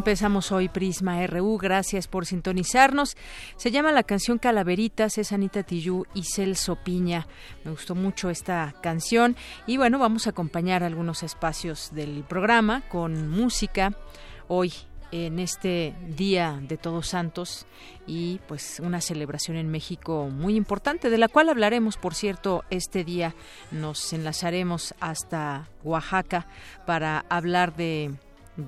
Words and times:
Empezamos 0.00 0.50
hoy 0.50 0.70
Prisma 0.70 1.26
RU. 1.26 1.58
Gracias 1.58 2.08
por 2.08 2.24
sintonizarnos. 2.24 3.18
Se 3.56 3.70
llama 3.70 3.92
la 3.92 4.02
canción 4.02 4.38
Calaveritas, 4.38 5.18
es 5.18 5.30
Anita 5.30 5.62
Tillú 5.62 6.06
y 6.14 6.22
Celso 6.22 6.76
Piña. 6.76 7.26
Me 7.64 7.70
gustó 7.70 7.94
mucho 7.94 8.30
esta 8.30 8.74
canción. 8.80 9.36
Y 9.66 9.76
bueno, 9.76 9.98
vamos 9.98 10.26
a 10.26 10.30
acompañar 10.30 10.84
algunos 10.84 11.22
espacios 11.22 11.90
del 11.92 12.24
programa 12.24 12.80
con 12.88 13.28
música. 13.28 13.92
Hoy 14.48 14.72
en 15.12 15.38
este 15.38 15.94
Día 16.16 16.58
de 16.62 16.78
Todos 16.78 17.08
Santos 17.08 17.66
y 18.06 18.40
pues 18.48 18.80
una 18.80 19.02
celebración 19.02 19.58
en 19.58 19.70
México 19.70 20.30
muy 20.32 20.56
importante 20.56 21.10
de 21.10 21.18
la 21.18 21.28
cual 21.28 21.50
hablaremos 21.50 21.96
por 21.96 22.14
cierto 22.14 22.64
este 22.70 23.02
día 23.02 23.34
nos 23.72 24.12
enlazaremos 24.12 24.94
hasta 25.00 25.68
Oaxaca 25.82 26.46
para 26.86 27.26
hablar 27.28 27.74
de 27.74 28.14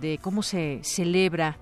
de 0.01 0.19
cómo 0.19 0.43
se 0.43 0.81
celebra 0.83 1.59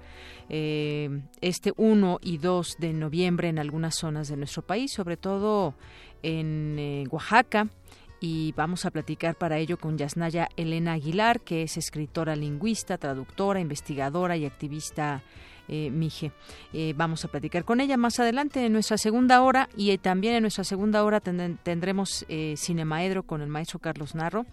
eh, 0.49 1.23
este 1.41 1.73
1 1.77 2.19
y 2.23 2.39
2 2.39 2.77
de 2.79 2.93
noviembre 2.93 3.49
en 3.49 3.59
algunas 3.59 3.95
zonas 3.97 4.29
de 4.29 4.37
nuestro 4.37 4.63
país, 4.63 4.93
sobre 4.93 5.17
todo 5.17 5.75
en 6.23 6.77
eh, 6.79 7.05
Oaxaca. 7.11 7.69
Y 8.21 8.53
vamos 8.57 8.85
a 8.85 8.91
platicar 8.91 9.37
para 9.37 9.59
ello 9.59 9.79
con 9.79 9.97
Yasnaya 9.97 10.49
Elena 10.57 10.93
Aguilar, 10.93 11.41
que 11.41 11.63
es 11.63 11.77
escritora 11.79 12.37
lingüista, 12.37 12.99
traductora, 12.99 13.61
investigadora 13.61 14.37
y 14.37 14.45
activista 14.45 15.23
eh, 15.71 15.91
Mije. 15.91 16.33
Eh, 16.73 16.95
vamos 16.97 17.25
a 17.25 17.29
platicar 17.29 17.65
con 17.65 17.81
ella 17.81 17.97
más 17.97 18.19
adelante 18.19 18.67
en 18.67 18.73
nuestra 18.73 18.99
segunda 18.99 19.41
hora 19.43 19.69
y 19.77 19.97
también 19.99 20.35
en 20.35 20.43
nuestra 20.43 20.65
segunda 20.65 21.05
hora 21.05 21.21
tendremos 21.21 22.27
eh, 22.29 22.55
Cinemaedro 22.59 23.23
con 23.23 23.41
el 23.41 23.49
maestro 23.49 23.79
Carlos 23.79 24.17
Narro, 24.17 24.47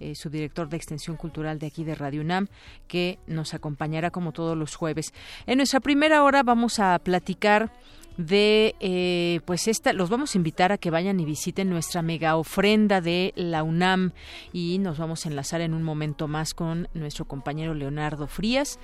eh, 0.00 0.14
su 0.14 0.30
director 0.30 0.70
de 0.70 0.78
extensión 0.78 1.16
cultural 1.16 1.58
de 1.58 1.66
aquí 1.66 1.84
de 1.84 1.94
Radio 1.94 2.22
UNAM, 2.22 2.48
que 2.88 3.18
nos 3.26 3.52
acompañará 3.52 4.10
como 4.10 4.32
todos 4.32 4.56
los 4.56 4.74
jueves. 4.74 5.12
En 5.46 5.58
nuestra 5.58 5.80
primera 5.80 6.24
hora 6.24 6.42
vamos 6.42 6.78
a 6.78 6.98
platicar 6.98 7.70
de 8.16 8.74
eh, 8.80 9.40
pues 9.44 9.68
esta 9.68 9.92
los 9.92 10.10
vamos 10.10 10.34
a 10.34 10.38
invitar 10.38 10.72
a 10.72 10.78
que 10.78 10.90
vayan 10.90 11.20
y 11.20 11.24
visiten 11.24 11.70
nuestra 11.70 12.02
mega 12.02 12.36
ofrenda 12.36 13.00
de 13.00 13.32
la 13.36 13.62
UNAM. 13.62 14.12
Y 14.52 14.78
nos 14.78 14.98
vamos 14.98 15.24
a 15.24 15.28
enlazar 15.28 15.60
en 15.60 15.74
un 15.74 15.82
momento 15.82 16.28
más 16.28 16.54
con 16.54 16.88
nuestro 16.94 17.24
compañero 17.24 17.74
Leonardo 17.74 18.26
Frías. 18.26 18.78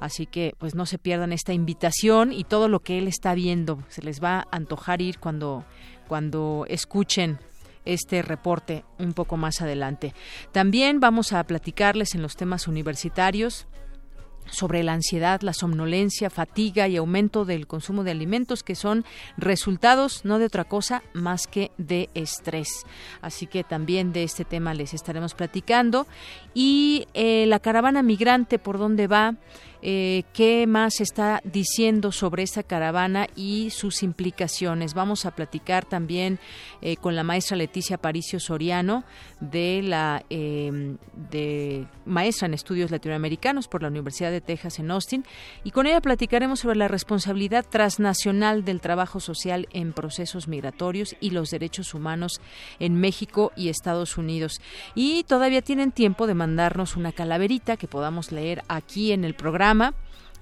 Así 0.00 0.26
que 0.26 0.54
pues 0.58 0.74
no 0.74 0.86
se 0.86 0.98
pierdan 0.98 1.32
esta 1.32 1.52
invitación 1.52 2.32
y 2.32 2.44
todo 2.44 2.68
lo 2.68 2.80
que 2.80 2.98
él 2.98 3.08
está 3.08 3.34
viendo. 3.34 3.82
Se 3.88 4.02
les 4.02 4.22
va 4.22 4.40
a 4.40 4.46
antojar 4.50 5.02
ir 5.02 5.18
cuando 5.18 5.64
cuando 6.08 6.64
escuchen 6.68 7.38
este 7.84 8.22
reporte 8.22 8.84
un 8.98 9.12
poco 9.12 9.36
más 9.36 9.60
adelante. 9.60 10.14
También 10.52 11.00
vamos 11.00 11.32
a 11.32 11.44
platicarles 11.44 12.14
en 12.14 12.22
los 12.22 12.36
temas 12.36 12.66
universitarios 12.66 13.66
sobre 14.50 14.82
la 14.82 14.92
ansiedad, 14.92 15.40
la 15.42 15.52
somnolencia, 15.52 16.30
fatiga 16.30 16.88
y 16.88 16.96
aumento 16.96 17.44
del 17.44 17.66
consumo 17.66 18.04
de 18.04 18.10
alimentos 18.10 18.62
que 18.62 18.74
son 18.74 19.04
resultados 19.36 20.24
no 20.24 20.38
de 20.38 20.46
otra 20.46 20.64
cosa 20.64 21.02
más 21.12 21.46
que 21.46 21.70
de 21.78 22.08
estrés. 22.14 22.84
Así 23.22 23.46
que 23.46 23.64
también 23.64 24.12
de 24.12 24.24
este 24.24 24.44
tema 24.44 24.74
les 24.74 24.94
estaremos 24.94 25.34
platicando. 25.34 26.06
Y 26.54 27.06
eh, 27.14 27.46
la 27.46 27.60
caravana 27.60 28.02
migrante, 28.02 28.58
¿por 28.58 28.78
dónde 28.78 29.06
va? 29.06 29.34
Eh, 29.80 30.24
qué 30.32 30.66
más 30.66 31.00
está 31.00 31.40
diciendo 31.44 32.10
sobre 32.10 32.42
esta 32.42 32.62
caravana 32.62 33.26
y 33.36 33.70
sus 33.70 34.02
implicaciones. 34.02 34.94
Vamos 34.94 35.24
a 35.26 35.30
platicar 35.30 35.84
también 35.84 36.38
eh, 36.80 36.96
con 36.96 37.14
la 37.14 37.22
maestra 37.22 37.56
Leticia 37.56 37.98
Paricio 37.98 38.40
Soriano, 38.40 39.04
de 39.40 39.82
la 39.82 40.24
de 40.28 41.86
maestra 42.04 42.46
en 42.46 42.54
estudios 42.54 42.90
latinoamericanos 42.90 43.68
por 43.68 43.82
la 43.82 43.88
Universidad 43.88 44.30
de 44.30 44.40
Texas 44.40 44.78
en 44.78 44.90
Austin, 44.90 45.24
y 45.62 45.70
con 45.70 45.86
ella 45.86 46.00
platicaremos 46.00 46.60
sobre 46.60 46.76
la 46.76 46.88
responsabilidad 46.88 47.64
transnacional 47.68 48.64
del 48.64 48.80
trabajo 48.80 49.20
social 49.20 49.68
en 49.72 49.92
procesos 49.92 50.48
migratorios 50.48 51.16
y 51.20 51.30
los 51.30 51.50
derechos 51.50 51.94
humanos 51.94 52.40
en 52.78 52.94
México 52.94 53.52
y 53.56 53.68
Estados 53.68 54.18
Unidos. 54.18 54.60
Y 54.94 55.24
todavía 55.24 55.62
tienen 55.62 55.92
tiempo 55.92 56.26
de 56.26 56.34
mandarnos 56.34 56.96
una 56.96 57.12
calaverita 57.12 57.76
que 57.76 57.88
podamos 57.88 58.32
leer 58.32 58.62
aquí 58.68 59.12
en 59.12 59.24
el 59.24 59.34
programa 59.34 59.67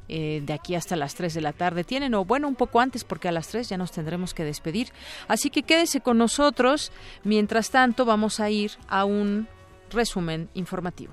eh, 0.09 0.43
de 0.45 0.53
aquí 0.53 0.75
hasta 0.75 0.95
las 0.95 1.15
3 1.15 1.35
de 1.35 1.41
la 1.41 1.53
tarde 1.53 1.83
tienen, 1.83 2.15
o 2.15 2.25
bueno, 2.25 2.47
un 2.47 2.55
poco 2.55 2.81
antes, 2.81 3.05
porque 3.05 3.29
a 3.29 3.33
las 3.33 3.49
3 3.49 3.69
ya 3.69 3.77
nos 3.77 3.93
tendremos 3.93 4.35
que 4.35 4.45
despedir. 4.45 4.93
Así 5.27 5.51
que 5.51 5.63
quédese 5.63 6.01
con 6.01 6.19
nosotros. 6.19 6.93
Mientras 7.25 7.71
tanto, 7.71 8.05
vamos 8.05 8.39
a 8.41 8.51
ir 8.51 8.73
a 8.89 9.05
un 9.05 9.49
resumen 9.91 10.49
informativo. 10.55 11.13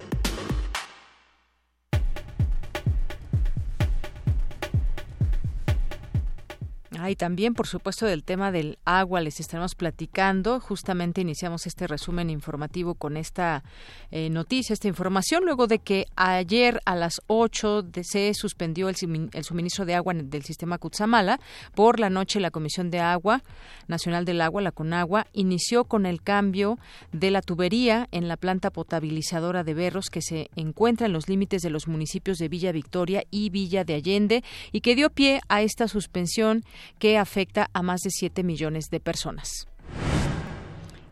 Y 7.11 7.15
también, 7.15 7.53
por 7.53 7.67
supuesto, 7.67 8.05
del 8.05 8.23
tema 8.23 8.51
del 8.51 8.79
agua 8.85 9.21
les 9.21 9.39
estaremos 9.39 9.75
platicando. 9.75 10.59
Justamente 10.59 11.21
iniciamos 11.21 11.67
este 11.67 11.85
resumen 11.85 12.29
informativo 12.29 12.95
con 12.95 13.17
esta 13.17 13.63
eh, 14.11 14.29
noticia, 14.29 14.73
esta 14.73 14.87
información, 14.87 15.43
luego 15.43 15.67
de 15.67 15.79
que 15.79 16.05
ayer 16.15 16.79
a 16.85 16.95
las 16.95 17.21
8 17.27 17.85
se 18.01 18.33
suspendió 18.33 18.89
el, 18.89 18.95
suministro 18.95 19.85
de 19.85 19.95
agua 19.95 20.13
del 20.13 20.43
sistema 20.43 20.77
Cutzamala. 20.77 21.39
Por 21.75 21.99
la 21.99 22.09
noche, 22.09 22.39
la 22.39 22.51
Comisión 22.51 22.91
de 22.91 22.99
Agua 22.99 23.43
Nacional 23.87 24.25
del 24.25 24.41
Agua, 24.41 24.61
la 24.61 24.71
CONAGUA, 24.71 25.27
inició 25.33 25.83
con 25.83 26.05
el 26.05 26.21
cambio 26.21 26.79
de 27.11 27.31
la 27.31 27.41
tubería 27.41 28.07
en 28.11 28.27
la 28.27 28.37
planta 28.37 28.69
potabilizadora 28.69 29.63
de 29.63 29.73
Berros 29.73 30.09
que 30.09 30.21
se 30.21 30.49
encuentra 30.55 31.07
en 31.07 31.13
los 31.13 31.27
límites 31.27 31.61
de 31.61 31.69
los 31.69 31.87
municipios 31.87 32.37
de 32.37 32.47
Villa 32.47 32.71
Victoria 32.71 33.23
y 33.31 33.49
Villa 33.49 33.83
de 33.83 33.95
Allende 33.95 34.43
y 34.71 34.81
que 34.81 34.95
dio 34.95 35.09
pie 35.09 35.41
a 35.49 35.61
esta 35.61 35.87
suspensión 35.87 36.63
que 37.01 37.17
afecta 37.17 37.71
a 37.73 37.81
más 37.81 38.01
de 38.01 38.11
7 38.11 38.43
millones 38.43 38.91
de 38.91 38.99
personas. 38.99 39.67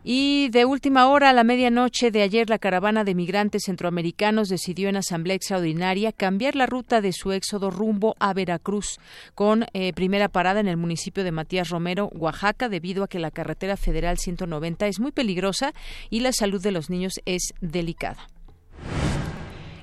Y 0.04 0.48
de 0.50 0.64
última 0.64 1.08
hora, 1.08 1.30
a 1.30 1.32
la 1.32 1.42
medianoche 1.42 2.12
de 2.12 2.22
ayer, 2.22 2.48
la 2.48 2.60
caravana 2.60 3.02
de 3.02 3.16
migrantes 3.16 3.64
centroamericanos 3.66 4.48
decidió 4.48 4.88
en 4.88 4.96
asamblea 4.96 5.34
extraordinaria 5.34 6.12
cambiar 6.12 6.54
la 6.54 6.66
ruta 6.66 7.00
de 7.00 7.12
su 7.12 7.32
éxodo 7.32 7.70
rumbo 7.70 8.14
a 8.20 8.32
Veracruz, 8.32 8.98
con 9.34 9.66
eh, 9.72 9.92
primera 9.92 10.28
parada 10.28 10.60
en 10.60 10.68
el 10.68 10.76
municipio 10.76 11.24
de 11.24 11.32
Matías 11.32 11.68
Romero, 11.68 12.08
Oaxaca, 12.14 12.68
debido 12.68 13.02
a 13.02 13.08
que 13.08 13.18
la 13.18 13.32
carretera 13.32 13.76
federal 13.76 14.16
190 14.16 14.86
es 14.86 15.00
muy 15.00 15.10
peligrosa 15.10 15.72
y 16.08 16.20
la 16.20 16.32
salud 16.32 16.62
de 16.62 16.70
los 16.70 16.88
niños 16.88 17.14
es 17.26 17.52
delicada. 17.60 18.28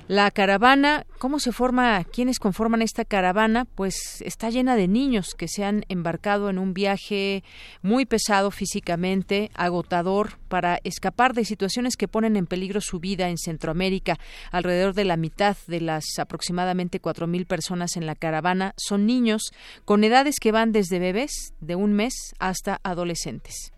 La 0.08 0.32
caravana, 0.32 1.06
¿cómo 1.18 1.38
se 1.38 1.52
forma? 1.52 2.02
¿Quiénes 2.06 2.40
conforman 2.40 2.82
esta 2.82 3.04
caravana? 3.04 3.66
Pues 3.66 4.22
está 4.22 4.50
llena 4.50 4.78
de 4.78 4.88
niños 4.88 5.36
que 5.38 5.50
se 5.50 5.66
han 5.66 5.84
embarcado 5.90 6.50
en 6.50 6.60
un 6.60 6.74
viaje 6.74 7.44
muy 7.82 8.06
pesado 8.06 8.50
físicamente, 8.50 9.52
agotador, 9.54 10.38
para 10.48 10.80
escapar 10.86 11.34
de 11.34 11.44
situaciones 11.44 11.98
que 11.98 12.08
ponen 12.08 12.38
en 12.38 12.48
peligro 12.48 12.80
su 12.80 13.02
vida 13.02 13.28
en 13.28 13.38
Centroamérica. 13.38 14.18
Alrededor 14.50 14.94
de 14.94 15.04
la 15.04 15.18
mitad 15.18 15.58
de 15.68 15.82
las 15.82 16.06
aproximadamente 16.20 17.02
cuatro 17.02 17.28
mil 17.28 17.46
personas 17.46 17.98
en 17.98 18.06
la 18.06 18.16
caravana 18.16 18.74
son 18.78 19.06
niños 19.06 19.52
con 19.84 20.06
edades 20.06 20.36
que 20.40 20.54
van 20.54 20.72
desde 20.72 21.00
bebés 21.00 21.54
de 21.60 21.76
un 21.76 21.92
mes 21.92 22.14
hasta 22.40 22.80
adolescentes. 22.82 23.74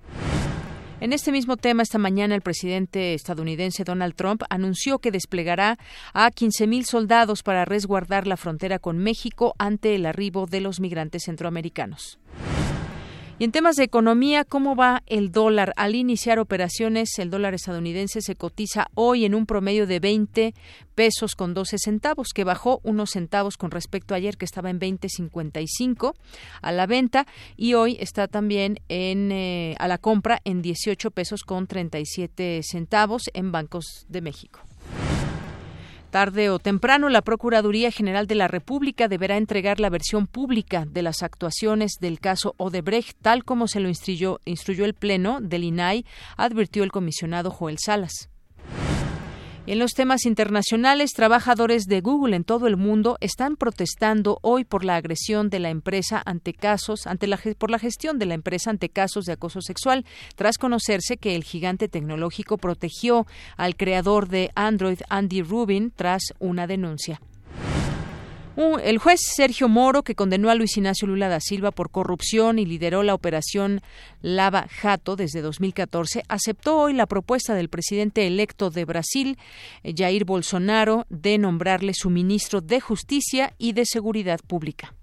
En 1.02 1.14
este 1.14 1.32
mismo 1.32 1.56
tema, 1.56 1.82
esta 1.82 1.98
mañana 1.98 2.36
el 2.36 2.42
presidente 2.42 3.14
estadounidense 3.14 3.86
Donald 3.86 4.16
Trump 4.16 4.44
anunció 4.50 5.00
que 5.00 5.12
desplegará 5.12 5.78
a 6.14 6.30
15.000 6.30 6.84
soldados 6.84 7.42
para 7.42 7.64
resguardar 7.64 8.28
la 8.28 8.36
frontera 8.36 8.80
con 8.80 8.98
México 8.98 9.56
ante 9.60 9.96
el 9.96 10.06
arribo 10.06 10.46
de 10.46 10.60
los 10.60 10.82
migrantes 10.82 11.24
centroamericanos. 11.24 12.20
Y 13.40 13.46
en 13.46 13.54
temas 13.54 13.78
de 13.78 13.86
economía, 13.86 14.44
¿cómo 14.44 14.76
va 14.76 15.02
el 15.06 15.32
dólar? 15.32 15.72
Al 15.78 15.96
iniciar 15.96 16.40
operaciones, 16.40 17.18
el 17.20 17.30
dólar 17.30 17.54
estadounidense 17.54 18.20
se 18.20 18.36
cotiza 18.36 18.88
hoy 18.96 19.24
en 19.24 19.34
un 19.34 19.46
promedio 19.46 19.88
de 19.88 20.02
20 20.02 20.54
pesos 20.94 21.36
con 21.36 21.54
12 21.54 21.78
centavos, 21.78 22.34
que 22.34 22.44
bajó 22.44 22.82
unos 22.84 23.12
centavos 23.12 23.56
con 23.56 23.72
respecto 23.72 24.14
a 24.14 24.18
ayer, 24.18 24.36
que 24.36 24.44
estaba 24.44 24.70
en 24.70 24.82
20.55 24.82 26.16
a 26.62 26.72
la 26.74 26.86
venta, 26.86 27.28
y 27.56 27.76
hoy 27.76 27.96
está 28.02 28.28
también 28.28 28.82
en, 28.90 29.32
eh, 29.32 29.78
a 29.80 29.88
la 29.88 30.00
compra 30.00 30.42
en 30.44 30.62
18 30.62 31.10
pesos 31.12 31.44
con 31.44 31.66
37 31.66 32.60
centavos 32.64 33.30
en 33.34 33.54
Bancos 33.54 34.06
de 34.10 34.20
México. 34.20 34.69
Tarde 36.10 36.50
o 36.50 36.58
temprano, 36.58 37.08
la 37.08 37.22
Procuraduría 37.22 37.92
General 37.92 38.26
de 38.26 38.34
la 38.34 38.48
República 38.48 39.08
deberá 39.08 39.38
entregar 39.38 39.80
la 39.80 39.92
versión 39.92 40.26
pública 40.26 40.86
de 40.86 41.04
las 41.04 41.22
actuaciones 41.22 41.98
del 42.02 42.20
caso 42.20 42.56
Odebrecht, 42.58 43.16
tal 43.22 43.44
como 43.44 43.68
se 43.68 43.80
lo 43.80 43.90
instruyó, 43.90 44.40
instruyó 44.46 44.86
el 44.86 44.96
Pleno 44.96 45.40
del 45.40 45.64
INAI, 45.66 46.06
advirtió 46.36 46.84
el 46.84 46.92
comisionado 46.92 47.52
Joel 47.52 47.78
Salas. 47.78 48.30
En 49.70 49.78
los 49.78 49.94
temas 49.94 50.26
internacionales, 50.26 51.14
trabajadores 51.14 51.86
de 51.86 52.02
Google 52.02 52.36
en 52.36 52.44
todo 52.44 52.66
el 52.66 52.76
mundo 52.76 53.18
están 53.22 53.56
protestando 53.56 54.40
hoy 54.42 54.64
por 54.64 54.84
la 54.84 54.96
agresión 54.96 55.52
de 55.52 55.60
la 55.60 55.70
empresa 55.70 56.24
ante 56.26 56.56
casos, 56.56 57.06
ante 57.06 57.28
la, 57.28 57.40
por 57.56 57.70
la 57.70 57.78
gestión 57.78 58.18
de 58.18 58.26
la 58.26 58.34
empresa 58.34 58.72
ante 58.72 58.90
casos 58.90 59.26
de 59.26 59.34
acoso 59.34 59.62
sexual, 59.62 60.06
tras 60.36 60.58
conocerse 60.58 61.18
que 61.18 61.36
el 61.36 61.44
gigante 61.44 61.88
tecnológico 61.88 62.58
protegió 62.58 63.28
al 63.58 63.76
creador 63.76 64.28
de 64.28 64.50
Android, 64.56 65.02
Andy 65.08 65.44
Rubin, 65.44 65.94
tras 65.96 66.24
una 66.40 66.66
denuncia. 66.66 67.22
El 68.60 68.98
juez 68.98 69.22
Sergio 69.24 69.70
Moro, 69.70 70.04
que 70.04 70.16
condenó 70.16 70.50
a 70.50 70.56
Luis 70.56 70.76
Ignacio 70.76 71.08
Lula 71.08 71.30
da 71.30 71.40
Silva 71.40 71.72
por 71.72 71.92
corrupción 71.92 72.60
y 72.60 72.66
lideró 72.66 73.04
la 73.04 73.14
operación 73.14 73.80
Lava 74.22 74.68
Jato 74.68 75.16
desde 75.16 75.40
2014, 75.40 76.24
aceptó 76.28 76.78
hoy 76.78 76.92
la 76.92 77.06
propuesta 77.06 77.56
del 77.56 77.70
presidente 77.70 78.28
electo 78.28 78.70
de 78.70 78.84
Brasil, 78.84 79.38
eh, 79.84 79.94
Jair 79.96 80.26
Bolsonaro, 80.26 81.06
de 81.10 81.38
nombrarle 81.38 81.94
su 81.94 82.10
ministro 82.10 82.60
de 82.60 82.82
Justicia 82.82 83.54
y 83.58 83.72
de 83.72 83.86
Seguridad 83.86 84.42
Pública. 84.46 84.94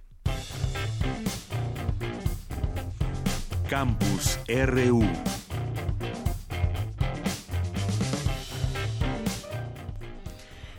Campus 3.70 4.38
RU 4.48 5.02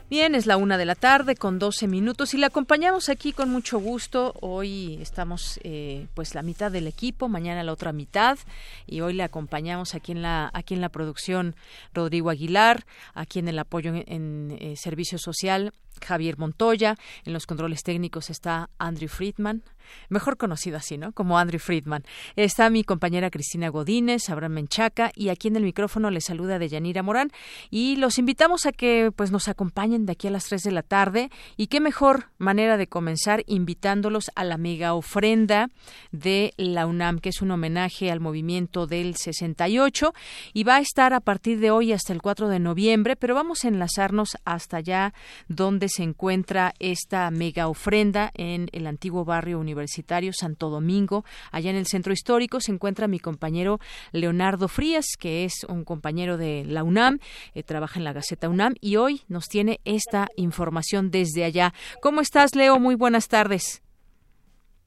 Bien, 0.09 0.35
es 0.35 0.45
la 0.45 0.55
una 0.55 0.77
de 0.77 0.85
la 0.85 0.95
tarde 0.95 1.35
con 1.35 1.59
12 1.59 1.85
minutos 1.85 2.33
y 2.33 2.37
la 2.37 2.47
acompañamos 2.47 3.09
aquí 3.09 3.33
con 3.33 3.49
mucho 3.49 3.77
gusto. 3.77 4.33
Hoy 4.39 4.97
estamos 5.01 5.59
eh, 5.65 6.07
pues 6.13 6.33
la 6.33 6.43
mitad 6.43 6.71
del 6.71 6.87
equipo, 6.87 7.27
mañana 7.27 7.61
la 7.61 7.73
otra 7.73 7.91
mitad 7.91 8.39
y 8.85 9.01
hoy 9.01 9.11
le 9.11 9.23
acompañamos 9.23 9.95
aquí 9.95 10.13
en 10.13 10.21
la 10.21 10.49
aquí 10.53 10.75
en 10.75 10.79
la 10.79 10.87
producción 10.87 11.57
Rodrigo 11.93 12.29
Aguilar, 12.29 12.85
aquí 13.15 13.39
en 13.39 13.49
el 13.49 13.59
apoyo 13.59 13.91
en, 13.93 14.57
eh, 14.61 14.75
servicio 14.77 15.17
social 15.17 15.73
Javier 16.01 16.37
Montoya, 16.37 16.95
en 17.25 17.33
los 17.33 17.45
controles 17.45 17.83
técnicos 17.83 18.29
está 18.29 18.69
Andrew 18.77 19.09
Friedman, 19.09 19.61
mejor 20.09 20.37
conocido 20.37 20.77
así, 20.77 20.97
¿no? 20.97 21.11
Como 21.11 21.37
Andrew 21.37 21.59
Friedman. 21.59 22.03
Está 22.35 22.69
mi 22.69 22.83
compañera 22.83 23.29
Cristina 23.29 23.69
Godínez, 23.69 24.29
Abraham 24.29 24.53
Menchaca 24.53 25.11
y 25.15 25.29
aquí 25.29 25.47
en 25.47 25.55
el 25.55 25.63
micrófono 25.63 26.09
le 26.11 26.21
saluda 26.21 26.59
Deyanira 26.59 27.03
Morán 27.03 27.31
y 27.69 27.95
los 27.97 28.17
invitamos 28.17 28.65
a 28.65 28.71
que 28.71 29.11
pues 29.15 29.31
nos 29.31 29.47
acompañen 29.47 30.05
de 30.05 30.13
aquí 30.13 30.27
a 30.27 30.31
las 30.31 30.45
3 30.45 30.63
de 30.63 30.71
la 30.71 30.83
tarde 30.83 31.29
y 31.55 31.67
qué 31.67 31.79
mejor 31.79 32.29
manera 32.37 32.77
de 32.77 32.87
comenzar 32.87 33.43
invitándolos 33.47 34.31
a 34.35 34.43
la 34.43 34.57
mega 34.57 34.93
ofrenda 34.93 35.69
de 36.11 36.53
la 36.57 36.85
UNAM, 36.85 37.19
que 37.19 37.29
es 37.29 37.41
un 37.41 37.51
homenaje 37.51 38.11
al 38.11 38.19
movimiento 38.19 38.87
del 38.87 39.15
68 39.15 40.13
y 40.53 40.63
va 40.63 40.77
a 40.77 40.81
estar 40.81 41.13
a 41.13 41.19
partir 41.19 41.59
de 41.59 41.71
hoy 41.71 41.93
hasta 41.93 42.13
el 42.13 42.21
4 42.21 42.49
de 42.49 42.59
noviembre, 42.59 43.15
pero 43.15 43.35
vamos 43.35 43.63
a 43.63 43.67
enlazarnos 43.67 44.37
hasta 44.45 44.77
allá 44.77 45.13
donde 45.47 45.89
se 45.89 46.03
encuentra 46.03 46.73
esta 46.79 47.29
mega 47.31 47.67
ofrenda 47.67 48.31
en 48.33 48.69
el 48.71 48.87
antiguo 48.87 49.25
barrio 49.25 49.59
universitario 49.59 49.76
Universitario 49.77 50.33
Santo 50.33 50.69
Domingo. 50.69 51.23
Allá 51.51 51.69
en 51.69 51.75
el 51.75 51.85
centro 51.85 52.11
histórico 52.11 52.59
se 52.59 52.71
encuentra 52.71 53.07
mi 53.07 53.19
compañero 53.19 53.79
Leonardo 54.11 54.67
Frías, 54.67 55.05
que 55.19 55.45
es 55.45 55.65
un 55.69 55.83
compañero 55.83 56.37
de 56.37 56.65
la 56.65 56.83
UNAM, 56.83 57.19
eh, 57.53 57.63
trabaja 57.63 57.99
en 57.99 58.03
la 58.03 58.13
Gaceta 58.13 58.49
UNAM 58.49 58.73
y 58.81 58.95
hoy 58.95 59.21
nos 59.27 59.47
tiene 59.47 59.79
esta 59.85 60.27
información 60.35 61.11
desde 61.11 61.43
allá. 61.43 61.73
¿Cómo 62.01 62.21
estás, 62.21 62.55
Leo? 62.55 62.79
Muy 62.79 62.95
buenas 62.95 63.27
tardes. 63.27 63.83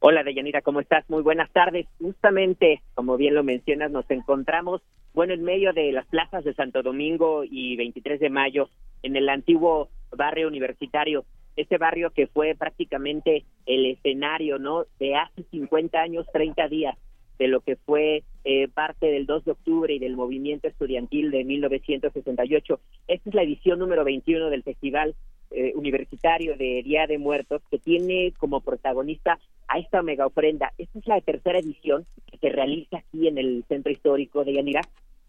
Hola, 0.00 0.24
Deyanira, 0.24 0.62
¿cómo 0.62 0.80
estás? 0.80 1.08
Muy 1.08 1.22
buenas 1.22 1.50
tardes. 1.52 1.86
Justamente, 2.00 2.82
como 2.94 3.16
bien 3.16 3.34
lo 3.34 3.44
mencionas, 3.44 3.90
nos 3.90 4.10
encontramos, 4.10 4.82
bueno, 5.14 5.34
en 5.34 5.44
medio 5.44 5.72
de 5.72 5.92
las 5.92 6.06
plazas 6.06 6.42
de 6.42 6.54
Santo 6.54 6.82
Domingo 6.82 7.44
y 7.44 7.76
23 7.76 8.18
de 8.18 8.30
mayo, 8.30 8.70
en 9.02 9.14
el 9.14 9.28
antiguo 9.28 9.88
barrio 10.10 10.48
universitario 10.48 11.24
este 11.60 11.78
barrio 11.78 12.10
que 12.10 12.26
fue 12.26 12.54
prácticamente 12.54 13.44
el 13.66 13.86
escenario, 13.86 14.58
¿no? 14.58 14.84
De 14.98 15.16
hace 15.16 15.42
50 15.50 16.00
años, 16.00 16.26
30 16.32 16.68
días, 16.68 16.96
de 17.38 17.48
lo 17.48 17.60
que 17.60 17.76
fue 17.76 18.22
eh, 18.44 18.68
parte 18.68 19.06
del 19.06 19.26
2 19.26 19.46
de 19.46 19.52
octubre 19.52 19.94
y 19.94 19.98
del 19.98 20.14
movimiento 20.14 20.68
estudiantil 20.68 21.30
de 21.30 21.44
1968. 21.44 22.80
Esta 23.08 23.28
es 23.28 23.34
la 23.34 23.42
edición 23.42 23.78
número 23.78 24.04
21 24.04 24.50
del 24.50 24.62
Festival 24.62 25.14
eh, 25.50 25.72
Universitario 25.74 26.56
de 26.56 26.82
Día 26.84 27.06
de 27.06 27.18
Muertos, 27.18 27.62
que 27.70 27.78
tiene 27.78 28.32
como 28.38 28.60
protagonista 28.60 29.38
a 29.68 29.78
esta 29.78 30.02
mega 30.02 30.26
ofrenda. 30.26 30.72
Esta 30.76 30.98
es 30.98 31.06
la 31.06 31.20
tercera 31.22 31.58
edición 31.58 32.06
que 32.30 32.36
se 32.36 32.50
realiza 32.50 32.98
aquí 32.98 33.26
en 33.26 33.38
el 33.38 33.64
Centro 33.68 33.90
Histórico 33.90 34.44
de 34.44 34.54
Yanira. 34.54 34.82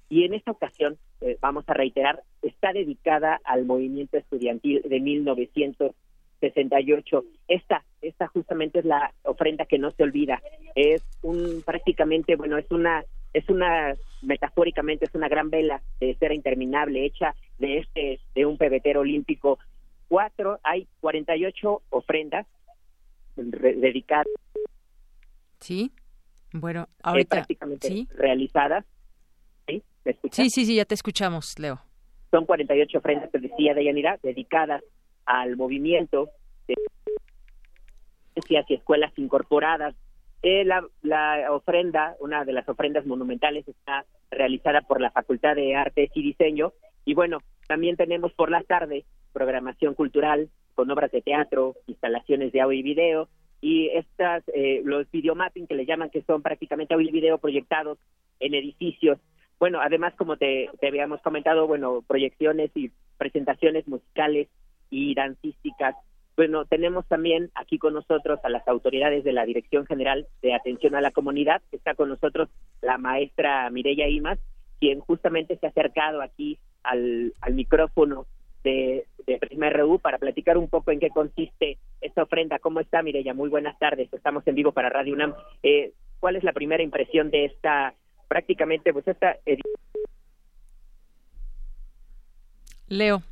Y 0.09 0.25
en 0.25 0.33
esta 0.33 0.51
ocasión, 0.51 0.97
eh, 1.21 1.38
vamos 1.39 1.63
a 1.67 1.73
reiterar, 1.73 2.21
está 2.41 2.73
dedicada 2.73 3.39
al 3.45 3.63
movimiento 3.63 4.17
estudiantil 4.17 4.81
de 4.83 5.00
1968 5.00 6.00
68. 6.41 7.24
Esta, 7.48 7.86
esta 8.01 8.27
justamente 8.27 8.79
es 8.79 8.86
la 8.86 9.13
ofrenda 9.24 9.65
que 9.65 9.77
no 9.77 9.91
se 9.91 10.03
olvida. 10.03 10.41
Es 10.75 11.03
un 11.21 11.63
prácticamente, 11.65 12.36
bueno, 12.36 12.57
es 12.57 12.69
una 12.71 13.05
es 13.33 13.48
una 13.50 13.95
metafóricamente 14.21 15.05
es 15.05 15.15
una 15.15 15.29
gran 15.29 15.50
vela 15.50 15.81
de 16.01 16.15
cera 16.15 16.33
interminable 16.33 17.05
hecha 17.05 17.33
de 17.60 17.77
este 17.77 18.19
de 18.36 18.45
un 18.45 18.57
pebetero 18.57 19.01
olímpico. 19.01 19.57
Cuatro, 20.10 20.60
hay 20.63 20.88
48 21.00 21.81
ofrendas 21.89 22.45
dedicadas. 23.36 24.27
Sí. 25.60 25.91
Bueno, 26.51 26.89
ahorita 27.01 27.38
prácticamente 27.38 27.88
¿sí? 27.88 28.07
realizadas. 28.13 28.86
¿Sí? 29.67 29.81
sí, 30.31 30.50
sí, 30.50 30.65
sí, 30.65 30.75
ya 30.75 30.83
te 30.83 30.95
escuchamos, 30.95 31.57
Leo. 31.57 31.79
Son 32.29 32.45
48 32.45 32.98
ofrendas, 32.98 33.29
que 33.31 33.39
decía 33.39 33.74
Deyanira, 33.74 34.19
dedicadas 34.21 34.83
al 35.31 35.55
movimiento 35.55 36.29
de 36.67 36.75
y 38.35 38.73
escuelas 38.73 39.13
incorporadas. 39.17 39.95
Eh, 40.41 40.65
la, 40.65 40.85
la, 41.03 41.51
ofrenda, 41.51 42.15
una 42.19 42.43
de 42.43 42.51
las 42.51 42.67
ofrendas 42.67 43.05
monumentales, 43.05 43.67
está 43.67 44.05
realizada 44.29 44.81
por 44.81 45.00
la 45.00 45.11
Facultad 45.11 45.55
de 45.55 45.75
Artes 45.75 46.09
y 46.15 46.21
Diseño. 46.21 46.73
Y 47.05 47.13
bueno, 47.13 47.39
también 47.67 47.95
tenemos 47.95 48.33
por 48.33 48.50
la 48.50 48.63
tarde 48.63 49.05
programación 49.31 49.93
cultural 49.93 50.50
con 50.75 50.89
obras 50.91 51.11
de 51.11 51.21
teatro, 51.21 51.75
instalaciones 51.88 52.51
de 52.51 52.61
audio 52.61 52.79
y 52.79 52.83
video, 52.83 53.29
y 53.61 53.89
estas, 53.89 54.43
eh, 54.53 54.81
los 54.83 55.09
videomapping 55.11 55.67
que 55.67 55.75
le 55.75 55.85
llaman, 55.85 56.09
que 56.09 56.23
son 56.23 56.41
prácticamente 56.41 56.93
audio 56.93 57.07
y 57.07 57.11
video 57.11 57.38
proyectados 57.38 58.00
en 58.39 58.55
edificios 58.55 59.19
bueno, 59.61 59.79
además, 59.79 60.15
como 60.17 60.38
te, 60.38 60.71
habíamos 60.81 61.21
comentado, 61.21 61.67
bueno, 61.67 62.03
proyecciones 62.07 62.71
y 62.73 62.89
presentaciones 63.19 63.88
musicales 63.88 64.47
y 64.91 65.15
dancísticas. 65.15 65.95
Bueno, 66.38 66.65
tenemos 66.65 67.07
también 67.07 67.50
aquí 67.55 67.79
con 67.79 67.93
nosotros 67.93 68.39
a 68.43 68.50
las 68.50 68.67
autoridades 68.67 69.24
de 69.24 69.33
la 69.33 69.45
Dirección 69.45 69.86
General 69.88 70.27
de 70.41 70.53
Atención 70.53 70.95
a 70.95 71.01
la 71.01 71.12
Comunidad. 71.12 71.62
Está 71.71 71.95
con 71.95 72.10
nosotros 72.10 72.50
la 72.81 72.98
maestra 72.98 73.69
Mireya 73.71 74.07
Imas, 74.07 74.38
quien 74.79 75.00
justamente 75.00 75.57
se 75.57 75.65
ha 75.65 75.69
acercado 75.69 76.21
aquí 76.21 76.60
al, 76.83 77.33
al 77.41 77.53
micrófono 77.53 78.27
de, 78.63 79.05
de 79.25 79.38
Prisma 79.38 79.69
RU 79.69 80.00
para 80.00 80.19
platicar 80.19 80.57
un 80.57 80.69
poco 80.69 80.91
en 80.91 81.00
qué 81.00 81.10
consiste 81.10 81.77
esta 82.00 82.24
ofrenda. 82.24 82.60
¿Cómo 82.60 82.79
está, 82.79 83.01
Mireya? 83.01 83.33
Muy 83.33 83.50
buenas 83.50 83.77
tardes. 83.79 84.12
Estamos 84.13 84.45
en 84.48 84.55
vivo 84.55 84.71
para 84.71 84.89
Radio 84.89 85.13
UNAM. 85.13 85.33
Eh, 85.63 85.93
¿Cuál 86.19 86.36
es 86.36 86.43
la 86.43 86.53
primera 86.53 86.83
impresión 86.83 87.31
de 87.31 87.45
esta, 87.45 87.95
prácticamente, 88.27 88.93
pues 88.93 89.07
esta 89.07 89.38
Leo, 92.91 93.24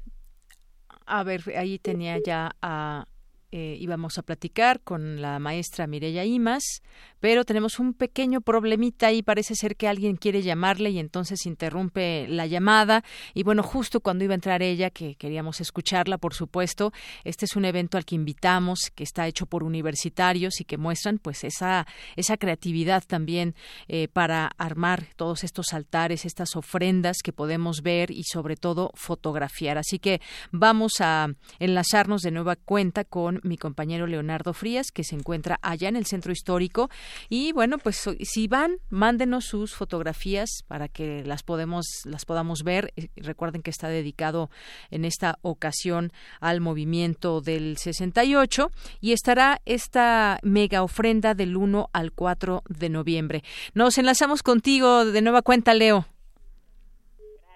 a 1.09 1.23
ver, 1.23 1.43
ahí 1.57 1.79
tenía 1.79 2.19
ya 2.19 2.55
a 2.61 3.07
eh, 3.51 3.77
íbamos 3.79 4.17
a 4.19 4.21
platicar 4.21 4.79
con 4.81 5.21
la 5.21 5.39
maestra 5.39 5.87
Mireya 5.87 6.23
Imas, 6.23 6.83
pero 7.19 7.45
tenemos 7.45 7.79
un 7.79 7.93
pequeño 7.93 8.41
problemita 8.41 9.11
y 9.11 9.23
parece 9.23 9.55
ser 9.55 9.75
que 9.75 9.87
alguien 9.87 10.17
quiere 10.17 10.41
llamarle 10.41 10.91
y 10.91 10.99
entonces 10.99 11.45
interrumpe 11.45 12.27
la 12.27 12.45
llamada. 12.45 13.03
Y 13.33 13.43
bueno, 13.43 13.63
justo 13.63 14.01
cuando 14.01 14.23
iba 14.23 14.33
a 14.33 14.35
entrar 14.35 14.61
ella, 14.61 14.91
que 14.91 15.15
queríamos 15.15 15.61
escucharla, 15.61 16.17
por 16.17 16.33
supuesto, 16.33 16.93
este 17.23 17.45
es 17.45 17.55
un 17.55 17.65
evento 17.65 17.97
al 17.97 18.05
que 18.05 18.15
invitamos, 18.15 18.91
que 18.93 19.03
está 19.03 19.27
hecho 19.27 19.45
por 19.47 19.63
universitarios 19.63 20.61
y 20.61 20.65
que 20.65 20.77
muestran 20.77 21.17
pues 21.17 21.43
esa, 21.43 21.87
esa 22.15 22.37
creatividad 22.37 23.03
también 23.05 23.55
eh, 23.87 24.07
para 24.07 24.51
armar 24.57 25.07
todos 25.15 25.43
estos 25.43 25.73
altares, 25.73 26.25
estas 26.25 26.55
ofrendas 26.55 27.17
que 27.23 27.33
podemos 27.33 27.81
ver 27.81 28.11
y 28.11 28.23
sobre 28.23 28.55
todo 28.55 28.91
fotografiar. 28.93 29.77
Así 29.77 29.97
que 29.97 30.21
vamos 30.51 30.93
a 30.99 31.27
enlazarnos 31.59 32.21
de 32.21 32.31
nueva 32.31 32.55
cuenta 32.55 33.03
con 33.03 33.38
mi 33.43 33.57
compañero 33.57 34.07
Leonardo 34.07 34.53
Frías, 34.53 34.91
que 34.91 35.03
se 35.03 35.15
encuentra 35.15 35.59
allá 35.61 35.89
en 35.89 35.95
el 35.95 36.05
centro 36.05 36.31
histórico 36.31 36.89
y 37.29 37.51
bueno, 37.51 37.77
pues 37.77 38.09
si 38.21 38.47
van, 38.47 38.77
mándenos 38.89 39.45
sus 39.45 39.73
fotografías 39.73 40.63
para 40.67 40.87
que 40.87 41.23
las 41.25 41.43
podemos 41.43 41.85
las 42.05 42.25
podamos 42.25 42.63
ver. 42.63 42.93
Eh, 42.95 43.09
recuerden 43.17 43.61
que 43.61 43.69
está 43.69 43.89
dedicado 43.89 44.49
en 44.91 45.05
esta 45.05 45.37
ocasión 45.41 46.11
al 46.39 46.61
movimiento 46.61 47.41
del 47.41 47.77
68 47.77 48.71
y 49.01 49.13
estará 49.13 49.61
esta 49.65 50.39
mega 50.43 50.83
ofrenda 50.83 51.33
del 51.33 51.57
1 51.57 51.89
al 51.93 52.11
4 52.11 52.63
de 52.67 52.89
noviembre. 52.89 53.43
Nos 53.73 53.97
enlazamos 53.97 54.43
contigo 54.43 55.05
de 55.05 55.21
nueva 55.21 55.41
cuenta, 55.41 55.73
Leo. 55.73 56.05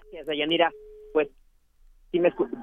Gracias, 0.02 0.26
Dayanira 0.26 0.70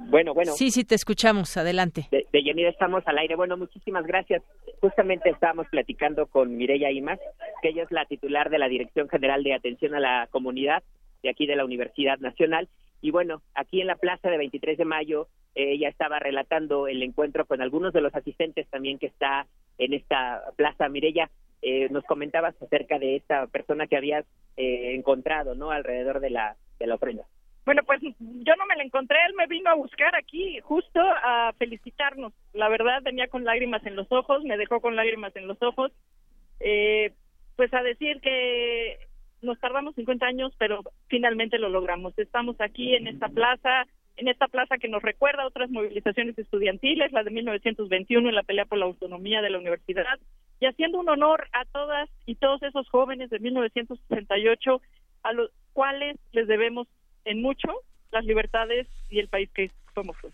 bueno, 0.10 0.34
bueno. 0.34 0.52
Sí, 0.54 0.72
sí, 0.72 0.84
te 0.84 0.96
escuchamos. 0.96 1.58
Adelante. 1.58 2.08
De, 2.12 2.28
de 2.32 2.68
estamos 2.68 3.04
al 3.08 3.18
aire. 3.18 3.36
Bueno, 3.36 3.58
muchísimas 3.58 4.06
gracias. 4.06 4.44
Justamente 4.80 5.30
estábamos 5.30 5.68
platicando 5.70 6.28
con 6.28 6.56
Mireya 6.58 6.92
Imas, 6.92 7.20
que 7.62 7.70
ella 7.70 7.84
es 7.84 7.92
la 7.92 8.06
titular 8.06 8.50
de 8.50 8.60
la 8.60 8.68
Dirección 8.68 9.10
General 9.10 9.44
de 9.44 9.54
Atención 9.54 9.96
a 9.96 10.00
la 10.00 10.28
Comunidad 10.32 10.84
de 11.24 11.30
aquí 11.30 11.46
de 11.46 11.56
la 11.56 11.66
Universidad 11.66 12.20
Nacional. 12.20 12.68
Y 13.02 13.12
bueno, 13.12 13.42
aquí 13.56 13.82
en 13.82 13.88
la 13.88 13.96
plaza 13.96 14.30
de 14.30 14.38
23 14.38 14.78
de 14.78 14.86
mayo, 14.86 15.28
eh, 15.56 15.74
ella 15.74 15.90
estaba 15.90 16.20
relatando 16.20 16.88
el 16.88 17.02
encuentro 17.04 17.46
con 17.46 17.62
algunos 17.62 17.94
de 17.94 18.02
los 18.02 18.14
asistentes 18.14 18.68
también 18.70 19.00
que 19.00 19.08
está 19.08 19.48
en 19.78 19.94
esta 19.94 20.44
plaza. 20.56 20.88
Mireya, 20.88 21.30
eh, 21.62 21.90
nos 21.90 22.04
comentabas 22.06 22.60
acerca 22.62 23.00
de 23.00 23.16
esta 23.16 23.48
persona 23.48 23.88
que 23.88 23.98
habías 23.98 24.26
eh, 24.58 24.94
encontrado, 24.96 25.56
¿no? 25.56 25.72
Alrededor 25.72 26.20
de 26.20 26.30
la, 26.30 26.56
de 26.80 26.88
la 26.88 26.96
ofrenda. 26.96 27.24
Bueno, 27.66 27.84
pues 27.84 28.02
yo 28.02 28.56
no 28.56 28.66
me 28.66 28.76
la 28.76 28.84
encontré, 28.84 29.18
él 29.28 29.36
me 29.36 29.46
vino 29.46 29.70
a 29.70 29.76
buscar 29.76 30.16
aquí 30.16 30.60
justo 30.62 31.00
a 31.00 31.54
felicitarnos. 31.60 32.34
La 32.54 32.70
verdad 32.70 33.04
venía 33.04 33.28
con 33.28 33.44
lágrimas 33.44 33.86
en 33.86 33.96
los 33.96 34.12
ojos, 34.12 34.44
me 34.44 34.58
dejó 34.58 34.82
con 34.82 34.96
lágrimas 34.96 35.36
en 35.36 35.48
los 35.48 35.62
ojos, 35.62 35.92
eh, 36.60 37.14
pues 37.56 37.72
a 37.74 37.84
decir 37.84 38.20
que 38.22 38.98
nos 39.42 39.60
tardamos 39.60 39.94
50 39.96 40.26
años, 40.26 40.54
pero 40.58 40.82
finalmente 41.08 41.60
lo 41.60 41.70
logramos. 41.70 42.18
Estamos 42.18 42.60
aquí 42.60 42.96
en 42.96 43.08
esta 43.08 43.30
plaza, 43.30 43.86
en 44.18 44.28
esta 44.28 44.48
plaza 44.48 44.78
que 44.78 44.88
nos 44.88 45.04
recuerda 45.04 45.44
a 45.44 45.48
otras 45.48 45.70
movilizaciones 45.70 46.38
estudiantiles, 46.40 47.12
la 47.12 47.24
de 47.24 47.30
1921 47.30 48.28
en 48.28 48.36
la 48.36 48.44
pelea 48.44 48.66
por 48.66 48.80
la 48.80 48.86
autonomía 48.86 49.42
de 49.42 49.52
la 49.52 49.60
universidad, 49.60 50.20
y 50.60 50.66
haciendo 50.66 51.00
un 51.00 51.10
honor 51.10 51.48
a 51.54 51.66
todas 51.66 52.10
y 52.26 52.36
todos 52.36 52.62
esos 52.64 52.90
jóvenes 52.90 53.30
de 53.30 53.40
1968 53.40 54.82
a 55.24 55.34
los 55.34 55.52
cuales 55.74 56.18
les 56.32 56.48
debemos 56.48 56.88
en 57.26 57.42
mucho 57.42 57.70
las 58.12 58.26
libertades 58.26 58.88
y 59.10 59.20
el 59.20 59.28
país 59.28 59.50
que 59.54 59.72
somos 59.94 60.16
hoy. 60.24 60.32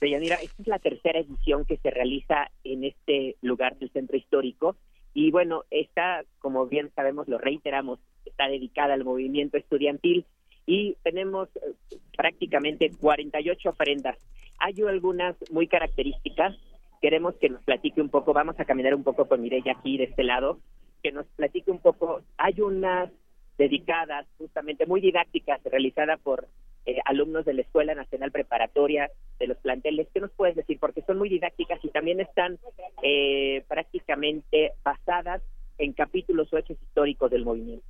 Deyanira, 0.00 0.36
esta 0.36 0.62
es 0.62 0.68
la 0.68 0.78
tercera 0.78 1.20
edición 1.20 1.64
que 1.64 1.76
se 1.78 1.90
realiza 1.90 2.50
en 2.64 2.84
este 2.84 3.36
lugar 3.42 3.76
del 3.78 3.90
centro 3.90 4.16
histórico 4.16 4.76
y 5.14 5.30
bueno, 5.30 5.62
esta, 5.70 6.24
como 6.40 6.66
bien 6.66 6.90
sabemos, 6.94 7.28
lo 7.28 7.38
reiteramos, 7.38 8.00
está 8.26 8.48
dedicada 8.48 8.94
al 8.94 9.04
movimiento 9.04 9.56
estudiantil 9.56 10.26
y 10.66 10.96
tenemos 11.04 11.48
eh, 11.56 11.96
prácticamente 12.16 12.90
48 13.00 13.70
ofrendas. 13.70 14.18
Hay 14.58 14.74
algunas 14.82 15.36
muy 15.50 15.68
características, 15.68 16.56
queremos 17.00 17.36
que 17.36 17.48
nos 17.48 17.62
platique 17.62 18.00
un 18.00 18.08
poco, 18.08 18.32
vamos 18.32 18.58
a 18.58 18.64
caminar 18.64 18.94
un 18.94 19.04
poco 19.04 19.26
con 19.26 19.40
Mireya 19.40 19.72
aquí 19.72 19.96
de 19.96 20.04
este 20.04 20.24
lado, 20.24 20.58
que 21.02 21.12
nos 21.12 21.26
platique 21.36 21.70
un 21.70 21.78
poco, 21.78 22.22
hay 22.36 22.60
unas 22.60 23.10
dedicadas, 23.58 24.26
justamente 24.38 24.86
muy 24.86 25.00
didácticas, 25.00 25.62
realizadas 25.64 26.20
por 26.20 26.48
eh, 26.86 26.98
alumnos 27.04 27.44
de 27.44 27.54
la 27.54 27.62
Escuela 27.62 27.94
Nacional 27.94 28.30
Preparatoria 28.30 29.10
de 29.38 29.46
los 29.46 29.56
planteles. 29.58 30.08
¿Qué 30.12 30.20
nos 30.20 30.32
puedes 30.32 30.56
decir? 30.56 30.78
Porque 30.78 31.02
son 31.02 31.18
muy 31.18 31.28
didácticas 31.28 31.82
y 31.82 31.88
también 31.88 32.20
están 32.20 32.58
eh, 33.02 33.64
prácticamente 33.68 34.72
basadas 34.84 35.42
en 35.78 35.92
capítulos 35.92 36.52
o 36.52 36.58
hechos 36.58 36.76
históricos 36.82 37.30
del 37.30 37.44
movimiento. 37.44 37.86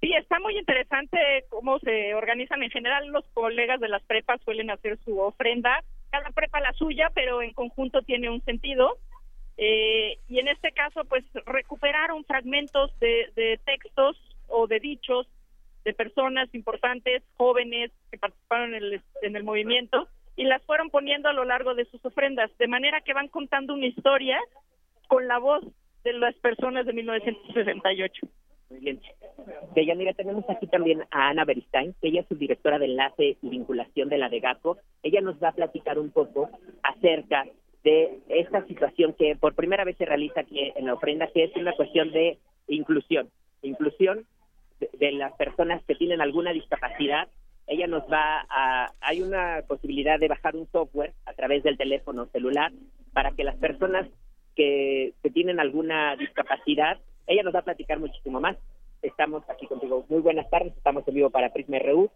Sí, 0.00 0.12
está 0.12 0.38
muy 0.40 0.58
interesante 0.58 1.46
cómo 1.48 1.78
se 1.78 2.14
organizan 2.14 2.62
en 2.62 2.70
general 2.70 3.06
los 3.08 3.24
colegas 3.32 3.80
de 3.80 3.88
las 3.88 4.02
prepas 4.02 4.40
suelen 4.42 4.70
hacer 4.70 4.98
su 5.04 5.18
ofrenda, 5.18 5.82
cada 6.10 6.28
prepa 6.30 6.60
la 6.60 6.74
suya, 6.74 7.10
pero 7.14 7.40
en 7.40 7.54
conjunto 7.54 8.02
tiene 8.02 8.28
un 8.28 8.42
sentido. 8.44 8.98
Eh, 9.56 10.18
y 10.28 10.40
en 10.40 10.48
este 10.48 10.72
caso, 10.72 11.04
pues 11.06 11.24
recuperaron 11.46 12.24
fragmentos 12.24 12.90
de, 12.98 13.30
de 13.34 13.58
textos 13.64 14.18
o 14.54 14.66
de 14.66 14.80
dichos 14.80 15.26
de 15.84 15.92
personas 15.92 16.48
importantes, 16.54 17.22
jóvenes 17.36 17.90
que 18.10 18.18
participaron 18.18 18.74
en 18.74 18.82
el, 18.82 19.02
en 19.22 19.36
el 19.36 19.44
movimiento 19.44 20.08
y 20.36 20.44
las 20.44 20.62
fueron 20.64 20.90
poniendo 20.90 21.28
a 21.28 21.32
lo 21.32 21.44
largo 21.44 21.74
de 21.74 21.84
sus 21.86 22.04
ofrendas, 22.04 22.50
de 22.58 22.68
manera 22.68 23.00
que 23.02 23.12
van 23.12 23.28
contando 23.28 23.74
una 23.74 23.86
historia 23.86 24.38
con 25.08 25.28
la 25.28 25.38
voz 25.38 25.64
de 26.04 26.12
las 26.14 26.34
personas 26.36 26.86
de 26.86 26.92
1968. 26.92 28.26
Muy 28.70 28.80
bien. 28.80 29.00
Deyanira, 29.74 30.14
tenemos 30.14 30.44
aquí 30.48 30.66
también 30.66 31.02
a 31.10 31.28
Ana 31.28 31.44
Beristain, 31.44 31.94
que 32.00 32.08
ella 32.08 32.22
es 32.22 32.28
subdirectora 32.28 32.78
de 32.78 32.86
enlace 32.86 33.36
y 33.42 33.48
vinculación 33.48 34.08
de 34.08 34.18
la 34.18 34.28
DEGACO. 34.28 34.78
Ella 35.02 35.20
nos 35.20 35.42
va 35.42 35.48
a 35.48 35.54
platicar 35.54 35.98
un 35.98 36.10
poco 36.10 36.48
acerca 36.82 37.44
de 37.82 38.20
esta 38.28 38.66
situación 38.66 39.12
que 39.12 39.36
por 39.36 39.54
primera 39.54 39.84
vez 39.84 39.96
se 39.98 40.06
realiza 40.06 40.40
aquí 40.40 40.72
en 40.74 40.86
la 40.86 40.94
ofrenda, 40.94 41.26
que 41.28 41.44
es 41.44 41.56
una 41.56 41.72
cuestión 41.72 42.10
de 42.12 42.38
inclusión. 42.68 43.28
Inclusión 43.62 44.26
de, 44.92 45.12
las 45.12 45.32
personas 45.34 45.82
que 45.84 45.94
tienen 45.94 46.20
alguna 46.20 46.52
discapacidad, 46.52 47.28
ella 47.66 47.86
nos 47.86 48.02
va 48.04 48.46
a, 48.48 48.92
hay 49.00 49.22
una 49.22 49.62
posibilidad 49.66 50.18
de 50.18 50.28
bajar 50.28 50.54
un 50.56 50.68
software 50.70 51.12
a 51.24 51.32
través 51.32 51.62
del 51.62 51.78
teléfono 51.78 52.26
celular 52.26 52.72
para 53.12 53.30
que 53.32 53.44
las 53.44 53.56
personas 53.56 54.06
que, 54.54 55.14
que 55.22 55.30
tienen 55.30 55.60
alguna 55.60 56.16
discapacidad, 56.16 56.98
ella 57.26 57.42
nos 57.42 57.54
va 57.54 57.60
a 57.60 57.64
platicar 57.64 57.98
muchísimo 57.98 58.40
más. 58.40 58.56
Estamos 59.02 59.42
aquí 59.48 59.66
contigo. 59.66 60.04
Muy 60.08 60.20
buenas 60.20 60.48
tardes, 60.50 60.76
estamos 60.76 61.06
en 61.08 61.14
vivo 61.14 61.30
para 61.30 61.52
Prisma 61.52 61.78
RU. 61.78 62.10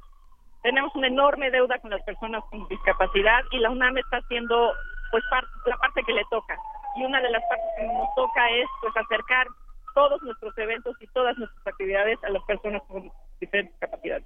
Tenemos 0.64 0.96
una 0.96 1.08
enorme 1.08 1.52
deuda 1.52 1.78
con 1.80 1.92
las 1.92 2.02
personas 2.04 2.44
con 2.50 2.68
discapacidad 2.70 3.44
y 3.52 3.60
la 3.60 3.70
UNAM 3.70 3.98
está 3.98 4.18
haciendo 4.18 4.72
pues 5.12 5.24
la 5.66 5.78
parte 5.78 6.02
que 6.08 6.14
le 6.14 6.24
toca. 6.32 6.58
Y 6.96 7.04
una 7.04 7.22
de 7.22 7.30
las 7.30 7.44
partes 7.50 7.68
que 7.78 7.84
nos 7.86 8.16
toca 8.16 8.50
es 8.50 8.66
pues 8.82 8.96
acercar 8.96 9.48
todos 9.94 10.24
nuestros 10.24 10.58
eventos 10.58 10.96
y 11.02 11.08
todas 11.08 11.38
nuestras 11.38 11.68
actividades 11.68 12.18
a 12.24 12.30
las 12.30 12.44
personas 12.44 12.82
con 12.88 13.12
diferentes 13.40 13.78
capacidades. 13.78 14.26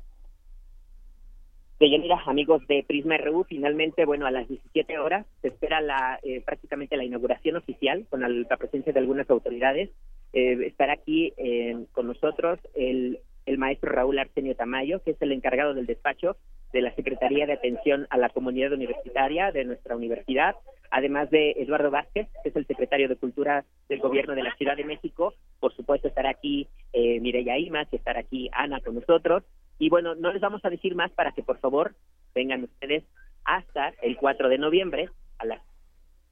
Deyanira, 1.79 2.21
amigos 2.25 2.65
de 2.67 2.83
Prisma 2.87 3.17
RU, 3.17 3.43
finalmente, 3.43 4.05
bueno, 4.05 4.25
a 4.25 4.31
las 4.31 4.47
17 4.47 4.97
horas 4.97 5.25
se 5.41 5.49
espera 5.49 5.81
la 5.81 6.19
eh, 6.23 6.41
prácticamente 6.41 6.97
la 6.97 7.03
inauguración 7.03 7.55
oficial 7.55 8.05
con 8.09 8.21
la, 8.21 8.57
presencia 8.57 8.93
de 8.93 8.99
algunas 8.99 9.29
autoridades. 9.29 9.89
Eh, 10.33 10.57
estará 10.65 10.93
aquí 10.93 11.33
eh, 11.37 11.85
con 11.93 12.07
nosotros 12.07 12.59
el, 12.75 13.19
el 13.47 13.57
maestro 13.57 13.91
Raúl 13.91 14.19
Arsenio 14.19 14.55
Tamayo, 14.55 15.01
que 15.01 15.11
es 15.11 15.21
el 15.21 15.31
encargado 15.31 15.73
del 15.73 15.87
despacho 15.87 16.37
de 16.73 16.81
la 16.81 16.93
Secretaría 16.93 17.45
de 17.45 17.53
Atención 17.53 18.05
a 18.09 18.17
la 18.17 18.29
Comunidad 18.29 18.73
Universitaria 18.73 19.51
de 19.51 19.63
nuestra 19.63 19.95
universidad, 19.95 20.55
además 20.91 21.29
de 21.29 21.51
Eduardo 21.51 21.89
Vázquez, 21.89 22.27
que 22.43 22.49
es 22.49 22.55
el 22.55 22.67
secretario 22.67 23.07
de 23.07 23.15
Cultura 23.15 23.63
del 23.87 23.99
Gobierno 23.99 24.35
de 24.35 24.43
la 24.43 24.53
Ciudad 24.55 24.75
de 24.75 24.83
México. 24.83 25.33
Por 25.59 25.73
supuesto, 25.73 26.09
estará 26.09 26.29
aquí 26.29 26.67
eh, 26.91 27.19
Mireya 27.21 27.57
Imas, 27.57 27.91
estará 27.91 28.19
aquí 28.19 28.49
Ana 28.51 28.81
con 28.81 28.95
nosotros. 28.95 29.43
Y 29.79 29.89
bueno, 29.89 30.13
no 30.15 30.31
les 30.33 30.41
vamos 30.41 30.63
a 30.65 30.69
decir 30.69 30.93
más 30.93 31.11
para 31.11 31.31
que 31.31 31.43
por 31.43 31.57
favor 31.59 31.95
vengan 32.35 32.63
ustedes 32.63 33.03
hasta 33.45 33.93
el 34.01 34.17
4 34.17 34.49
de 34.49 34.57
noviembre 34.57 35.09
a 35.39 35.45
las 35.45 35.61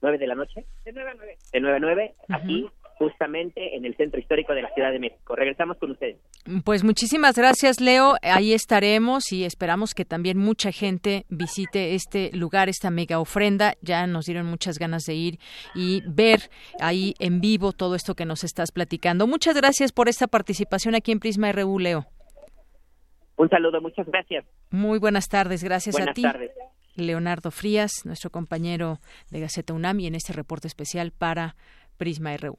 9 0.02 0.18
de 0.18 0.26
la 0.26 0.34
noche. 0.34 0.66
De 0.84 0.92
9 0.92 1.10
a 1.10 1.14
9. 1.14 1.36
De 1.52 1.60
9 1.60 1.76
a 1.76 1.80
9, 1.80 2.14
aquí 2.28 2.68
justamente 2.98 3.76
en 3.76 3.84
el 3.84 3.96
centro 3.96 4.18
histórico 4.18 4.54
de 4.54 4.62
la 4.62 4.72
Ciudad 4.74 4.90
de 4.90 4.98
México. 4.98 5.36
Regresamos 5.36 5.76
con 5.78 5.90
ustedes. 5.90 6.16
Pues 6.64 6.82
muchísimas 6.82 7.36
gracias, 7.36 7.80
Leo. 7.80 8.14
Ahí 8.22 8.52
estaremos 8.52 9.32
y 9.32 9.44
esperamos 9.44 9.92
que 9.94 10.04
también 10.04 10.38
mucha 10.38 10.72
gente 10.72 11.24
visite 11.28 11.94
este 11.94 12.30
lugar, 12.32 12.68
esta 12.68 12.90
mega 12.90 13.20
ofrenda. 13.20 13.74
Ya 13.82 14.06
nos 14.06 14.26
dieron 14.26 14.46
muchas 14.46 14.78
ganas 14.78 15.04
de 15.04 15.14
ir 15.14 15.38
y 15.74 16.02
ver 16.06 16.50
ahí 16.80 17.14
en 17.18 17.40
vivo 17.40 17.72
todo 17.72 17.94
esto 17.94 18.14
que 18.14 18.24
nos 18.24 18.44
estás 18.44 18.72
platicando. 18.72 19.26
Muchas 19.26 19.56
gracias 19.56 19.92
por 19.92 20.08
esta 20.08 20.26
participación 20.26 20.94
aquí 20.94 21.12
en 21.12 21.20
Prisma 21.20 21.52
RU, 21.52 21.78
Leo. 21.78 22.06
Un 23.36 23.50
saludo, 23.50 23.82
muchas 23.82 24.06
gracias. 24.06 24.46
Muy 24.70 24.98
buenas 24.98 25.28
tardes, 25.28 25.62
gracias 25.62 26.00
a 26.00 26.12
ti. 26.14 26.22
Buenas 26.22 26.32
tardes. 26.32 26.50
Leonardo 26.94 27.50
Frías, 27.50 28.06
nuestro 28.06 28.30
compañero 28.30 29.00
de 29.30 29.40
Gaceta 29.40 29.74
UNAM 29.74 30.00
y 30.00 30.06
en 30.06 30.14
este 30.14 30.32
reporte 30.32 30.66
especial 30.66 31.12
para 31.12 31.56
Prisma 31.98 32.34
RU. 32.38 32.58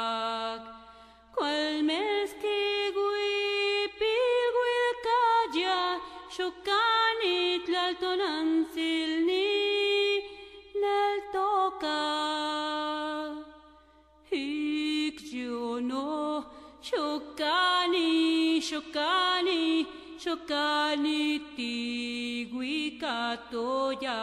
chokani 20.21 21.41
tigui 21.57 23.01
katoya. 23.01 24.19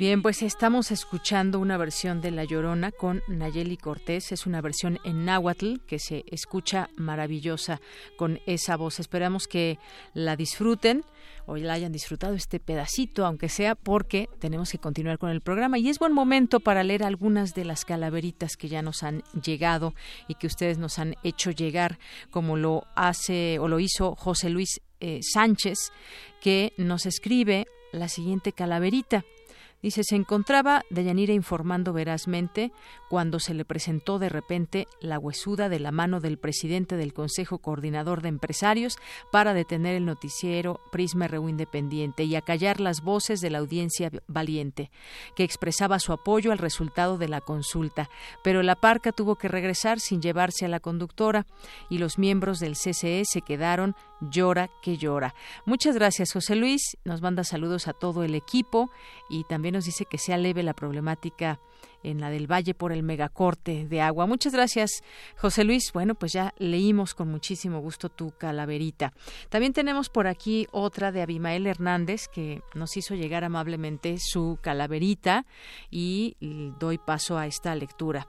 Bien, 0.00 0.22
pues 0.22 0.40
estamos 0.40 0.92
escuchando 0.92 1.58
una 1.58 1.76
versión 1.76 2.22
de 2.22 2.30
La 2.30 2.44
Llorona 2.44 2.90
con 2.90 3.22
Nayeli 3.28 3.76
Cortés. 3.76 4.32
Es 4.32 4.46
una 4.46 4.62
versión 4.62 4.98
en 5.04 5.26
náhuatl 5.26 5.74
que 5.86 5.98
se 5.98 6.24
escucha 6.28 6.88
maravillosa 6.96 7.82
con 8.16 8.40
esa 8.46 8.78
voz. 8.78 8.98
Esperamos 8.98 9.46
que 9.46 9.78
la 10.14 10.36
disfruten 10.36 11.04
hoy 11.44 11.60
la 11.60 11.74
hayan 11.74 11.92
disfrutado 11.92 12.32
este 12.32 12.60
pedacito, 12.60 13.26
aunque 13.26 13.50
sea 13.50 13.74
porque 13.74 14.30
tenemos 14.38 14.70
que 14.70 14.78
continuar 14.78 15.18
con 15.18 15.28
el 15.28 15.42
programa. 15.42 15.78
Y 15.78 15.90
es 15.90 15.98
buen 15.98 16.14
momento 16.14 16.60
para 16.60 16.82
leer 16.82 17.04
algunas 17.04 17.52
de 17.52 17.66
las 17.66 17.84
calaveritas 17.84 18.56
que 18.56 18.68
ya 18.68 18.80
nos 18.80 19.02
han 19.02 19.22
llegado 19.44 19.92
y 20.28 20.36
que 20.36 20.46
ustedes 20.46 20.78
nos 20.78 20.98
han 20.98 21.14
hecho 21.24 21.50
llegar, 21.50 21.98
como 22.30 22.56
lo 22.56 22.86
hace 22.94 23.58
o 23.58 23.68
lo 23.68 23.78
hizo 23.80 24.14
José 24.14 24.48
Luis 24.48 24.80
eh, 25.00 25.20
Sánchez, 25.22 25.92
que 26.40 26.72
nos 26.78 27.04
escribe 27.04 27.66
la 27.92 28.08
siguiente 28.08 28.52
calaverita. 28.52 29.26
Dice, 29.82 30.04
se 30.04 30.14
encontraba 30.14 30.84
Deyanira 30.90 31.32
informando 31.32 31.94
verazmente 31.94 32.70
cuando 33.08 33.40
se 33.40 33.54
le 33.54 33.64
presentó 33.64 34.18
de 34.18 34.28
repente 34.28 34.86
la 35.00 35.18
huesuda 35.18 35.70
de 35.70 35.80
la 35.80 35.90
mano 35.90 36.20
del 36.20 36.38
presidente 36.38 36.96
del 36.96 37.14
Consejo 37.14 37.58
Coordinador 37.58 38.20
de 38.20 38.28
Empresarios 38.28 38.98
para 39.32 39.54
detener 39.54 39.94
el 39.94 40.04
noticiero 40.04 40.80
Prisma 40.92 41.28
RU 41.28 41.48
Independiente 41.48 42.24
y 42.24 42.36
acallar 42.36 42.78
las 42.78 43.00
voces 43.00 43.40
de 43.40 43.48
la 43.48 43.58
audiencia 43.58 44.10
valiente, 44.26 44.90
que 45.34 45.44
expresaba 45.44 45.98
su 45.98 46.12
apoyo 46.12 46.52
al 46.52 46.58
resultado 46.58 47.16
de 47.16 47.28
la 47.28 47.40
consulta. 47.40 48.10
Pero 48.44 48.62
la 48.62 48.76
parca 48.76 49.12
tuvo 49.12 49.36
que 49.36 49.48
regresar 49.48 49.98
sin 49.98 50.20
llevarse 50.20 50.66
a 50.66 50.68
la 50.68 50.80
conductora 50.80 51.46
y 51.88 51.96
los 51.98 52.18
miembros 52.18 52.58
del 52.58 52.74
CCE 52.74 53.24
se 53.24 53.40
quedaron 53.40 53.94
llora 54.20 54.70
que 54.82 54.96
llora. 54.96 55.34
Muchas 55.64 55.94
gracias, 55.94 56.32
José 56.32 56.56
Luis. 56.56 56.96
Nos 57.04 57.22
manda 57.22 57.44
saludos 57.44 57.88
a 57.88 57.92
todo 57.92 58.22
el 58.22 58.34
equipo 58.34 58.90
y 59.28 59.44
también 59.44 59.74
nos 59.74 59.84
dice 59.84 60.04
que 60.04 60.18
sea 60.18 60.36
leve 60.36 60.62
la 60.62 60.74
problemática 60.74 61.60
en 62.02 62.20
la 62.20 62.30
del 62.30 62.50
Valle 62.50 62.74
por 62.74 62.92
el 62.92 63.02
megacorte 63.02 63.86
de 63.86 64.00
agua. 64.00 64.26
Muchas 64.26 64.52
gracias, 64.52 65.02
José 65.36 65.64
Luis. 65.64 65.92
Bueno, 65.92 66.14
pues 66.14 66.32
ya 66.32 66.54
leímos 66.58 67.14
con 67.14 67.30
muchísimo 67.30 67.80
gusto 67.80 68.08
tu 68.08 68.30
calaverita. 68.30 69.12
También 69.48 69.72
tenemos 69.72 70.08
por 70.08 70.26
aquí 70.26 70.66
otra 70.72 71.12
de 71.12 71.22
Abimael 71.22 71.66
Hernández 71.66 72.28
que 72.28 72.62
nos 72.74 72.96
hizo 72.96 73.14
llegar 73.14 73.44
amablemente 73.44 74.16
su 74.18 74.58
calaverita 74.60 75.46
y 75.90 76.36
doy 76.78 76.98
paso 76.98 77.38
a 77.38 77.46
esta 77.46 77.74
lectura. 77.74 78.26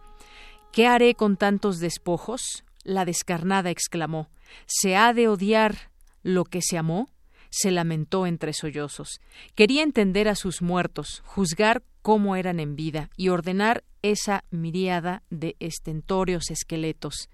¿Qué 0.71 0.87
haré 0.87 1.15
con 1.15 1.35
tantos 1.35 1.79
despojos? 1.79 2.63
La 2.83 3.05
descarnada 3.05 3.69
exclamó. 3.69 4.29
¿Se 4.65 4.95
ha 4.95 5.13
de 5.13 5.27
odiar 5.27 5.91
lo 6.23 6.45
que 6.45 6.61
se 6.61 6.77
amó? 6.77 7.09
se 7.51 7.69
lamentó 7.69 8.25
entre 8.25 8.53
sollozos. 8.53 9.19
Quería 9.55 9.83
entender 9.83 10.27
a 10.27 10.35
sus 10.35 10.61
muertos, 10.61 11.21
juzgar 11.25 11.83
cómo 12.01 12.35
eran 12.35 12.59
en 12.59 12.75
vida 12.75 13.09
y 13.15 13.29
ordenar 13.29 13.83
esa 14.01 14.43
miríada 14.49 15.21
de 15.29 15.55
estentóreos 15.59 16.49
esqueletos. 16.49 17.29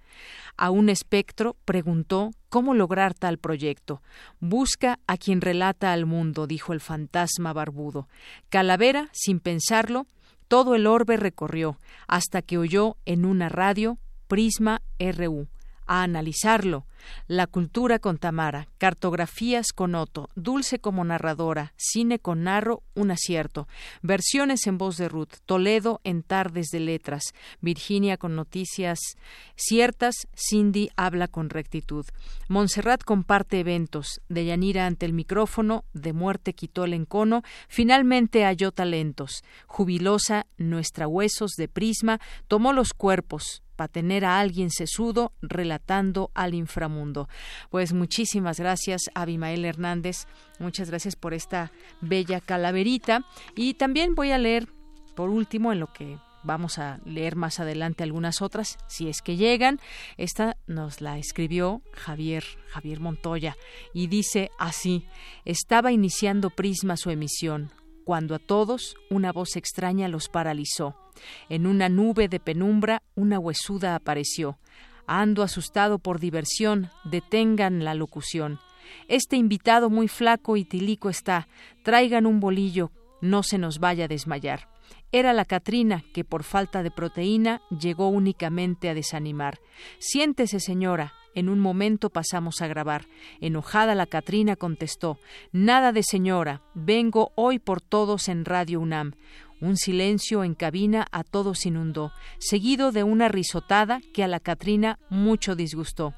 A 0.57 0.71
un 0.71 0.89
espectro 0.89 1.55
preguntó 1.63 2.31
cómo 2.49 2.73
lograr 2.73 3.13
tal 3.13 3.37
proyecto. 3.37 4.01
Busca 4.39 4.99
a 5.07 5.17
quien 5.17 5.39
relata 5.39 5.93
al 5.93 6.05
mundo, 6.05 6.47
dijo 6.47 6.73
el 6.73 6.81
fantasma 6.81 7.53
barbudo. 7.53 8.09
Calavera, 8.49 9.09
sin 9.13 9.39
pensarlo, 9.39 10.07
todo 10.47 10.75
el 10.75 10.87
orbe 10.87 11.15
recorrió, 11.15 11.79
hasta 12.07 12.41
que 12.41 12.57
oyó 12.57 12.97
en 13.05 13.25
una 13.25 13.49
radio 13.49 13.97
Prisma 14.27 14.81
RU 14.99 15.47
a 15.85 16.03
analizarlo. 16.03 16.85
La 17.27 17.47
cultura 17.47 17.99
con 17.99 18.17
Tamara, 18.17 18.67
cartografías 18.77 19.73
con 19.73 19.95
Otto, 19.95 20.29
dulce 20.35 20.79
como 20.79 21.03
narradora, 21.03 21.73
cine 21.77 22.19
con 22.19 22.43
Narro, 22.43 22.83
un 22.93 23.11
acierto, 23.11 23.67
versiones 24.01 24.67
en 24.67 24.77
voz 24.77 24.97
de 24.97 25.09
Ruth, 25.09 25.35
Toledo 25.45 26.01
en 26.03 26.23
tardes 26.23 26.67
de 26.67 26.79
letras, 26.79 27.33
Virginia 27.61 28.17
con 28.17 28.35
noticias 28.35 28.99
ciertas, 29.55 30.27
Cindy 30.35 30.89
habla 30.95 31.27
con 31.27 31.49
rectitud, 31.49 32.05
Montserrat 32.47 33.03
comparte 33.03 33.59
eventos, 33.59 34.21
Deyanira 34.29 34.85
ante 34.85 35.05
el 35.05 35.13
micrófono, 35.13 35.85
de 35.93 36.13
muerte 36.13 36.53
quitó 36.53 36.85
el 36.85 36.93
encono, 36.93 37.43
finalmente 37.67 38.43
halló 38.43 38.71
talentos, 38.71 39.43
jubilosa 39.65 40.47
nuestra 40.57 41.07
huesos 41.07 41.51
de 41.57 41.67
prisma, 41.67 42.19
tomó 42.47 42.73
los 42.73 42.93
cuerpos, 42.93 43.63
para 43.77 43.87
tener 43.87 44.25
a 44.25 44.39
alguien 44.39 44.71
sesudo 44.71 45.31
relatando 45.41 46.31
al 46.33 46.55
inframundo. 46.87 47.27
Pues 47.69 47.93
muchísimas 47.93 48.59
gracias, 48.59 49.01
Abimael 49.13 49.65
Hernández. 49.65 50.27
Muchas 50.59 50.89
gracias 50.89 51.15
por 51.15 51.33
esta 51.33 51.71
bella 52.01 52.41
calaverita. 52.41 53.25
Y 53.55 53.75
también 53.75 54.15
voy 54.15 54.31
a 54.31 54.37
leer, 54.37 54.67
por 55.15 55.29
último, 55.29 55.71
en 55.71 55.79
lo 55.79 55.91
que 55.93 56.17
vamos 56.43 56.79
a 56.79 56.99
leer 57.03 57.35
más 57.35 57.59
adelante 57.59 58.03
algunas 58.03 58.41
otras, 58.41 58.77
si 58.87 59.09
es 59.09 59.21
que 59.21 59.35
llegan. 59.35 59.79
Esta 60.17 60.57
nos 60.65 61.01
la 61.01 61.17
escribió 61.17 61.81
Javier, 61.93 62.43
Javier 62.69 62.99
Montoya, 62.99 63.57
y 63.93 64.07
dice 64.07 64.49
así, 64.57 65.05
estaba 65.43 65.91
iniciando 65.91 66.49
Prisma 66.49 66.95
su 66.95 67.09
emisión, 67.09 67.71
cuando 68.05 68.35
a 68.35 68.39
todos 68.39 68.95
una 69.09 69.33
voz 69.33 69.57
extraña 69.57 70.07
los 70.07 70.29
paralizó. 70.29 70.95
En 71.49 71.65
una 71.67 71.89
nube 71.89 72.29
de 72.29 72.39
penumbra 72.39 73.01
una 73.15 73.39
huesuda 73.39 73.95
apareció. 73.95 74.57
Ando 75.07 75.41
asustado 75.41 75.99
por 75.99 76.19
diversión, 76.19 76.89
detengan 77.05 77.83
la 77.83 77.95
locución. 77.95 78.59
Este 79.07 79.37
invitado 79.37 79.89
muy 79.89 80.07
flaco 80.07 80.57
y 80.57 80.65
tilico 80.65 81.09
está. 81.09 81.47
Traigan 81.83 82.25
un 82.25 82.39
bolillo, 82.39 82.91
no 83.21 83.41
se 83.43 83.57
nos 83.57 83.79
vaya 83.79 84.05
a 84.05 84.09
desmayar. 84.09 84.69
Era 85.13 85.31
la 85.31 85.45
Catrina, 85.45 86.03
que 86.13 86.25
por 86.25 86.43
falta 86.43 86.83
de 86.83 86.91
proteína 86.91 87.61
llegó 87.69 88.09
únicamente 88.09 88.89
a 88.89 88.93
desanimar. 88.93 89.59
Siéntese, 89.99 90.59
señora. 90.59 91.13
En 91.33 91.49
un 91.49 91.59
momento 91.59 92.09
pasamos 92.09 92.61
a 92.61 92.67
grabar. 92.67 93.05
Enojada 93.39 93.93
la 93.93 94.07
Catrina 94.07 94.55
contestó 94.55 95.19
Nada 95.51 95.91
de 95.91 96.01
señora. 96.01 96.63
Vengo 96.73 97.31
hoy 97.35 97.59
por 97.59 97.79
todos 97.79 98.27
en 98.27 98.43
Radio 98.43 98.81
UNAM. 98.81 99.13
Un 99.59 99.75
silencio 99.75 100.43
en 100.43 100.53
cabina 100.53 101.07
a 101.11 101.23
todos 101.23 101.65
inundó, 101.65 102.11
seguido 102.37 102.91
de 102.91 103.03
una 103.03 103.27
risotada 103.27 104.01
que 104.13 104.23
a 104.23 104.27
la 104.27 104.39
Catrina 104.39 104.99
mucho 105.09 105.55
disgustó. 105.55 106.13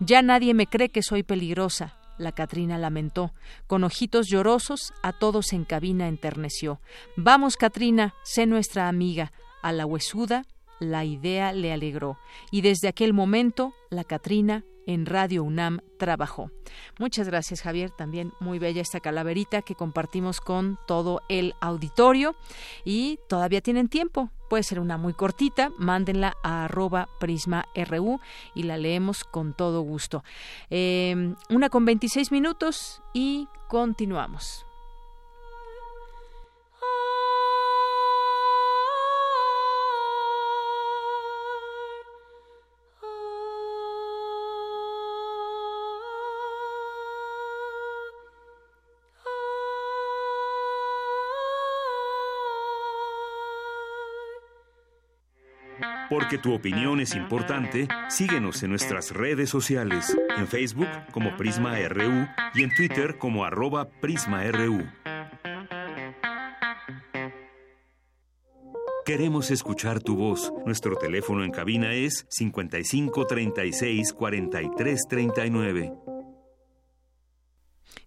Ya 0.00 0.22
nadie 0.22 0.54
me 0.54 0.66
cree 0.66 0.88
que 0.88 1.02
soy 1.02 1.22
peligrosa. 1.22 1.98
La 2.16 2.32
Catrina 2.32 2.78
lamentó. 2.78 3.32
Con 3.66 3.84
ojitos 3.84 4.26
llorosos, 4.28 4.92
a 5.02 5.12
todos 5.12 5.52
en 5.52 5.64
cabina 5.64 6.08
enterneció. 6.08 6.80
Vamos, 7.16 7.56
Catrina, 7.56 8.14
sé 8.24 8.46
nuestra 8.46 8.88
amiga. 8.88 9.32
A 9.62 9.72
la 9.72 9.86
huesuda, 9.86 10.44
la 10.80 11.04
idea 11.04 11.52
le 11.52 11.72
alegró. 11.72 12.18
Y 12.50 12.60
desde 12.60 12.88
aquel 12.88 13.12
momento, 13.12 13.74
la 13.90 14.04
Catrina 14.04 14.64
en 14.88 15.04
Radio 15.04 15.44
UNAM 15.44 15.80
trabajó. 15.98 16.50
Muchas 16.98 17.28
gracias, 17.28 17.60
Javier. 17.60 17.90
También 17.90 18.32
muy 18.40 18.58
bella 18.58 18.80
esta 18.80 19.00
calaverita 19.00 19.60
que 19.60 19.74
compartimos 19.74 20.40
con 20.40 20.78
todo 20.86 21.20
el 21.28 21.54
auditorio. 21.60 22.34
Y 22.84 23.18
todavía 23.28 23.60
tienen 23.60 23.88
tiempo. 23.88 24.30
Puede 24.48 24.62
ser 24.62 24.80
una 24.80 24.96
muy 24.96 25.12
cortita. 25.12 25.70
Mándenla 25.76 26.34
a 26.42 26.64
arroba 26.64 27.08
prisma.ru 27.20 28.18
y 28.54 28.62
la 28.62 28.78
leemos 28.78 29.24
con 29.24 29.52
todo 29.52 29.82
gusto. 29.82 30.24
Eh, 30.70 31.34
una 31.50 31.68
con 31.68 31.84
26 31.84 32.32
minutos 32.32 33.02
y 33.12 33.46
continuamos. 33.68 34.67
Porque 56.28 56.42
tu 56.42 56.52
opinión 56.52 57.00
es 57.00 57.14
importante, 57.14 57.88
síguenos 58.10 58.62
en 58.62 58.68
nuestras 58.68 59.12
redes 59.12 59.48
sociales, 59.48 60.14
en 60.36 60.46
Facebook 60.46 60.90
como 61.10 61.34
Prisma 61.38 61.78
RU 61.88 62.28
y 62.54 62.64
en 62.64 62.74
Twitter 62.74 63.16
como 63.16 63.46
arroba 63.46 63.88
PrismaRU. 63.88 64.86
Queremos 69.06 69.50
escuchar 69.50 70.02
tu 70.02 70.16
voz. 70.16 70.52
Nuestro 70.66 70.96
teléfono 70.96 71.44
en 71.44 71.50
cabina 71.50 71.94
es 71.94 72.26
55 72.28 73.26
36 73.26 74.12
43 74.12 75.00
39. 75.08 75.92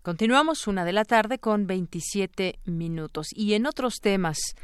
Continuamos 0.03 0.67
una 0.67 0.85
de 0.85 0.93
la 0.93 1.05
tarde 1.05 1.39
con 1.39 1.65
27 1.65 2.59
minutos. 2.65 3.29
Y 3.35 3.53
en 3.55 3.65
otros 3.65 3.99
temas, 3.99 4.55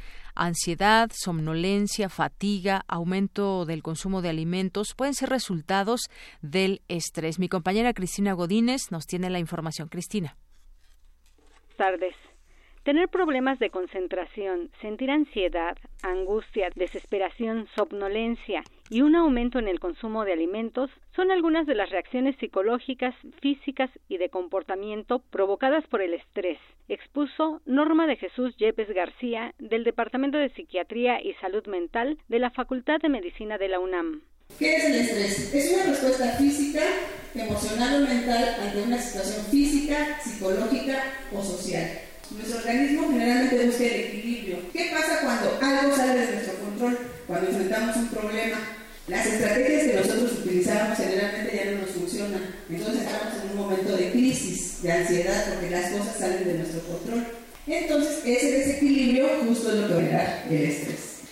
ansiedad, 0.45 1.09
somnolencia, 1.13 2.09
fatiga, 2.09 2.83
aumento 2.87 3.65
del 3.65 3.83
consumo 3.83 4.21
de 4.21 4.29
alimentos 4.29 4.93
pueden 4.95 5.13
ser 5.13 5.29
resultados 5.29 6.09
del 6.41 6.81
estrés. 6.87 7.39
Mi 7.39 7.49
compañera 7.49 7.93
Cristina 7.93 8.33
Godínez 8.33 8.91
nos 8.91 9.05
tiene 9.05 9.29
la 9.29 9.39
información. 9.39 9.87
Cristina. 9.89 10.37
Tardes. 11.77 12.15
Tener 12.87 13.09
problemas 13.09 13.59
de 13.59 13.69
concentración, 13.69 14.71
sentir 14.79 15.11
ansiedad, 15.11 15.77
angustia, 16.03 16.69
desesperación, 16.73 17.67
somnolencia 17.75 18.63
y 18.89 19.01
un 19.01 19.13
aumento 19.17 19.59
en 19.59 19.67
el 19.67 19.81
consumo 19.81 20.23
de 20.23 20.31
alimentos 20.31 20.89
son 21.13 21.29
algunas 21.29 21.67
de 21.67 21.75
las 21.75 21.89
reacciones 21.89 22.37
psicológicas, 22.37 23.13
físicas 23.41 23.89
y 24.07 24.19
de 24.19 24.29
comportamiento 24.29 25.19
provocadas 25.19 25.85
por 25.87 26.01
el 26.01 26.13
estrés, 26.13 26.59
expuso 26.87 27.61
Norma 27.65 28.07
de 28.07 28.15
Jesús 28.15 28.55
Yepes 28.55 28.87
García 28.93 29.53
del 29.59 29.83
Departamento 29.83 30.37
de 30.37 30.47
Psiquiatría 30.51 31.21
y 31.21 31.33
Salud 31.41 31.67
Mental 31.67 32.17
de 32.29 32.39
la 32.39 32.51
Facultad 32.51 33.01
de 33.01 33.09
Medicina 33.09 33.57
de 33.57 33.67
la 33.67 33.81
UNAM. 33.81 34.21
¿Qué 34.57 34.77
es 34.77 34.85
el 34.85 34.95
estrés? 34.95 35.53
Es 35.53 35.73
una 35.73 35.83
respuesta 35.87 36.37
física, 36.37 36.83
emocional 37.35 38.05
o 38.05 38.07
mental 38.07 38.55
ante 38.61 38.81
una 38.81 38.97
situación 38.97 39.45
física, 39.47 40.21
psicológica 40.21 41.03
o 41.33 41.41
social. 41.41 42.06
Nuestro 42.31 42.59
organismo 42.59 43.09
generalmente 43.09 43.65
busca 43.65 43.83
el 43.85 44.01
equilibrio. 44.01 44.57
¿Qué 44.73 44.89
pasa 44.91 45.21
cuando 45.21 45.57
algo 45.61 45.95
sale 45.95 46.19
de 46.19 46.31
nuestro 46.33 46.59
control? 46.59 46.97
Cuando 47.25 47.49
enfrentamos 47.49 47.95
un 47.95 48.07
problema. 48.09 48.57
Las 49.07 49.25
estrategias 49.25 49.83
que 49.83 49.93
nosotros 49.95 50.39
utilizamos 50.39 50.97
generalmente 50.97 51.55
ya 51.55 51.71
no 51.71 51.81
nos 51.81 51.91
funcionan. 51.91 52.41
Entonces 52.69 53.03
estamos 53.03 53.41
en 53.41 53.51
un 53.51 53.57
momento 53.57 53.95
de 53.95 54.11
crisis, 54.11 54.83
de 54.83 54.91
ansiedad, 54.91 55.53
porque 55.53 55.69
las 55.69 55.91
cosas 55.91 56.17
salen 56.17 56.43
de 56.43 56.53
nuestro 56.55 56.81
control. 56.81 57.25
Entonces 57.65 58.25
ese 58.25 58.51
desequilibrio 58.51 59.27
justo 59.47 59.69
es 59.69 59.75
lo 59.75 59.87
que 59.87 60.03
genera 60.03 60.43
el 60.49 60.63
estrés. 60.63 61.23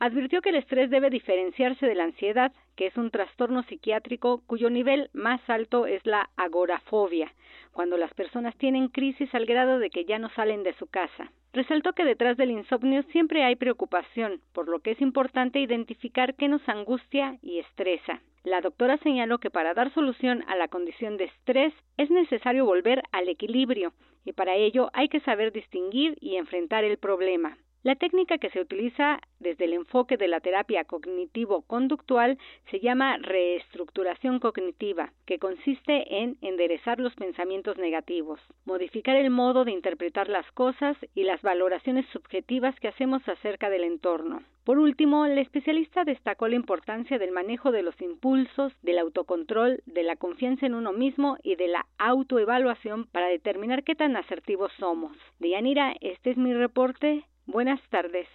Advirtió 0.00 0.42
que 0.42 0.50
el 0.50 0.56
estrés 0.56 0.90
debe 0.90 1.10
diferenciarse 1.10 1.86
de 1.86 1.94
la 1.94 2.04
ansiedad, 2.04 2.52
que 2.76 2.86
es 2.86 2.96
un 2.96 3.10
trastorno 3.10 3.64
psiquiátrico 3.64 4.42
cuyo 4.46 4.70
nivel 4.70 5.10
más 5.12 5.40
alto 5.48 5.86
es 5.86 6.04
la 6.04 6.30
agorafobia, 6.36 7.32
cuando 7.78 7.96
las 7.96 8.12
personas 8.12 8.56
tienen 8.56 8.88
crisis 8.88 9.32
al 9.36 9.46
grado 9.46 9.78
de 9.78 9.88
que 9.90 10.04
ya 10.04 10.18
no 10.18 10.30
salen 10.30 10.64
de 10.64 10.74
su 10.80 10.88
casa. 10.88 11.30
Resaltó 11.52 11.92
que 11.92 12.04
detrás 12.04 12.36
del 12.36 12.50
insomnio 12.50 13.04
siempre 13.12 13.44
hay 13.44 13.54
preocupación, 13.54 14.40
por 14.52 14.66
lo 14.66 14.80
que 14.80 14.90
es 14.90 15.00
importante 15.00 15.60
identificar 15.60 16.34
qué 16.34 16.48
nos 16.48 16.68
angustia 16.68 17.38
y 17.40 17.60
estresa. 17.60 18.20
La 18.42 18.60
doctora 18.62 18.98
señaló 19.04 19.38
que 19.38 19.50
para 19.50 19.74
dar 19.74 19.94
solución 19.94 20.42
a 20.48 20.56
la 20.56 20.66
condición 20.66 21.18
de 21.18 21.26
estrés 21.26 21.72
es 21.96 22.10
necesario 22.10 22.64
volver 22.64 23.00
al 23.12 23.28
equilibrio 23.28 23.92
y 24.24 24.32
para 24.32 24.56
ello 24.56 24.90
hay 24.92 25.08
que 25.08 25.20
saber 25.20 25.52
distinguir 25.52 26.18
y 26.20 26.34
enfrentar 26.34 26.82
el 26.82 26.98
problema. 26.98 27.58
La 27.84 27.94
técnica 27.94 28.38
que 28.38 28.50
se 28.50 28.60
utiliza 28.60 29.20
desde 29.38 29.66
el 29.66 29.72
enfoque 29.72 30.16
de 30.16 30.26
la 30.26 30.40
terapia 30.40 30.84
cognitivo-conductual 30.84 32.36
se 32.72 32.80
llama 32.80 33.18
reestructuración 33.18 34.40
cognitiva, 34.40 35.12
que 35.26 35.38
consiste 35.38 36.18
en 36.22 36.36
enderezar 36.40 36.98
los 36.98 37.14
pensamientos 37.14 37.78
negativos, 37.78 38.40
modificar 38.64 39.14
el 39.14 39.30
modo 39.30 39.64
de 39.64 39.70
interpretar 39.70 40.28
las 40.28 40.50
cosas 40.52 40.96
y 41.14 41.22
las 41.22 41.40
valoraciones 41.42 42.04
subjetivas 42.12 42.74
que 42.80 42.88
hacemos 42.88 43.22
acerca 43.28 43.70
del 43.70 43.84
entorno. 43.84 44.42
Por 44.64 44.80
último, 44.80 45.24
el 45.24 45.38
especialista 45.38 46.02
destacó 46.02 46.48
la 46.48 46.56
importancia 46.56 47.16
del 47.16 47.30
manejo 47.30 47.70
de 47.70 47.82
los 47.82 47.98
impulsos, 48.02 48.72
del 48.82 48.98
autocontrol, 48.98 49.82
de 49.86 50.02
la 50.02 50.16
confianza 50.16 50.66
en 50.66 50.74
uno 50.74 50.92
mismo 50.92 51.38
y 51.44 51.54
de 51.54 51.68
la 51.68 51.86
autoevaluación 51.98 53.06
para 53.06 53.28
determinar 53.28 53.84
qué 53.84 53.94
tan 53.94 54.16
asertivos 54.16 54.72
somos. 54.80 55.16
Deyanira, 55.38 55.94
este 56.00 56.32
es 56.32 56.36
mi 56.36 56.52
reporte. 56.52 57.24
Buenas 57.48 57.80
tardes. 57.88 58.28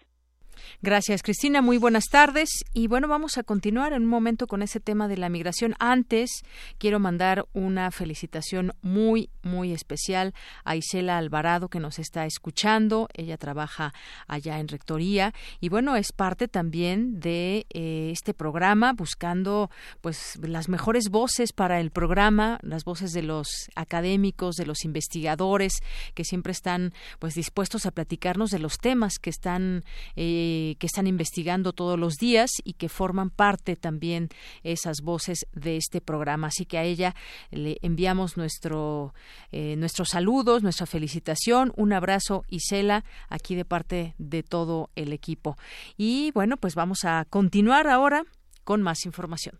Gracias, 0.81 1.23
Cristina. 1.23 1.61
Muy 1.61 1.77
buenas 1.77 2.05
tardes. 2.05 2.49
Y 2.73 2.87
bueno, 2.87 3.07
vamos 3.07 3.37
a 3.37 3.43
continuar 3.43 3.93
en 3.93 4.03
un 4.03 4.09
momento 4.09 4.47
con 4.47 4.61
ese 4.61 4.79
tema 4.79 5.07
de 5.07 5.17
la 5.17 5.29
migración. 5.29 5.75
Antes, 5.79 6.29
quiero 6.77 6.99
mandar 6.99 7.45
una 7.53 7.91
felicitación 7.91 8.73
muy, 8.81 9.29
muy 9.41 9.73
especial 9.73 10.33
a 10.63 10.75
Isela 10.75 11.17
Alvarado, 11.17 11.69
que 11.69 11.79
nos 11.79 11.99
está 11.99 12.25
escuchando. 12.25 13.07
Ella 13.13 13.37
trabaja 13.37 13.93
allá 14.27 14.59
en 14.59 14.67
Rectoría 14.67 15.33
y 15.59 15.69
bueno, 15.69 15.95
es 15.95 16.11
parte 16.11 16.47
también 16.47 17.19
de 17.19 17.65
eh, 17.69 18.09
este 18.11 18.33
programa, 18.33 18.93
buscando 18.93 19.69
pues 20.01 20.37
las 20.41 20.69
mejores 20.69 21.09
voces 21.09 21.53
para 21.53 21.79
el 21.79 21.91
programa, 21.91 22.59
las 22.61 22.83
voces 22.83 23.11
de 23.13 23.23
los 23.23 23.47
académicos, 23.75 24.55
de 24.55 24.65
los 24.65 24.85
investigadores, 24.85 25.73
que 26.13 26.23
siempre 26.23 26.51
están 26.51 26.93
pues 27.19 27.35
dispuestos 27.35 27.85
a 27.85 27.91
platicarnos 27.91 28.49
de 28.49 28.59
los 28.59 28.77
temas 28.77 29.19
que 29.19 29.29
están 29.29 29.83
eh, 30.15 30.52
eh, 30.55 30.75
que 30.77 30.85
están 30.85 31.07
investigando 31.07 31.73
todos 31.73 31.97
los 31.97 32.17
días 32.17 32.51
y 32.63 32.73
que 32.73 32.87
forman 32.87 33.31
parte 33.31 33.75
también 33.75 34.29
esas 34.61 35.01
voces 35.01 35.47
de 35.51 35.77
este 35.77 35.99
programa. 35.99 36.47
Así 36.47 36.67
que 36.67 36.77
a 36.77 36.83
ella 36.83 37.15
le 37.49 37.79
enviamos 37.81 38.37
nuestro, 38.37 39.15
eh, 39.51 39.75
nuestros 39.77 40.09
saludos, 40.09 40.61
nuestra 40.61 40.85
felicitación, 40.85 41.73
un 41.75 41.91
abrazo, 41.91 42.43
Isela, 42.49 43.03
aquí 43.29 43.55
de 43.55 43.65
parte 43.65 44.13
de 44.19 44.43
todo 44.43 44.91
el 44.95 45.11
equipo. 45.11 45.57
Y 45.97 46.29
bueno, 46.35 46.57
pues 46.57 46.75
vamos 46.75 46.99
a 47.03 47.25
continuar 47.25 47.87
ahora 47.87 48.23
con 48.63 48.83
más 48.83 49.05
información. 49.05 49.59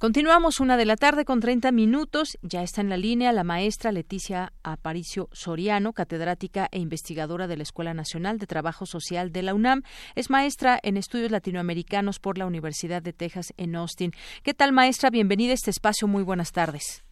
Continuamos 0.00 0.60
una 0.60 0.78
de 0.78 0.86
la 0.86 0.96
tarde 0.96 1.26
con 1.26 1.40
30 1.40 1.72
minutos. 1.72 2.38
Ya 2.40 2.62
está 2.62 2.80
en 2.80 2.88
la 2.88 2.96
línea 2.96 3.34
la 3.34 3.44
maestra 3.44 3.92
Leticia 3.92 4.54
Aparicio 4.64 5.28
Soriano, 5.30 5.92
catedrática 5.92 6.68
e 6.72 6.78
investigadora 6.78 7.46
de 7.46 7.58
la 7.58 7.64
Escuela 7.64 7.92
Nacional 7.92 8.38
de 8.38 8.46
Trabajo 8.46 8.86
Social 8.86 9.30
de 9.30 9.42
la 9.42 9.52
UNAM. 9.52 9.82
Es 10.14 10.30
maestra 10.30 10.80
en 10.82 10.96
estudios 10.96 11.30
latinoamericanos 11.30 12.18
por 12.18 12.38
la 12.38 12.46
Universidad 12.46 13.02
de 13.02 13.12
Texas 13.12 13.52
en 13.58 13.76
Austin. 13.76 14.12
¿Qué 14.42 14.54
tal, 14.54 14.72
maestra? 14.72 15.10
Bienvenida 15.10 15.50
a 15.50 15.54
este 15.56 15.70
espacio. 15.70 16.08
Muy 16.08 16.22
buenas 16.22 16.52
tardes. 16.52 17.04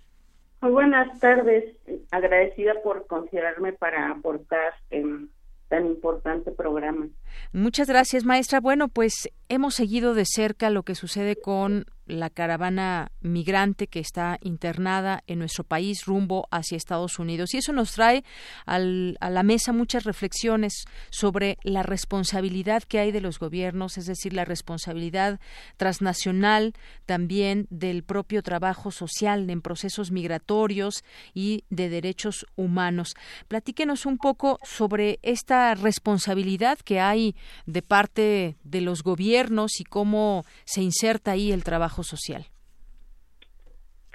Muy 0.62 0.70
buenas 0.70 1.20
tardes. 1.20 1.76
Agradecida 2.10 2.72
por 2.82 3.06
considerarme 3.06 3.74
para 3.74 4.12
aportar 4.12 4.72
en 4.88 5.28
tan 5.68 5.84
importante 5.84 6.52
programa. 6.52 7.08
Muchas 7.52 7.86
gracias, 7.86 8.24
maestra. 8.24 8.60
Bueno, 8.60 8.88
pues 8.88 9.28
hemos 9.50 9.74
seguido 9.74 10.14
de 10.14 10.24
cerca 10.24 10.70
lo 10.70 10.84
que 10.84 10.94
sucede 10.94 11.36
con 11.36 11.84
la 12.08 12.30
caravana 12.30 13.12
migrante 13.20 13.86
que 13.86 14.00
está 14.00 14.38
internada 14.42 15.22
en 15.26 15.38
nuestro 15.38 15.64
país 15.64 16.04
rumbo 16.06 16.48
hacia 16.50 16.76
Estados 16.76 17.18
Unidos. 17.18 17.54
Y 17.54 17.58
eso 17.58 17.72
nos 17.72 17.92
trae 17.92 18.24
al, 18.66 19.16
a 19.20 19.30
la 19.30 19.42
mesa 19.42 19.72
muchas 19.72 20.04
reflexiones 20.04 20.84
sobre 21.10 21.58
la 21.62 21.82
responsabilidad 21.82 22.82
que 22.82 22.98
hay 22.98 23.12
de 23.12 23.20
los 23.20 23.38
gobiernos, 23.38 23.98
es 23.98 24.06
decir, 24.06 24.32
la 24.32 24.44
responsabilidad 24.44 25.38
transnacional 25.76 26.74
también 27.06 27.66
del 27.70 28.02
propio 28.02 28.42
trabajo 28.42 28.90
social 28.90 29.48
en 29.50 29.60
procesos 29.60 30.10
migratorios 30.10 31.04
y 31.34 31.64
de 31.70 31.88
derechos 31.88 32.46
humanos. 32.56 33.14
Platíquenos 33.48 34.06
un 34.06 34.18
poco 34.18 34.58
sobre 34.62 35.18
esta 35.22 35.74
responsabilidad 35.74 36.78
que 36.78 37.00
hay 37.00 37.36
de 37.66 37.82
parte 37.82 38.56
de 38.64 38.80
los 38.80 39.02
gobiernos 39.02 39.80
y 39.80 39.84
cómo 39.84 40.44
se 40.64 40.82
inserta 40.82 41.32
ahí 41.32 41.52
el 41.52 41.64
trabajo 41.64 41.97
social. 42.02 42.46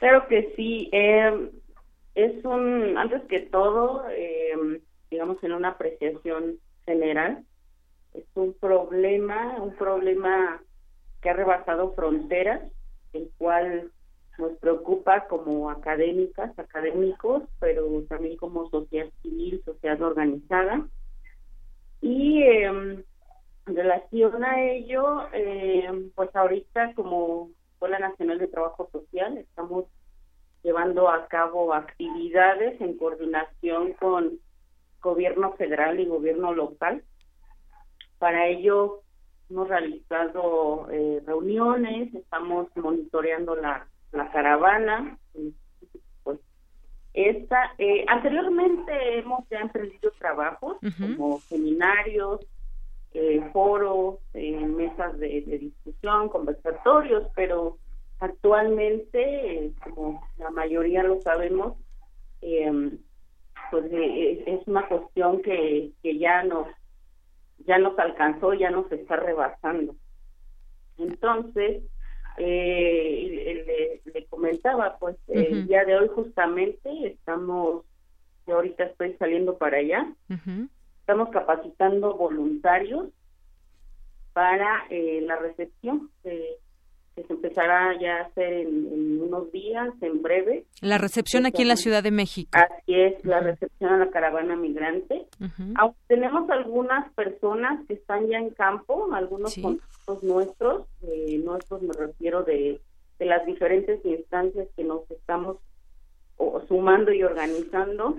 Claro 0.03 0.27
que 0.27 0.53
sí. 0.57 0.89
Eh, 0.91 1.49
es 2.15 2.43
un, 2.43 2.97
antes 2.97 3.21
que 3.29 3.39
todo, 3.39 4.05
eh, 4.09 4.81
digamos 5.09 5.41
en 5.43 5.53
una 5.53 5.69
apreciación 5.69 6.59
general, 6.85 7.45
es 8.13 8.25
un 8.35 8.53
problema, 8.53 9.55
un 9.61 9.73
problema 9.75 10.61
que 11.21 11.29
ha 11.29 11.33
rebasado 11.33 11.93
fronteras, 11.93 12.61
el 13.13 13.31
cual 13.37 13.91
nos 14.37 14.51
preocupa 14.57 15.27
como 15.27 15.69
académicas, 15.69 16.51
académicos, 16.59 17.43
pero 17.59 17.87
también 18.09 18.35
como 18.35 18.69
sociedad 18.69 19.09
civil, 19.21 19.61
sociedad 19.63 20.01
organizada. 20.01 20.85
Y 22.01 22.43
eh, 22.43 22.65
en 22.65 23.05
relación 23.65 24.43
a 24.43 24.61
ello, 24.61 25.29
pues 26.15 26.35
ahorita 26.35 26.93
como 26.95 27.51
Escuela 27.83 27.99
Nacional 27.99 28.39
de 28.39 28.47
Trabajo 28.47 28.87
Social 28.93 29.37
estamos 29.37 29.87
llevando 30.63 31.09
a 31.09 31.27
cabo 31.27 31.73
actividades 31.73 32.79
en 32.79 32.97
coordinación 32.97 33.91
con 33.99 34.39
gobierno 35.01 35.51
federal 35.57 35.99
y 35.99 36.05
gobierno 36.05 36.53
local. 36.53 37.03
Para 38.19 38.47
ello 38.47 39.01
hemos 39.49 39.67
realizado 39.67 40.87
eh, 40.91 41.21
reuniones, 41.25 42.15
estamos 42.15 42.69
monitoreando 42.77 43.53
la, 43.57 43.85
la 44.13 44.31
caravana. 44.31 45.17
Pues 46.23 46.39
esta, 47.13 47.73
eh, 47.79 48.05
anteriormente 48.07 49.19
hemos 49.19 49.45
ya 49.49 49.59
emprendido 49.59 50.09
trabajos 50.11 50.77
como 51.17 51.41
seminarios, 51.41 52.47
eh, 53.15 53.47
foros, 53.53 54.17
eh, 54.33 54.65
mesas 54.65 55.19
de, 55.19 55.41
discusión, 55.41 56.29
conversatorios, 56.29 57.27
pero 57.35 57.77
actualmente, 58.19 59.71
como 59.83 60.27
la 60.39 60.49
mayoría 60.49 61.03
lo 61.03 61.21
sabemos, 61.21 61.77
em, 62.41 62.97
pues 63.69 63.85
eh, 63.91 64.43
es 64.47 64.67
una 64.67 64.87
cuestión 64.87 65.43
que, 65.43 65.91
que 66.01 66.17
ya 66.17 66.43
nos 66.43 66.67
ya 67.59 67.77
nos 67.77 67.97
alcanzó, 67.99 68.55
ya 68.55 68.71
nos 68.71 68.91
está 68.91 69.15
rebasando. 69.15 69.95
Entonces, 70.97 71.83
le, 72.37 74.01
le, 74.05 74.25
comentaba, 74.25 74.97
pues 74.97 75.15
el 75.27 75.67
día 75.67 75.85
de 75.85 75.97
hoy 75.97 76.07
justamente 76.07 76.89
estamos, 77.07 77.85
yo 78.47 78.55
ahorita 78.55 78.85
estoy 78.85 79.13
saliendo 79.13 79.57
para 79.57 79.77
allá, 79.77 80.13
Estamos 81.03 81.31
capacitando 81.31 82.15
voluntarios 82.15 83.09
para 84.31 84.85
eh, 84.89 85.19
la 85.27 85.35
recepción 85.35 86.09
que 86.23 86.57
se 87.15 87.33
empezará 87.33 87.99
ya 87.99 88.19
a 88.19 88.21
hacer 88.21 88.53
en, 88.53 89.21
unos 89.21 89.51
días, 89.51 89.89
en 89.99 90.21
breve. 90.21 90.63
La 90.79 90.97
recepción 90.97 91.45
aquí 91.45 91.63
en 91.63 91.67
la 91.67 91.75
Ciudad 91.75 92.03
de 92.03 92.11
México. 92.11 92.57
Así 92.57 92.95
es, 92.95 93.23
la 93.25 93.41
recepción 93.41 93.91
a 93.91 93.97
la 93.97 94.11
caravana 94.11 94.55
migrante. 94.55 95.25
Aunque 95.75 95.99
tenemos 96.07 96.49
algunas 96.49 97.11
personas 97.15 97.85
que 97.85 97.95
están 97.95 98.29
ya 98.29 98.37
en 98.37 98.51
campo, 98.51 99.13
algunos 99.13 99.57
contactos 99.61 100.23
nuestros, 100.23 100.87
eh, 101.01 101.37
nuestros 101.43 101.81
me 101.81 101.91
refiero 101.91 102.43
de, 102.43 102.79
de 103.19 103.25
las 103.25 103.45
diferentes 103.45 103.99
instancias 104.05 104.69
que 104.77 104.85
nos 104.85 105.11
estamos 105.11 105.57
sumando 106.69 107.11
y 107.11 107.23
organizando. 107.23 108.15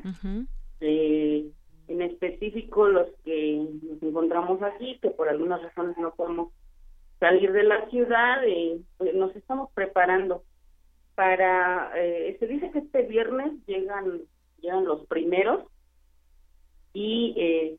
eh, 0.81 1.47
en 1.89 2.03
específico 2.03 2.89
los 2.89 3.09
que 3.25 3.67
nos 3.83 4.03
encontramos 4.03 4.63
aquí, 4.63 4.99
que 5.01 5.11
por 5.11 5.29
algunas 5.29 5.63
razones 5.63 5.97
no 5.99 6.15
podemos 6.15 6.53
salir 7.21 7.53
de 7.53 7.63
la 7.63 7.89
ciudad, 7.91 8.45
eh, 8.47 8.81
pues 8.99 9.15
nos 9.15 9.35
estamos 9.37 9.71
preparando 9.73 10.43
para, 11.15 11.93
eh, 11.97 12.37
se 12.39 12.47
dice 12.47 12.71
que 12.71 12.81
este 12.81 13.03
viernes 13.03 13.53
llegan, 13.67 14.23
llegan 14.61 14.85
los 14.85 15.07
primeros 15.07 15.65
y 16.93 17.35
eh, 17.37 17.77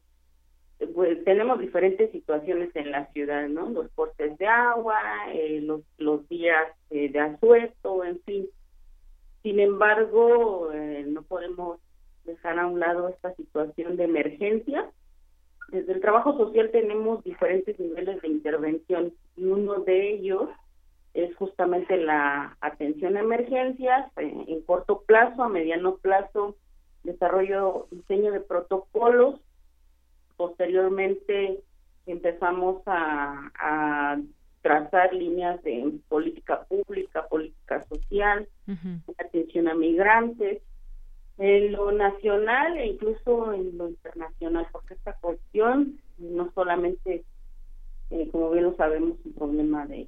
pues 0.93 1.23
tenemos 1.23 1.59
diferentes 1.59 2.11
situaciones 2.11 2.75
en 2.75 2.91
la 2.91 3.07
ciudad, 3.07 3.47
¿no? 3.47 3.69
Los 3.69 3.89
cortes 3.91 4.37
de 4.37 4.47
agua, 4.47 4.97
eh, 5.33 5.61
los, 5.61 5.81
los 5.97 6.27
días 6.27 6.67
de 6.89 7.19
asueto, 7.19 8.03
en 8.03 8.19
fin. 8.21 8.47
Sin 9.41 9.59
embargo, 9.59 10.71
no 11.05 11.21
podemos 11.21 11.79
dejar 12.25 12.59
a 12.59 12.67
un 12.67 12.79
lado 12.79 13.09
esta 13.09 13.33
situación 13.35 13.97
de 13.97 14.05
emergencia. 14.05 14.89
Desde 15.69 15.93
el 15.93 16.01
trabajo 16.01 16.38
social 16.38 16.69
tenemos 16.71 17.23
diferentes 17.23 17.79
niveles 17.79 18.21
de 18.21 18.27
intervención 18.27 19.13
y 19.35 19.45
uno 19.45 19.79
de 19.79 20.13
ellos 20.13 20.49
es 21.13 21.35
justamente 21.38 21.97
la 21.97 22.57
atención 22.59 23.15
a 23.15 23.21
emergencias 23.21 24.11
eh, 24.17 24.45
en 24.47 24.61
corto 24.61 25.01
plazo, 25.03 25.43
a 25.43 25.49
mediano 25.49 25.95
plazo, 25.97 26.55
desarrollo, 27.03 27.88
diseño 27.89 28.31
de 28.31 28.41
protocolos. 28.41 29.39
Posteriormente 30.35 31.61
empezamos 32.05 32.81
a, 32.85 33.49
a 33.57 34.17
trazar 34.65 35.13
líneas 35.13 35.61
de 35.61 35.93
política 36.09 36.63
pública, 36.63 37.27
política 37.27 37.83
social, 37.83 38.47
atención 39.19 39.67
a 39.67 39.75
migrantes, 39.75 40.59
en 41.38 41.71
lo 41.74 41.91
nacional 41.91 42.78
e 42.78 42.88
incluso 42.88 43.54
en 43.54 43.78
lo 43.78 43.89
internacional, 43.89 44.67
porque 44.71 44.93
esta 44.93 45.13
cuestión 45.13 46.00
no 46.17 46.52
solamente, 46.54 47.24
eh, 48.10 48.30
como 48.32 48.52
bien 48.52 48.65
lo 48.65 48.76
sabemos, 48.76 49.17
un 49.26 49.34
problema 49.34 49.86
de, 49.86 50.08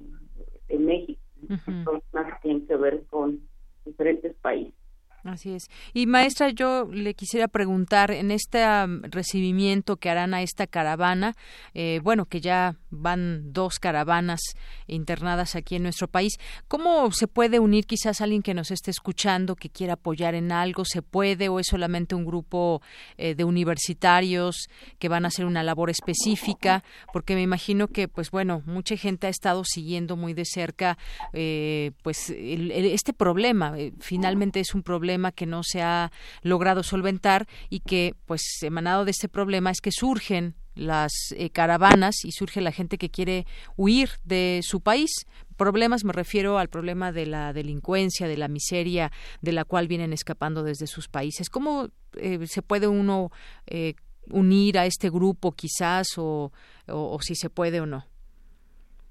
de 0.68 0.78
México, 0.78 1.20
uh 1.42 1.54
-huh. 1.54 2.02
que 2.12 2.32
tienen 2.42 2.66
que 2.66 2.76
ver 2.76 3.04
con 3.10 3.40
diferentes 3.84 4.34
países. 4.36 4.74
Así 5.24 5.52
es. 5.52 5.68
Y 5.94 6.06
maestra, 6.06 6.50
yo 6.50 6.88
le 6.92 7.14
quisiera 7.14 7.48
preguntar, 7.48 8.12
en 8.12 8.30
este 8.30 8.64
recibimiento 9.02 9.96
que 9.96 10.10
harán 10.10 10.32
a 10.32 10.42
esta 10.42 10.68
caravana, 10.68 11.34
eh, 11.74 12.00
bueno, 12.04 12.26
que 12.26 12.40
ya 12.40 12.76
van 12.90 13.52
dos 13.52 13.80
caravanas 13.80 14.40
internadas 14.86 15.56
aquí 15.56 15.74
en 15.74 15.82
nuestro 15.82 16.06
país, 16.06 16.34
¿cómo 16.68 17.10
se 17.10 17.26
puede 17.26 17.58
unir 17.58 17.84
quizás 17.86 18.20
alguien 18.20 18.42
que 18.42 18.54
nos 18.54 18.70
esté 18.70 18.92
escuchando, 18.92 19.56
que 19.56 19.70
quiera 19.70 19.94
apoyar 19.94 20.36
en 20.36 20.52
algo? 20.52 20.84
¿Se 20.84 21.02
puede 21.02 21.48
o 21.48 21.58
es 21.58 21.66
solamente 21.66 22.14
un 22.14 22.24
grupo 22.24 22.80
eh, 23.16 23.34
de 23.34 23.42
universitarios 23.42 24.68
que 25.00 25.08
van 25.08 25.24
a 25.24 25.28
hacer 25.28 25.46
una 25.46 25.64
labor 25.64 25.90
específica? 25.90 26.84
Porque 27.12 27.34
me 27.34 27.42
imagino 27.42 27.88
que, 27.88 28.06
pues 28.06 28.30
bueno, 28.30 28.62
mucha 28.66 28.96
gente 28.96 29.26
ha 29.26 29.30
estado 29.30 29.64
siguiendo 29.64 30.16
muy 30.16 30.32
de 30.32 30.44
cerca, 30.44 30.96
eh, 31.32 31.90
pues, 32.02 32.30
este 32.30 33.12
problema. 33.12 33.74
finalmente 33.98 34.60
es 34.60 34.74
un 34.74 34.82
problema 34.82 35.07
que 35.34 35.46
no 35.46 35.62
se 35.62 35.82
ha 35.82 36.10
logrado 36.42 36.82
solventar 36.82 37.46
y 37.70 37.80
que, 37.80 38.14
pues, 38.26 38.42
emanado 38.62 39.04
de 39.04 39.12
este 39.12 39.28
problema 39.28 39.70
es 39.70 39.80
que 39.80 39.92
surgen 39.92 40.54
las 40.78 41.12
eh, 41.36 41.50
caravanas 41.50 42.24
y 42.24 42.32
surge 42.32 42.60
la 42.60 42.72
gente 42.72 42.98
que 42.98 43.10
quiere 43.10 43.46
huir 43.76 44.10
de 44.24 44.60
su 44.62 44.80
país. 44.80 45.10
Problemas, 45.56 46.04
me 46.04 46.12
refiero 46.12 46.58
al 46.58 46.68
problema 46.68 47.12
de 47.12 47.26
la 47.26 47.52
delincuencia, 47.52 48.28
de 48.28 48.36
la 48.36 48.48
miseria 48.48 49.10
de 49.42 49.52
la 49.52 49.64
cual 49.64 49.88
vienen 49.88 50.12
escapando 50.12 50.62
desde 50.62 50.86
sus 50.86 51.08
países. 51.08 51.50
¿Cómo 51.50 51.88
eh, 52.16 52.46
se 52.46 52.62
puede 52.62 52.86
uno 52.86 53.30
eh, 53.66 53.94
unir 54.30 54.78
a 54.78 54.86
este 54.86 55.10
grupo 55.10 55.52
quizás 55.52 56.06
o, 56.16 56.52
o, 56.86 57.18
si 57.20 57.34
se 57.34 57.50
puede 57.50 57.80
o 57.80 57.86
no? 57.86 58.04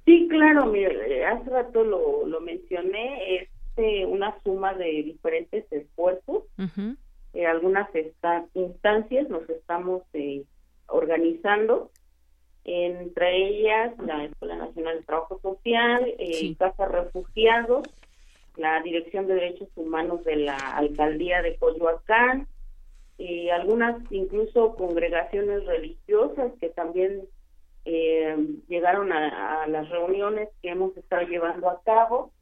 Sí, 0.05 0.25
claro, 0.29 0.67
mire, 0.67 1.25
hace 1.25 1.49
rato 1.49 1.83
lo, 1.83 2.25
lo 2.25 2.39
mencioné, 2.39 3.46
una 3.77 4.35
suma 4.43 4.73
de 4.73 5.03
diferentes 5.03 5.71
esfuerzos. 5.71 6.43
Eh, 7.33 7.45
algunas 7.45 7.87
instancias 8.53 9.29
nos 9.29 9.47
estamos 9.49 10.03
eh, 10.13 10.43
organizando, 10.87 11.91
entre 12.63 13.47
ellas 13.47 13.93
la 13.99 14.25
Escuela 14.25 14.55
Nacional 14.55 14.97
de 14.97 15.03
Trabajo 15.03 15.39
Social, 15.41 16.15
eh, 16.17 16.55
Casa 16.57 16.87
Refugiados, 16.87 17.87
la 18.55 18.81
Dirección 18.81 19.27
de 19.27 19.35
Derechos 19.35 19.69
Humanos 19.75 20.23
de 20.23 20.37
la 20.37 20.57
Alcaldía 20.57 21.41
de 21.41 21.57
Coyoacán, 21.57 22.47
y 23.19 23.49
algunas 23.49 23.99
incluso 24.11 24.75
congregaciones 24.75 25.65
religiosas 25.65 26.51
que 26.59 26.69
también 26.69 27.23
llegaron 28.67 29.13
a, 29.13 29.65
las 29.67 29.87
reuniones 29.89 30.49
que 30.61 30.69
hemos 30.69 30.95
estado 30.97 31.25
llevando 31.25 31.69
a 31.69 31.81
cabo 31.83 32.33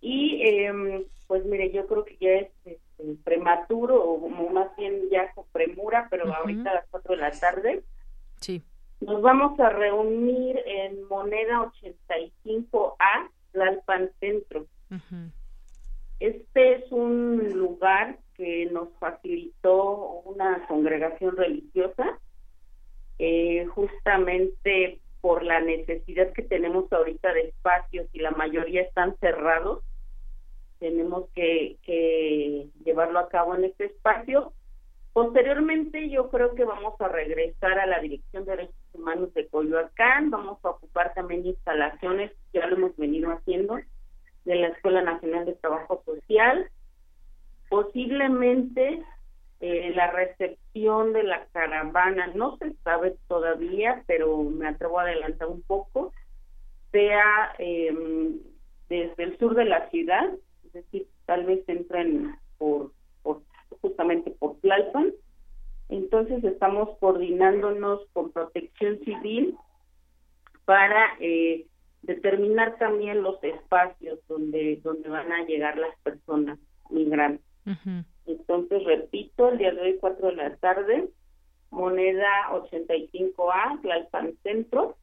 y 0.00 0.42
eh, 0.42 1.06
pues 1.26 1.44
mire, 1.44 1.70
yo 1.72 1.86
creo 1.86 2.04
que 2.04 2.16
ya 2.20 2.30
es 2.30 2.50
este, 2.64 3.14
prematuro 3.24 4.02
o 4.02 4.28
más 4.50 4.74
bien 4.76 5.08
ya 5.10 5.32
con 5.32 5.44
premura, 5.52 6.06
pero 6.10 6.32
ahorita 6.32 6.70
a 6.70 6.74
las 6.74 6.86
4 6.90 7.14
de 7.14 7.20
la 7.20 7.30
tarde. 7.32 7.82
Sí. 8.40 8.62
Nos 9.00 9.20
vamos 9.22 9.58
a 9.60 9.70
reunir 9.70 10.58
en 10.64 11.04
Moneda 11.08 11.70
85A, 11.82 13.30
Tlalpan 13.52 14.10
Centro. 14.20 14.66
Este 16.20 16.76
es 16.76 16.92
un 16.92 17.52
lugar 17.58 18.18
que 18.34 18.66
nos 18.66 18.88
facilitó 18.98 20.22
una 20.24 20.66
congregación 20.66 21.36
religiosa, 21.36 22.18
eh, 23.18 23.66
justamente 23.66 25.00
por 25.26 25.42
la 25.42 25.60
necesidad 25.60 26.32
que 26.34 26.42
tenemos 26.44 26.84
ahorita 26.92 27.32
de 27.32 27.48
espacios 27.48 28.06
y 28.12 28.20
la 28.20 28.30
mayoría 28.30 28.82
están 28.82 29.16
cerrados, 29.18 29.82
tenemos 30.78 31.28
que, 31.34 32.68
llevarlo 32.84 33.18
a 33.18 33.28
cabo 33.28 33.56
en 33.56 33.64
este 33.64 33.86
espacio. 33.86 34.52
Posteriormente 35.12 36.10
yo 36.10 36.30
creo 36.30 36.54
que 36.54 36.64
vamos 36.64 36.94
a 37.00 37.08
regresar 37.08 37.76
a 37.76 37.86
la 37.86 37.98
Dirección 37.98 38.44
de 38.44 38.52
Derechos 38.52 38.76
Humanos 38.92 39.34
de 39.34 39.48
Coyoacán, 39.48 40.30
vamos 40.30 40.64
a 40.64 40.70
ocupar 40.70 41.12
también 41.12 41.44
instalaciones, 41.44 42.30
ya 42.52 42.64
lo 42.68 42.76
hemos 42.76 42.96
venido 42.96 43.32
haciendo, 43.32 43.80
de 44.44 44.54
la 44.54 44.68
Escuela 44.68 45.02
Nacional 45.02 45.44
de 45.44 45.54
Trabajo 45.54 46.04
Social. 46.04 46.70
Posiblemente 47.68 49.02
eh, 49.60 49.92
la 49.94 50.10
recepción 50.10 51.12
de 51.12 51.22
la 51.22 51.46
caravana, 51.46 52.26
no 52.34 52.58
se 52.58 52.74
sabe 52.84 53.16
todavía, 53.26 54.02
pero 54.06 54.42
me 54.42 54.68
atrevo 54.68 54.98
a 54.98 55.04
adelantar 55.04 55.48
un 55.48 55.62
poco, 55.62 56.12
sea 56.92 57.54
em, 57.58 58.38
desde 58.88 59.22
el 59.22 59.38
sur 59.38 59.54
de 59.54 59.64
la 59.64 59.88
ciudad, 59.90 60.30
es 60.66 60.72
decir, 60.72 61.06
tal 61.24 61.44
vez 61.46 61.66
entren 61.68 62.36
por, 62.58 62.92
por 63.22 63.42
justamente 63.80 64.30
por 64.30 64.56
Tlalpan. 64.60 65.12
Entonces 65.88 66.42
estamos 66.44 66.98
coordinándonos 66.98 68.06
con 68.12 68.32
Protección 68.32 68.98
Civil 69.04 69.56
para 70.64 71.16
eh, 71.20 71.66
determinar 72.02 72.76
también 72.78 73.22
los 73.22 73.42
espacios 73.42 74.18
donde 74.28 74.80
donde 74.82 75.08
van 75.08 75.32
a 75.32 75.44
llegar 75.44 75.78
las 75.78 75.96
personas 76.00 76.58
migrantes. 76.90 77.44
Entonces, 78.26 78.84
repito, 78.84 79.48
el 79.48 79.58
día 79.58 79.72
de 79.72 79.80
hoy, 79.80 79.98
4 80.00 80.28
de 80.28 80.36
la 80.36 80.56
tarde, 80.56 81.08
moneda 81.70 82.50
85A, 82.50 83.80
Tlalpan 83.82 84.34
Centro. 84.42 84.96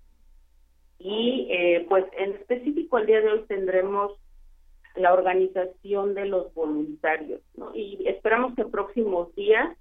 Y 1.00 1.48
eh, 1.50 1.86
pues 1.90 2.06
en 2.18 2.34
específico 2.34 2.98
el 2.98 3.08
día 3.08 3.22
de 3.22 3.30
hoy 3.30 3.46
tendremos 3.48 4.14
la 4.96 5.14
organización 5.14 6.14
de 6.14 6.26
los 6.26 6.54
voluntarios, 6.54 7.42
¿no? 7.56 7.72
Y 7.76 8.08
esperamos 8.08 8.54
que 8.56 8.62
en 8.62 8.72
próximos 8.72 9.34
días 9.36 9.76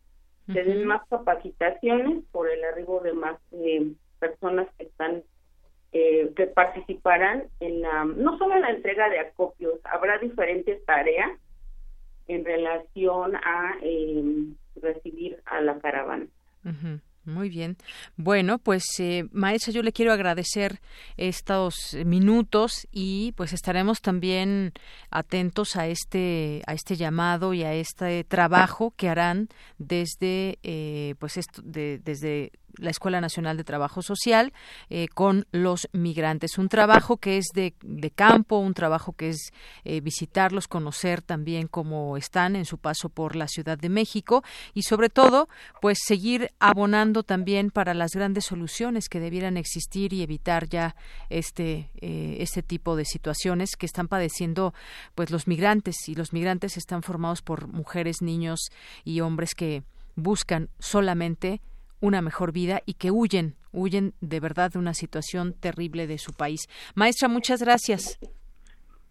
se 0.47 0.65
den 0.65 0.85
más 0.85 1.07
capacitaciones 1.09 2.25
por 2.33 2.51
el 2.51 2.65
arribo 2.65 3.01
de 3.01 3.13
más 3.13 3.39
eh, 3.53 3.93
personas 4.19 4.67
que 4.77 4.85
están 4.85 5.23
eh, 5.93 6.33
que 6.35 6.47
participarán 6.47 7.45
en 7.61 7.83
la 7.83 8.05
no 8.05 8.39
solo 8.39 8.55
en 8.57 8.63
la 8.63 8.71
entrega 8.71 9.11
de 9.11 9.21
acopios, 9.21 9.79
habrá 9.85 10.19
diferentes 10.19 10.83
tareas 10.87 11.31
en 12.33 12.45
relación 12.45 13.37
a 13.37 13.77
em, 13.83 14.55
recibir 14.81 15.41
a 15.47 15.61
la 15.61 15.79
caravana. 15.79 16.27
Muy 17.25 17.49
bien. 17.49 17.77
Bueno, 18.17 18.59
pues 18.59 18.85
eh, 18.99 19.29
maestra, 19.31 19.73
yo 19.73 19.83
le 19.83 19.93
quiero 19.93 20.13
agradecer 20.13 20.81
estos 21.17 21.97
minutos 22.05 22.89
y 22.91 23.33
pues 23.37 23.53
estaremos 23.53 24.01
también 24.01 24.73
atentos 25.09 25.77
a 25.77 25.87
este 25.87 26.63
a 26.67 26.73
este 26.73 26.97
llamado 26.97 27.55
y 27.55 27.63
a 27.63 27.75
este 27.75 28.25
trabajo 28.25 28.93
que 28.97 29.09
harán 29.09 29.49
desde 29.79 30.59
eh, 30.65 31.15
pues 31.21 31.37
esto, 31.37 31.63
de, 31.63 32.01
desde 32.05 32.51
la 32.79 32.91
Escuela 32.91 33.21
Nacional 33.21 33.57
de 33.57 33.65
Trabajo 33.65 34.03
Social 34.03 34.53
eh, 34.91 35.09
con 35.09 35.47
los 35.53 35.89
migrantes. 35.93 36.59
Un 36.59 36.69
trabajo 36.69 37.17
que 37.17 37.39
es 37.39 37.47
de, 37.55 37.75
de 37.83 38.11
campo, 38.11 38.59
un 38.59 38.75
trabajo 38.75 39.13
que 39.13 39.31
es 39.31 39.53
eh, 39.85 40.01
visitarlos, 40.01 40.69
conocer 40.69 41.23
también 41.23 41.67
cómo 41.69 42.17
están 42.17 42.57
en 42.57 42.65
su 42.65 42.79
paso 42.79 43.09
por 43.09 43.37
la 43.37 43.49
Ciudad 43.49 43.79
de 43.79 43.89
México 43.89 44.43
y 44.75 44.83
sobre 44.83 45.09
todo, 45.09 45.49
pues 45.81 45.99
seguir 46.05 46.51
abonando 46.59 47.23
también 47.23 47.71
para 47.71 47.95
las 47.95 48.13
grandes 48.13 48.45
soluciones 48.45 49.09
que 49.09 49.21
debieran 49.21 49.57
existir 49.57 50.13
y 50.13 50.23
evitar 50.23 50.69
ya 50.69 50.97
este, 51.31 51.91
eh, 52.01 52.37
este 52.41 52.63
tipo 52.63 52.97
de 52.97 53.05
situaciones 53.05 53.77
que 53.77 53.87
están 53.87 54.09
padeciendo 54.09 54.75
pues 55.15 55.31
los 55.31 55.47
migrantes 55.47 56.09
y 56.09 56.15
los 56.15 56.33
migrantes 56.33 56.77
están 56.77 57.03
formados 57.03 57.43
por 57.43 57.69
mujeres, 57.69 58.23
niños 58.23 58.71
y 59.05 59.21
hombres 59.21 59.55
que 59.55 59.83
buscan 60.15 60.69
solamente 60.79 61.61
una 62.03 62.21
mejor 62.21 62.53
vida 62.53 62.83
y 62.85 62.95
que 62.95 63.11
huyen, 63.11 63.55
huyen 63.73 64.13
de 64.21 64.41
verdad 64.41 64.73
de 64.73 64.79
una 64.79 64.93
situación 64.93 65.55
terrible 65.55 66.07
de 66.07 66.19
su 66.19 66.35
país. 66.35 66.69
Maestra, 66.95 67.29
muchas 67.29 67.63
gracias. 67.63 68.19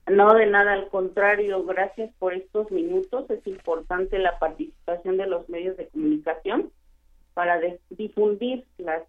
No, 0.07 0.33
de 0.33 0.45
nada, 0.45 0.73
al 0.73 0.89
contrario, 0.89 1.63
gracias 1.63 2.13
por 2.19 2.33
estos 2.33 2.69
minutos. 2.69 3.29
Es 3.29 3.47
importante 3.47 4.19
la 4.19 4.37
participación 4.39 5.17
de 5.17 5.25
los 5.25 5.47
medios 5.47 5.77
de 5.77 5.87
comunicación 5.87 6.69
para 7.33 7.59
difundir 7.89 8.65
las, 8.77 9.03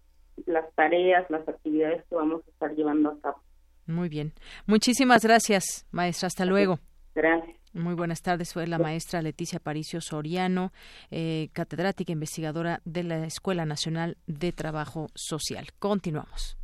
las 0.45 0.71
tareas, 0.75 1.29
las 1.29 1.47
actividades 1.47 2.03
que 2.05 2.15
vamos 2.15 2.41
a 2.47 2.51
estar 2.51 2.73
llevando 2.73 3.09
a 3.09 3.19
cabo. 3.19 3.41
Muy 3.85 4.07
bien. 4.07 4.31
Muchísimas 4.65 5.23
gracias, 5.25 5.85
maestra. 5.91 6.27
Hasta 6.27 6.45
luego. 6.45 6.79
Gracias. 7.13 7.62
Muy 7.73 7.95
buenas 7.95 8.21
tardes. 8.21 8.53
Fue 8.53 8.67
la 8.67 8.77
maestra 8.77 9.21
Leticia 9.21 9.59
Paricio 9.59 9.99
Soriano, 9.99 10.71
eh, 11.09 11.49
catedrática 11.53 12.11
e 12.11 12.13
investigadora 12.13 12.81
de 12.85 13.03
la 13.03 13.25
Escuela 13.25 13.65
Nacional 13.65 14.17
de 14.27 14.51
Trabajo 14.51 15.09
Social. 15.15 15.67
Continuamos. 15.79 16.57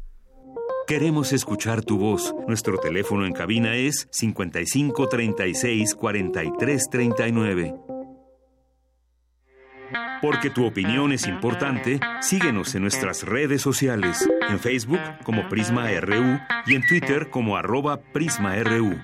Queremos 0.88 1.34
escuchar 1.34 1.84
tu 1.84 1.98
voz. 1.98 2.34
Nuestro 2.48 2.78
teléfono 2.78 3.26
en 3.26 3.34
cabina 3.34 3.76
es 3.76 4.08
55 4.12 5.08
36 5.08 5.95
43 5.95 6.89
39. 6.89 7.76
Porque 10.22 10.49
tu 10.49 10.66
opinión 10.66 11.12
es 11.12 11.28
importante, 11.28 11.99
síguenos 12.22 12.76
en 12.76 12.82
nuestras 12.82 13.24
redes 13.24 13.62
sociales, 13.62 14.28
en 14.49 14.60
Facebook 14.60 14.99
como 15.24 15.47
Prisma 15.47 15.89
RU 16.01 16.39
y 16.68 16.76
en 16.76 16.86
Twitter 16.86 17.30
como 17.30 17.55
arroba 17.55 18.01
PrismaRU. 18.01 18.99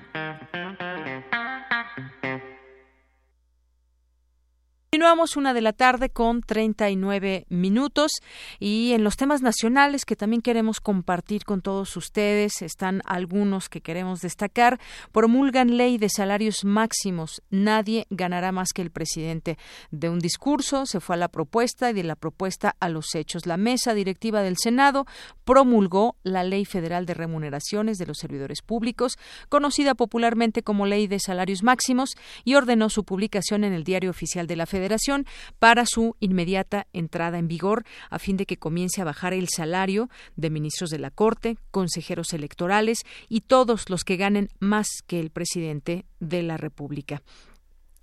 Continuamos 4.88 5.36
una 5.36 5.52
de 5.52 5.62
la 5.62 5.72
tarde 5.72 6.10
con 6.10 6.42
39 6.42 7.46
minutos 7.48 8.12
y 8.60 8.92
en 8.92 9.02
los 9.02 9.16
temas 9.16 9.42
nacionales 9.42 10.04
que 10.04 10.14
también 10.14 10.42
queremos 10.42 10.80
compartir 10.80 11.44
con 11.44 11.60
todos 11.60 11.96
ustedes 11.96 12.62
están 12.62 13.02
algunos 13.04 13.68
que 13.68 13.80
queremos 13.80 14.20
destacar. 14.20 14.78
Promulgan 15.10 15.76
ley 15.76 15.98
de 15.98 16.08
salarios 16.08 16.64
máximos. 16.64 17.42
Nadie 17.50 18.06
ganará 18.10 18.52
más 18.52 18.72
que 18.72 18.80
el 18.80 18.92
presidente. 18.92 19.58
De 19.90 20.08
un 20.08 20.20
discurso 20.20 20.86
se 20.86 21.00
fue 21.00 21.16
a 21.16 21.18
la 21.18 21.28
propuesta 21.28 21.90
y 21.90 21.92
de 21.92 22.04
la 22.04 22.14
propuesta 22.14 22.76
a 22.78 22.88
los 22.88 23.14
hechos. 23.16 23.44
La 23.44 23.56
mesa 23.56 23.92
directiva 23.92 24.40
del 24.40 24.56
Senado 24.56 25.04
promulgó 25.44 26.14
la 26.22 26.44
Ley 26.44 26.64
Federal 26.64 27.06
de 27.06 27.14
Remuneraciones 27.14 27.98
de 27.98 28.06
los 28.06 28.18
Servidores 28.18 28.62
Públicos, 28.62 29.18
conocida 29.48 29.94
popularmente 29.96 30.62
como 30.62 30.86
Ley 30.86 31.08
de 31.08 31.18
Salarios 31.18 31.64
Máximos, 31.64 32.14
y 32.44 32.54
ordenó 32.54 32.88
su 32.88 33.04
publicación 33.04 33.64
en 33.64 33.72
el 33.72 33.82
Diario 33.82 34.10
Oficial 34.10 34.46
de 34.46 34.56
la 34.56 34.64
Federación 34.64 34.85
para 35.58 35.84
su 35.86 36.16
inmediata 36.20 36.86
entrada 36.92 37.38
en 37.38 37.48
vigor 37.48 37.84
a 38.10 38.18
fin 38.18 38.36
de 38.36 38.46
que 38.46 38.56
comience 38.56 39.00
a 39.00 39.04
bajar 39.04 39.32
el 39.32 39.48
salario 39.48 40.08
de 40.36 40.50
ministros 40.50 40.90
de 40.90 40.98
la 40.98 41.10
Corte, 41.10 41.56
consejeros 41.70 42.32
electorales 42.32 42.98
y 43.28 43.42
todos 43.42 43.90
los 43.90 44.04
que 44.04 44.16
ganen 44.16 44.48
más 44.58 44.86
que 45.06 45.20
el 45.20 45.30
presidente 45.30 46.04
de 46.20 46.42
la 46.42 46.56
República 46.56 47.22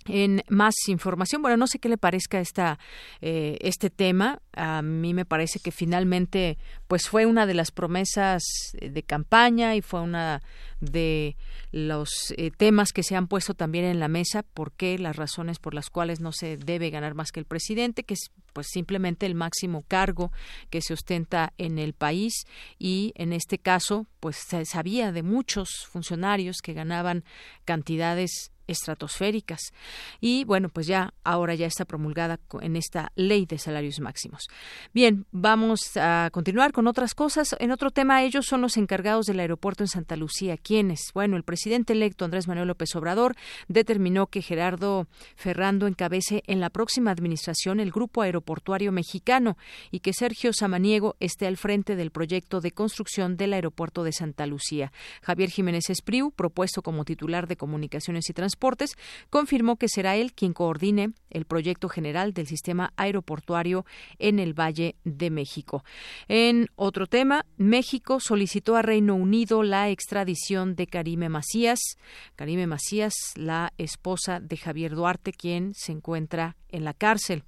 en 0.05 0.43
más 0.49 0.75
información. 0.87 1.41
Bueno, 1.41 1.57
no 1.57 1.67
sé 1.67 1.79
qué 1.79 1.89
le 1.89 1.97
parezca 1.97 2.39
esta, 2.39 2.79
eh, 3.21 3.57
este 3.61 3.89
tema. 3.89 4.41
A 4.53 4.81
mí 4.81 5.13
me 5.13 5.25
parece 5.25 5.59
que 5.59 5.71
finalmente, 5.71 6.57
pues 6.87 7.07
fue 7.07 7.25
una 7.25 7.45
de 7.45 7.53
las 7.53 7.71
promesas 7.71 8.43
de 8.79 9.03
campaña 9.03 9.75
y 9.75 9.81
fue 9.81 10.01
una 10.01 10.41
de 10.79 11.37
los 11.71 12.33
eh, 12.37 12.51
temas 12.51 12.91
que 12.91 13.03
se 13.03 13.15
han 13.15 13.27
puesto 13.27 13.53
también 13.53 13.85
en 13.85 13.99
la 13.99 14.07
mesa. 14.07 14.43
¿Por 14.43 14.71
qué? 14.73 14.99
Las 14.99 15.15
razones 15.15 15.59
por 15.59 15.73
las 15.73 15.89
cuales 15.89 16.19
no 16.19 16.31
se 16.31 16.57
debe 16.57 16.89
ganar 16.89 17.15
más 17.15 17.31
que 17.31 17.39
el 17.39 17.45
presidente, 17.45 18.03
que 18.03 18.13
es 18.13 18.31
pues 18.53 18.67
simplemente 18.69 19.25
el 19.25 19.35
máximo 19.35 19.83
cargo 19.87 20.31
que 20.69 20.81
se 20.81 20.93
ostenta 20.93 21.53
en 21.57 21.79
el 21.79 21.93
país 21.93 22.45
y 22.77 23.11
en 23.15 23.33
este 23.33 23.57
caso 23.57 24.05
pues 24.19 24.37
se 24.37 24.63
sabía 24.65 25.11
de 25.11 25.23
muchos 25.23 25.69
funcionarios 25.89 26.57
que 26.61 26.73
ganaban 26.73 27.23
cantidades 27.65 28.52
estratosféricas. 28.67 29.73
Y 30.19 30.43
bueno, 30.45 30.69
pues 30.69 30.87
ya 30.87 31.13
ahora 31.23 31.55
ya 31.55 31.67
está 31.67 31.85
promulgada 31.85 32.39
en 32.61 32.75
esta 32.75 33.11
ley 33.15 33.45
de 33.45 33.57
salarios 33.57 33.99
máximos. 33.99 34.47
Bien, 34.93 35.25
vamos 35.31 35.97
a 35.97 36.29
continuar 36.31 36.71
con 36.71 36.87
otras 36.87 37.13
cosas. 37.13 37.55
En 37.59 37.71
otro 37.71 37.91
tema, 37.91 38.23
ellos 38.23 38.45
son 38.45 38.61
los 38.61 38.77
encargados 38.77 39.25
del 39.25 39.39
aeropuerto 39.39 39.83
en 39.83 39.87
Santa 39.87 40.15
Lucía. 40.15 40.57
¿Quiénes? 40.57 41.11
Bueno, 41.13 41.37
el 41.37 41.43
presidente 41.43 41.93
electo 41.93 42.25
Andrés 42.25 42.47
Manuel 42.47 42.67
López 42.67 42.95
Obrador 42.95 43.35
determinó 43.67 44.27
que 44.27 44.41
Gerardo 44.41 45.07
Ferrando 45.35 45.87
encabece 45.87 46.43
en 46.47 46.59
la 46.59 46.69
próxima 46.69 47.11
administración 47.11 47.79
el 47.79 47.91
grupo 47.91 48.21
aeroportuario 48.21 48.91
mexicano 48.91 49.57
y 49.91 49.99
que 49.99 50.13
Sergio 50.13 50.53
Samaniego 50.53 51.15
esté 51.19 51.47
al 51.47 51.57
frente 51.57 51.95
del 51.95 52.11
proyecto 52.11 52.61
de 52.61 52.71
construcción 52.71 53.37
del 53.37 53.53
aeropuerto 53.53 54.03
de 54.03 54.11
Santa 54.11 54.45
Lucía. 54.45 54.91
Javier 55.21 55.49
Jiménez 55.49 55.89
Espriu, 55.89 56.31
propuesto 56.31 56.81
como 56.81 57.05
titular 57.05 57.47
de 57.47 57.57
Comunicaciones 57.57 58.29
y 58.29 58.33
Transportes, 58.33 58.52
Transportes, 58.53 58.95
confirmó 59.31 59.77
que 59.77 59.89
será 59.89 60.15
él 60.15 60.33
quien 60.33 60.53
coordine 60.53 61.13
el 61.31 61.45
proyecto 61.45 61.89
general 61.89 62.33
del 62.33 62.45
sistema 62.45 62.93
aeroportuario 62.97 63.83
en 64.19 64.37
el 64.37 64.53
Valle 64.53 64.95
de 65.03 65.31
México. 65.31 65.83
En 66.27 66.67
otro 66.75 67.07
tema, 67.07 67.47
México 67.57 68.19
solicitó 68.19 68.75
a 68.75 68.83
Reino 68.83 69.15
Unido 69.15 69.63
la 69.63 69.89
extradición 69.89 70.75
de 70.75 70.85
Karime 70.85 71.29
Macías. 71.29 71.79
Karime 72.35 72.67
Macías, 72.67 73.15
la 73.35 73.73
esposa 73.79 74.39
de 74.39 74.57
Javier 74.57 74.93
Duarte, 74.93 75.33
quien 75.33 75.73
se 75.73 75.91
encuentra 75.91 76.55
en 76.69 76.83
la 76.83 76.93
cárcel. 76.93 77.43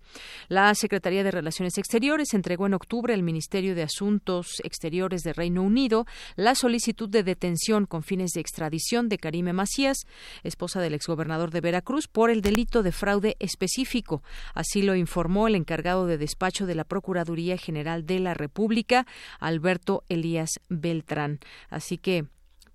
La 0.47 0.73
Secretaría 0.75 1.23
de 1.23 1.31
Relaciones 1.31 1.77
Exteriores 1.77 2.33
entregó 2.33 2.67
en 2.67 2.75
octubre 2.75 3.13
al 3.13 3.23
Ministerio 3.23 3.75
de 3.75 3.83
Asuntos 3.83 4.61
Exteriores 4.63 5.21
de 5.21 5.33
Reino 5.33 5.63
Unido 5.63 6.05
la 6.35 6.55
solicitud 6.55 7.09
de 7.09 7.23
detención 7.23 7.85
con 7.85 8.03
fines 8.03 8.31
de 8.31 8.41
extradición 8.41 9.09
de 9.09 9.17
Karime 9.17 9.51
Macías, 9.51 10.05
esposa 10.43 10.79
del 10.79 10.93
exgobernador 10.95 11.51
de 11.51 11.61
Veracruz, 11.61 12.07
por 12.07 12.29
el 12.29 12.41
delito 12.41 12.83
de 12.83 12.91
fraude 12.91 13.35
específico. 13.39 14.23
Así 14.53 14.81
lo 14.81 14.95
informó 14.95 15.47
el 15.47 15.55
encargado 15.55 16.07
de 16.07 16.17
despacho 16.17 16.65
de 16.65 16.75
la 16.75 16.83
Procuraduría 16.83 17.57
General 17.57 18.05
de 18.05 18.19
la 18.19 18.33
República, 18.33 19.05
Alberto 19.39 20.03
Elías 20.09 20.59
Beltrán. 20.69 21.39
Así 21.69 21.97
que 21.97 22.25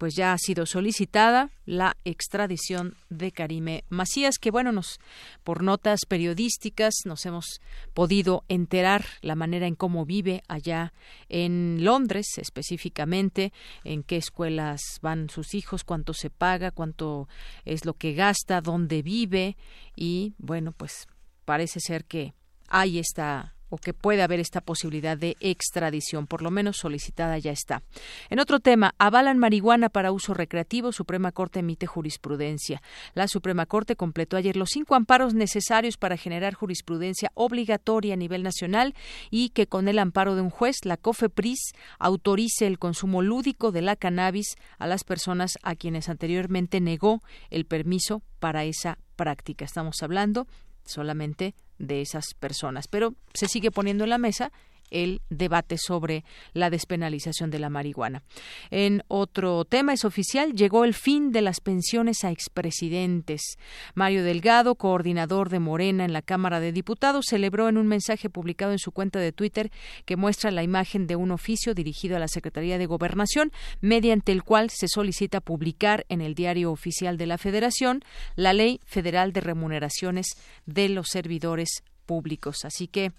pues 0.01 0.14
ya 0.14 0.32
ha 0.32 0.38
sido 0.38 0.64
solicitada 0.64 1.51
la 1.66 1.94
extradición 2.07 2.96
de 3.11 3.32
Karime 3.32 3.84
Macías, 3.90 4.38
que 4.38 4.51
bueno, 4.51 4.72
nos 4.72 4.98
por 5.44 5.62
notas 5.62 6.07
periodísticas 6.09 6.94
nos 7.05 7.26
hemos 7.26 7.61
podido 7.92 8.42
enterar 8.48 9.05
la 9.20 9.34
manera 9.34 9.66
en 9.66 9.74
cómo 9.74 10.07
vive 10.07 10.42
allá 10.48 10.94
en 11.28 11.84
Londres, 11.84 12.38
específicamente 12.38 13.53
en 13.84 14.03
qué 14.03 14.16
escuelas 14.16 14.80
van 15.03 15.28
sus 15.28 15.53
hijos, 15.53 15.84
cuánto 15.84 16.14
se 16.14 16.30
paga, 16.30 16.70
cuánto 16.70 17.28
es 17.66 17.84
lo 17.84 17.92
que 17.92 18.14
gasta, 18.14 18.62
dónde 18.62 19.03
vive 19.03 19.59
y 19.94 20.32
bueno, 20.38 20.72
pues 20.72 21.09
parece 21.44 21.78
ser 21.78 22.07
que 22.07 22.32
hay 22.68 22.98
esta 22.98 23.55
o 23.71 23.79
que 23.79 23.95
puede 23.95 24.23
haber 24.23 24.41
esta 24.41 24.61
posibilidad 24.61 25.16
de 25.16 25.37
extradición, 25.41 26.27
por 26.27 26.43
lo 26.43 26.51
menos 26.51 26.77
solicitada 26.77 27.39
ya 27.39 27.53
está. 27.53 27.83
En 28.29 28.41
otro 28.41 28.61
tema, 28.61 28.95
avalan 28.99 29.39
marihuana 29.39 29.89
para 29.89 30.12
uso 30.12 30.35
recreativo, 30.35 30.93
Suprema 30.93 31.33
Corte 31.33 31.61
emite 31.61 31.87
jurisprudencia. 31.87 32.83
La 33.14 33.29
Suprema 33.29 33.66
Corte 33.66 33.97
completó 33.97 34.37
ayer 34.37 34.57
los 34.57 34.71
cinco 34.71 34.95
amparos 34.95 35.35
necesarios 35.35 35.97
para 35.97 36.16
generar 36.16 36.55
jurisprudencia 36.55 37.31
obligatoria 37.35 38.14
a 38.14 38.16
nivel 38.16 38.43
nacional 38.43 38.95
y 39.31 39.51
que 39.51 39.66
con 39.66 39.89
el 39.89 39.99
amparo 39.99 40.35
de 40.35 40.43
un 40.43 40.51
juez, 40.51 40.85
la 40.85 40.97
COFEPRIS 40.97 41.73
autorice 41.99 42.66
el 42.66 42.79
consumo 42.79 43.23
lúdico 43.23 43.73
de 43.73 43.83
la 43.83 43.97
cannabis 43.97 44.57
a 44.79 44.87
las 44.87 45.05
personas 45.05 45.59
a 45.62 45.77
quienes 45.77 46.09
anteriormente 46.09 46.81
negó 46.81 47.23
el 47.51 47.64
permiso 47.64 48.23
para 48.41 48.64
esa 48.64 48.99
práctica. 49.16 49.64
Estamos 49.64 50.03
hablando 50.03 50.47
solamente 50.91 51.55
de 51.78 52.03
esas 52.03 52.34
personas. 52.38 52.88
Pero 52.88 53.14
se 53.32 53.49
sigue 53.49 53.70
poniendo 53.70 54.05
en 54.05 54.11
la 54.11 54.18
mesa 54.18 54.53
el 54.91 55.20
debate 55.30 55.78
sobre 55.78 56.24
la 56.53 56.70
despenalización 56.70 57.51
de 57.51 57.59
la 57.59 57.70
marihuana. 57.70 58.22
En 58.70 59.03
otro 59.09 59.64
tema 59.64 59.93
es 59.93 60.05
oficial, 60.05 60.55
llegó 60.55 60.84
el 60.84 60.95
fin 60.95 61.32
de 61.32 61.43
las 61.43 61.61
pensiones 61.61 62.24
a 62.24 62.30
expresidentes. 62.30 63.57
Mario 63.95 64.24
Delgado, 64.24 64.74
coordinador 64.74 65.49
de 65.49 65.61
Morena 65.61 66.05
en 66.05 66.12
la 66.12 66.22
Cámara 66.22 66.61
de 66.61 66.72
Diputados, 66.72 67.26
celebró 67.28 67.68
en 67.68 67.76
un 67.76 67.86
mensaje 67.86 68.30
publicado 68.30 68.72
en 68.72 68.78
su 68.78 68.93
cuenta 68.93 69.18
de 69.18 69.32
Twitter 69.32 69.70
que 70.05 70.16
muestra 70.16 70.51
la 70.51 70.62
imagen 70.62 71.07
de 71.07 71.16
un 71.16 71.30
oficio 71.30 71.74
dirigido 71.74 72.16
a 72.16 72.20
la 72.20 72.28
Secretaría 72.28 72.78
de 72.78 72.86
Gobernación, 72.86 73.53
mediante 73.80 74.32
el 74.32 74.43
cual 74.43 74.70
se 74.70 74.88
solicita 74.88 75.41
publicar 75.41 76.05
en 76.09 76.20
el 76.20 76.34
Diario 76.34 76.70
Oficial 76.72 77.16
de 77.16 77.26
la 77.26 77.38
Federación 77.38 78.03
la 78.36 78.53
Ley 78.53 78.80
Federal 78.84 79.32
de 79.32 79.41
Remuneraciones 79.41 80.26
de 80.66 80.88
los 80.88 81.09
Servidores 81.09 81.82
Públicos. 82.07 82.64
Así 82.64 82.88
que 82.88 83.12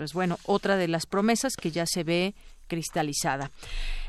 pues 0.00 0.14
bueno, 0.14 0.38
otra 0.46 0.78
de 0.78 0.88
las 0.88 1.04
promesas 1.04 1.56
que 1.56 1.70
ya 1.70 1.84
se 1.84 2.04
ve 2.04 2.34
cristalizada. 2.68 3.50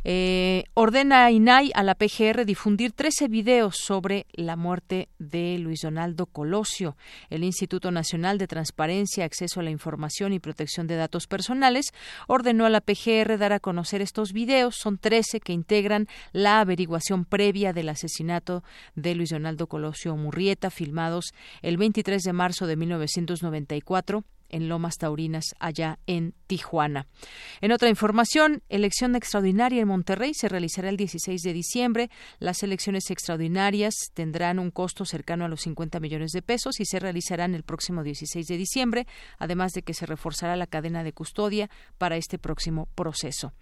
Eh, 0.06 0.64
ordena 0.74 1.26
a 1.26 1.32
INAI 1.32 1.72
a 1.76 1.84
la 1.84 1.96
PGR 1.96 2.46
difundir 2.46 2.94
13 2.94 3.28
videos 3.28 3.76
sobre 3.76 4.26
la 4.32 4.56
muerte 4.56 5.10
de 5.20 5.58
Luis 5.60 5.82
Donaldo 5.82 6.28
Colosio. 6.28 6.96
El 7.30 7.44
Instituto 7.44 7.92
Nacional 7.92 8.38
de 8.38 8.48
Transparencia, 8.48 9.26
Acceso 9.26 9.60
a 9.60 9.64
la 9.64 9.70
Información 9.70 10.32
y 10.32 10.40
Protección 10.40 10.88
de 10.88 10.96
Datos 10.96 11.28
Personales 11.28 11.92
ordenó 12.28 12.66
a 12.66 12.70
la 12.70 12.80
PGR 12.80 13.38
dar 13.38 13.52
a 13.52 13.60
conocer 13.60 14.02
estos 14.02 14.32
videos. 14.32 14.78
Son 14.78 14.98
13 14.98 15.42
que 15.42 15.52
integran 15.52 16.08
la 16.32 16.62
averiguación 16.62 17.26
previa 17.26 17.74
del 17.74 17.90
asesinato 17.90 18.64
de 18.96 19.14
Luis 19.14 19.32
Donaldo 19.32 19.68
Colosio 19.68 20.16
Murrieta, 20.16 20.70
filmados 20.70 21.34
el 21.62 21.76
23 21.76 22.24
de 22.24 22.32
marzo 22.32 22.66
de 22.66 22.78
1994 22.78 24.24
en 24.52 24.70
Lomas 24.70 24.98
Taurinas, 24.98 25.56
allá 25.60 26.00
en 26.06 26.36
Tijuana. 26.52 27.08
En 27.62 27.72
otra 27.72 27.88
información, 27.88 28.62
elección 28.68 29.16
extraordinaria 29.16 29.82
en 29.82 29.88
Monterrey 29.88 30.34
se 30.34 30.50
realizará 30.50 30.90
el 30.90 30.98
16 30.98 31.44
de 31.44 31.54
diciembre. 31.54 32.10
Las 32.40 32.62
elecciones 32.62 33.10
extraordinarias 33.10 33.94
tendrán 34.14 34.60
un 34.60 34.70
costo 34.70 35.06
cercano 35.06 35.46
a 35.46 35.48
los 35.48 35.62
50 35.62 36.02
millones 36.02 36.32
de 36.34 36.42
pesos 36.42 36.82
y 36.82 36.86
se 36.86 37.00
realizarán 37.00 37.56
el 37.56 37.64
próximo 37.64 38.04
16 38.04 38.46
de 38.46 38.58
diciembre, 38.58 39.08
además 39.38 39.72
de 39.72 39.82
que 39.82 39.94
se 39.94 40.06
reforzará 40.06 40.58
la 40.58 40.68
cadena 40.68 41.06
de 41.06 41.14
custodia 41.14 41.70
para 41.98 42.18
este 42.18 42.38
próximo 42.38 42.90
proceso. 42.96 43.54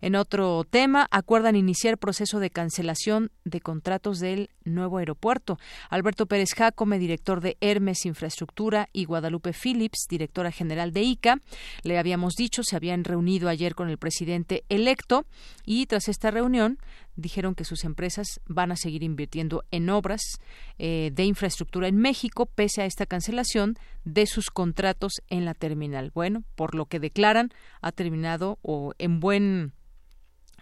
En 0.00 0.14
otro 0.14 0.64
tema, 0.64 1.08
acuerdan 1.10 1.56
iniciar 1.56 1.98
proceso 1.98 2.40
de 2.40 2.48
cancelación 2.48 3.32
de 3.44 3.60
contratos 3.60 4.18
del 4.18 4.48
nuevo 4.64 4.96
aeropuerto. 4.96 5.58
Alberto 5.90 6.24
Pérez 6.24 6.54
Jacome, 6.56 6.98
director 6.98 7.42
de 7.42 7.58
Hermes 7.60 8.06
Infraestructura, 8.06 8.88
y 8.94 9.04
Guadalupe 9.04 9.52
Phillips, 9.52 10.06
directora 10.08 10.50
general 10.50 10.94
de 10.94 11.02
ICA, 11.02 11.42
le 11.82 11.98
habíamos 11.98 12.29
habíamos 12.30 12.36
dicho, 12.36 12.62
se 12.62 12.76
habían 12.76 13.02
reunido 13.02 13.48
ayer 13.48 13.74
con 13.74 13.88
el 13.88 13.98
presidente 13.98 14.64
electo 14.68 15.26
y 15.64 15.86
tras 15.86 16.08
esta 16.08 16.30
reunión 16.30 16.78
dijeron 17.16 17.54
que 17.54 17.64
sus 17.64 17.84
empresas 17.84 18.40
van 18.46 18.70
a 18.70 18.76
seguir 18.76 19.02
invirtiendo 19.02 19.64
en 19.72 19.90
obras 19.90 20.20
eh, 20.78 21.10
de 21.12 21.24
infraestructura 21.24 21.88
en 21.88 21.96
México 21.96 22.46
pese 22.46 22.82
a 22.82 22.84
esta 22.84 23.06
cancelación 23.06 23.76
de 24.04 24.26
sus 24.26 24.50
contratos 24.50 25.22
en 25.28 25.44
la 25.44 25.54
terminal. 25.54 26.12
Bueno, 26.14 26.44
por 26.54 26.74
lo 26.74 26.86
que 26.86 27.00
declaran, 27.00 27.50
ha 27.80 27.90
terminado 27.90 28.58
o 28.62 28.92
en 28.98 29.18
buen 29.18 29.72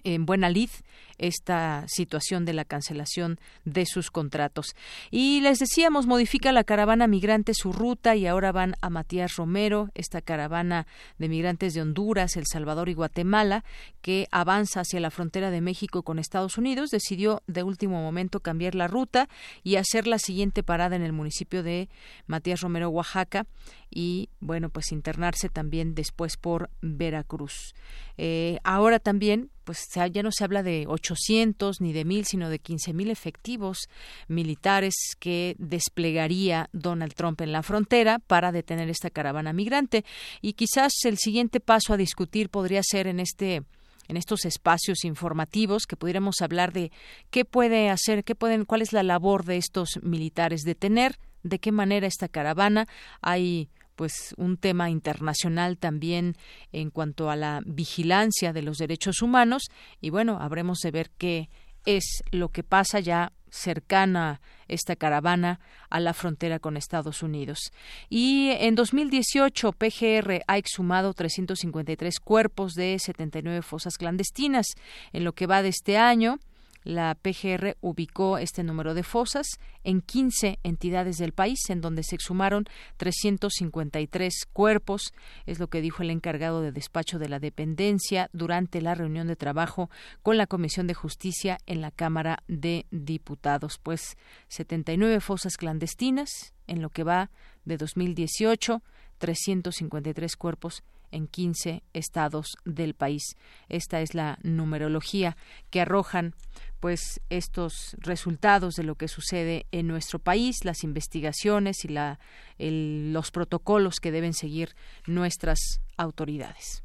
en 0.05 0.27
buena 0.27 0.51
lid 0.51 0.71
esta 1.19 1.85
situación 1.89 2.45
de 2.45 2.53
la 2.53 2.65
cancelación 2.65 3.39
de 3.65 3.87
sus 3.87 4.11
contratos. 4.11 4.77
Y 5.11 5.41
les 5.41 5.59
decíamos, 5.59 6.07
modifica 6.07 6.53
la 6.53 6.65
caravana 6.65 7.07
migrante 7.07 7.55
su 7.55 7.73
ruta 7.73 8.15
y 8.15 8.27
ahora 8.27 8.53
van 8.53 8.77
a 8.81 8.89
Matías 8.89 9.37
Romero, 9.37 9.91
esta 9.95 10.23
caravana 10.23 10.87
de 11.19 11.29
migrantes 11.29 11.75
de 11.75 11.83
Honduras, 11.83 12.37
El 12.37 12.47
Salvador 12.47 12.89
y 12.89 12.95
Guatemala, 12.95 13.65
que 14.01 14.29
avanza 14.31 14.81
hacia 14.81 15.01
la 15.01 15.11
frontera 15.11 15.51
de 15.51 15.61
México 15.61 16.03
con 16.03 16.19
Estados 16.19 16.57
Unidos, 16.57 16.91
decidió 16.91 17.43
de 17.47 17.63
último 17.65 18.01
momento 18.01 18.41
cambiar 18.41 18.75
la 18.75 18.87
ruta 18.87 19.29
y 19.65 19.77
hacer 19.77 20.07
la 20.07 20.19
siguiente 20.19 20.63
parada 20.63 20.97
en 20.97 21.03
el 21.03 21.13
municipio 21.13 21.63
de 21.63 21.89
Matías 22.27 22.61
Romero, 22.61 22.91
Oaxaca, 22.91 23.47
y 23.91 24.29
bueno, 24.41 24.69
pues 24.71 24.93
internarse 24.93 25.49
también 25.49 25.95
después 25.95 26.37
por 26.37 26.71
Veracruz. 26.81 27.75
Eh, 28.17 28.59
ahora 28.65 28.99
también, 28.99 29.51
pues 29.69 29.87
ya 29.93 30.23
no 30.23 30.33
se 30.33 30.45
habla 30.45 30.63
de 30.63 30.87
800 30.89 31.83
ni 31.83 31.93
de 31.93 32.07
mil, 32.07 32.25
sino 32.25 32.49
de 32.49 32.59
15 32.59 32.95
mil 32.95 33.11
efectivos 33.11 33.91
militares 34.27 34.95
que 35.19 35.57
desplegaría 35.59 36.71
Donald 36.73 37.13
Trump 37.13 37.43
en 37.43 37.53
la 37.53 37.63
frontera 37.63 38.19
para 38.19 38.51
detener 38.51 38.89
esta 38.89 39.11
caravana 39.11 39.53
migrante. 39.53 40.07
Y 40.41 40.55
quizás 40.55 40.95
el 41.05 41.19
siguiente 41.19 41.61
paso 41.61 41.93
a 41.93 41.99
discutir 41.99 42.49
podría 42.49 42.81
ser 42.83 43.09
en 43.09 43.21
este 43.21 43.63
en 44.09 44.17
estos 44.17 44.47
espacios 44.47 45.05
informativos 45.05 45.85
que 45.87 45.97
pudiéramos 45.97 46.41
hablar 46.41 46.73
de 46.73 46.91
qué 47.29 47.45
puede 47.45 47.91
hacer, 47.91 48.25
qué 48.25 48.35
pueden, 48.35 48.65
cuál 48.65 48.81
es 48.81 48.95
la 48.95 49.03
labor 49.03 49.45
de 49.45 49.59
estos 49.59 50.01
militares, 50.03 50.63
detener 50.63 51.19
de 51.43 51.59
qué 51.59 51.73
manera 51.73 52.07
esta 52.07 52.29
caravana 52.29 52.89
hay 53.21 53.69
pues 53.99 54.33
un 54.37 54.59
tema 54.59 54.91
internacional 54.91 55.77
también 55.77 56.37
en 56.71 56.91
cuanto 56.91 57.31
a 57.31 57.37
la 57.37 57.63
vigilancia 57.67 58.53
de 58.53 58.63
los 58.63 58.79
derechos 58.79 59.23
humanos 59.23 59.65
y 60.01 60.11
bueno, 60.11 60.39
habremos 60.41 60.79
de 60.79 60.93
ver 60.93 61.11
qué 61.19 61.49
es 61.85 62.23
lo 62.31 62.51
que 62.51 62.63
pasa 62.63 63.01
ya 63.01 63.33
cercana 63.51 64.41
esta 64.69 64.95
caravana 64.95 65.59
a 65.91 65.99
la 65.99 66.15
frontera 66.15 66.61
con 66.61 66.77
Estados 66.77 67.25
Unidos. 67.25 67.73
Y 68.09 68.51
en 68.61 68.77
2018 68.77 69.73
PGR 69.73 70.45
ha 70.47 70.59
exhumado 70.59 71.13
353 71.13 72.21
cuerpos 72.21 72.75
de 72.75 72.99
79 73.01 73.63
fosas 73.63 73.99
clandestinas. 73.99 74.67
En 75.13 75.25
lo 75.25 75.33
que 75.33 75.49
va 75.49 75.63
de 75.63 75.71
este 75.71 75.97
año, 75.97 76.39
la 76.85 77.15
PGR 77.15 77.77
ubicó 77.81 78.39
este 78.39 78.63
número 78.63 78.95
de 78.95 79.03
fosas 79.03 79.47
en 79.85 80.01
15 80.01 80.59
entidades 80.63 81.19
del 81.19 81.33
país, 81.33 81.59
en 81.69 81.81
donde 81.81 82.03
se 82.03 82.15
exhumaron 82.15 82.65
353 82.97 84.47
cuerpos, 84.53 85.13
es 85.47 85.59
lo 85.59 85.69
que 85.69 85.81
dijo 85.81 86.03
el 86.03 86.11
encargado 86.11 86.63
de 86.63 86.73
despacho 86.73 87.19
de 87.19 87.29
la 87.29 87.39
dependencia 87.39 88.31
durante 88.33 88.81
la 88.81 88.95
reunión 88.95 89.27
de 89.27 89.37
trabajo 89.37 89.91
con 90.23 90.37
la 90.37 90.47
Comisión 90.47 90.87
de 90.87 90.95
Justicia 90.95 91.59
en 91.67 91.81
la 91.81 91.91
Cámara 91.91 92.43
de 92.49 92.87
Diputados. 92.91 93.79
Pues 93.79 94.17
79 94.49 95.21
fosas 95.21 95.57
clandestinas 95.57 96.53
en 96.67 96.83
lo 96.83 96.91
que 96.91 97.05
va 97.05 97.31
de 97.65 97.77
2018, 97.77 98.83
353 99.19 100.37
cuerpos 100.37 100.83
en 101.11 101.27
15 101.27 101.83
estados 101.93 102.57
del 102.65 102.95
país. 102.95 103.37
Esta 103.69 104.01
es 104.01 104.15
la 104.15 104.39
numerología 104.43 105.37
que 105.71 105.81
arrojan 105.81 106.35
pues 106.81 107.21
estos 107.29 107.97
resultados 107.99 108.75
de 108.75 108.85
lo 108.85 108.95
que 108.95 109.09
sucede 109.09 109.67
en 109.73 109.89
nuestro 109.89 110.19
país, 110.19 110.65
las 110.65 110.85
investigaciones 110.85 111.85
y 111.85 111.89
la, 111.89 112.21
los 112.59 113.31
protocolos 113.31 113.97
que 114.01 114.13
deben 114.13 114.35
seguir 114.35 114.75
nuestras 115.07 115.81
autoridades. 115.97 116.83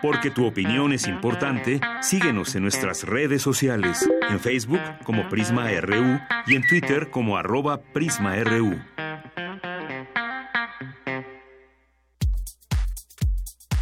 Porque 0.00 0.30
tu 0.30 0.46
opinión 0.46 0.92
es 0.92 1.06
importante, 1.06 1.80
síguenos 2.00 2.54
en 2.54 2.62
nuestras 2.62 3.04
redes 3.04 3.42
sociales, 3.42 4.08
en 4.30 4.40
Facebook 4.40 4.80
como 5.04 5.28
Prisma 5.28 5.68
RU 5.80 6.20
y 6.46 6.54
en 6.54 6.66
Twitter 6.66 7.10
como 7.10 7.36
arroba 7.36 7.80
PrismaRU. 7.92 8.78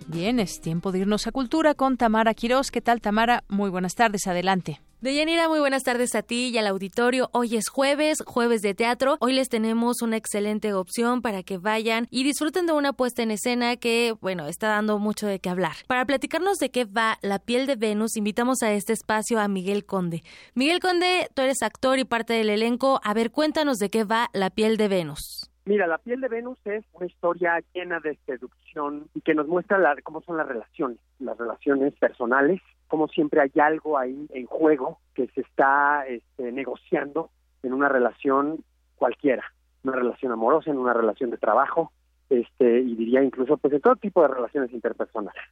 Bien, 0.06 0.38
es 0.38 0.60
tiempo 0.60 0.92
de 0.92 1.00
irnos 1.00 1.26
a 1.26 1.32
Cultura 1.32 1.74
con 1.74 1.96
Tamara 1.96 2.32
Quirós. 2.32 2.70
¿Qué 2.70 2.80
tal, 2.80 3.00
Tamara? 3.00 3.42
Muy 3.48 3.70
buenas 3.70 3.96
tardes, 3.96 4.28
adelante. 4.28 4.80
Deyanira, 5.02 5.46
muy 5.46 5.60
buenas 5.60 5.82
tardes 5.82 6.14
a 6.14 6.22
ti 6.22 6.48
y 6.48 6.56
al 6.56 6.66
auditorio. 6.66 7.28
Hoy 7.32 7.56
es 7.56 7.68
jueves, 7.68 8.22
jueves 8.26 8.62
de 8.62 8.72
teatro. 8.72 9.18
Hoy 9.20 9.34
les 9.34 9.50
tenemos 9.50 10.00
una 10.00 10.16
excelente 10.16 10.72
opción 10.72 11.20
para 11.20 11.42
que 11.42 11.58
vayan 11.58 12.08
y 12.10 12.24
disfruten 12.24 12.64
de 12.64 12.72
una 12.72 12.94
puesta 12.94 13.22
en 13.22 13.30
escena 13.30 13.76
que, 13.76 14.14
bueno, 14.22 14.46
está 14.46 14.68
dando 14.68 14.98
mucho 14.98 15.26
de 15.26 15.38
qué 15.38 15.50
hablar. 15.50 15.76
Para 15.86 16.06
platicarnos 16.06 16.56
de 16.56 16.70
qué 16.70 16.86
va 16.86 17.18
La 17.20 17.38
piel 17.38 17.66
de 17.66 17.76
Venus, 17.76 18.16
invitamos 18.16 18.62
a 18.62 18.72
este 18.72 18.94
espacio 18.94 19.38
a 19.38 19.48
Miguel 19.48 19.84
Conde. 19.84 20.22
Miguel 20.54 20.80
Conde, 20.80 21.28
tú 21.34 21.42
eres 21.42 21.60
actor 21.60 21.98
y 21.98 22.04
parte 22.04 22.32
del 22.32 22.48
elenco. 22.48 22.98
A 23.04 23.12
ver, 23.12 23.30
cuéntanos 23.30 23.76
de 23.76 23.90
qué 23.90 24.04
va 24.04 24.30
La 24.32 24.48
piel 24.48 24.78
de 24.78 24.88
Venus. 24.88 25.50
Mira, 25.66 25.88
La 25.88 25.98
piel 25.98 26.20
de 26.20 26.28
Venus 26.28 26.58
es 26.64 26.84
una 26.92 27.06
historia 27.06 27.60
llena 27.74 27.98
de 27.98 28.16
seducción 28.24 29.08
y 29.14 29.20
que 29.20 29.34
nos 29.34 29.48
muestra 29.48 29.78
la, 29.78 29.96
cómo 30.04 30.22
son 30.22 30.36
las 30.36 30.46
relaciones, 30.46 30.98
las 31.18 31.36
relaciones 31.36 31.92
personales, 31.94 32.62
como 32.86 33.08
siempre 33.08 33.40
hay 33.40 33.50
algo 33.60 33.98
ahí 33.98 34.28
en 34.32 34.46
juego 34.46 35.00
que 35.12 35.26
se 35.34 35.40
está 35.40 36.06
este, 36.06 36.52
negociando 36.52 37.30
en 37.64 37.72
una 37.72 37.88
relación 37.88 38.62
cualquiera, 38.94 39.42
una 39.82 39.94
relación 39.96 40.30
amorosa, 40.30 40.70
en 40.70 40.78
una 40.78 40.94
relación 40.94 41.30
de 41.30 41.38
trabajo, 41.38 41.90
este, 42.30 42.78
y 42.78 42.94
diría 42.94 43.24
incluso 43.24 43.56
pues 43.56 43.74
en 43.74 43.80
todo 43.80 43.96
tipo 43.96 44.22
de 44.22 44.28
relaciones 44.28 44.70
interpersonales. 44.72 45.42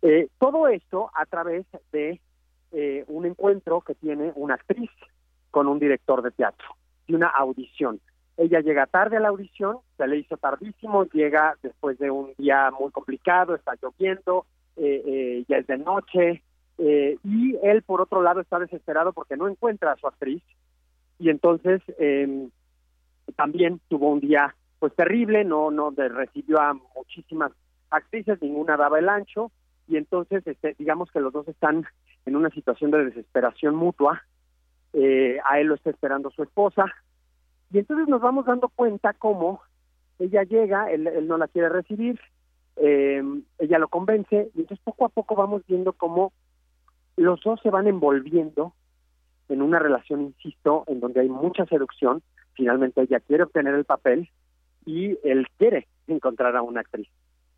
Eh, 0.00 0.28
todo 0.38 0.68
esto 0.68 1.10
a 1.12 1.26
través 1.26 1.66
de 1.90 2.20
eh, 2.70 3.04
un 3.08 3.26
encuentro 3.26 3.80
que 3.80 3.96
tiene 3.96 4.30
una 4.36 4.54
actriz 4.54 4.90
con 5.50 5.66
un 5.66 5.80
director 5.80 6.22
de 6.22 6.30
teatro 6.30 6.68
y 7.08 7.14
una 7.14 7.26
audición. 7.26 8.00
Ella 8.36 8.60
llega 8.60 8.86
tarde 8.86 9.16
a 9.16 9.20
la 9.20 9.28
audición, 9.28 9.78
se 9.96 10.06
le 10.06 10.18
hizo 10.18 10.36
tardísimo, 10.36 11.04
llega 11.06 11.56
después 11.62 11.98
de 11.98 12.10
un 12.10 12.34
día 12.36 12.70
muy 12.78 12.90
complicado, 12.90 13.54
está 13.54 13.74
lloviendo, 13.80 14.44
eh, 14.76 15.44
ya 15.48 15.56
es 15.56 15.66
de 15.66 15.78
noche, 15.78 16.42
eh, 16.78 17.18
y 17.24 17.56
él, 17.62 17.82
por 17.82 18.00
otro 18.00 18.22
lado, 18.22 18.40
está 18.40 18.58
desesperado 18.58 19.12
porque 19.12 19.36
no 19.36 19.48
encuentra 19.48 19.92
a 19.92 19.96
su 19.96 20.06
actriz 20.06 20.42
y 21.18 21.30
entonces 21.30 21.80
eh, 21.98 22.48
también 23.36 23.80
tuvo 23.88 24.10
un 24.10 24.20
día 24.20 24.54
pues 24.78 24.94
terrible, 24.94 25.44
no 25.44 25.70
no 25.70 25.90
recibió 25.90 26.60
a 26.60 26.74
muchísimas 26.94 27.52
actrices, 27.88 28.42
ninguna 28.42 28.76
daba 28.76 28.98
el 28.98 29.08
ancho 29.08 29.50
y 29.88 29.96
entonces 29.96 30.46
este, 30.46 30.74
digamos 30.78 31.10
que 31.10 31.20
los 31.20 31.32
dos 31.32 31.48
están 31.48 31.86
en 32.26 32.36
una 32.36 32.50
situación 32.50 32.90
de 32.90 33.06
desesperación 33.06 33.74
mutua. 33.74 34.22
Eh, 34.92 35.38
a 35.44 35.60
él 35.60 35.68
lo 35.68 35.74
está 35.74 35.90
esperando 35.90 36.30
su 36.30 36.42
esposa 36.42 36.86
y 37.72 37.78
entonces 37.78 38.08
nos 38.08 38.20
vamos 38.20 38.46
dando 38.46 38.68
cuenta 38.68 39.12
cómo 39.14 39.60
ella 40.18 40.44
llega, 40.44 40.90
él, 40.90 41.06
él 41.06 41.28
no 41.28 41.36
la 41.38 41.48
quiere 41.48 41.68
recibir, 41.68 42.20
eh, 42.76 43.22
ella 43.58 43.78
lo 43.78 43.88
convence 43.88 44.50
y 44.54 44.60
entonces 44.60 44.84
poco 44.84 45.04
a 45.04 45.08
poco 45.08 45.34
vamos 45.34 45.62
viendo 45.66 45.92
cómo 45.92 46.32
los 47.16 47.40
dos 47.42 47.60
se 47.62 47.70
van 47.70 47.86
envolviendo 47.86 48.74
en 49.48 49.62
una 49.62 49.78
relación, 49.78 50.22
insisto, 50.22 50.84
en 50.86 51.00
donde 51.00 51.20
hay 51.20 51.28
mucha 51.28 51.64
seducción. 51.66 52.22
Finalmente 52.54 53.00
ella 53.02 53.20
quiere 53.20 53.44
obtener 53.44 53.74
el 53.74 53.84
papel 53.84 54.28
y 54.84 55.18
él 55.24 55.46
quiere 55.56 55.86
encontrar 56.06 56.56
a 56.56 56.62
una 56.62 56.80
actriz 56.80 57.08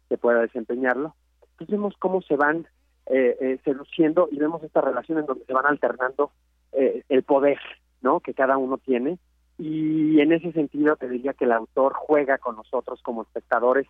que 0.09 0.19
pueda 0.19 0.41
desempeñarlo. 0.41 1.15
Entonces 1.43 1.73
vemos 1.73 1.95
cómo 1.99 2.23
se 2.23 2.37
van 2.37 2.67
eh, 3.07 3.37
eh, 3.41 3.59
seduciendo 3.65 4.29
y 4.31 4.39
vemos 4.39 4.63
esta 4.63 4.81
relación 4.81 5.19
en 5.19 5.27
donde 5.27 5.45
se 5.45 5.53
van 5.53 5.67
alternando 5.67 6.31
eh, 6.73 7.03
el 7.09 7.23
poder, 7.23 7.59
¿no? 8.01 8.21
Que 8.21 8.35
cada 8.35 8.57
uno 8.57 8.79
tiene. 8.79 9.19
Y 9.59 10.21
en 10.21 10.33
ese 10.33 10.53
sentido 10.53 10.97
te 10.97 11.09
diría 11.09 11.33
que 11.33 11.45
el 11.45 11.53
autor 11.53 11.93
juega 11.95 12.39
con 12.39 12.57
nosotros 12.57 13.01
como 13.03 13.23
espectadores 13.23 13.87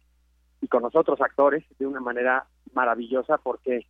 y 0.61 0.69
con 0.69 0.83
nosotros 0.83 1.21
actores 1.21 1.65
de 1.79 1.87
una 1.87 2.01
manera 2.01 2.47
maravillosa 2.73 3.39
porque 3.39 3.87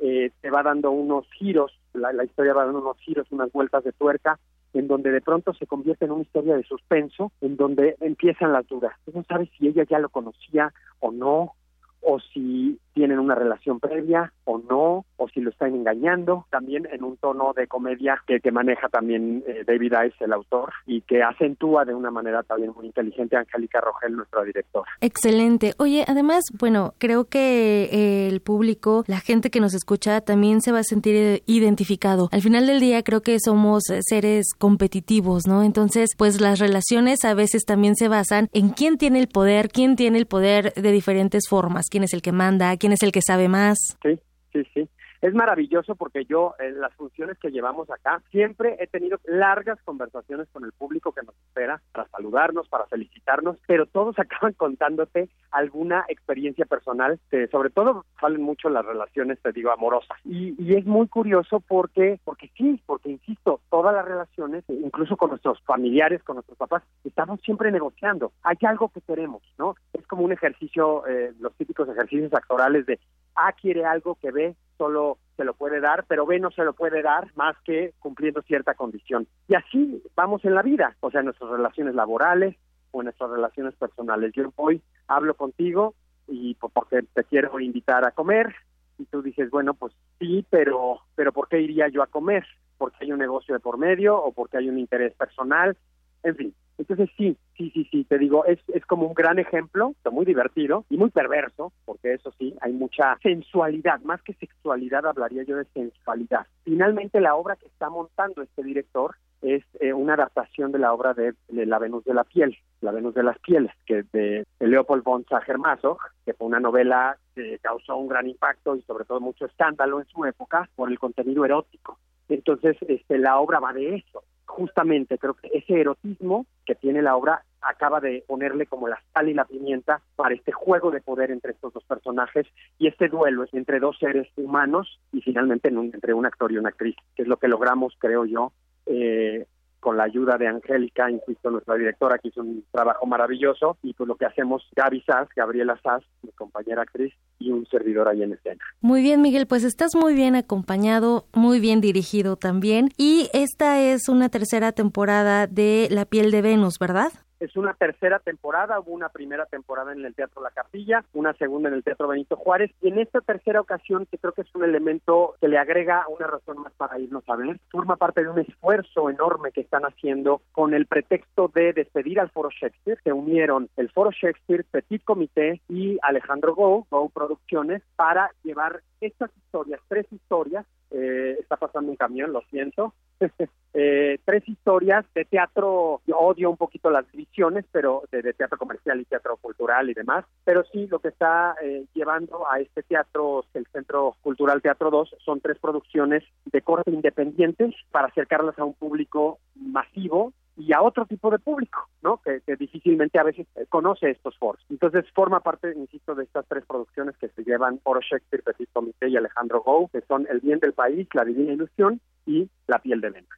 eh, 0.00 0.32
te 0.40 0.50
va 0.50 0.62
dando 0.62 0.90
unos 0.90 1.26
giros, 1.32 1.78
la, 1.92 2.24
historia 2.24 2.54
va 2.54 2.64
dando 2.64 2.80
unos 2.80 2.98
giros, 2.98 3.26
unas 3.30 3.52
vueltas 3.52 3.84
de 3.84 3.92
tuerca 3.92 4.38
en 4.72 4.88
donde 4.88 5.10
de 5.10 5.20
pronto 5.20 5.52
se 5.54 5.66
convierte 5.66 6.04
en 6.04 6.12
una 6.12 6.22
historia 6.22 6.56
de 6.56 6.62
suspenso, 6.62 7.32
en 7.40 7.56
donde 7.56 7.96
empiezan 8.00 8.52
las 8.52 8.66
dudas. 8.66 8.92
Tú 9.04 9.12
no 9.14 9.24
sabes 9.24 9.48
si 9.58 9.66
ella 9.66 9.84
ya 9.88 9.98
lo 9.98 10.08
conocía 10.08 10.72
o 11.00 11.10
no, 11.10 11.54
o 12.02 12.20
si 12.20 12.78
tienen 12.92 13.18
una 13.18 13.34
relación 13.34 13.80
previa 13.80 14.32
o 14.44 14.58
no, 14.58 15.04
o 15.16 15.28
si 15.28 15.40
lo 15.40 15.50
están 15.50 15.74
engañando, 15.74 16.46
también 16.50 16.88
en 16.92 17.04
un 17.04 17.16
tono 17.16 17.52
de 17.54 17.66
comedia 17.66 18.22
que, 18.26 18.40
maneja 18.50 18.88
también 18.88 19.44
eh, 19.46 19.62
David 19.64 19.92
Ice, 20.06 20.24
el 20.24 20.32
autor, 20.32 20.72
y 20.86 21.02
que 21.02 21.22
acentúa 21.22 21.84
de 21.84 21.94
una 21.94 22.10
manera 22.10 22.42
también 22.42 22.72
muy 22.74 22.86
inteligente 22.86 23.36
Angélica 23.36 23.80
Rogel, 23.80 24.16
nuestra 24.16 24.42
directora. 24.42 24.90
Excelente. 25.00 25.74
Oye, 25.78 26.04
además, 26.08 26.44
bueno, 26.58 26.94
creo 26.98 27.26
que 27.26 27.84
eh, 27.92 28.28
el 28.28 28.40
público, 28.40 29.04
la 29.06 29.20
gente 29.20 29.50
que 29.50 29.60
nos 29.60 29.74
escucha, 29.74 30.20
también 30.20 30.60
se 30.62 30.72
va 30.72 30.80
a 30.80 30.84
sentir 30.84 31.14
eh, 31.14 31.42
identificado. 31.46 32.28
Al 32.32 32.42
final 32.42 32.66
del 32.66 32.80
día, 32.80 33.02
creo 33.04 33.20
que 33.20 33.38
somos 33.38 33.84
seres 34.00 34.46
competitivos, 34.58 35.46
¿no? 35.46 35.62
Entonces, 35.62 36.10
pues 36.16 36.40
las 36.40 36.58
relaciones 36.58 37.24
a 37.24 37.34
veces 37.34 37.64
también 37.64 37.94
se 37.94 38.08
basan 38.08 38.48
en 38.52 38.70
quién 38.70 38.98
tiene 38.98 39.20
el 39.20 39.28
poder, 39.28 39.68
quién 39.68 39.94
tiene 39.96 40.18
el 40.18 40.26
poder 40.26 40.72
de 40.74 40.92
diferentes 40.92 41.48
formas, 41.48 41.86
quién 41.88 42.02
es 42.02 42.12
el 42.12 42.22
que 42.22 42.32
manda, 42.32 42.76
quién 42.80 42.92
es 42.92 43.02
el 43.02 43.12
que 43.12 43.20
sabe 43.22 43.48
más. 43.48 43.78
Sí, 44.02 44.18
sí, 44.52 44.62
sí. 44.74 44.88
Es 45.20 45.34
maravilloso 45.34 45.96
porque 45.96 46.24
yo, 46.24 46.54
en 46.58 46.80
las 46.80 46.94
funciones 46.94 47.38
que 47.38 47.50
llevamos 47.50 47.90
acá, 47.90 48.22
siempre 48.30 48.76
he 48.80 48.86
tenido 48.86 49.18
largas 49.24 49.78
conversaciones 49.84 50.48
con 50.50 50.64
el 50.64 50.72
público 50.72 51.12
que 51.12 51.22
nos 51.22 51.34
espera 51.34 51.82
para 51.92 52.08
saludarnos, 52.08 52.68
para 52.68 52.86
felicitarnos, 52.86 53.58
pero 53.66 53.84
todos 53.84 54.18
acaban 54.18 54.54
contándote 54.54 55.28
alguna 55.50 56.06
experiencia 56.08 56.64
personal, 56.64 57.20
que 57.30 57.48
sobre 57.48 57.68
todo 57.68 58.06
salen 58.18 58.42
mucho 58.42 58.70
las 58.70 58.84
relaciones, 58.84 59.38
te 59.42 59.52
digo, 59.52 59.70
amorosas. 59.70 60.16
Y, 60.24 60.54
y 60.58 60.76
es 60.76 60.86
muy 60.86 61.06
curioso 61.08 61.60
porque, 61.60 62.18
porque 62.24 62.50
sí, 62.56 62.80
porque 62.86 63.10
insisto, 63.10 63.60
todas 63.68 63.94
las 63.94 64.06
relaciones, 64.06 64.64
incluso 64.68 65.18
con 65.18 65.30
nuestros 65.30 65.60
familiares, 65.62 66.22
con 66.22 66.36
nuestros 66.36 66.56
papás, 66.56 66.82
estamos 67.04 67.40
siempre 67.42 67.70
negociando. 67.70 68.32
Hay 68.42 68.56
algo 68.62 68.88
que 68.88 69.02
queremos, 69.02 69.42
¿no? 69.58 69.74
Es 69.92 70.06
como 70.06 70.22
un 70.22 70.32
ejercicio, 70.32 71.06
eh, 71.06 71.34
los 71.40 71.54
típicos 71.56 71.88
ejercicios 71.88 72.32
actorales 72.32 72.86
de 72.86 72.98
A 73.34 73.52
quiere 73.52 73.84
algo 73.84 74.14
que 74.14 74.30
B 74.30 74.56
solo 74.80 75.18
se 75.36 75.44
lo 75.44 75.52
puede 75.52 75.78
dar, 75.80 76.04
pero 76.08 76.24
B 76.24 76.40
no 76.40 76.50
se 76.50 76.64
lo 76.64 76.72
puede 76.72 77.02
dar 77.02 77.30
más 77.36 77.54
que 77.64 77.92
cumpliendo 77.98 78.40
cierta 78.40 78.72
condición. 78.74 79.26
Y 79.46 79.54
así 79.54 80.02
vamos 80.16 80.42
en 80.46 80.54
la 80.54 80.62
vida, 80.62 80.96
o 81.00 81.10
sea, 81.10 81.20
en 81.20 81.26
nuestras 81.26 81.50
relaciones 81.50 81.94
laborales 81.94 82.56
o 82.92 83.02
en 83.02 83.04
nuestras 83.04 83.28
relaciones 83.30 83.74
personales. 83.74 84.32
Yo 84.34 84.50
hoy 84.56 84.80
hablo 85.06 85.34
contigo 85.34 85.94
y 86.28 86.54
po- 86.54 86.70
porque 86.70 87.02
te 87.12 87.24
quiero 87.24 87.60
invitar 87.60 88.06
a 88.06 88.12
comer 88.12 88.54
y 88.98 89.04
tú 89.04 89.20
dices, 89.20 89.50
bueno, 89.50 89.74
pues 89.74 89.92
sí, 90.18 90.46
pero 90.48 91.00
pero 91.14 91.30
¿por 91.32 91.48
qué 91.48 91.60
iría 91.60 91.88
yo 91.88 92.02
a 92.02 92.06
comer? 92.06 92.46
Porque 92.78 92.96
hay 93.02 93.12
un 93.12 93.18
negocio 93.18 93.52
de 93.54 93.60
por 93.60 93.76
medio 93.76 94.16
o 94.16 94.32
porque 94.32 94.56
hay 94.56 94.68
un 94.70 94.78
interés 94.78 95.12
personal, 95.14 95.76
en 96.22 96.36
fin. 96.36 96.54
Entonces 96.80 97.10
sí, 97.14 97.36
sí, 97.58 97.70
sí, 97.74 97.86
sí, 97.90 98.04
te 98.04 98.16
digo, 98.16 98.46
es, 98.46 98.58
es 98.72 98.86
como 98.86 99.06
un 99.06 99.12
gran 99.12 99.38
ejemplo, 99.38 99.94
muy 100.10 100.24
divertido 100.24 100.86
y 100.88 100.96
muy 100.96 101.10
perverso, 101.10 101.74
porque 101.84 102.14
eso 102.14 102.32
sí, 102.38 102.56
hay 102.62 102.72
mucha 102.72 103.18
sensualidad, 103.22 104.00
más 104.00 104.22
que 104.22 104.32
sexualidad 104.32 105.04
hablaría 105.04 105.42
yo 105.42 105.56
de 105.56 105.66
sensualidad. 105.66 106.46
Finalmente 106.64 107.20
la 107.20 107.34
obra 107.34 107.56
que 107.56 107.66
está 107.66 107.90
montando 107.90 108.40
este 108.40 108.62
director 108.62 109.16
es 109.42 109.62
eh, 109.80 109.92
una 109.92 110.14
adaptación 110.14 110.72
de 110.72 110.78
la 110.78 110.94
obra 110.94 111.12
de, 111.12 111.34
La 111.48 111.78
Venus 111.78 112.02
de 112.04 112.14
la 112.14 112.24
Piel, 112.24 112.56
La 112.80 112.92
Venus 112.92 113.14
de 113.14 113.24
las 113.24 113.38
Pieles, 113.40 113.72
que 113.84 113.98
es 113.98 114.12
de 114.12 114.46
Leopold 114.58 115.04
von 115.04 115.26
Sacher-Masoch, 115.26 116.00
que 116.24 116.32
fue 116.32 116.46
una 116.46 116.60
novela 116.60 117.18
que 117.34 117.58
causó 117.58 117.98
un 117.98 118.08
gran 118.08 118.26
impacto 118.26 118.74
y 118.74 118.80
sobre 118.82 119.04
todo 119.04 119.20
mucho 119.20 119.44
escándalo 119.44 120.00
en 120.00 120.06
su 120.06 120.24
época 120.24 120.66
por 120.76 120.90
el 120.90 120.98
contenido 120.98 121.44
erótico. 121.44 121.98
Entonces, 122.30 122.76
este, 122.88 123.18
la 123.18 123.38
obra 123.38 123.60
va 123.60 123.74
de 123.74 123.96
eso. 123.96 124.22
Justamente 124.50 125.16
creo 125.16 125.34
que 125.34 125.48
ese 125.54 125.80
erotismo 125.80 126.44
que 126.66 126.74
tiene 126.74 127.02
la 127.02 127.16
obra 127.16 127.44
acaba 127.62 128.00
de 128.00 128.24
ponerle 128.26 128.66
como 128.66 128.88
la 128.88 129.00
sal 129.14 129.28
y 129.28 129.34
la 129.34 129.44
pimienta 129.44 130.02
para 130.16 130.34
este 130.34 130.50
juego 130.50 130.90
de 130.90 131.00
poder 131.00 131.30
entre 131.30 131.52
estos 131.52 131.72
dos 131.72 131.84
personajes 131.84 132.46
y 132.78 132.88
este 132.88 133.08
duelo 133.08 133.44
entre 133.52 133.78
dos 133.78 133.96
seres 133.98 134.28
humanos 134.36 135.00
y 135.12 135.20
finalmente 135.20 135.68
entre 135.68 136.14
un 136.14 136.26
actor 136.26 136.50
y 136.50 136.58
una 136.58 136.70
actriz, 136.70 136.96
que 137.14 137.22
es 137.22 137.28
lo 137.28 137.36
que 137.36 137.48
logramos, 137.48 137.94
creo 137.98 138.24
yo, 138.24 138.52
eh, 138.86 139.46
con 139.80 139.96
la 139.96 140.04
ayuda 140.04 140.36
de 140.38 140.46
Angélica, 140.46 141.10
insisto, 141.10 141.50
nuestra 141.50 141.74
directora, 141.74 142.18
que 142.18 142.28
hizo 142.28 142.42
un 142.42 142.64
trabajo 142.70 143.06
maravilloso, 143.06 143.78
y 143.82 143.94
pues 143.94 144.06
lo 144.06 144.16
que 144.16 144.26
hacemos 144.26 144.62
Gaby 144.76 145.00
Sass, 145.02 145.28
Gabriela 145.34 145.78
Sass, 145.82 146.04
mi 146.22 146.30
compañera 146.32 146.82
actriz, 146.82 147.12
y 147.38 147.50
un 147.50 147.66
servidor 147.66 148.08
ahí 148.08 148.22
en 148.22 148.34
escena. 148.34 148.60
Muy 148.80 149.02
bien, 149.02 149.22
Miguel, 149.22 149.46
pues 149.46 149.64
estás 149.64 149.94
muy 149.94 150.14
bien 150.14 150.36
acompañado, 150.36 151.26
muy 151.34 151.60
bien 151.60 151.80
dirigido 151.80 152.36
también. 152.36 152.90
Y 152.96 153.30
esta 153.32 153.80
es 153.80 154.08
una 154.08 154.28
tercera 154.28 154.72
temporada 154.72 155.46
de 155.46 155.88
La 155.90 156.04
piel 156.04 156.30
de 156.30 156.42
Venus, 156.42 156.78
¿verdad? 156.78 157.12
Es 157.40 157.56
una 157.56 157.72
tercera 157.72 158.18
temporada, 158.18 158.78
hubo 158.80 158.92
una 158.92 159.08
primera 159.08 159.46
temporada 159.46 159.94
en 159.94 160.04
el 160.04 160.14
Teatro 160.14 160.42
La 160.42 160.50
Capilla, 160.50 161.04
una 161.14 161.32
segunda 161.32 161.70
en 161.70 161.76
el 161.76 161.82
Teatro 161.82 162.06
Benito 162.06 162.36
Juárez, 162.36 162.70
y 162.82 162.88
en 162.88 162.98
esta 162.98 163.22
tercera 163.22 163.62
ocasión, 163.62 164.06
que 164.10 164.18
creo 164.18 164.32
que 164.32 164.42
es 164.42 164.54
un 164.54 164.62
elemento 164.62 165.36
que 165.40 165.48
le 165.48 165.56
agrega 165.56 166.04
una 166.08 166.26
razón 166.26 166.58
más 166.58 166.72
para 166.74 166.98
irnos 166.98 167.26
a 167.28 167.36
ver, 167.36 167.58
forma 167.70 167.96
parte 167.96 168.22
de 168.22 168.28
un 168.28 168.40
esfuerzo 168.40 169.08
enorme 169.08 169.52
que 169.52 169.62
están 169.62 169.84
haciendo 169.84 170.42
con 170.52 170.74
el 170.74 170.84
pretexto 170.84 171.50
de 171.54 171.72
despedir 171.72 172.20
al 172.20 172.30
Foro 172.30 172.50
Shakespeare, 172.50 173.00
se 173.02 173.12
unieron 173.12 173.70
el 173.78 173.90
Foro 173.90 174.10
Shakespeare, 174.10 174.64
Petit 174.70 175.02
Comité 175.02 175.62
y 175.66 175.98
Alejandro 176.02 176.54
Go, 176.54 176.86
Go 176.90 177.08
Producciones, 177.08 177.82
para 177.96 178.30
llevar 178.42 178.82
estas 179.00 179.30
historias, 179.38 179.80
tres 179.88 180.06
historias, 180.12 180.66
eh, 180.90 181.36
está 181.40 181.56
pasando 181.56 181.90
un 181.90 181.96
camión, 181.96 182.32
lo 182.32 182.42
siento, 182.50 182.94
eh, 183.74 184.18
tres 184.24 184.48
historias 184.48 185.04
de 185.14 185.24
teatro, 185.24 186.00
yo 186.06 186.18
odio 186.18 186.50
un 186.50 186.56
poquito 186.56 186.90
las 186.90 187.10
divisiones, 187.12 187.64
pero 187.70 188.02
de, 188.10 188.32
teatro 188.32 188.58
comercial 188.58 189.00
y 189.00 189.04
teatro 189.04 189.36
cultural 189.36 189.88
y 189.90 189.94
demás, 189.94 190.24
pero 190.44 190.64
sí 190.72 190.86
lo 190.88 190.98
que 190.98 191.08
está 191.08 191.54
eh, 191.62 191.84
llevando 191.94 192.50
a 192.50 192.60
este 192.60 192.82
teatro, 192.82 193.44
el 193.54 193.66
Centro 193.72 194.16
Cultural 194.22 194.62
Teatro 194.62 194.90
2, 194.90 195.16
son 195.24 195.40
tres 195.40 195.58
producciones 195.58 196.24
de 196.46 196.62
corte 196.62 196.90
independientes 196.90 197.74
para 197.90 198.08
acercarlas 198.08 198.58
a 198.58 198.64
un 198.64 198.74
público 198.74 199.38
masivo 199.54 200.32
y 200.60 200.72
a 200.72 200.82
otro 200.82 201.06
tipo 201.06 201.30
de 201.30 201.38
público, 201.38 201.88
¿no? 202.02 202.20
Que, 202.22 202.40
difícilmente 202.56 203.18
a 203.18 203.24
veces 203.24 203.46
eh, 203.56 203.66
conoce 203.68 204.10
estos 204.10 204.36
foros. 204.38 204.64
Entonces 204.68 205.04
forma 205.12 205.40
parte, 205.40 205.72
insisto, 205.74 206.14
de 206.14 206.24
estas 206.24 206.46
tres 206.46 206.64
producciones 206.66 207.16
que 207.16 207.28
se 207.28 207.42
llevan 207.42 207.80
Foro 207.80 208.00
Shakespeare, 208.00 208.42
Petit 208.42 208.68
Comité 208.72 209.08
y 209.08 209.16
Alejandro 209.16 209.62
Gou, 209.62 209.88
que 209.88 210.02
son 210.02 210.26
El 210.30 210.40
bien 210.40 210.58
del 210.58 210.72
país, 210.72 211.08
La 211.14 211.24
divina 211.24 211.52
ilusión 211.52 212.00
y 212.26 212.48
La 212.66 212.78
piel 212.78 213.00
de 213.00 213.10
Venus. 213.10 213.30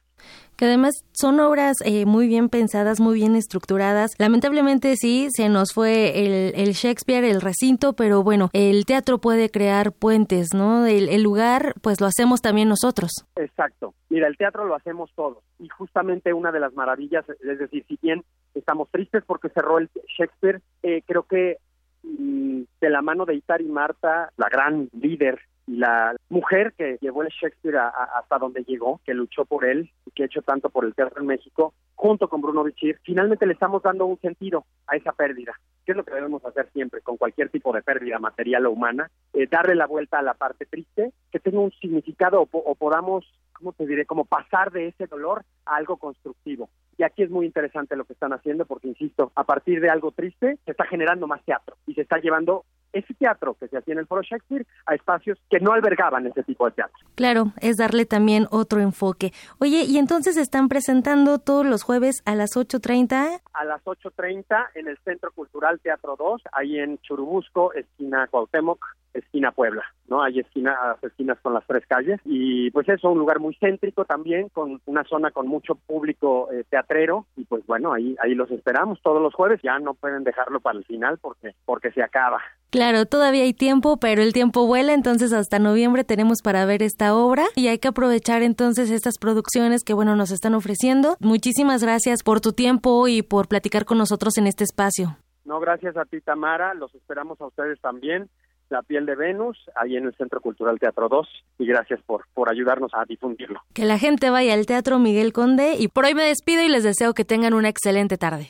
Que 0.55 0.65
además 0.65 1.03
son 1.13 1.39
obras 1.39 1.77
eh, 1.83 2.05
muy 2.05 2.27
bien 2.27 2.47
pensadas, 2.47 2.99
muy 2.99 3.15
bien 3.15 3.35
estructuradas. 3.35 4.11
Lamentablemente 4.19 4.95
sí, 4.95 5.27
se 5.31 5.49
nos 5.49 5.73
fue 5.73 6.25
el, 6.25 6.53
el 6.55 6.73
Shakespeare, 6.73 7.23
el 7.23 7.41
recinto, 7.41 7.93
pero 7.93 8.23
bueno, 8.23 8.49
el 8.53 8.85
teatro 8.85 9.17
puede 9.17 9.49
crear 9.49 9.91
puentes, 9.91 10.53
¿no? 10.53 10.85
El, 10.85 11.09
el 11.09 11.23
lugar, 11.23 11.73
pues 11.81 11.99
lo 11.99 12.07
hacemos 12.07 12.41
también 12.41 12.69
nosotros. 12.69 13.11
Exacto. 13.35 13.95
Mira, 14.09 14.27
el 14.27 14.37
teatro 14.37 14.65
lo 14.65 14.75
hacemos 14.75 15.11
todos. 15.15 15.43
Y 15.59 15.69
justamente 15.69 16.33
una 16.33 16.51
de 16.51 16.59
las 16.59 16.73
maravillas, 16.73 17.25
es 17.29 17.59
decir, 17.59 17.83
si 17.87 17.97
bien 18.01 18.23
estamos 18.53 18.89
tristes 18.91 19.23
porque 19.25 19.49
cerró 19.49 19.79
el 19.79 19.89
Shakespeare, 20.17 20.61
eh, 20.83 21.01
creo 21.07 21.23
que 21.23 21.57
mm, 22.03 22.61
de 22.79 22.89
la 22.91 23.01
mano 23.01 23.25
de 23.25 23.35
Itari 23.35 23.65
Marta, 23.65 24.31
la 24.37 24.49
gran 24.49 24.87
líder 24.93 25.39
y 25.65 25.77
la 25.77 26.15
mujer 26.29 26.73
que 26.77 26.97
llevó 27.01 27.23
el 27.23 27.29
Shakespeare 27.29 27.77
a- 27.77 27.87
hasta 28.19 28.37
donde 28.37 28.63
llegó, 28.63 28.99
que 29.05 29.13
luchó 29.13 29.45
por 29.45 29.65
él 29.65 29.89
y 30.05 30.11
que 30.11 30.23
ha 30.23 30.25
hecho 30.25 30.41
tanto 30.41 30.69
por 30.69 30.83
el 30.85 30.93
teatro 30.93 31.21
en 31.21 31.27
México, 31.27 31.73
junto 31.95 32.27
con 32.27 32.41
Bruno 32.41 32.63
Bichir, 32.63 32.99
finalmente 33.03 33.45
le 33.45 33.53
estamos 33.53 33.81
dando 33.81 34.05
un 34.05 34.19
sentido 34.19 34.65
a 34.87 34.95
esa 34.97 35.13
pérdida, 35.13 35.53
que 35.85 35.93
es 35.93 35.97
lo 35.97 36.03
que 36.03 36.13
debemos 36.13 36.43
hacer 36.45 36.69
siempre 36.73 37.01
con 37.01 37.17
cualquier 37.17 37.49
tipo 37.49 37.71
de 37.71 37.81
pérdida 37.81 38.19
material 38.19 38.65
o 38.65 38.71
humana, 38.71 39.09
eh, 39.33 39.47
darle 39.47 39.75
la 39.75 39.87
vuelta 39.87 40.19
a 40.19 40.21
la 40.21 40.33
parte 40.33 40.65
triste, 40.65 41.13
que 41.31 41.39
tenga 41.39 41.59
un 41.59 41.71
significado 41.71 42.41
o, 42.41 42.47
o 42.51 42.75
podamos, 42.75 43.25
¿cómo 43.53 43.71
te 43.71 43.85
diré?, 43.85 44.05
como 44.05 44.25
pasar 44.25 44.71
de 44.71 44.87
ese 44.87 45.07
dolor 45.07 45.43
a 45.65 45.75
algo 45.77 45.95
constructivo. 45.97 46.69
Y 46.97 47.03
aquí 47.03 47.23
es 47.23 47.29
muy 47.29 47.45
interesante 47.45 47.95
lo 47.95 48.05
que 48.05 48.13
están 48.13 48.33
haciendo 48.33 48.65
porque, 48.65 48.87
insisto, 48.87 49.31
a 49.35 49.45
partir 49.45 49.79
de 49.81 49.89
algo 49.89 50.11
triste 50.11 50.57
se 50.65 50.71
está 50.71 50.85
generando 50.85 51.25
más 51.25 51.43
teatro 51.43 51.77
y 51.87 51.93
se 51.93 52.01
está 52.01 52.17
llevando 52.19 52.65
ese 52.93 53.13
teatro 53.15 53.55
que 53.55 53.67
se 53.67 53.77
hacía 53.77 53.93
en 53.93 53.99
el 53.99 54.07
Foro 54.07 54.21
Shakespeare 54.21 54.65
a 54.85 54.95
espacios 54.95 55.37
que 55.49 55.59
no 55.59 55.73
albergaban 55.73 56.25
ese 56.27 56.43
tipo 56.43 56.65
de 56.65 56.71
teatro. 56.71 56.95
Claro, 57.15 57.53
es 57.59 57.77
darle 57.77 58.05
también 58.05 58.47
otro 58.51 58.79
enfoque. 58.79 59.33
Oye, 59.59 59.83
y 59.83 59.97
entonces 59.97 60.37
están 60.37 60.69
presentando 60.69 61.39
todos 61.39 61.65
los 61.65 61.83
jueves 61.83 62.21
a 62.25 62.35
las 62.35 62.55
8.30. 62.55 63.41
A 63.53 63.65
las 63.65 63.83
8.30 63.83 64.67
en 64.75 64.87
el 64.87 64.97
Centro 64.99 65.31
Cultural 65.31 65.79
Teatro 65.81 66.15
2, 66.17 66.41
ahí 66.51 66.79
en 66.79 66.97
Churubusco, 66.99 67.73
esquina 67.73 68.27
Cuauhtémoc, 68.27 68.85
esquina 69.13 69.51
Puebla, 69.51 69.83
¿no? 70.07 70.21
Hay 70.21 70.39
esquinas, 70.39 70.77
esquinas 71.03 71.39
con 71.41 71.53
las 71.53 71.65
tres 71.67 71.85
calles 71.87 72.19
y 72.25 72.71
pues 72.71 72.87
eso, 72.89 73.11
un 73.11 73.19
lugar 73.19 73.39
muy 73.39 73.55
céntrico 73.59 74.05
también, 74.05 74.49
con 74.49 74.81
una 74.85 75.03
zona 75.03 75.31
con 75.31 75.47
mucho 75.47 75.75
público 75.75 76.49
eh, 76.51 76.63
teatrero 76.69 77.25
y 77.35 77.45
pues 77.45 77.65
bueno, 77.65 77.93
ahí 77.93 78.15
ahí 78.21 78.35
los 78.35 78.49
esperamos 78.51 79.01
todos 79.01 79.21
los 79.21 79.33
jueves, 79.33 79.59
ya 79.63 79.79
no 79.79 79.93
pueden 79.93 80.23
dejarlo 80.23 80.59
para 80.59 80.77
el 80.77 80.85
final 80.85 81.17
porque 81.19 81.55
porque 81.65 81.91
se 81.91 82.03
acaba. 82.03 82.41
Claro, 82.69 83.05
todavía 83.05 83.43
hay 83.43 83.53
tiempo, 83.53 83.97
pero 83.97 84.23
el 84.23 84.33
tiempo 84.33 84.65
vuela, 84.65 84.93
entonces 84.93 85.31
hasta 85.31 85.59
noviembre 85.59 86.03
tenemos 86.03 86.41
para 86.41 86.65
ver 86.65 86.81
esta 86.81 87.15
obra 87.15 87.43
y 87.55 87.67
hay 87.67 87.77
que 87.77 87.89
aprovechar 87.89 88.41
entonces 88.41 88.89
estas 88.89 89.19
producciones 89.19 89.83
que 89.83 89.93
bueno 89.93 90.15
nos 90.15 90.31
están 90.31 90.55
ofreciendo. 90.55 91.15
Muchísimas 91.19 91.83
gracias 91.83 92.23
por 92.23 92.41
tu 92.41 92.53
tiempo 92.53 93.07
y 93.07 93.21
por 93.21 93.47
platicar 93.47 93.85
con 93.85 93.97
nosotros 93.97 94.37
en 94.37 94.47
este 94.47 94.63
espacio. 94.63 95.17
No, 95.45 95.59
gracias 95.59 95.97
a 95.97 96.05
ti 96.05 96.21
Tamara, 96.21 96.73
los 96.73 96.93
esperamos 96.95 97.39
a 97.41 97.47
ustedes 97.47 97.79
también. 97.81 98.29
La 98.69 98.81
piel 98.81 99.05
de 99.05 99.15
Venus, 99.15 99.57
ahí 99.75 99.97
en 99.97 100.05
el 100.05 100.15
Centro 100.15 100.41
Cultural 100.41 100.79
Teatro 100.79 101.09
2, 101.09 101.27
y 101.59 101.65
gracias 101.65 102.01
por, 102.05 102.25
por 102.33 102.49
ayudarnos 102.49 102.91
a 102.93 103.05
difundirlo. 103.05 103.61
Que 103.73 103.85
la 103.85 103.99
gente 103.99 104.29
vaya 104.29 104.53
al 104.53 104.65
Teatro 104.65 104.99
Miguel 104.99 105.33
Conde 105.33 105.75
y 105.77 105.87
por 105.87 106.05
hoy 106.05 106.15
me 106.15 106.23
despido 106.23 106.63
y 106.63 106.69
les 106.69 106.83
deseo 106.83 107.13
que 107.13 107.25
tengan 107.25 107.53
una 107.53 107.69
excelente 107.69 108.17
tarde. 108.17 108.49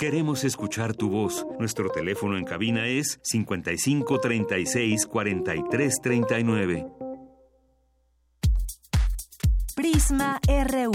Queremos 0.00 0.44
escuchar 0.44 0.94
tu 0.94 1.10
voz. 1.10 1.46
Nuestro 1.58 1.90
teléfono 1.90 2.38
en 2.38 2.44
cabina 2.44 2.86
es 2.86 3.20
55 3.22 4.18
36 4.18 5.06
43 5.06 6.00
39. 6.02 6.86
Prisma 9.76 10.40
RU. 10.46 10.92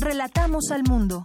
Relatamos 0.00 0.72
al 0.72 0.82
mundo. 0.82 1.24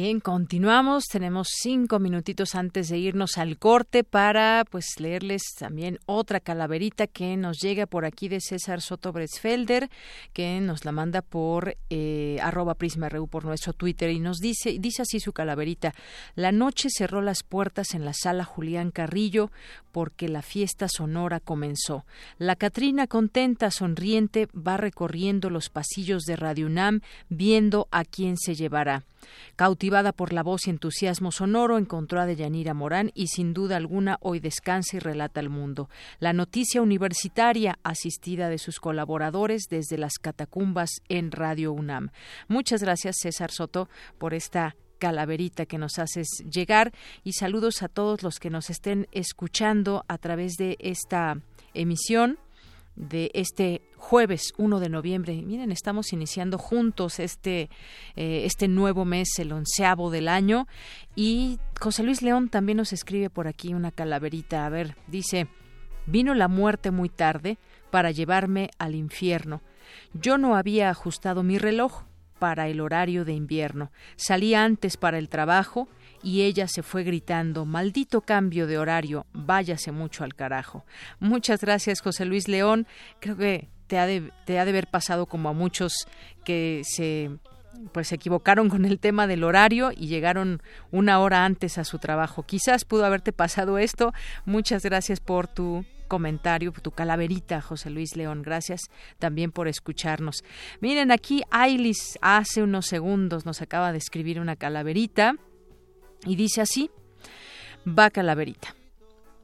Bien, 0.00 0.20
continuamos. 0.20 1.06
Tenemos 1.10 1.48
cinco 1.50 1.98
minutitos 1.98 2.54
antes 2.54 2.88
de 2.88 2.98
irnos 2.98 3.36
al 3.36 3.58
corte 3.58 4.04
para 4.04 4.64
pues 4.70 5.00
leerles 5.00 5.42
también 5.58 5.98
otra 6.06 6.38
calaverita 6.38 7.08
que 7.08 7.36
nos 7.36 7.58
llega 7.58 7.86
por 7.86 8.04
aquí 8.04 8.28
de 8.28 8.40
César 8.40 8.80
Soto 8.80 9.10
Bresfelder, 9.10 9.90
que 10.32 10.60
nos 10.60 10.84
la 10.84 10.92
manda 10.92 11.20
por 11.20 11.76
eh, 11.90 12.38
arroba 12.40 12.74
prisma.ru 12.74 13.26
por 13.26 13.44
nuestro 13.44 13.72
Twitter 13.72 14.10
y 14.10 14.20
nos 14.20 14.38
dice, 14.38 14.76
dice 14.78 15.02
así 15.02 15.18
su 15.18 15.32
calaverita, 15.32 15.92
la 16.36 16.52
noche 16.52 16.90
cerró 16.96 17.20
las 17.20 17.42
puertas 17.42 17.92
en 17.94 18.04
la 18.04 18.12
sala 18.12 18.44
Julián 18.44 18.92
Carrillo 18.92 19.50
porque 19.90 20.28
la 20.28 20.42
fiesta 20.42 20.86
sonora 20.88 21.40
comenzó. 21.40 22.04
La 22.38 22.54
Catrina 22.54 23.08
contenta, 23.08 23.72
sonriente, 23.72 24.46
va 24.54 24.76
recorriendo 24.76 25.50
los 25.50 25.70
pasillos 25.70 26.22
de 26.22 26.36
Radio 26.36 26.66
UNAM 26.66 27.00
viendo 27.28 27.88
a 27.90 28.04
quién 28.04 28.36
se 28.36 28.54
llevará. 28.54 29.02
Cautivada 29.88 30.12
por 30.12 30.34
la 30.34 30.42
voz 30.42 30.66
y 30.66 30.70
entusiasmo 30.70 31.32
sonoro, 31.32 31.78
encontró 31.78 32.20
a 32.20 32.26
Deyanira 32.26 32.74
Morán 32.74 33.10
y 33.14 33.28
sin 33.28 33.54
duda 33.54 33.78
alguna 33.78 34.18
hoy 34.20 34.38
descansa 34.38 34.98
y 34.98 35.00
relata 35.00 35.40
al 35.40 35.48
mundo. 35.48 35.88
La 36.20 36.34
noticia 36.34 36.82
universitaria 36.82 37.78
asistida 37.84 38.50
de 38.50 38.58
sus 38.58 38.80
colaboradores 38.80 39.62
desde 39.70 39.96
las 39.96 40.18
catacumbas 40.18 40.90
en 41.08 41.32
Radio 41.32 41.72
UNAM. 41.72 42.10
Muchas 42.48 42.82
gracias, 42.82 43.16
César 43.22 43.50
Soto, 43.50 43.88
por 44.18 44.34
esta 44.34 44.76
calaverita 44.98 45.64
que 45.64 45.78
nos 45.78 45.98
haces 45.98 46.28
llegar 46.52 46.92
y 47.24 47.32
saludos 47.32 47.82
a 47.82 47.88
todos 47.88 48.22
los 48.22 48.40
que 48.40 48.50
nos 48.50 48.68
estén 48.68 49.08
escuchando 49.12 50.04
a 50.06 50.18
través 50.18 50.56
de 50.58 50.76
esta 50.80 51.40
emisión 51.72 52.38
de 52.98 53.30
este 53.32 53.80
jueves 53.96 54.52
1 54.58 54.80
de 54.80 54.88
noviembre. 54.88 55.40
Miren, 55.40 55.70
estamos 55.70 56.12
iniciando 56.12 56.58
juntos 56.58 57.20
este, 57.20 57.70
eh, 58.16 58.42
este 58.44 58.66
nuevo 58.66 59.04
mes, 59.04 59.28
el 59.38 59.52
onceavo 59.52 60.10
del 60.10 60.28
año. 60.28 60.66
Y 61.14 61.60
José 61.80 62.02
Luis 62.02 62.22
León 62.22 62.48
también 62.48 62.78
nos 62.78 62.92
escribe 62.92 63.30
por 63.30 63.46
aquí 63.46 63.72
una 63.72 63.92
calaverita. 63.92 64.66
A 64.66 64.68
ver, 64.68 64.96
dice, 65.06 65.46
vino 66.06 66.34
la 66.34 66.48
muerte 66.48 66.90
muy 66.90 67.08
tarde 67.08 67.56
para 67.90 68.10
llevarme 68.10 68.70
al 68.78 68.96
infierno. 68.96 69.62
Yo 70.12 70.36
no 70.36 70.56
había 70.56 70.90
ajustado 70.90 71.42
mi 71.42 71.56
reloj 71.56 72.02
para 72.40 72.68
el 72.68 72.80
horario 72.80 73.24
de 73.24 73.32
invierno. 73.32 73.92
Salí 74.16 74.54
antes 74.54 74.96
para 74.96 75.18
el 75.18 75.28
trabajo 75.28 75.88
y 76.22 76.42
ella 76.42 76.68
se 76.68 76.82
fue 76.82 77.04
gritando 77.04 77.64
Maldito 77.64 78.20
cambio 78.20 78.66
de 78.66 78.78
horario, 78.78 79.26
váyase 79.32 79.92
mucho 79.92 80.24
al 80.24 80.34
carajo. 80.34 80.84
Muchas 81.20 81.60
gracias, 81.60 82.00
José 82.00 82.24
Luis 82.24 82.48
León. 82.48 82.86
Creo 83.20 83.36
que 83.36 83.68
te 83.86 83.98
ha 83.98 84.06
de, 84.06 84.32
te 84.44 84.58
haber 84.58 84.86
pasado 84.86 85.26
como 85.26 85.48
a 85.48 85.52
muchos 85.52 86.06
que 86.44 86.82
se 86.84 87.30
pues 87.92 88.08
se 88.08 88.16
equivocaron 88.16 88.68
con 88.68 88.84
el 88.84 88.98
tema 88.98 89.28
del 89.28 89.44
horario 89.44 89.92
y 89.96 90.08
llegaron 90.08 90.62
una 90.90 91.20
hora 91.20 91.44
antes 91.44 91.78
a 91.78 91.84
su 91.84 92.00
trabajo. 92.00 92.42
Quizás 92.42 92.84
pudo 92.84 93.04
haberte 93.04 93.32
pasado 93.32 93.78
esto. 93.78 94.12
Muchas 94.44 94.82
gracias 94.82 95.20
por 95.20 95.46
tu 95.46 95.84
comentario, 96.08 96.72
tu 96.72 96.90
calaverita, 96.90 97.60
José 97.60 97.90
Luis 97.90 98.16
León. 98.16 98.42
Gracias 98.42 98.90
también 99.18 99.52
por 99.52 99.68
escucharnos. 99.68 100.42
Miren, 100.80 101.12
aquí 101.12 101.42
Ailis 101.50 102.18
hace 102.20 102.62
unos 102.62 102.86
segundos 102.86 103.46
nos 103.46 103.62
acaba 103.62 103.92
de 103.92 103.98
escribir 103.98 104.40
una 104.40 104.56
calaverita 104.56 105.36
y 106.26 106.36
dice 106.36 106.60
así, 106.60 106.90
va 107.86 108.10
calaverita. 108.10 108.74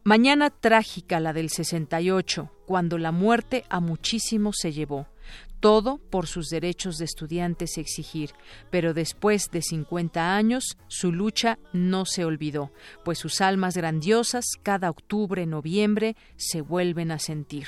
Mañana 0.02 0.50
trágica 0.50 1.18
la 1.18 1.32
del 1.32 1.48
68, 1.48 2.50
cuando 2.66 2.98
la 2.98 3.10
muerte 3.10 3.64
a 3.70 3.80
muchísimos 3.80 4.56
se 4.60 4.72
llevó 4.72 5.06
todo 5.64 5.96
por 5.96 6.26
sus 6.26 6.50
derechos 6.50 6.98
de 6.98 7.06
estudiantes 7.06 7.78
exigir, 7.78 8.32
pero 8.70 8.92
después 8.92 9.50
de 9.50 9.62
50 9.62 10.36
años 10.36 10.76
su 10.88 11.10
lucha 11.10 11.58
no 11.72 12.04
se 12.04 12.26
olvidó, 12.26 12.70
pues 13.02 13.18
sus 13.18 13.40
almas 13.40 13.74
grandiosas 13.74 14.44
cada 14.62 14.90
octubre, 14.90 15.46
noviembre 15.46 16.16
se 16.36 16.60
vuelven 16.60 17.10
a 17.10 17.18
sentir. 17.18 17.66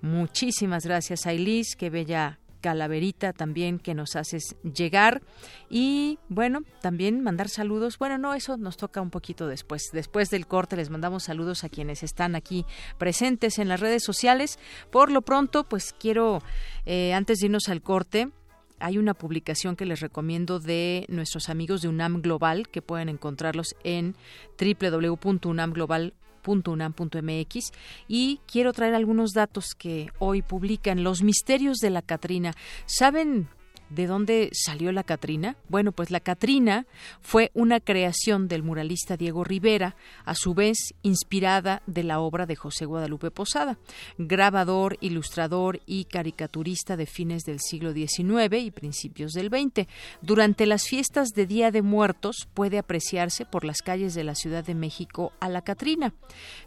Muchísimas 0.00 0.84
gracias, 0.86 1.26
Ailis, 1.26 1.74
qué 1.74 1.90
bella 1.90 2.38
Calaverita 2.64 3.34
también 3.34 3.78
que 3.78 3.92
nos 3.92 4.16
haces 4.16 4.56
llegar 4.62 5.20
y 5.68 6.18
bueno, 6.30 6.60
también 6.80 7.22
mandar 7.22 7.50
saludos. 7.50 7.98
Bueno, 7.98 8.16
no, 8.16 8.32
eso 8.32 8.56
nos 8.56 8.78
toca 8.78 9.02
un 9.02 9.10
poquito 9.10 9.46
después. 9.46 9.90
Después 9.92 10.30
del 10.30 10.46
corte 10.46 10.74
les 10.74 10.88
mandamos 10.88 11.24
saludos 11.24 11.62
a 11.62 11.68
quienes 11.68 12.02
están 12.02 12.34
aquí 12.34 12.64
presentes 12.96 13.58
en 13.58 13.68
las 13.68 13.80
redes 13.80 14.02
sociales. 14.02 14.58
Por 14.90 15.12
lo 15.12 15.20
pronto, 15.20 15.64
pues 15.64 15.92
quiero, 15.92 16.42
eh, 16.86 17.12
antes 17.12 17.40
de 17.40 17.48
irnos 17.48 17.68
al 17.68 17.82
corte, 17.82 18.30
hay 18.78 18.96
una 18.96 19.12
publicación 19.12 19.76
que 19.76 19.84
les 19.84 20.00
recomiendo 20.00 20.58
de 20.58 21.04
nuestros 21.10 21.50
amigos 21.50 21.82
de 21.82 21.88
UNAM 21.88 22.22
Global, 22.22 22.68
que 22.68 22.80
pueden 22.80 23.10
encontrarlos 23.10 23.76
en 23.84 24.16
www.unamglobal.com 24.58 26.23
unam.mx 26.46 27.72
y 28.08 28.40
quiero 28.46 28.72
traer 28.72 28.94
algunos 28.94 29.32
datos 29.32 29.74
que 29.76 30.10
hoy 30.18 30.42
publican 30.42 31.02
los 31.02 31.22
misterios 31.22 31.78
de 31.78 31.90
la 31.90 32.02
Catrina. 32.02 32.54
¿Saben 32.86 33.48
¿De 33.94 34.08
dónde 34.08 34.50
salió 34.52 34.90
la 34.90 35.04
Catrina? 35.04 35.56
Bueno, 35.68 35.92
pues 35.92 36.10
la 36.10 36.18
Catrina 36.18 36.86
fue 37.20 37.52
una 37.54 37.78
creación 37.78 38.48
del 38.48 38.64
muralista 38.64 39.16
Diego 39.16 39.44
Rivera, 39.44 39.94
a 40.24 40.34
su 40.34 40.52
vez 40.52 40.94
inspirada 41.02 41.80
de 41.86 42.02
la 42.02 42.18
obra 42.18 42.44
de 42.46 42.56
José 42.56 42.86
Guadalupe 42.86 43.30
Posada, 43.30 43.78
grabador, 44.18 44.98
ilustrador 45.00 45.80
y 45.86 46.06
caricaturista 46.06 46.96
de 46.96 47.06
fines 47.06 47.44
del 47.44 47.60
siglo 47.60 47.92
XIX 47.92 48.58
y 48.58 48.72
principios 48.72 49.30
del 49.30 49.48
XX. 49.48 49.86
Durante 50.22 50.66
las 50.66 50.88
fiestas 50.88 51.28
de 51.28 51.46
Día 51.46 51.70
de 51.70 51.82
Muertos 51.82 52.48
puede 52.52 52.78
apreciarse 52.78 53.44
por 53.46 53.64
las 53.64 53.80
calles 53.80 54.14
de 54.14 54.24
la 54.24 54.34
Ciudad 54.34 54.64
de 54.64 54.74
México 54.74 55.32
a 55.38 55.48
la 55.48 55.62
Catrina. 55.62 56.14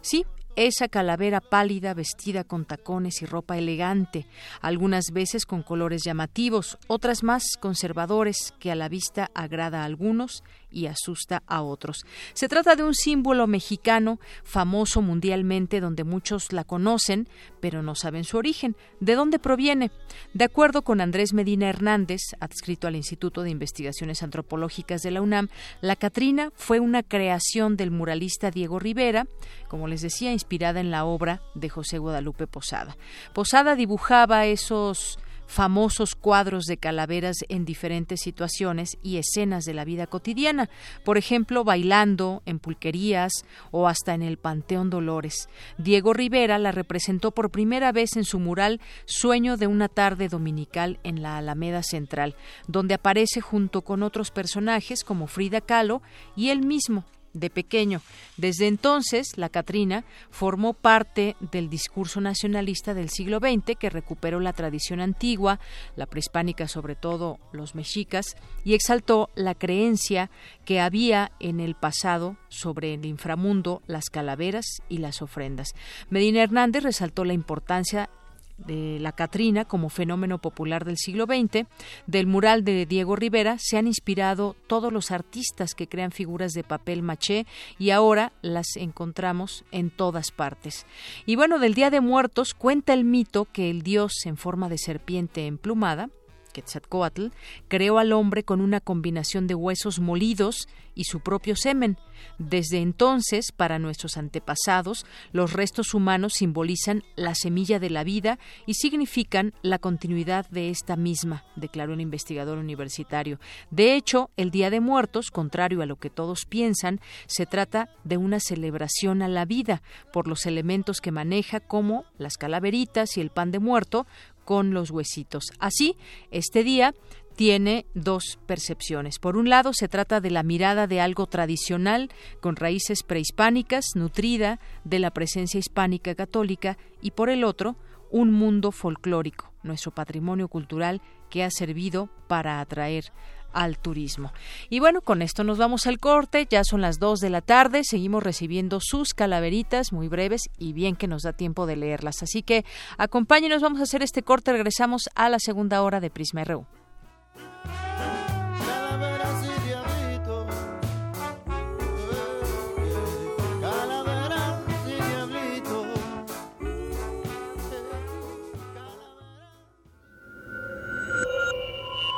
Sí, 0.00 0.24
esa 0.66 0.88
calavera 0.88 1.40
pálida 1.40 1.94
vestida 1.94 2.44
con 2.44 2.64
tacones 2.64 3.22
y 3.22 3.26
ropa 3.26 3.56
elegante, 3.56 4.26
algunas 4.60 5.12
veces 5.12 5.46
con 5.46 5.62
colores 5.62 6.02
llamativos, 6.04 6.78
otras 6.88 7.22
más 7.22 7.56
conservadores 7.60 8.54
que 8.58 8.72
a 8.72 8.74
la 8.74 8.88
vista 8.88 9.30
agrada 9.34 9.82
a 9.82 9.84
algunos 9.84 10.42
y 10.70 10.86
asusta 10.86 11.42
a 11.46 11.62
otros. 11.62 12.04
Se 12.34 12.48
trata 12.48 12.76
de 12.76 12.82
un 12.82 12.94
símbolo 12.94 13.46
mexicano 13.46 14.18
famoso 14.42 15.02
mundialmente 15.02 15.80
donde 15.80 16.04
muchos 16.04 16.52
la 16.52 16.64
conocen, 16.64 17.28
pero 17.60 17.82
no 17.82 17.94
saben 17.94 18.24
su 18.24 18.36
origen. 18.36 18.76
¿De 19.00 19.14
dónde 19.14 19.38
proviene? 19.38 19.90
De 20.34 20.44
acuerdo 20.44 20.82
con 20.82 21.00
Andrés 21.00 21.32
Medina 21.32 21.68
Hernández, 21.68 22.20
adscrito 22.40 22.86
al 22.86 22.96
Instituto 22.96 23.42
de 23.42 23.50
Investigaciones 23.50 24.22
Antropológicas 24.22 25.02
de 25.02 25.10
la 25.10 25.22
UNAM, 25.22 25.48
la 25.80 25.96
Catrina 25.96 26.52
fue 26.54 26.80
una 26.80 27.02
creación 27.02 27.76
del 27.76 27.90
muralista 27.90 28.50
Diego 28.50 28.78
Rivera, 28.78 29.26
como 29.68 29.88
les 29.88 30.02
decía, 30.02 30.32
inspirada 30.32 30.80
en 30.80 30.90
la 30.90 31.04
obra 31.04 31.42
de 31.54 31.68
José 31.68 31.98
Guadalupe 31.98 32.46
Posada. 32.46 32.96
Posada 33.32 33.74
dibujaba 33.74 34.46
esos 34.46 35.18
famosos 35.48 36.14
cuadros 36.14 36.66
de 36.66 36.76
calaveras 36.76 37.38
en 37.48 37.64
diferentes 37.64 38.20
situaciones 38.20 38.98
y 39.02 39.16
escenas 39.16 39.64
de 39.64 39.74
la 39.74 39.84
vida 39.84 40.06
cotidiana, 40.06 40.68
por 41.04 41.18
ejemplo, 41.18 41.64
bailando 41.64 42.42
en 42.46 42.60
pulquerías 42.60 43.32
o 43.72 43.88
hasta 43.88 44.14
en 44.14 44.22
el 44.22 44.36
Panteón 44.36 44.90
Dolores. 44.90 45.48
Diego 45.78 46.12
Rivera 46.12 46.58
la 46.58 46.70
representó 46.70 47.32
por 47.32 47.50
primera 47.50 47.90
vez 47.90 48.16
en 48.16 48.24
su 48.24 48.38
mural 48.38 48.80
Sueño 49.06 49.56
de 49.56 49.66
una 49.66 49.88
tarde 49.88 50.28
dominical 50.28 51.00
en 51.02 51.22
la 51.22 51.38
Alameda 51.38 51.82
Central, 51.82 52.36
donde 52.66 52.94
aparece 52.94 53.40
junto 53.40 53.82
con 53.82 54.02
otros 54.02 54.30
personajes 54.30 55.02
como 55.02 55.26
Frida 55.26 55.62
Kahlo 55.62 56.02
y 56.36 56.50
él 56.50 56.60
mismo 56.60 57.04
de 57.32 57.50
pequeño. 57.50 58.00
Desde 58.36 58.66
entonces, 58.66 59.36
la 59.36 59.48
Catrina 59.48 60.04
formó 60.30 60.74
parte 60.74 61.36
del 61.40 61.68
discurso 61.68 62.20
nacionalista 62.20 62.94
del 62.94 63.10
siglo 63.10 63.38
XX 63.38 63.76
que 63.78 63.90
recuperó 63.90 64.40
la 64.40 64.52
tradición 64.52 65.00
antigua, 65.00 65.60
la 65.96 66.06
prehispánica 66.06 66.68
sobre 66.68 66.94
todo 66.94 67.38
los 67.52 67.74
mexicas, 67.74 68.36
y 68.64 68.74
exaltó 68.74 69.30
la 69.34 69.54
creencia 69.54 70.30
que 70.64 70.80
había 70.80 71.32
en 71.40 71.60
el 71.60 71.74
pasado 71.74 72.36
sobre 72.48 72.94
el 72.94 73.04
inframundo, 73.04 73.82
las 73.86 74.10
calaveras 74.10 74.66
y 74.88 74.98
las 74.98 75.22
ofrendas. 75.22 75.74
Medina 76.10 76.42
Hernández 76.42 76.82
resaltó 76.82 77.24
la 77.24 77.32
importancia 77.32 78.10
de 78.58 78.98
la 79.00 79.12
Catrina 79.12 79.64
como 79.64 79.88
fenómeno 79.88 80.38
popular 80.38 80.84
del 80.84 80.98
siglo 80.98 81.24
XX, 81.26 81.66
del 82.06 82.26
mural 82.26 82.64
de 82.64 82.86
Diego 82.86 83.16
Rivera 83.16 83.56
se 83.58 83.78
han 83.78 83.86
inspirado 83.86 84.56
todos 84.66 84.92
los 84.92 85.10
artistas 85.10 85.74
que 85.74 85.88
crean 85.88 86.12
figuras 86.12 86.52
de 86.52 86.64
papel 86.64 87.02
maché 87.02 87.46
y 87.78 87.90
ahora 87.90 88.32
las 88.42 88.76
encontramos 88.76 89.64
en 89.70 89.90
todas 89.90 90.30
partes. 90.30 90.86
Y 91.26 91.36
bueno, 91.36 91.58
del 91.58 91.74
Día 91.74 91.90
de 91.90 92.00
Muertos 92.00 92.54
cuenta 92.54 92.92
el 92.92 93.04
mito 93.04 93.46
que 93.46 93.70
el 93.70 93.82
dios 93.82 94.26
en 94.26 94.36
forma 94.36 94.68
de 94.68 94.78
serpiente 94.78 95.46
emplumada 95.46 96.10
Quetzalcoatl, 96.58 97.28
creó 97.68 97.98
al 97.98 98.12
hombre 98.12 98.42
con 98.42 98.60
una 98.60 98.80
combinación 98.80 99.46
de 99.46 99.54
huesos 99.54 100.00
molidos 100.00 100.68
y 100.96 101.04
su 101.04 101.20
propio 101.20 101.54
semen. 101.54 101.96
Desde 102.38 102.78
entonces, 102.78 103.52
para 103.52 103.78
nuestros 103.78 104.16
antepasados, 104.16 105.06
los 105.30 105.52
restos 105.52 105.94
humanos 105.94 106.32
simbolizan 106.34 107.04
la 107.14 107.36
semilla 107.36 107.78
de 107.78 107.90
la 107.90 108.02
vida 108.02 108.40
y 108.66 108.74
significan 108.74 109.54
la 109.62 109.78
continuidad 109.78 110.48
de 110.50 110.70
esta 110.70 110.96
misma, 110.96 111.44
declaró 111.54 111.92
un 111.92 112.00
investigador 112.00 112.58
universitario. 112.58 113.38
De 113.70 113.94
hecho, 113.94 114.30
el 114.36 114.50
Día 114.50 114.70
de 114.70 114.80
Muertos, 114.80 115.30
contrario 115.30 115.80
a 115.80 115.86
lo 115.86 115.96
que 115.96 116.10
todos 116.10 116.44
piensan, 116.44 117.00
se 117.26 117.46
trata 117.46 117.88
de 118.02 118.16
una 118.16 118.40
celebración 118.40 119.22
a 119.22 119.28
la 119.28 119.44
vida 119.44 119.82
por 120.12 120.26
los 120.26 120.46
elementos 120.46 121.00
que 121.00 121.12
maneja 121.12 121.60
como 121.60 122.04
las 122.18 122.36
calaveritas 122.36 123.16
y 123.16 123.20
el 123.20 123.30
pan 123.30 123.52
de 123.52 123.60
muerto, 123.60 124.06
con 124.48 124.72
los 124.72 124.90
huesitos. 124.90 125.52
Así, 125.58 125.94
este 126.30 126.64
día 126.64 126.94
tiene 127.36 127.84
dos 127.92 128.38
percepciones. 128.46 129.18
Por 129.18 129.36
un 129.36 129.50
lado, 129.50 129.74
se 129.74 129.88
trata 129.88 130.22
de 130.22 130.30
la 130.30 130.42
mirada 130.42 130.86
de 130.86 131.02
algo 131.02 131.26
tradicional, 131.26 132.08
con 132.40 132.56
raíces 132.56 133.02
prehispánicas, 133.02 133.88
nutrida 133.94 134.58
de 134.84 135.00
la 135.00 135.10
presencia 135.10 135.60
hispánica 135.60 136.14
católica, 136.14 136.78
y 137.02 137.10
por 137.10 137.28
el 137.28 137.44
otro, 137.44 137.76
un 138.10 138.32
mundo 138.32 138.72
folclórico, 138.72 139.52
nuestro 139.62 139.90
patrimonio 139.90 140.48
cultural 140.48 141.02
que 141.28 141.44
ha 141.44 141.50
servido 141.50 142.08
para 142.26 142.60
atraer 142.60 143.12
al 143.52 143.78
turismo. 143.78 144.32
Y 144.68 144.80
bueno, 144.80 145.00
con 145.00 145.22
esto 145.22 145.44
nos 145.44 145.58
vamos 145.58 145.86
al 145.86 145.98
corte, 145.98 146.46
ya 146.48 146.64
son 146.64 146.80
las 146.80 146.98
2 146.98 147.20
de 147.20 147.30
la 147.30 147.40
tarde, 147.40 147.82
seguimos 147.84 148.22
recibiendo 148.22 148.78
sus 148.80 149.14
calaveritas 149.14 149.92
muy 149.92 150.08
breves 150.08 150.50
y 150.58 150.72
bien 150.72 150.96
que 150.96 151.08
nos 151.08 151.22
da 151.22 151.32
tiempo 151.32 151.66
de 151.66 151.76
leerlas. 151.76 152.22
Así 152.22 152.42
que 152.42 152.64
acompáñenos, 152.96 153.62
vamos 153.62 153.80
a 153.80 153.84
hacer 153.84 154.02
este 154.02 154.22
corte, 154.22 154.52
regresamos 154.52 155.08
a 155.14 155.28
la 155.28 155.38
segunda 155.38 155.82
hora 155.82 156.00
de 156.00 156.10
Prisma 156.10 156.44
RU. 156.44 156.66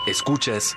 Escuchas 0.06 0.76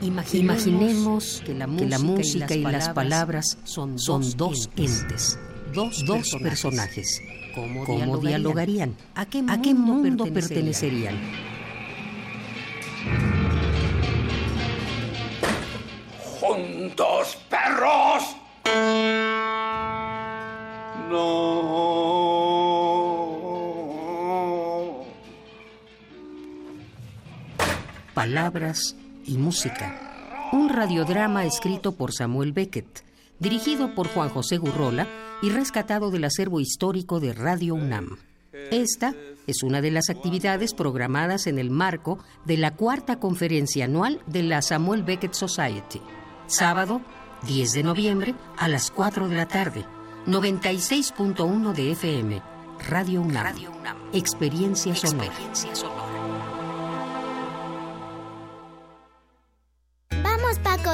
Imaginemos, 0.00 1.42
que 1.44 1.54
la 1.54 1.66
música, 1.66 2.54
y, 2.54 2.62
las 2.62 2.90
palabras 2.90 3.58
son, 3.64 3.96
dos 4.36 4.70
entes, 4.76 5.38
dos, 5.74 6.04
personajes. 6.40 7.20
¿Cómo, 7.54 8.18
dialogarían? 8.18 8.94
¿A 9.14 9.26
qué 9.26 9.42
mundo, 9.74 10.26
pertenecerían? 10.32 11.16
¡Juntos, 16.40 17.38
perros! 17.48 18.36
No. 21.10 21.58
Palabras 28.14 28.96
y 29.28 29.36
música. 29.36 30.48
Un 30.52 30.68
radiodrama 30.70 31.44
escrito 31.44 31.92
por 31.92 32.12
Samuel 32.12 32.52
Beckett, 32.52 33.04
dirigido 33.38 33.94
por 33.94 34.08
Juan 34.08 34.30
José 34.30 34.56
Gurrola 34.56 35.06
y 35.42 35.50
rescatado 35.50 36.10
del 36.10 36.24
acervo 36.24 36.60
histórico 36.60 37.20
de 37.20 37.34
Radio 37.34 37.74
UNAM. 37.74 38.16
Esta 38.70 39.14
es 39.46 39.62
una 39.62 39.80
de 39.80 39.90
las 39.90 40.10
actividades 40.10 40.74
programadas 40.74 41.46
en 41.46 41.58
el 41.58 41.70
marco 41.70 42.18
de 42.44 42.56
la 42.56 42.74
cuarta 42.74 43.20
conferencia 43.20 43.84
anual 43.84 44.20
de 44.26 44.42
la 44.42 44.62
Samuel 44.62 45.02
Beckett 45.02 45.34
Society. 45.34 46.00
Sábado, 46.46 47.00
10 47.46 47.72
de 47.72 47.82
noviembre, 47.82 48.34
a 48.56 48.68
las 48.68 48.90
4 48.90 49.28
de 49.28 49.36
la 49.36 49.46
tarde. 49.46 49.84
96.1 50.26 51.72
de 51.72 51.92
FM. 51.92 52.42
Radio 52.88 53.22
UNAM. 53.22 53.54
Experiencia 54.12 54.94
sonora. 54.94 55.32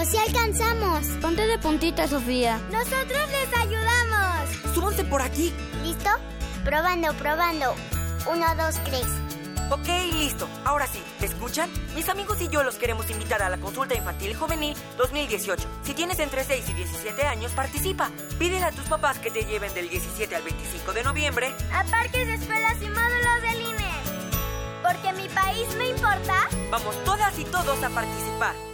Si 0.04 0.16
alcanzamos. 0.18 1.06
Ponte 1.20 1.46
de 1.46 1.58
puntita, 1.58 2.06
Sofía. 2.06 2.60
Nosotros 2.70 3.30
les 3.30 3.58
ayudamos. 3.58 4.74
Súbanse 4.74 5.04
por 5.04 5.22
aquí. 5.22 5.52
¿Listo? 5.82 6.10
Probando, 6.64 7.12
probando. 7.14 7.74
Uno, 8.30 8.46
dos, 8.56 8.76
tres. 8.84 9.06
Ok, 9.70 9.88
listo. 10.18 10.46
Ahora 10.64 10.86
sí, 10.86 11.02
¿me 11.20 11.26
escuchan? 11.26 11.70
Mis 11.94 12.08
amigos 12.08 12.40
y 12.42 12.48
yo 12.48 12.62
los 12.62 12.76
queremos 12.76 13.08
invitar 13.10 13.42
a 13.42 13.48
la 13.48 13.56
consulta 13.56 13.94
infantil 13.94 14.36
juvenil 14.36 14.76
2018. 14.98 15.66
Si 15.82 15.94
tienes 15.94 16.18
entre 16.18 16.44
6 16.44 16.68
y 16.68 16.74
17 16.74 17.22
años, 17.22 17.52
participa. 17.52 18.10
Pídele 18.38 18.64
a 18.64 18.72
tus 18.72 18.84
papás 18.86 19.18
que 19.18 19.30
te 19.30 19.44
lleven 19.44 19.72
del 19.72 19.88
17 19.88 20.36
al 20.36 20.42
25 20.42 20.92
de 20.92 21.02
noviembre 21.02 21.54
a 21.72 21.84
parques, 21.84 22.28
escuelas 22.28 22.76
y 22.82 22.88
módulos 22.88 23.42
del 23.42 23.60
INE. 23.62 23.94
Porque 24.82 25.12
mi 25.14 25.28
país 25.30 25.74
me 25.76 25.88
importa. 25.88 26.48
Vamos 26.70 27.02
todas 27.04 27.38
y 27.38 27.44
todos 27.44 27.82
a 27.82 27.88
participar. 27.88 28.73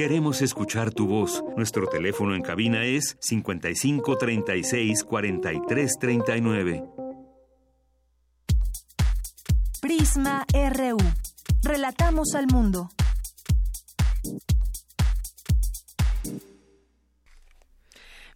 Queremos 0.00 0.40
escuchar 0.40 0.92
tu 0.92 1.06
voz. 1.06 1.44
Nuestro 1.58 1.86
teléfono 1.86 2.34
en 2.34 2.40
cabina 2.40 2.86
es 2.86 3.18
55 3.20 4.16
36 4.16 5.04
43 5.04 5.98
39. 6.00 6.84
Prisma 9.82 10.46
RU. 10.54 10.96
Relatamos 11.62 12.34
al 12.34 12.46
mundo. 12.46 12.88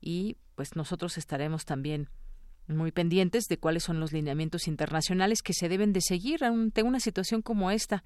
y 0.00 0.36
pues 0.54 0.76
nosotros 0.76 1.16
estaremos 1.16 1.64
también 1.64 2.10
muy 2.68 2.92
pendientes 2.92 3.44
de 3.48 3.58
cuáles 3.58 3.84
son 3.84 4.00
los 4.00 4.12
lineamientos 4.12 4.68
internacionales 4.68 5.42
que 5.42 5.52
se 5.52 5.68
deben 5.68 5.92
de 5.92 6.00
seguir 6.00 6.44
ante 6.44 6.82
una 6.82 7.00
situación 7.00 7.42
como 7.42 7.70
esta. 7.70 8.04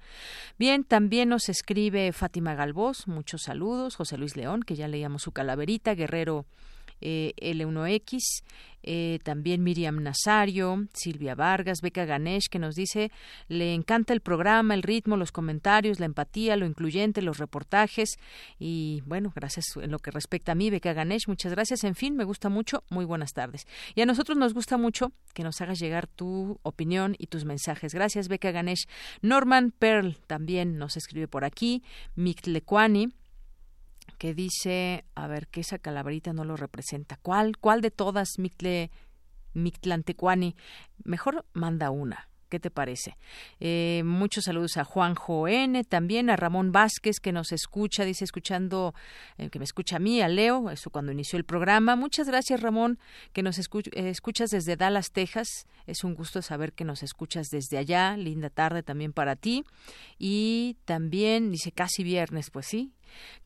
Bien, 0.57 0.83
también 0.83 1.29
nos 1.29 1.49
escribe 1.49 2.11
Fátima 2.11 2.55
Galvós, 2.55 3.07
muchos 3.07 3.43
saludos, 3.43 3.95
José 3.95 4.17
Luis 4.17 4.35
León, 4.35 4.63
que 4.63 4.75
ya 4.75 4.87
leíamos 4.87 5.23
su 5.23 5.31
calaverita, 5.31 5.95
Guerrero 5.95 6.45
eh, 7.01 7.33
L1X, 7.41 8.43
eh, 8.81 9.19
también 9.23 9.63
Miriam 9.63 10.01
Nazario, 10.01 10.87
Silvia 10.93 11.35
Vargas, 11.35 11.81
Beca 11.81 12.05
Ganesh, 12.05 12.47
que 12.49 12.59
nos 12.59 12.75
dice, 12.75 13.11
le 13.47 13.73
encanta 13.73 14.13
el 14.13 14.21
programa, 14.21 14.73
el 14.73 14.83
ritmo, 14.83 15.17
los 15.17 15.31
comentarios, 15.31 15.99
la 15.99 16.05
empatía, 16.05 16.55
lo 16.55 16.65
incluyente, 16.65 17.21
los 17.21 17.37
reportajes 17.37 18.17
y 18.57 19.01
bueno, 19.05 19.33
gracias 19.35 19.65
en 19.81 19.91
lo 19.91 19.99
que 19.99 20.11
respecta 20.11 20.53
a 20.53 20.55
mí, 20.55 20.69
Beca 20.69 20.93
Ganesh, 20.93 21.27
muchas 21.27 21.51
gracias. 21.51 21.83
En 21.83 21.95
fin, 21.95 22.15
me 22.15 22.23
gusta 22.23 22.49
mucho, 22.49 22.83
muy 22.89 23.05
buenas 23.05 23.33
tardes. 23.33 23.67
Y 23.95 24.01
a 24.01 24.05
nosotros 24.05 24.37
nos 24.37 24.53
gusta 24.53 24.77
mucho 24.77 25.11
que 25.33 25.43
nos 25.43 25.59
hagas 25.61 25.79
llegar 25.79 26.07
tu 26.07 26.59
opinión 26.63 27.15
y 27.17 27.27
tus 27.27 27.45
mensajes. 27.45 27.93
Gracias, 27.93 28.27
Beca 28.27 28.51
Ganesh. 28.51 28.87
Norman 29.21 29.71
Pearl 29.71 30.17
también 30.27 30.77
nos 30.77 30.95
escribe 30.95 31.27
por 31.27 31.43
aquí, 31.43 31.83
Mictlecuani, 32.15 33.09
que 34.19 34.35
dice, 34.35 35.05
a 35.15 35.27
ver, 35.27 35.47
que 35.47 35.61
esa 35.61 35.79
calaverita 35.79 36.33
no 36.33 36.43
lo 36.43 36.57
representa. 36.57 37.17
¿Cuál, 37.23 37.57
cuál 37.57 37.81
de 37.81 37.89
todas, 37.89 38.37
Mictle, 38.37 38.91
Mictlantecuani? 39.53 40.55
Mejor 41.03 41.45
manda 41.53 41.89
una. 41.89 42.29
¿Qué 42.49 42.59
te 42.59 42.71
parece? 42.71 43.15
Eh, 43.59 44.01
muchos 44.03 44.45
saludos 44.45 44.77
a 44.77 44.83
Juanjo 44.83 45.47
N, 45.47 45.83
también 45.83 46.31
a 46.31 46.35
Ramón 46.35 46.71
Vázquez 46.71 47.19
que 47.19 47.31
nos 47.31 47.51
escucha, 47.51 48.05
dice 48.05 48.23
escuchando, 48.23 48.95
eh, 49.37 49.49
que 49.49 49.59
me 49.59 49.65
escucha 49.65 49.97
a 49.97 49.99
mí, 49.99 50.19
a 50.21 50.27
Leo, 50.27 50.71
eso 50.71 50.89
cuando 50.89 51.11
inició 51.11 51.37
el 51.37 51.45
programa. 51.45 51.95
Muchas 51.95 52.27
gracias 52.27 52.61
Ramón, 52.61 52.97
que 53.33 53.43
nos 53.43 53.59
eh, 53.59 54.09
escuchas 54.09 54.49
desde 54.49 54.75
Dallas, 54.75 55.11
Texas. 55.11 55.67
Es 55.85 56.03
un 56.03 56.15
gusto 56.15 56.41
saber 56.41 56.73
que 56.73 56.85
nos 56.85 57.03
escuchas 57.03 57.49
desde 57.51 57.77
allá. 57.77 58.17
Linda 58.17 58.49
tarde 58.49 58.81
también 58.81 59.13
para 59.13 59.35
ti. 59.35 59.63
Y 60.17 60.77
también 60.85 61.51
dice 61.51 61.71
casi 61.71 62.03
viernes, 62.03 62.49
pues 62.49 62.65
sí, 62.65 62.93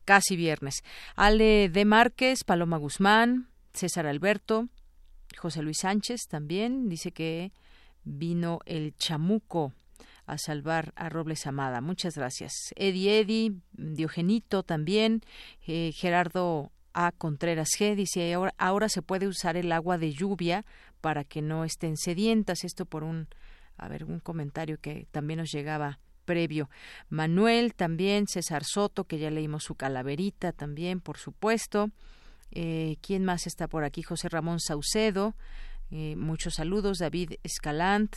casi 0.06 0.34
viernes. 0.34 0.82
Ale 1.14 1.68
de 1.68 1.84
Márquez, 1.84 2.42
Paloma 2.44 2.78
Guzmán, 2.78 3.48
César 3.74 4.06
Alberto, 4.06 4.68
José 5.36 5.62
Luis 5.62 5.78
Sánchez 5.80 6.22
también 6.28 6.88
dice 6.88 7.12
que 7.12 7.52
vino 8.04 8.60
el 8.66 8.94
chamuco 8.96 9.72
a 10.26 10.38
salvar 10.38 10.92
a 10.96 11.08
Robles 11.08 11.46
Amada. 11.46 11.80
Muchas 11.80 12.16
gracias. 12.16 12.52
Eddie 12.76 13.20
Eddie, 13.20 13.52
Diogenito 13.72 14.62
también, 14.62 15.22
eh, 15.66 15.92
Gerardo 15.92 16.72
A. 16.92 17.12
Contreras 17.12 17.70
G. 17.78 17.94
Dice, 17.94 18.32
ahora, 18.32 18.54
ahora 18.56 18.88
se 18.88 19.02
puede 19.02 19.26
usar 19.26 19.56
el 19.56 19.72
agua 19.72 19.98
de 19.98 20.12
lluvia 20.12 20.64
para 21.00 21.24
que 21.24 21.42
no 21.42 21.64
estén 21.64 21.96
sedientas. 21.96 22.64
Esto 22.64 22.86
por 22.86 23.04
un, 23.04 23.28
a 23.76 23.88
ver, 23.88 24.04
un 24.04 24.20
comentario 24.20 24.78
que 24.80 25.06
también 25.10 25.40
nos 25.40 25.52
llegaba 25.52 25.98
previo. 26.24 26.70
Manuel 27.08 27.74
también, 27.74 28.26
César 28.26 28.64
Soto, 28.64 29.04
que 29.04 29.18
ya 29.18 29.30
leímos 29.30 29.64
su 29.64 29.74
calaverita 29.74 30.52
también, 30.52 31.00
por 31.00 31.18
supuesto. 31.18 31.90
Eh, 32.50 32.96
¿Quién 33.02 33.24
más 33.24 33.46
está 33.46 33.68
por 33.68 33.84
aquí? 33.84 34.02
José 34.02 34.28
Ramón 34.28 34.60
Saucedo. 34.60 35.34
Eh, 35.90 36.16
muchos 36.16 36.54
saludos, 36.54 36.98
David 36.98 37.34
Escalant, 37.42 38.16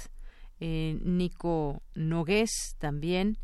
eh, 0.60 1.00
Nico 1.04 1.82
Nogués 1.96 2.76
también. 2.80 3.38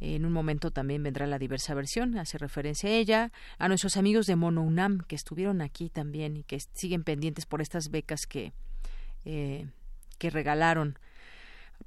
En 0.00 0.26
un 0.26 0.32
momento 0.32 0.72
también 0.72 1.02
vendrá 1.02 1.28
la 1.28 1.38
diversa 1.38 1.74
versión, 1.74 2.18
hace 2.18 2.36
referencia 2.36 2.90
a 2.90 2.92
ella, 2.92 3.32
a 3.58 3.68
nuestros 3.68 3.96
amigos 3.96 4.26
de 4.26 4.34
Mono 4.34 4.62
UNAM 4.62 4.98
que 5.06 5.14
estuvieron 5.14 5.60
aquí 5.60 5.90
también 5.90 6.36
y 6.36 6.42
que 6.42 6.58
siguen 6.72 7.04
pendientes 7.04 7.46
por 7.46 7.62
estas 7.62 7.88
becas 7.88 8.26
que, 8.26 8.52
eh, 9.24 9.68
que 10.18 10.30
regalaron 10.30 10.98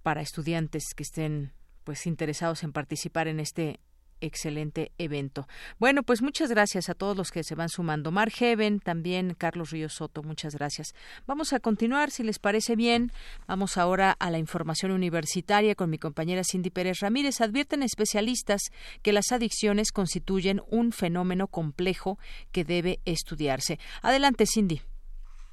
para 0.01 0.21
estudiantes 0.21 0.93
que 0.95 1.03
estén 1.03 1.51
pues 1.83 2.07
interesados 2.07 2.63
en 2.63 2.71
participar 2.71 3.27
en 3.27 3.41
este 3.41 3.81
excelente 4.21 4.91
evento. 4.97 5.47
Bueno, 5.79 6.03
pues 6.03 6.21
muchas 6.21 6.49
gracias 6.49 6.89
a 6.89 6.93
todos 6.93 7.15
los 7.15 7.31
que 7.31 7.43
se 7.43 7.55
van 7.55 7.69
sumando. 7.69 8.11
Mar 8.11 8.31
Heaven, 8.31 8.79
también 8.79 9.33
Carlos 9.33 9.71
Ríos 9.71 9.93
Soto, 9.93 10.23
muchas 10.23 10.55
gracias. 10.55 10.93
Vamos 11.27 11.53
a 11.53 11.59
continuar, 11.59 12.11
si 12.11 12.23
les 12.23 12.39
parece 12.39 12.75
bien. 12.75 13.11
Vamos 13.47 13.77
ahora 13.77 14.11
a 14.11 14.31
la 14.31 14.39
información 14.39 14.91
universitaria 14.91 15.75
con 15.75 15.89
mi 15.89 15.97
compañera 15.97 16.43
Cindy 16.43 16.69
Pérez 16.69 16.99
Ramírez. 17.01 17.41
Advierten 17.41 17.83
especialistas 17.83 18.61
que 19.01 19.13
las 19.13 19.31
adicciones 19.31 19.91
constituyen 19.91 20.61
un 20.67 20.91
fenómeno 20.91 21.47
complejo 21.47 22.17
que 22.51 22.63
debe 22.63 22.99
estudiarse. 23.05 23.79
Adelante, 24.01 24.45
Cindy. 24.45 24.81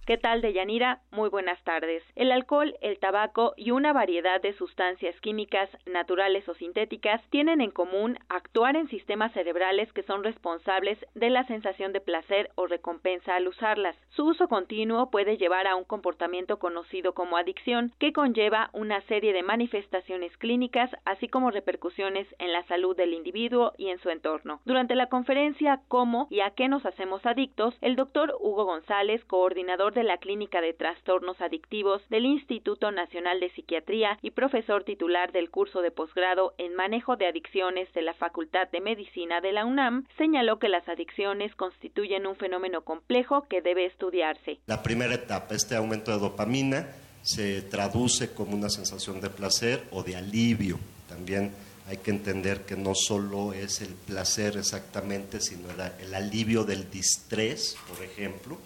¿Qué 0.05 0.19
tal, 0.19 0.43
Deyanira? 0.43 0.99
Muy 1.13 1.29
buenas 1.29 1.63
tardes. 1.63 2.03
El 2.17 2.33
alcohol, 2.33 2.75
el 2.81 2.99
tabaco 2.99 3.55
y 3.57 3.71
una 3.71 3.93
variedad 3.93 4.43
de 4.43 4.53
sustancias 4.55 5.15
químicas, 5.21 5.71
naturales 5.87 6.49
o 6.49 6.55
sintéticas, 6.55 7.23
tienen 7.31 7.61
en 7.61 7.71
común 7.71 8.19
actuar 8.29 8.75
en 8.75 8.89
sistemas 8.89 9.33
cerebrales 9.33 9.93
que 9.93 10.03
son 10.03 10.25
responsables 10.25 10.99
de 11.15 11.31
la 11.31 11.47
sensación 11.47 11.93
de 11.93 12.01
placer 12.01 12.51
o 12.57 12.67
recompensa 12.67 13.37
al 13.37 13.47
usarlas. 13.47 13.95
Su 14.11 14.27
uso 14.27 14.49
continuo 14.49 15.09
puede 15.09 15.37
llevar 15.37 15.69
a 15.69 15.77
un 15.77 15.85
comportamiento 15.85 16.59
conocido 16.59 17.15
como 17.15 17.37
adicción, 17.37 17.93
que 18.01 18.13
conlleva 18.13 18.71
una 18.73 19.03
serie 19.03 19.33
de 19.33 19.45
manifestaciones 19.45 20.37
clínicas, 20.37 20.91
así 21.05 21.29
como 21.29 21.53
repercusiones 21.53 22.27
en 22.41 22.53
la 22.53 22.65
salud 22.65 22.97
del 22.97 23.15
individuo 23.15 23.73
y 23.79 23.91
en 23.91 24.01
su 24.01 24.11
entorno. 24.11 24.63
Durante 24.65 24.97
la 24.97 25.07
conferencia 25.07 25.81
¿Cómo 25.87 26.27
y 26.29 26.41
a 26.41 26.51
qué 26.51 26.67
nos 26.67 26.85
hacemos 26.87 27.25
adictos?, 27.25 27.77
el 27.81 27.95
doctor 27.95 28.35
Hugo 28.41 28.65
González, 28.65 29.25
coordinador 29.27 29.92
de 29.93 30.03
la 30.03 30.19
Clínica 30.19 30.61
de 30.61 30.73
Trastornos 30.73 31.41
Adictivos 31.41 32.03
del 32.09 32.27
Instituto 32.27 32.91
Nacional 32.91 33.41
de 33.41 33.51
Psiquiatría 33.51 34.19
y 34.23 34.31
profesor 34.31 34.85
titular 34.85 35.33
del 35.33 35.51
curso 35.51 35.83
de 35.83 35.91
posgrado 35.91 36.55
en 36.59 36.75
Manejo 36.75 37.17
de 37.17 37.27
Adicciones 37.27 37.93
de 37.95 38.03
la 38.03 38.15
Facultad 38.15 38.69
de 38.71 38.81
Medicina 38.81 39.41
de 39.41 39.53
la 39.53 39.65
UNAM, 39.65 40.07
señaló 40.19 40.59
que 40.59 40.69
las 40.69 40.89
adicciones 40.89 41.55
constituyen 41.55 42.27
un 42.27 42.37
fenómeno 42.37 42.83
complejo 42.83 43.47
que 43.49 43.63
debe 43.63 43.87
estudiarse. 43.87 44.59
La 44.67 44.83
primera 44.83 45.15
etapa, 45.15 45.55
este 45.55 45.77
aumento 45.77 46.11
de 46.11 46.19
dopamina, 46.19 46.89
se 47.23 47.63
traduce 47.63 48.35
como 48.35 48.57
una 48.57 48.69
sensación 48.69 49.21
de 49.21 49.31
placer 49.31 49.85
o 49.93 50.03
de 50.03 50.17
alivio. 50.17 50.79
También 51.09 51.53
hay 51.87 51.99
que 51.99 52.11
entender 52.11 52.63
que 52.63 52.77
no 52.77 52.95
solo 52.95 53.53
es 53.53 53.81
el 53.81 53.95
placer 53.95 54.57
exactamente, 54.57 55.41
sino 55.41 55.69
el 56.01 56.15
alivio 56.15 56.65
del 56.65 56.91
distrés, 56.91 57.77
por 57.89 58.05
ejemplo, 58.05 58.59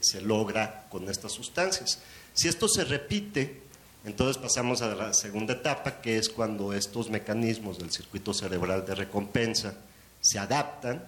se 0.00 0.20
logra 0.20 0.86
con 0.90 1.08
estas 1.08 1.32
sustancias. 1.32 2.00
Si 2.32 2.48
esto 2.48 2.68
se 2.68 2.84
repite, 2.84 3.62
entonces 4.04 4.38
pasamos 4.38 4.80
a 4.82 4.94
la 4.94 5.12
segunda 5.12 5.54
etapa, 5.54 6.00
que 6.00 6.16
es 6.16 6.28
cuando 6.28 6.72
estos 6.72 7.10
mecanismos 7.10 7.78
del 7.78 7.90
circuito 7.90 8.32
cerebral 8.32 8.86
de 8.86 8.94
recompensa 8.94 9.74
se 10.20 10.38
adaptan 10.38 11.04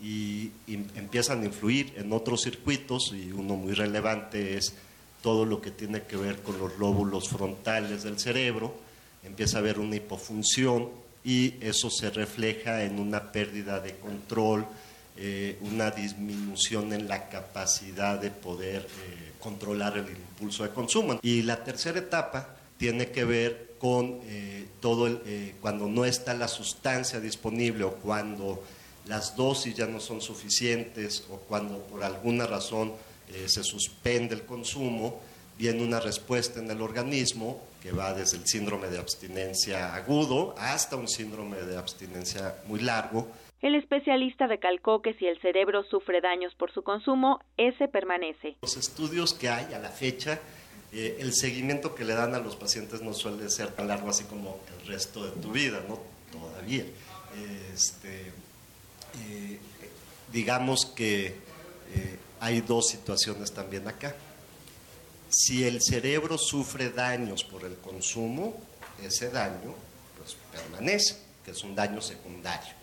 y, 0.00 0.50
empiezan 0.66 1.42
a 1.42 1.44
influir 1.44 1.92
en 1.96 2.12
otros 2.12 2.42
circuitos, 2.42 3.12
y 3.12 3.30
uno 3.32 3.54
muy 3.54 3.74
relevante 3.74 4.56
es 4.56 4.74
todo 5.22 5.44
lo 5.44 5.60
que 5.60 5.70
tiene 5.70 6.02
que 6.02 6.16
ver 6.16 6.42
con 6.42 6.58
los 6.58 6.76
lóbulos 6.78 7.28
frontales 7.28 8.02
del 8.02 8.18
cerebro, 8.18 8.74
empieza 9.22 9.58
a 9.58 9.60
haber 9.60 9.78
una 9.78 9.96
hipofunción 9.96 10.88
y 11.24 11.54
eso 11.60 11.90
se 11.90 12.10
refleja 12.10 12.82
en 12.82 12.98
una 12.98 13.30
pérdida 13.30 13.78
de 13.78 13.94
control, 13.96 14.66
eh, 15.16 15.58
una 15.60 15.90
disminución 15.90 16.92
en 16.92 17.06
la 17.06 17.28
capacidad 17.28 18.18
de 18.18 18.30
poder 18.30 18.82
eh, 18.82 19.32
controlar 19.38 19.98
el 19.98 20.08
impulso 20.08 20.62
de 20.62 20.70
consumo. 20.70 21.20
Y 21.22 21.42
la 21.42 21.62
tercera 21.62 21.98
etapa 21.98 22.56
tiene 22.78 23.10
que 23.10 23.24
ver 23.24 23.74
con 23.78 24.20
eh, 24.24 24.66
todo 24.80 25.06
el, 25.06 25.54
cuando 25.60 25.86
no 25.86 26.04
está 26.04 26.34
la 26.34 26.48
sustancia 26.48 27.20
disponible 27.20 27.84
o 27.84 27.94
cuando 27.96 28.62
las 29.06 29.36
dosis 29.36 29.74
ya 29.74 29.86
no 29.86 30.00
son 30.00 30.20
suficientes 30.20 31.24
o 31.30 31.36
cuando 31.36 31.78
por 31.78 32.04
alguna 32.04 32.46
razón 32.46 32.92
se 33.46 33.64
suspende 33.64 34.34
el 34.34 34.42
consumo, 34.42 35.20
viene 35.58 35.82
una 35.82 36.00
respuesta 36.00 36.60
en 36.60 36.70
el 36.70 36.80
organismo 36.80 37.62
que 37.82 37.92
va 37.92 38.14
desde 38.14 38.36
el 38.36 38.46
síndrome 38.46 38.88
de 38.88 38.98
abstinencia 38.98 39.94
agudo 39.94 40.54
hasta 40.58 40.96
un 40.96 41.08
síndrome 41.08 41.56
de 41.62 41.76
abstinencia 41.76 42.56
muy 42.66 42.80
largo. 42.80 43.28
El 43.62 43.76
especialista 43.76 44.48
recalcó 44.48 45.02
que 45.02 45.14
si 45.14 45.26
el 45.26 45.40
cerebro 45.40 45.84
sufre 45.84 46.20
daños 46.20 46.52
por 46.56 46.72
su 46.72 46.82
consumo, 46.82 47.40
ese 47.56 47.86
permanece. 47.86 48.56
Los 48.60 48.76
estudios 48.76 49.34
que 49.34 49.48
hay 49.48 49.72
a 49.72 49.78
la 49.78 49.90
fecha, 49.90 50.40
eh, 50.92 51.18
el 51.20 51.32
seguimiento 51.32 51.94
que 51.94 52.04
le 52.04 52.14
dan 52.14 52.34
a 52.34 52.40
los 52.40 52.56
pacientes 52.56 53.02
no 53.02 53.14
suele 53.14 53.48
ser 53.48 53.68
tan 53.68 53.86
largo 53.86 54.10
así 54.10 54.24
como 54.24 54.58
el 54.80 54.88
resto 54.88 55.24
de 55.24 55.40
tu 55.40 55.52
vida, 55.52 55.80
¿no? 55.88 56.00
Todavía. 56.32 56.84
Este, 57.72 58.32
eh, 59.30 59.58
digamos 60.32 60.86
que 60.86 61.26
eh, 61.26 62.18
hay 62.40 62.62
dos 62.62 62.88
situaciones 62.88 63.52
también 63.52 63.86
acá. 63.86 64.16
Si 65.28 65.64
el 65.64 65.80
cerebro 65.80 66.36
sufre 66.36 66.90
daños 66.90 67.44
por 67.44 67.64
el 67.64 67.76
consumo, 67.76 68.60
ese 69.00 69.30
daño 69.30 69.72
pues, 70.18 70.36
permanece, 70.50 71.16
que 71.44 71.52
es 71.52 71.62
un 71.62 71.76
daño 71.76 72.02
secundario, 72.02 72.81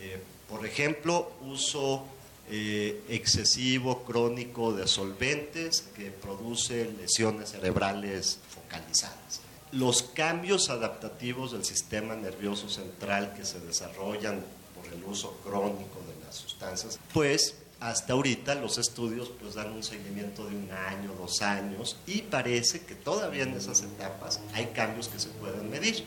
Eh, 0.00 0.20
por 0.48 0.66
ejemplo, 0.66 1.32
uso 1.42 2.04
eh, 2.50 3.02
excesivo 3.08 4.02
crónico 4.02 4.72
de 4.72 4.86
solventes 4.86 5.84
que 5.96 6.10
produce 6.10 6.90
lesiones 6.98 7.50
cerebrales 7.50 8.38
focalizadas. 8.50 9.40
Los 9.70 10.02
cambios 10.02 10.68
adaptativos 10.68 11.52
del 11.52 11.64
sistema 11.64 12.14
nervioso 12.14 12.68
central 12.68 13.32
que 13.34 13.44
se 13.44 13.60
desarrollan 13.60 14.44
por 14.74 14.92
el 14.92 15.02
uso 15.04 15.38
crónico 15.44 16.00
de 16.06 16.26
las 16.26 16.34
sustancias, 16.34 16.98
pues 17.14 17.54
hasta 17.82 18.12
ahorita 18.12 18.54
los 18.56 18.78
estudios 18.78 19.30
pues 19.40 19.54
dan 19.54 19.72
un 19.72 19.82
seguimiento 19.82 20.46
de 20.46 20.54
un 20.54 20.70
año, 20.70 21.14
dos 21.18 21.42
años 21.42 21.96
y 22.06 22.22
parece 22.22 22.82
que 22.82 22.94
todavía 22.94 23.42
en 23.42 23.54
esas 23.54 23.82
etapas 23.82 24.40
hay 24.52 24.66
cambios 24.66 25.08
que 25.08 25.18
se 25.18 25.28
pueden 25.28 25.70
medir. 25.70 26.04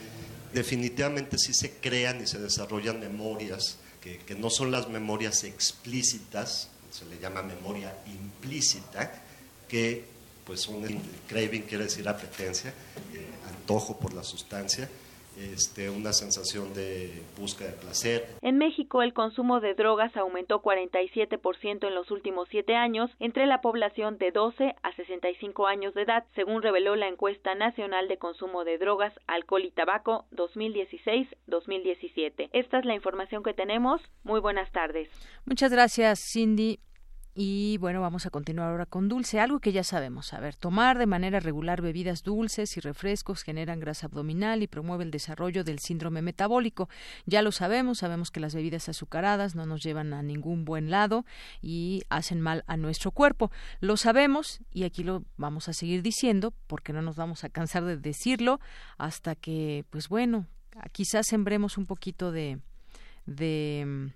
Definitivamente 0.56 1.38
sí 1.38 1.54
se 1.54 1.70
crean 1.82 2.24
y 2.24 2.28
se 2.28 2.40
desarrollan 2.40 3.02
memorias 3.02 3.76
que, 4.00 4.36
no 4.36 4.50
son 4.50 4.72
las 4.72 4.88
memorias 4.88 5.44
explícitas, 5.44 6.70
se 6.92 7.04
le 7.06 7.20
llama 7.20 7.42
memoria 7.42 7.94
implícita, 8.06 9.22
que 9.68 10.06
pues 10.46 10.66
un 10.70 10.86
craving 11.28 11.64
quiere 11.64 11.84
decir 11.84 12.08
apetencia, 12.08 12.70
eh, 12.70 13.28
antojo 13.50 14.00
por 14.00 14.14
la 14.14 14.24
sustancia, 14.24 14.88
este, 15.38 15.90
una 15.90 16.14
sensación 16.14 16.74
de 16.74 17.12
búsqueda 17.38 17.72
de 17.72 17.78
placer. 17.78 18.28
En 18.42 18.58
México, 18.58 19.02
el 19.02 19.14
consumo 19.14 19.60
de 19.60 19.74
drogas 19.74 20.16
aumentó 20.18 20.62
47% 20.62 21.88
en 21.88 21.96
los 21.96 22.12
últimos 22.12 22.48
siete 22.50 22.76
años 22.76 23.10
entre 23.20 23.46
la 23.46 23.62
población 23.62 24.18
de 24.18 24.32
12 24.32 24.76
a 24.82 24.96
65 24.96 25.68
años 25.68 25.94
de 25.94 26.04
edad, 26.04 26.26
según 26.36 26.62
reveló 26.62 26.96
la 26.96 27.08
encuesta 27.08 27.56
nacional 27.56 28.08
de 28.08 28.18
consumo 28.18 28.64
de 28.64 28.78
drogas, 28.78 29.14
alcohol 29.28 29.66
y 29.66 29.72
tabaco 29.72 30.26
2016-2017. 30.32 32.50
Esta 32.54 32.80
es 32.80 32.86
la 32.86 32.96
información 32.96 33.44
que 33.44 33.54
tenemos. 33.54 34.02
Muy 34.24 34.40
buenas 34.40 34.72
tardes. 34.72 35.10
Muchas 35.46 35.72
gracias, 35.72 36.20
Cindy. 36.20 36.80
Y 37.38 37.78
bueno, 37.80 38.00
vamos 38.00 38.26
a 38.26 38.30
continuar 38.30 38.70
ahora 38.70 38.86
con 38.86 39.10
dulce, 39.10 39.42
algo 39.42 39.60
que 39.60 39.74
ya 39.74 39.84
sabemos. 39.84 40.34
A 40.34 40.40
ver, 40.40 40.56
tomar 40.56 40.98
de 40.98 41.06
manera 41.06 41.42
regular 41.42 41.82
bebidas 41.82 42.24
dulces 42.24 42.78
y 42.78 42.80
refrescos 42.80 43.44
generan 43.44 43.82
grasa 43.82 44.08
abdominal 44.08 44.64
y 44.64 44.68
promueve 44.68 45.04
el 45.04 45.12
desarrollo 45.12 45.66
del 45.66 45.80
síndrome 45.80 46.22
metabólico. 46.22 46.88
Ya 47.26 47.42
lo 47.42 47.52
sabemos, 47.52 47.98
sabemos 47.98 48.32
que 48.32 48.40
las 48.40 48.56
bebidas 48.56 48.88
azucaradas 48.88 49.54
no 49.54 49.66
nos 49.66 49.84
llevan 49.84 50.14
a 50.14 50.24
ningún 50.24 50.64
buen 50.64 50.90
lado 50.90 51.26
y 51.62 52.04
hacen 52.10 52.40
mal 52.40 52.64
a 52.68 52.78
nuestro 52.78 53.12
cuerpo. 53.12 53.52
Lo 53.82 53.98
sabemos 53.98 54.62
y 54.72 54.86
aquí 54.86 55.04
lo 55.04 55.26
vamos 55.36 55.68
a 55.68 55.74
seguir 55.74 56.04
diciendo 56.04 56.54
porque 56.68 56.94
no 56.94 57.02
nos 57.02 57.18
vamos 57.18 57.44
a 57.44 57.50
cansar 57.50 57.84
de 57.84 57.98
decirlo 57.98 58.62
hasta 58.98 59.36
que, 59.36 59.84
pues 59.90 60.08
bueno, 60.08 60.48
quizás 60.94 61.28
sembremos 61.28 61.78
un 61.78 61.86
poquito 61.86 62.32
de 62.32 62.62
de 63.26 64.12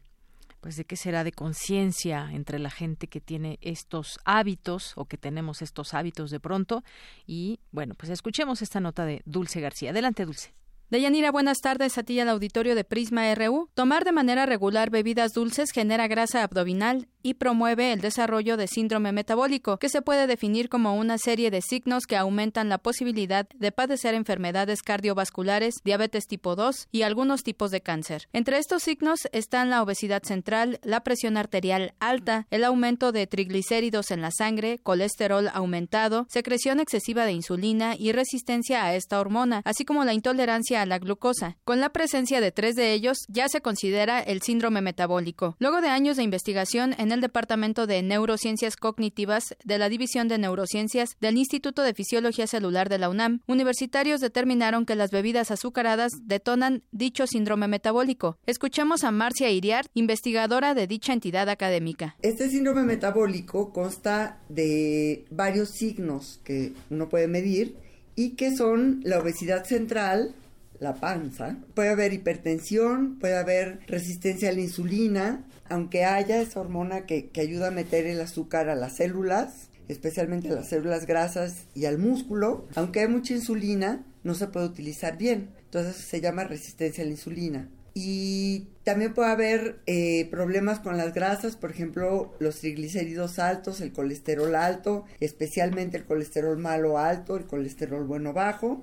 pues 0.61 0.75
de 0.75 0.85
qué 0.85 0.95
será 0.95 1.23
de 1.23 1.31
conciencia 1.31 2.29
entre 2.31 2.59
la 2.59 2.69
gente 2.69 3.07
que 3.07 3.21
tiene 3.21 3.59
estos 3.61 4.19
hábitos 4.25 4.93
o 4.95 5.05
que 5.05 5.17
tenemos 5.17 5.61
estos 5.61 5.93
hábitos 5.93 6.31
de 6.31 6.39
pronto 6.39 6.83
y 7.25 7.59
bueno 7.71 7.95
pues 7.95 8.11
escuchemos 8.11 8.61
esta 8.61 8.79
nota 8.79 9.05
de 9.05 9.21
Dulce 9.25 9.61
García. 9.61 9.91
Adelante 9.91 10.25
Dulce 10.25 10.53
Deyanira, 10.89 11.29
buenas 11.29 11.59
tardes 11.59 11.99
a 11.99 12.03
ti 12.03 12.19
al 12.19 12.29
auditorio 12.29 12.73
de 12.73 12.83
Prisma 12.83 13.31
RU. 13.35 13.69
Tomar 13.75 14.05
de 14.05 14.11
manera 14.11 14.47
regular 14.47 14.89
bebidas 14.89 15.33
dulces 15.33 15.69
genera 15.71 16.07
grasa 16.07 16.41
abdominal 16.41 17.07
y 17.21 17.35
promueve 17.35 17.93
el 17.93 18.01
desarrollo 18.01 18.57
de 18.57 18.65
síndrome 18.67 19.11
metabólico, 19.11 19.77
que 19.77 19.89
se 19.89 20.01
puede 20.01 20.25
definir 20.25 20.67
como 20.67 20.95
una 20.95 21.19
serie 21.19 21.51
de 21.51 21.61
signos 21.61 22.07
que 22.07 22.17
aumentan 22.17 22.69
la 22.69 22.79
posibilidad 22.79 23.47
de 23.49 23.71
padecer 23.71 24.15
enfermedades 24.15 24.81
cardiovasculares, 24.81 25.75
diabetes 25.83 26.25
tipo 26.25 26.55
2 26.55 26.87
y 26.91 27.03
algunos 27.03 27.43
tipos 27.43 27.69
de 27.69 27.81
cáncer. 27.81 28.27
Entre 28.33 28.57
estos 28.57 28.81
signos 28.81 29.19
están 29.31 29.69
la 29.69 29.83
obesidad 29.83 30.23
central, 30.23 30.79
la 30.81 31.03
presión 31.03 31.37
arterial 31.37 31.93
alta, 31.99 32.47
el 32.49 32.63
aumento 32.63 33.11
de 33.11 33.27
triglicéridos 33.27 34.09
en 34.09 34.21
la 34.21 34.31
sangre, 34.31 34.79
colesterol 34.81 35.49
aumentado, 35.53 36.25
secreción 36.29 36.79
excesiva 36.79 37.25
de 37.25 37.33
insulina 37.33 37.95
y 37.95 38.11
resistencia 38.11 38.85
a 38.85 38.95
esta 38.95 39.19
hormona, 39.19 39.61
así 39.65 39.85
como 39.85 40.03
la 40.03 40.13
intolerancia 40.13 40.78
a 40.81 40.85
la 40.85 40.99
glucosa. 40.99 41.57
Con 41.63 41.79
la 41.79 41.89
presencia 41.89 42.41
de 42.41 42.51
tres 42.51 42.75
de 42.75 42.93
ellos, 42.93 43.17
ya 43.27 43.47
se 43.49 43.61
considera 43.61 44.19
el 44.19 44.41
síndrome 44.41 44.81
metabólico. 44.81 45.55
Luego 45.59 45.81
de 45.81 45.89
años 45.89 46.17
de 46.17 46.23
investigación 46.23 46.95
en 46.97 47.11
el 47.11 47.21
Departamento 47.21 47.87
de 47.87 48.01
Neurociencias 48.01 48.75
Cognitivas 48.75 49.55
de 49.63 49.77
la 49.77 49.89
División 49.89 50.27
de 50.27 50.37
Neurociencias 50.37 51.15
del 51.19 51.37
Instituto 51.37 51.83
de 51.83 51.93
Fisiología 51.93 52.47
Celular 52.47 52.89
de 52.89 52.97
la 52.97 53.09
UNAM, 53.09 53.41
universitarios 53.47 54.21
determinaron 54.21 54.85
que 54.85 54.95
las 54.95 55.11
bebidas 55.11 55.51
azucaradas 55.51 56.11
detonan 56.23 56.83
dicho 56.91 57.27
síndrome 57.27 57.67
metabólico. 57.67 58.37
Escuchamos 58.45 59.03
a 59.03 59.11
Marcia 59.11 59.49
Iriar, 59.49 59.85
investigadora 59.93 60.73
de 60.73 60.87
dicha 60.87 61.13
entidad 61.13 61.49
académica. 61.49 62.15
Este 62.21 62.49
síndrome 62.49 62.83
metabólico 62.83 63.71
consta 63.73 64.39
de 64.49 65.25
varios 65.29 65.69
signos 65.69 66.39
que 66.43 66.73
uno 66.89 67.09
puede 67.09 67.27
medir 67.27 67.77
y 68.15 68.31
que 68.31 68.55
son 68.55 68.99
la 69.03 69.19
obesidad 69.19 69.63
central, 69.65 70.35
la 70.79 70.95
panza. 70.95 71.57
Puede 71.73 71.89
haber 71.89 72.13
hipertensión, 72.13 73.19
puede 73.19 73.37
haber 73.37 73.79
resistencia 73.87 74.49
a 74.49 74.53
la 74.53 74.61
insulina, 74.61 75.45
aunque 75.69 76.05
haya 76.05 76.41
esa 76.41 76.61
hormona 76.61 77.05
que, 77.05 77.29
ayuda 77.39 77.67
a 77.67 77.71
meter 77.71 78.05
el 78.05 78.19
azúcar 78.21 78.69
a 78.69 78.75
las 78.75 78.97
células, 78.97 79.69
especialmente 79.87 80.49
a 80.49 80.55
las 80.55 80.69
células 80.69 81.05
grasas 81.05 81.65
y 81.73 81.85
al 81.85 81.97
músculo, 81.97 82.67
aunque 82.75 83.01
hay 83.01 83.07
mucha 83.07 83.33
insulina, 83.33 84.05
no 84.23 84.33
se 84.35 84.47
puede 84.47 84.65
utilizar 84.65 85.17
bien. 85.17 85.49
Entonces 85.65 85.95
se 85.95 86.21
llama 86.21 86.43
resistencia 86.43 87.03
a 87.03 87.05
la 87.05 87.11
insulina. 87.11 87.69
Y 87.93 88.67
también 88.83 89.13
puede 89.13 89.29
haber 89.29 89.79
eh, 89.85 90.27
problemas 90.31 90.79
con 90.79 90.95
las 90.95 91.13
grasas, 91.13 91.55
por 91.55 91.71
ejemplo, 91.71 92.33
los 92.39 92.59
triglicéridos 92.59 93.39
altos, 93.39 93.81
el 93.81 93.91
colesterol 93.91 94.55
alto, 94.55 95.05
especialmente 95.19 95.97
el 95.97 96.05
colesterol 96.05 96.57
malo 96.57 96.97
alto, 96.97 97.35
el 97.35 97.45
colesterol 97.45 98.05
bueno 98.05 98.31
bajo 98.31 98.81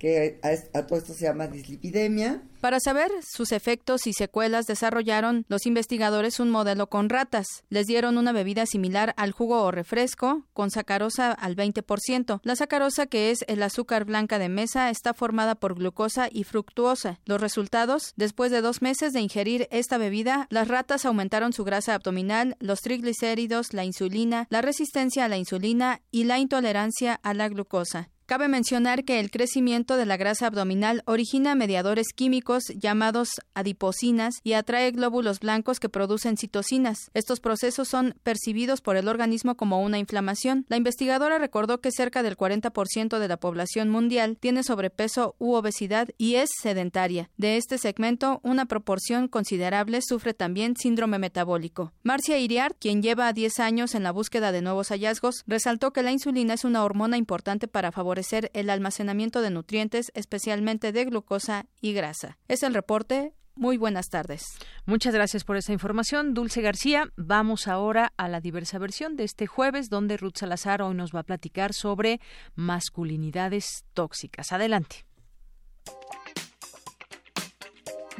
que 0.00 0.40
a, 0.42 0.52
esto 0.52 1.14
se 1.14 1.26
llama 1.26 1.46
dislipidemia. 1.46 2.42
Para 2.60 2.80
saber 2.80 3.10
sus 3.22 3.52
efectos 3.52 4.06
y 4.06 4.12
secuelas 4.12 4.66
desarrollaron 4.66 5.44
los 5.48 5.66
investigadores 5.66 6.40
un 6.40 6.50
modelo 6.50 6.88
con 6.88 7.08
ratas. 7.08 7.46
Les 7.68 7.86
dieron 7.86 8.18
una 8.18 8.32
bebida 8.32 8.66
similar 8.66 9.14
al 9.16 9.32
jugo 9.32 9.62
o 9.62 9.70
refresco 9.70 10.46
con 10.52 10.70
sacarosa 10.70 11.32
al 11.32 11.54
20%. 11.54 12.40
La 12.42 12.56
sacarosa, 12.56 13.06
que 13.06 13.30
es 13.30 13.44
el 13.46 13.62
azúcar 13.62 14.04
blanca 14.04 14.38
de 14.38 14.48
mesa, 14.48 14.90
está 14.90 15.14
formada 15.14 15.54
por 15.54 15.74
glucosa 15.74 16.28
y 16.30 16.44
fructuosa. 16.44 17.20
Los 17.26 17.40
resultados, 17.40 18.14
después 18.16 18.50
de 18.50 18.62
dos 18.62 18.82
meses 18.82 19.12
de 19.12 19.20
ingerir 19.20 19.68
esta 19.70 19.98
bebida, 19.98 20.46
las 20.50 20.68
ratas 20.68 21.04
aumentaron 21.04 21.52
su 21.52 21.64
grasa 21.64 21.94
abdominal, 21.94 22.56
los 22.58 22.80
triglicéridos, 22.80 23.74
la 23.74 23.84
insulina, 23.84 24.46
la 24.48 24.62
resistencia 24.62 25.26
a 25.26 25.28
la 25.28 25.36
insulina 25.36 26.00
y 26.10 26.24
la 26.24 26.38
intolerancia 26.38 27.20
a 27.22 27.34
la 27.34 27.48
glucosa. 27.48 28.08
Cabe 28.30 28.46
mencionar 28.46 29.04
que 29.04 29.18
el 29.18 29.28
crecimiento 29.32 29.96
de 29.96 30.06
la 30.06 30.16
grasa 30.16 30.46
abdominal 30.46 31.02
origina 31.06 31.56
mediadores 31.56 32.12
químicos 32.14 32.62
llamados 32.76 33.40
adiposinas 33.54 34.36
y 34.44 34.52
atrae 34.52 34.92
glóbulos 34.92 35.40
blancos 35.40 35.80
que 35.80 35.88
producen 35.88 36.36
citocinas. 36.36 37.10
Estos 37.12 37.40
procesos 37.40 37.88
son 37.88 38.14
percibidos 38.22 38.82
por 38.82 38.96
el 38.96 39.08
organismo 39.08 39.56
como 39.56 39.82
una 39.82 39.98
inflamación. 39.98 40.64
La 40.68 40.76
investigadora 40.76 41.38
recordó 41.38 41.80
que 41.80 41.90
cerca 41.90 42.22
del 42.22 42.36
40% 42.36 43.18
de 43.18 43.26
la 43.26 43.36
población 43.36 43.88
mundial 43.88 44.36
tiene 44.38 44.62
sobrepeso 44.62 45.34
u 45.40 45.54
obesidad 45.54 46.06
y 46.16 46.36
es 46.36 46.50
sedentaria. 46.62 47.30
De 47.36 47.56
este 47.56 47.78
segmento, 47.78 48.38
una 48.44 48.66
proporción 48.66 49.26
considerable 49.26 50.02
sufre 50.02 50.34
también 50.34 50.76
síndrome 50.76 51.18
metabólico. 51.18 51.94
Marcia 52.04 52.38
Iriart, 52.38 52.76
quien 52.78 53.02
lleva 53.02 53.32
10 53.32 53.58
años 53.58 53.96
en 53.96 54.04
la 54.04 54.12
búsqueda 54.12 54.52
de 54.52 54.62
nuevos 54.62 54.90
hallazgos, 54.90 55.42
resaltó 55.48 55.92
que 55.92 56.04
la 56.04 56.12
insulina 56.12 56.54
es 56.54 56.62
una 56.62 56.84
hormona 56.84 57.16
importante 57.16 57.66
para 57.66 57.90
favorecer 57.90 58.19
el 58.52 58.70
almacenamiento 58.70 59.42
de 59.42 59.50
nutrientes, 59.50 60.10
especialmente 60.14 60.92
de 60.92 61.04
glucosa 61.04 61.66
y 61.80 61.92
grasa. 61.92 62.38
Es 62.48 62.62
el 62.62 62.74
reporte. 62.74 63.32
Muy 63.56 63.76
buenas 63.76 64.08
tardes. 64.08 64.44
Muchas 64.86 65.12
gracias 65.12 65.44
por 65.44 65.56
esa 65.56 65.72
información, 65.72 66.32
Dulce 66.32 66.62
García. 66.62 67.10
Vamos 67.16 67.68
ahora 67.68 68.12
a 68.16 68.28
la 68.28 68.40
diversa 68.40 68.78
versión 68.78 69.16
de 69.16 69.24
este 69.24 69.46
jueves, 69.46 69.90
donde 69.90 70.16
Ruth 70.16 70.36
Salazar 70.36 70.80
hoy 70.80 70.94
nos 70.94 71.14
va 71.14 71.20
a 71.20 71.24
platicar 71.24 71.74
sobre 71.74 72.20
masculinidades 72.54 73.84
tóxicas. 73.92 74.52
Adelante. 74.52 75.04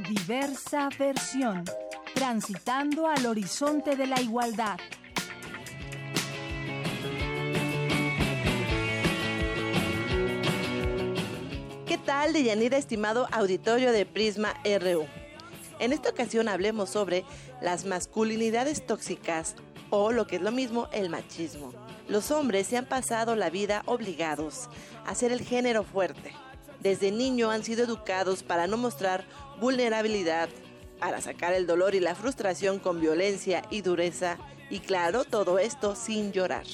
Diversa 0.08 0.88
versión. 0.98 1.64
Transitando 2.14 3.06
al 3.06 3.24
horizonte 3.24 3.96
de 3.96 4.06
la 4.06 4.20
igualdad. 4.20 4.78
Tal, 12.00 12.32
Deyanira, 12.32 12.76
estimado 12.76 13.26
auditorio 13.32 13.92
de 13.92 14.06
Prisma 14.06 14.54
RU? 14.64 15.06
En 15.78 15.92
esta 15.92 16.10
ocasión 16.10 16.48
hablemos 16.48 16.90
sobre 16.90 17.24
las 17.60 17.84
masculinidades 17.84 18.86
tóxicas 18.86 19.54
o 19.90 20.12
lo 20.12 20.26
que 20.26 20.36
es 20.36 20.42
lo 20.42 20.52
mismo, 20.52 20.88
el 20.92 21.10
machismo. 21.10 21.72
Los 22.08 22.30
hombres 22.30 22.66
se 22.66 22.76
han 22.76 22.86
pasado 22.86 23.36
la 23.36 23.50
vida 23.50 23.82
obligados 23.86 24.68
a 25.06 25.14
ser 25.14 25.32
el 25.32 25.40
género 25.40 25.84
fuerte. 25.84 26.32
Desde 26.80 27.10
niño 27.10 27.50
han 27.50 27.64
sido 27.64 27.84
educados 27.84 28.42
para 28.42 28.66
no 28.66 28.76
mostrar 28.76 29.24
vulnerabilidad, 29.60 30.48
para 30.98 31.20
sacar 31.20 31.52
el 31.54 31.66
dolor 31.66 31.94
y 31.94 32.00
la 32.00 32.14
frustración 32.14 32.78
con 32.78 33.00
violencia 33.00 33.62
y 33.70 33.82
dureza, 33.82 34.38
y 34.70 34.80
claro, 34.80 35.24
todo 35.24 35.58
esto 35.58 35.94
sin 35.96 36.32
llorar. 36.32 36.64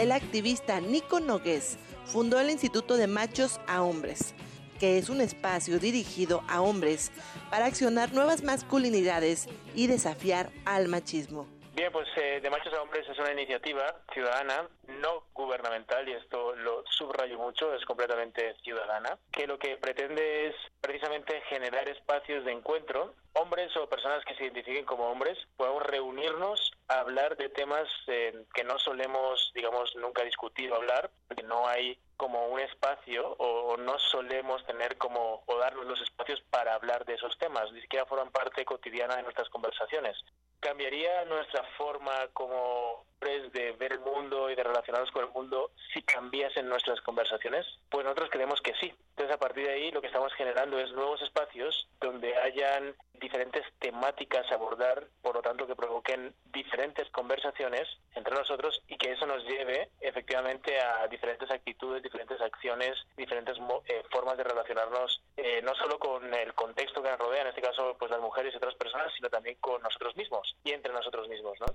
El 0.00 0.12
activista 0.12 0.80
Nico 0.80 1.20
Nogués 1.20 1.76
fundó 2.06 2.40
el 2.40 2.48
Instituto 2.48 2.96
de 2.96 3.06
Machos 3.06 3.60
a 3.66 3.82
Hombres, 3.82 4.32
que 4.78 4.96
es 4.96 5.10
un 5.10 5.20
espacio 5.20 5.78
dirigido 5.78 6.42
a 6.48 6.62
hombres 6.62 7.10
para 7.50 7.66
accionar 7.66 8.14
nuevas 8.14 8.42
masculinidades 8.42 9.46
y 9.74 9.88
desafiar 9.88 10.50
al 10.64 10.88
machismo. 10.88 11.46
Bien, 11.72 11.92
pues 11.92 12.08
eh, 12.16 12.40
de 12.42 12.50
Machos 12.50 12.74
a 12.74 12.82
Hombres 12.82 13.08
es 13.08 13.18
una 13.18 13.32
iniciativa 13.32 14.02
ciudadana, 14.12 14.68
no 14.88 15.24
gubernamental, 15.32 16.06
y 16.08 16.12
esto 16.12 16.54
lo 16.56 16.84
subrayo 16.88 17.38
mucho, 17.38 17.72
es 17.74 17.84
completamente 17.84 18.56
ciudadana, 18.62 19.16
que 19.30 19.46
lo 19.46 19.56
que 19.58 19.76
pretende 19.76 20.48
es 20.48 20.56
precisamente 20.80 21.40
generar 21.42 21.88
espacios 21.88 22.44
de 22.44 22.52
encuentro. 22.52 23.14
Hombres 23.34 23.74
o 23.76 23.88
personas 23.88 24.24
que 24.24 24.34
se 24.34 24.44
identifiquen 24.44 24.84
como 24.84 25.08
hombres, 25.10 25.38
podemos 25.56 25.84
reunirnos 25.84 26.72
a 26.88 27.00
hablar 27.00 27.36
de 27.36 27.48
temas 27.48 27.88
eh, 28.08 28.44
que 28.52 28.64
no 28.64 28.76
solemos, 28.80 29.52
digamos, 29.54 29.94
nunca 29.94 30.24
discutir 30.24 30.72
o 30.72 30.76
hablar, 30.76 31.08
porque 31.28 31.44
no 31.44 31.68
hay 31.68 31.96
como 32.16 32.48
un 32.48 32.58
espacio 32.58 33.36
o 33.38 33.76
no 33.76 33.96
solemos 33.98 34.66
tener 34.66 34.98
como 34.98 35.44
o 35.46 35.58
darnos 35.58 35.86
los 35.86 36.00
espacios 36.02 36.42
para 36.50 36.74
hablar 36.74 37.04
de 37.04 37.14
esos 37.14 37.38
temas, 37.38 37.70
ni 37.72 37.80
siquiera 37.80 38.06
forman 38.06 38.32
parte 38.32 38.64
cotidiana 38.64 39.16
de 39.16 39.22
nuestras 39.22 39.48
conversaciones. 39.48 40.16
¿Cambiaría 40.60 41.24
nuestra 41.24 41.64
forma 41.76 42.28
como 42.34 43.04
de 43.52 43.72
ver 43.72 43.92
el 43.92 44.00
mundo 44.00 44.50
y 44.50 44.54
de 44.54 44.64
relacionarnos 44.64 45.10
con 45.10 45.24
el 45.24 45.30
mundo 45.30 45.70
si 45.92 46.02
cambiasen 46.02 46.68
nuestras 46.68 47.00
conversaciones? 47.02 47.66
Pues 47.90 48.04
nosotros 48.04 48.30
creemos 48.30 48.60
que 48.62 48.74
sí. 48.80 48.92
Entonces, 49.10 49.34
a 49.34 49.38
partir 49.38 49.66
de 49.66 49.72
ahí, 49.72 49.90
lo 49.90 50.00
que 50.00 50.06
estamos 50.06 50.32
generando 50.34 50.78
es 50.78 50.90
nuevos 50.92 51.20
espacios 51.22 51.88
donde 52.00 52.34
hayan 52.36 52.94
diferentes 53.20 53.62
temáticas 53.78 54.50
a 54.50 54.54
abordar, 54.54 55.06
por 55.20 55.34
lo 55.34 55.42
tanto, 55.42 55.66
que 55.66 55.76
provoquen 55.76 56.34
diferentes 56.46 57.10
conversaciones 57.10 57.86
entre 58.14 58.34
nosotros 58.34 58.82
y 58.88 58.96
que 58.96 59.12
eso 59.12 59.26
nos 59.26 59.44
lleve 59.44 59.90
efectivamente 60.00 60.80
a 60.80 61.06
diferentes 61.08 61.50
actitudes, 61.50 62.02
diferentes 62.02 62.40
acciones, 62.40 62.96
diferentes 63.16 63.58
eh, 63.86 64.02
formas 64.10 64.38
de 64.38 64.44
relacionarnos, 64.44 65.22
eh, 65.36 65.60
no 65.62 65.74
solo 65.74 65.98
con 65.98 66.32
el 66.32 66.54
contexto 66.54 67.02
que 67.02 67.10
nos 67.10 67.18
rodea, 67.18 67.42
en 67.42 67.48
este 67.48 67.60
caso, 67.60 67.94
pues 67.98 68.10
las 68.10 68.20
mujeres 68.20 68.54
y 68.54 68.56
otras 68.56 68.74
personas, 68.76 69.12
sino 69.14 69.28
también 69.28 69.56
con 69.60 69.82
nosotros 69.82 70.16
mismos 70.16 70.49
y 70.64 70.70
entre 70.70 70.92
nosotros 70.92 71.28
mismos, 71.28 71.58
¿no? 71.60 71.66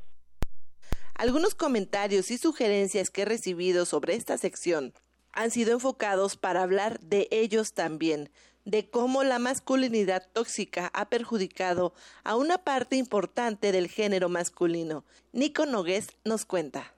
Algunos 1.15 1.55
comentarios 1.55 2.29
y 2.29 2.37
sugerencias 2.37 3.09
que 3.09 3.21
he 3.21 3.25
recibido 3.25 3.85
sobre 3.85 4.15
esta 4.15 4.37
sección 4.37 4.93
han 5.31 5.51
sido 5.51 5.73
enfocados 5.73 6.35
para 6.35 6.63
hablar 6.63 6.99
de 6.99 7.27
ellos 7.31 7.73
también, 7.73 8.29
de 8.65 8.89
cómo 8.89 9.23
la 9.23 9.37
masculinidad 9.39 10.27
tóxica 10.33 10.89
ha 10.93 11.09
perjudicado 11.09 11.93
a 12.23 12.35
una 12.35 12.57
parte 12.57 12.95
importante 12.95 13.71
del 13.71 13.87
género 13.87 14.27
masculino. 14.27 15.05
Nico 15.33 15.65
Nogués 15.65 16.07
nos 16.23 16.45
cuenta. 16.45 16.94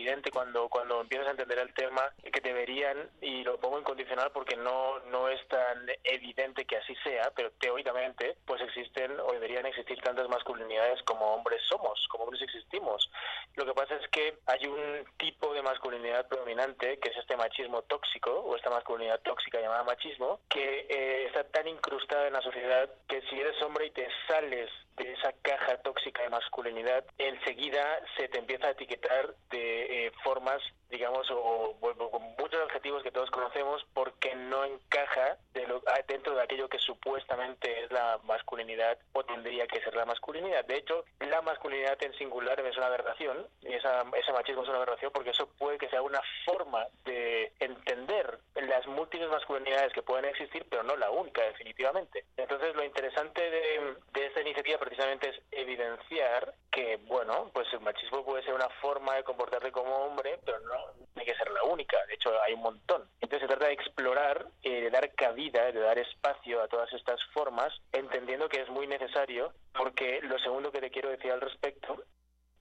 Evidente 0.00 0.30
cuando, 0.30 0.70
cuando 0.70 0.98
empiezas 1.02 1.28
a 1.28 1.32
entender 1.32 1.58
el 1.58 1.74
tema 1.74 2.00
que 2.32 2.40
deberían, 2.40 3.10
y 3.20 3.44
lo 3.44 3.60
pongo 3.60 3.78
incondicional 3.78 4.30
porque 4.32 4.56
no, 4.56 4.98
no 5.10 5.28
es 5.28 5.46
tan 5.48 5.90
evidente 6.04 6.64
que 6.64 6.78
así 6.78 6.94
sea, 7.04 7.30
pero 7.36 7.50
teóricamente 7.60 8.38
pues 8.46 8.62
existen 8.62 9.20
o 9.20 9.32
deberían 9.32 9.66
existir 9.66 10.00
tantas 10.00 10.26
masculinidades 10.30 11.02
como 11.02 11.34
hombres 11.34 11.60
somos, 11.68 12.08
como 12.08 12.24
hombres 12.24 12.40
existimos. 12.40 13.10
Lo 13.56 13.66
que 13.66 13.74
pasa 13.74 13.96
es 13.96 14.08
que 14.08 14.38
hay 14.46 14.66
un 14.66 15.04
tipo 15.18 15.52
de 15.52 15.60
masculinidad 15.60 16.26
predominante 16.28 16.98
que 16.98 17.10
es 17.10 17.16
este 17.18 17.36
machismo 17.36 17.82
tóxico 17.82 18.30
o 18.30 18.56
esta 18.56 18.70
masculinidad 18.70 19.20
tóxica 19.20 19.60
llamada 19.60 19.84
machismo 19.84 20.40
que 20.48 20.86
eh, 20.88 21.26
está 21.26 21.44
tan 21.44 21.68
incrustada 21.68 22.26
en 22.26 22.32
la 22.32 22.40
sociedad 22.40 22.88
que 23.06 23.20
si 23.28 23.38
eres 23.38 23.60
hombre 23.60 23.84
y 23.84 23.90
te 23.90 24.08
sales 24.26 24.70
de 24.96 25.12
esa 25.12 25.32
caja 25.42 25.78
tóxica 25.78 26.22
de 26.22 26.28
masculinidad, 26.28 27.04
enseguida 27.16 28.00
se 28.16 28.28
te 28.28 28.38
empieza 28.38 28.66
a 28.66 28.70
etiquetar 28.70 29.34
de 29.50 29.89
eh, 29.90 30.12
formas, 30.22 30.62
digamos, 30.88 31.28
o, 31.32 31.76
o, 31.80 32.10
con 32.10 32.22
muchos 32.38 32.62
objetivos 32.62 33.02
que 33.02 33.10
todos 33.10 33.30
conocemos, 33.30 33.84
porque 33.92 34.34
no 34.36 34.64
encaja 34.64 35.36
de 35.52 35.66
lo, 35.66 35.82
dentro 36.06 36.36
de 36.36 36.42
aquello 36.42 36.68
que 36.68 36.78
supuestamente 36.78 37.84
es 37.84 37.90
la 37.90 38.20
masculinidad 38.24 38.98
o 39.12 39.24
tendría 39.24 39.66
que 39.66 39.80
ser 39.80 39.94
la 39.96 40.04
masculinidad. 40.04 40.64
De 40.64 40.76
hecho, 40.76 41.04
la 41.18 41.42
masculinidad 41.42 42.00
en 42.04 42.14
singular 42.14 42.60
es 42.60 42.76
una 42.76 42.86
aberración, 42.86 43.48
y 43.62 43.74
esa, 43.74 44.04
ese 44.16 44.32
machismo 44.32 44.62
es 44.62 44.68
una 44.68 44.78
aberración 44.78 45.10
porque 45.12 45.30
eso 45.30 45.48
puede 45.58 45.78
que 45.78 45.88
sea 45.88 46.02
una 46.02 46.20
forma 46.44 46.86
de 47.04 47.52
entender 47.58 48.38
las 48.54 48.86
múltiples 48.86 49.28
masculinidades 49.28 49.92
que 49.92 50.02
pueden 50.02 50.26
existir, 50.26 50.64
pero 50.70 50.84
no 50.84 50.96
la 50.96 51.10
única, 51.10 51.42
definitivamente. 51.42 52.24
Entonces, 52.36 52.76
lo 52.76 52.84
interesante 52.84 53.42
de, 53.50 53.96
de 54.12 54.26
esta 54.26 54.40
iniciativa 54.40 54.78
precisamente 54.78 55.30
es 55.30 55.42
evidenciar 55.50 56.54
que, 56.70 56.96
bueno, 57.06 57.50
pues 57.52 57.66
el 57.72 57.80
machismo 57.80 58.24
puede 58.24 58.44
ser 58.44 58.54
una 58.54 58.68
forma 58.80 59.16
de 59.16 59.24
comportarte 59.24 59.72
como 59.72 59.79
hombre, 59.88 60.38
pero 60.44 60.60
no 60.60 60.92
tiene 61.14 61.30
que 61.30 61.36
ser 61.36 61.50
la 61.50 61.62
única. 61.64 61.96
De 62.06 62.14
hecho, 62.14 62.32
hay 62.42 62.54
un 62.54 62.62
montón. 62.62 63.08
Entonces, 63.20 63.40
se 63.40 63.54
trata 63.54 63.66
de 63.66 63.74
explorar, 63.74 64.46
eh, 64.62 64.82
de 64.82 64.90
dar 64.90 65.12
cabida, 65.14 65.70
de 65.72 65.80
dar 65.80 65.98
espacio 65.98 66.62
a 66.62 66.68
todas 66.68 66.92
estas 66.92 67.22
formas, 67.32 67.72
entendiendo 67.92 68.48
que 68.48 68.62
es 68.62 68.68
muy 68.68 68.86
necesario, 68.86 69.52
porque 69.72 70.20
lo 70.22 70.38
segundo 70.38 70.72
que 70.72 70.80
te 70.80 70.90
quiero 70.90 71.10
decir 71.10 71.32
al 71.32 71.40
respecto 71.40 72.04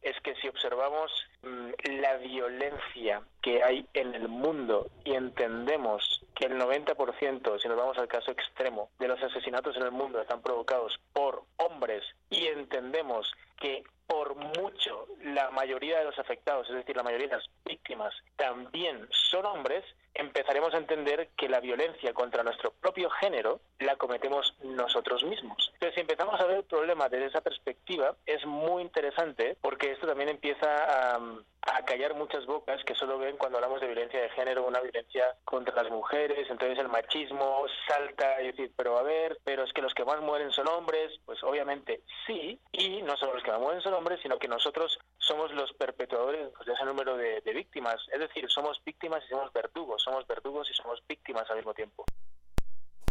es 0.02 0.20
que 0.22 0.36
si 0.36 0.48
observamos 0.48 1.12
mmm, 1.42 1.72
la 2.02 2.18
violencia 2.18 3.22
que 3.42 3.64
hay 3.64 3.86
en 3.94 4.16
el 4.16 4.28
mundo 4.28 4.90
y 5.04 5.14
entendemos 5.14 6.22
que 6.36 6.46
el 6.46 6.58
90%, 6.58 7.60
si 7.60 7.68
nos 7.68 7.78
vamos 7.78 7.98
al 7.98 8.08
caso 8.08 8.32
extremo, 8.32 8.90
de 9.00 9.08
los 9.08 9.22
asesinatos 9.22 9.76
en 9.76 9.84
el 9.84 9.92
mundo 9.92 10.22
están 10.22 10.42
provocados 10.42 11.00
por 11.14 11.44
hombres 11.58 12.04
y 12.30 12.48
entendemos 12.48 13.32
que 13.60 13.84
por 14.08 14.36
mucho 14.36 15.06
la 15.36 15.50
mayoría 15.52 16.00
de 16.00 16.06
los 16.06 16.20
afectados, 16.20 16.70
es 16.70 16.76
decir, 16.76 16.96
la 16.96 17.04
mayoría 17.04 17.28
de 17.28 17.36
las 17.38 17.50
víctimas, 17.66 18.14
también 18.36 19.08
son 19.12 19.46
hombres, 19.46 19.84
empezaremos 20.14 20.74
a 20.74 20.78
entender 20.78 21.30
que 21.38 21.50
la 21.50 21.60
violencia 21.60 22.14
contra 22.14 22.44
nuestro 22.44 22.72
propio 22.72 23.10
género 23.10 23.62
la 23.80 23.96
cometemos 23.96 24.56
nosotros 24.64 25.24
mismos. 25.24 25.72
Entonces, 25.74 25.96
si 25.96 26.02
empezamos 26.02 26.40
a 26.40 26.46
ver 26.46 26.58
el 26.58 26.64
problema 26.64 27.08
desde 27.10 27.28
esa 27.28 27.42
perspectiva, 27.42 28.16
es 28.26 28.46
muy 28.46 28.82
interesante 28.82 29.58
porque 29.62 29.92
esto 29.92 30.08
también 30.08 30.30
empieza 30.30 31.16
a, 31.16 31.20
acallar 31.74 32.16
muchas 32.16 32.46
bocas 32.46 32.84
que 32.84 32.96
solo 32.96 33.18
ven 33.20 33.38
cuando 33.38 33.58
hablamos 33.58 33.82
de 33.82 33.88
violencia 33.88 34.22
de 34.22 34.30
género, 34.30 34.66
una 34.66 34.80
violencia 34.80 35.36
contra 35.46 35.76
las 35.76 35.92
mujeres, 35.92 36.50
entonces 36.50 36.80
el 36.80 36.88
machismo 36.88 37.66
salta 37.88 38.42
y 38.42 38.48
decir, 38.48 38.72
pero 38.76 38.98
a 38.98 39.04
ver, 39.04 39.38
pero 39.44 39.64
es 39.64 39.74
que 39.74 39.82
los 39.82 39.94
que 39.94 40.06
más 40.06 40.20
mueren 40.22 40.52
son 40.52 40.68
hombres, 40.68 41.20
pues 41.26 41.44
obviamente 41.44 42.02
sí, 42.26 42.60
y 42.72 43.02
no 43.04 43.16
solo 43.18 43.36
los 43.36 43.44
que 43.44 43.52
más 43.52 43.60
mueren 43.60 43.82
son 43.82 43.94
hombres, 43.94 44.20
sino 44.22 44.40
que 44.40 44.48
nosotros 44.48 45.00
somos 45.30 45.52
los 45.54 45.72
perpetuadores 45.74 46.50
de 46.66 46.74
ese 46.74 46.86
número 46.86 47.16
de, 47.16 47.42
de 47.42 47.54
víctimas, 47.54 47.98
es 48.12 48.20
decir, 48.20 48.50
somos 48.50 48.82
víctimas 48.84 49.24
y 49.28 49.30
somos 49.30 49.54
verdugos, 49.54 50.02
somos 50.02 50.26
verdugos 50.26 50.68
y 50.72 50.74
somos 50.74 51.00
víctimas 51.08 51.48
al 51.52 51.58
mismo 51.58 51.74
tiempo. 51.76 52.04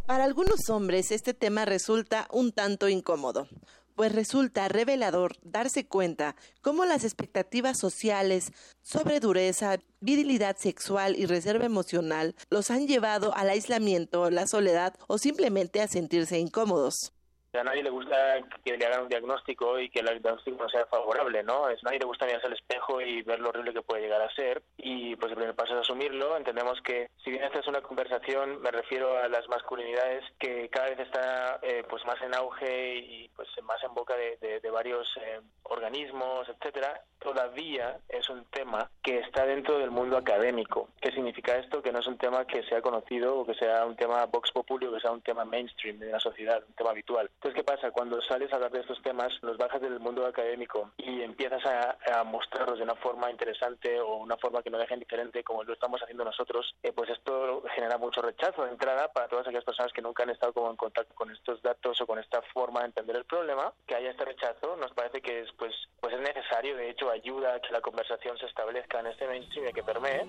Para 0.04 0.24
algunos 0.24 0.68
hombres 0.68 1.12
este 1.12 1.32
tema 1.32 1.64
resulta 1.64 2.26
un 2.32 2.50
tanto 2.50 2.88
incómodo, 2.88 3.46
pues 3.94 4.12
resulta 4.12 4.68
revelador 4.68 5.36
darse 5.42 5.86
cuenta 5.86 6.34
cómo 6.60 6.84
las 6.84 7.04
expectativas 7.04 7.78
sociales 7.78 8.52
sobre 8.82 9.20
dureza, 9.20 9.76
virilidad 10.00 10.56
sexual 10.56 11.14
y 11.16 11.26
reserva 11.26 11.66
emocional 11.66 12.34
los 12.50 12.72
han 12.72 12.88
llevado 12.88 13.32
al 13.36 13.50
aislamiento, 13.50 14.30
la 14.30 14.48
soledad 14.48 14.94
o 15.06 15.18
simplemente 15.18 15.80
a 15.80 15.88
sentirse 15.88 16.38
incómodos 16.38 17.12
a 17.58 17.64
nadie 17.64 17.82
le 17.82 17.90
gusta 17.90 18.38
que 18.64 18.76
le 18.76 18.86
hagan 18.86 19.02
un 19.02 19.08
diagnóstico 19.08 19.78
y 19.78 19.90
que 19.90 20.00
el 20.00 20.06
diagnóstico 20.20 20.62
no 20.62 20.68
sea 20.68 20.86
favorable, 20.86 21.42
¿no? 21.42 21.66
A 21.66 21.74
nadie 21.82 21.98
le 21.98 22.06
gusta 22.06 22.26
mirarse 22.26 22.46
al 22.46 22.52
espejo 22.54 23.00
y 23.00 23.22
ver 23.22 23.40
lo 23.40 23.50
horrible 23.50 23.72
que 23.72 23.82
puede 23.82 24.02
llegar 24.02 24.22
a 24.22 24.34
ser 24.34 24.62
y 24.76 25.16
pues 25.16 25.30
el 25.30 25.36
primer 25.36 25.54
paso 25.54 25.74
es 25.74 25.80
asumirlo. 25.80 26.36
Entendemos 26.36 26.80
que 26.82 27.10
si 27.24 27.30
bien 27.30 27.44
esta 27.44 27.60
es 27.60 27.66
una 27.66 27.82
conversación, 27.82 28.60
me 28.60 28.70
refiero 28.70 29.18
a 29.18 29.28
las 29.28 29.48
masculinidades 29.48 30.24
que 30.38 30.68
cada 30.68 30.90
vez 30.90 31.00
está 31.00 31.58
eh, 31.62 31.84
pues 31.88 32.04
más 32.06 32.20
en 32.22 32.34
auge 32.34 32.96
y 32.96 33.28
pues 33.34 33.48
más 33.62 33.82
en 33.82 33.94
boca 33.94 34.14
de, 34.14 34.60
varios 34.70 35.08
eh, 35.16 35.40
organismos, 35.64 36.48
etcétera, 36.48 37.02
todavía 37.18 37.98
es 38.08 38.28
un 38.28 38.44
tema 38.46 38.90
que 39.02 39.18
está 39.18 39.44
dentro 39.44 39.78
del 39.78 39.90
mundo 39.90 40.16
académico. 40.16 40.88
¿Qué 41.00 41.10
significa 41.10 41.56
esto? 41.56 41.82
Que 41.82 41.90
no 41.90 42.00
es 42.00 42.06
un 42.06 42.18
tema 42.18 42.46
que 42.46 42.62
sea 42.64 42.80
conocido 42.82 43.40
o 43.40 43.46
que 43.46 43.54
sea 43.54 43.84
un 43.86 43.96
tema 43.96 44.26
vox 44.26 44.52
populi 44.52 44.86
o 44.86 44.92
que 44.92 45.00
sea 45.00 45.10
un 45.10 45.22
tema 45.22 45.44
mainstream 45.44 45.98
de 45.98 46.10
la 46.10 46.20
sociedad, 46.20 46.62
un 46.66 46.74
tema 46.74 46.90
habitual. 46.90 47.30
¿Qué 47.54 47.64
pasa? 47.64 47.90
Cuando 47.90 48.20
sales 48.22 48.52
a 48.52 48.56
hablar 48.56 48.70
de 48.70 48.80
estos 48.80 49.00
temas, 49.02 49.32
los 49.42 49.56
bajas 49.56 49.80
del 49.80 50.00
mundo 50.00 50.26
académico 50.26 50.90
y 50.96 51.22
empiezas 51.22 51.62
a, 51.64 52.24
mostrarlos 52.24 52.78
de 52.78 52.84
una 52.84 52.96
forma 52.96 53.30
interesante 53.30 54.00
o 54.00 54.16
una 54.16 54.36
forma 54.36 54.62
que 54.62 54.70
no 54.70 54.78
dejen 54.78 54.98
diferente 54.98 55.44
como 55.44 55.62
lo 55.62 55.72
estamos 55.72 56.00
haciendo 56.02 56.24
nosotros, 56.24 56.74
eh, 56.82 56.92
pues 56.92 57.10
esto 57.10 57.62
genera 57.74 57.96
mucho 57.96 58.20
rechazo 58.20 58.64
de 58.64 58.70
entrada 58.70 59.08
para 59.08 59.28
todas 59.28 59.46
aquellas 59.46 59.64
personas 59.64 59.92
que 59.92 60.02
nunca 60.02 60.24
han 60.24 60.30
estado 60.30 60.52
como 60.52 60.70
en 60.70 60.76
contacto 60.76 61.14
con 61.14 61.30
estos 61.30 61.62
datos 61.62 62.00
o 62.00 62.06
con 62.06 62.18
esta 62.18 62.42
forma 62.52 62.80
de 62.80 62.86
entender 62.86 63.16
el 63.16 63.24
problema, 63.24 63.72
que 63.86 63.94
haya 63.94 64.10
este 64.10 64.24
rechazo, 64.24 64.76
nos 64.76 64.92
parece 64.92 65.20
que 65.20 65.40
es, 65.40 65.52
pues, 65.52 65.74
pues 66.00 66.14
es 66.14 66.20
necesario, 66.20 66.76
de 66.76 66.90
hecho 66.90 67.10
ayuda 67.10 67.54
a 67.54 67.60
que 67.60 67.72
la 67.72 67.80
conversación 67.80 68.36
se 68.38 68.46
establezca 68.46 69.00
en 69.00 69.06
este 69.06 69.26
mainstream 69.26 69.68
y 69.68 69.72
que 69.72 69.82
permee. 69.82 70.26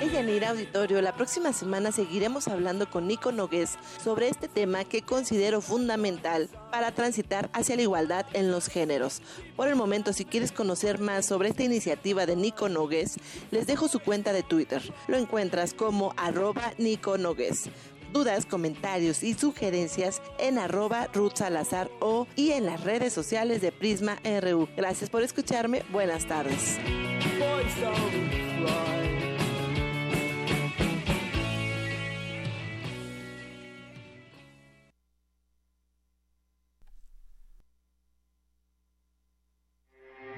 Ella 0.00 0.48
Auditorio, 0.48 1.00
la 1.00 1.14
próxima 1.14 1.52
semana 1.52 1.92
seguiremos 1.92 2.48
hablando 2.48 2.90
con 2.90 3.06
Nico 3.06 3.32
Nogués 3.32 3.78
sobre 4.02 4.28
este 4.28 4.48
tema 4.48 4.84
que 4.84 5.02
considero 5.02 5.60
fundamental 5.60 6.48
para 6.70 6.92
transitar 6.92 7.48
hacia 7.52 7.76
la 7.76 7.82
igualdad 7.82 8.26
en 8.32 8.50
los 8.50 8.68
géneros. 8.68 9.22
Por 9.56 9.68
el 9.68 9.76
momento, 9.76 10.12
si 10.12 10.24
quieres 10.24 10.52
conocer 10.52 10.98
más 10.98 11.26
sobre 11.26 11.48
esta 11.48 11.62
iniciativa 11.62 12.26
de 12.26 12.36
Nico 12.36 12.68
Nogués, 12.68 13.16
les 13.50 13.66
dejo 13.66 13.88
su 13.88 14.00
cuenta 14.00 14.32
de 14.32 14.42
Twitter. 14.42 14.82
Lo 15.06 15.16
encuentras 15.16 15.74
como 15.74 16.12
arroba 16.16 16.72
Nico 16.78 17.16
Nogués 17.18 17.68
dudas, 18.12 18.46
comentarios 18.46 19.24
y 19.24 19.34
sugerencias 19.34 20.22
en 20.38 20.56
arroba 20.56 21.08
Ruth 21.12 21.34
Salazar 21.34 21.90
o 21.98 22.28
y 22.36 22.52
en 22.52 22.64
las 22.64 22.84
redes 22.84 23.12
sociales 23.12 23.60
de 23.60 23.72
Prisma 23.72 24.18
RU. 24.40 24.68
Gracias 24.76 25.10
por 25.10 25.22
escucharme. 25.24 25.82
Buenas 25.90 26.24
tardes. 26.24 26.78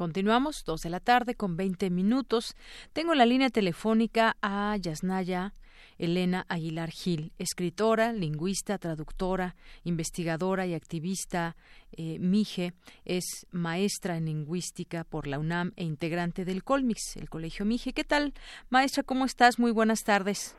Continuamos, 0.00 0.64
dos 0.64 0.80
de 0.80 0.88
la 0.88 1.00
tarde 1.00 1.34
con 1.34 1.58
20 1.58 1.90
minutos. 1.90 2.56
Tengo 2.94 3.14
la 3.14 3.26
línea 3.26 3.50
telefónica 3.50 4.34
a 4.40 4.74
Yasnaya 4.80 5.52
Elena 5.98 6.46
Aguilar 6.48 6.88
Gil, 6.88 7.32
escritora, 7.38 8.14
lingüista, 8.14 8.78
traductora, 8.78 9.56
investigadora 9.84 10.64
y 10.64 10.72
activista 10.72 11.54
eh, 11.98 12.16
Mije. 12.18 12.72
Es 13.04 13.46
maestra 13.52 14.16
en 14.16 14.24
lingüística 14.24 15.04
por 15.04 15.26
la 15.26 15.38
UNAM 15.38 15.72
e 15.76 15.84
integrante 15.84 16.46
del 16.46 16.64
Colmix, 16.64 17.18
el 17.18 17.28
Colegio 17.28 17.66
Mije. 17.66 17.92
¿Qué 17.92 18.04
tal, 18.04 18.32
maestra? 18.70 19.02
¿Cómo 19.02 19.26
estás? 19.26 19.58
Muy 19.58 19.70
buenas 19.70 20.02
tardes. 20.02 20.56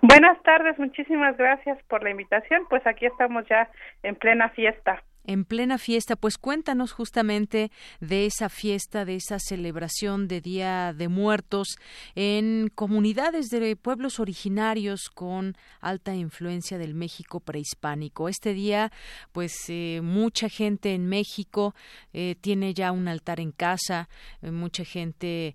Buenas 0.00 0.42
tardes, 0.42 0.76
muchísimas 0.80 1.36
gracias 1.36 1.78
por 1.84 2.02
la 2.02 2.10
invitación. 2.10 2.66
Pues 2.68 2.84
aquí 2.84 3.06
estamos 3.06 3.46
ya 3.48 3.70
en 4.02 4.16
plena 4.16 4.48
fiesta 4.48 5.04
en 5.24 5.44
plena 5.44 5.78
fiesta, 5.78 6.16
pues 6.16 6.38
cuéntanos 6.38 6.92
justamente 6.92 7.70
de 8.00 8.26
esa 8.26 8.48
fiesta, 8.48 9.04
de 9.04 9.16
esa 9.16 9.38
celebración 9.38 10.28
de 10.28 10.40
Día 10.40 10.92
de 10.92 11.08
Muertos 11.08 11.76
en 12.14 12.70
comunidades 12.74 13.48
de 13.48 13.76
pueblos 13.76 14.20
originarios 14.20 15.10
con 15.10 15.56
alta 15.80 16.14
influencia 16.14 16.78
del 16.78 16.94
México 16.94 17.40
prehispánico. 17.40 18.28
Este 18.28 18.54
día, 18.54 18.92
pues 19.32 19.54
eh, 19.68 20.00
mucha 20.02 20.48
gente 20.48 20.94
en 20.94 21.08
México 21.08 21.74
eh, 22.12 22.36
tiene 22.40 22.74
ya 22.74 22.92
un 22.92 23.08
altar 23.08 23.40
en 23.40 23.52
casa, 23.52 24.08
eh, 24.42 24.50
mucha 24.50 24.84
gente 24.84 25.54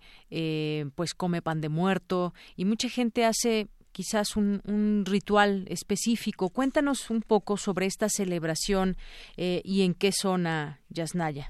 pues 0.95 1.13
come 1.13 1.41
pan 1.41 1.61
de 1.61 1.69
muerto 1.69 2.33
y 2.55 2.65
mucha 2.65 2.89
gente 2.89 3.25
hace 3.25 3.67
quizás 3.97 4.37
un, 4.37 4.61
un, 4.67 5.05
ritual 5.07 5.65
específico. 5.69 6.49
Cuéntanos 6.53 7.09
un 7.09 7.23
poco 7.23 7.57
sobre 7.57 7.87
esta 7.87 8.09
celebración 8.09 8.95
eh, 9.37 9.61
y 9.65 9.83
en 9.83 9.95
qué 9.95 10.11
zona, 10.11 10.77
Yasnaya. 10.89 11.47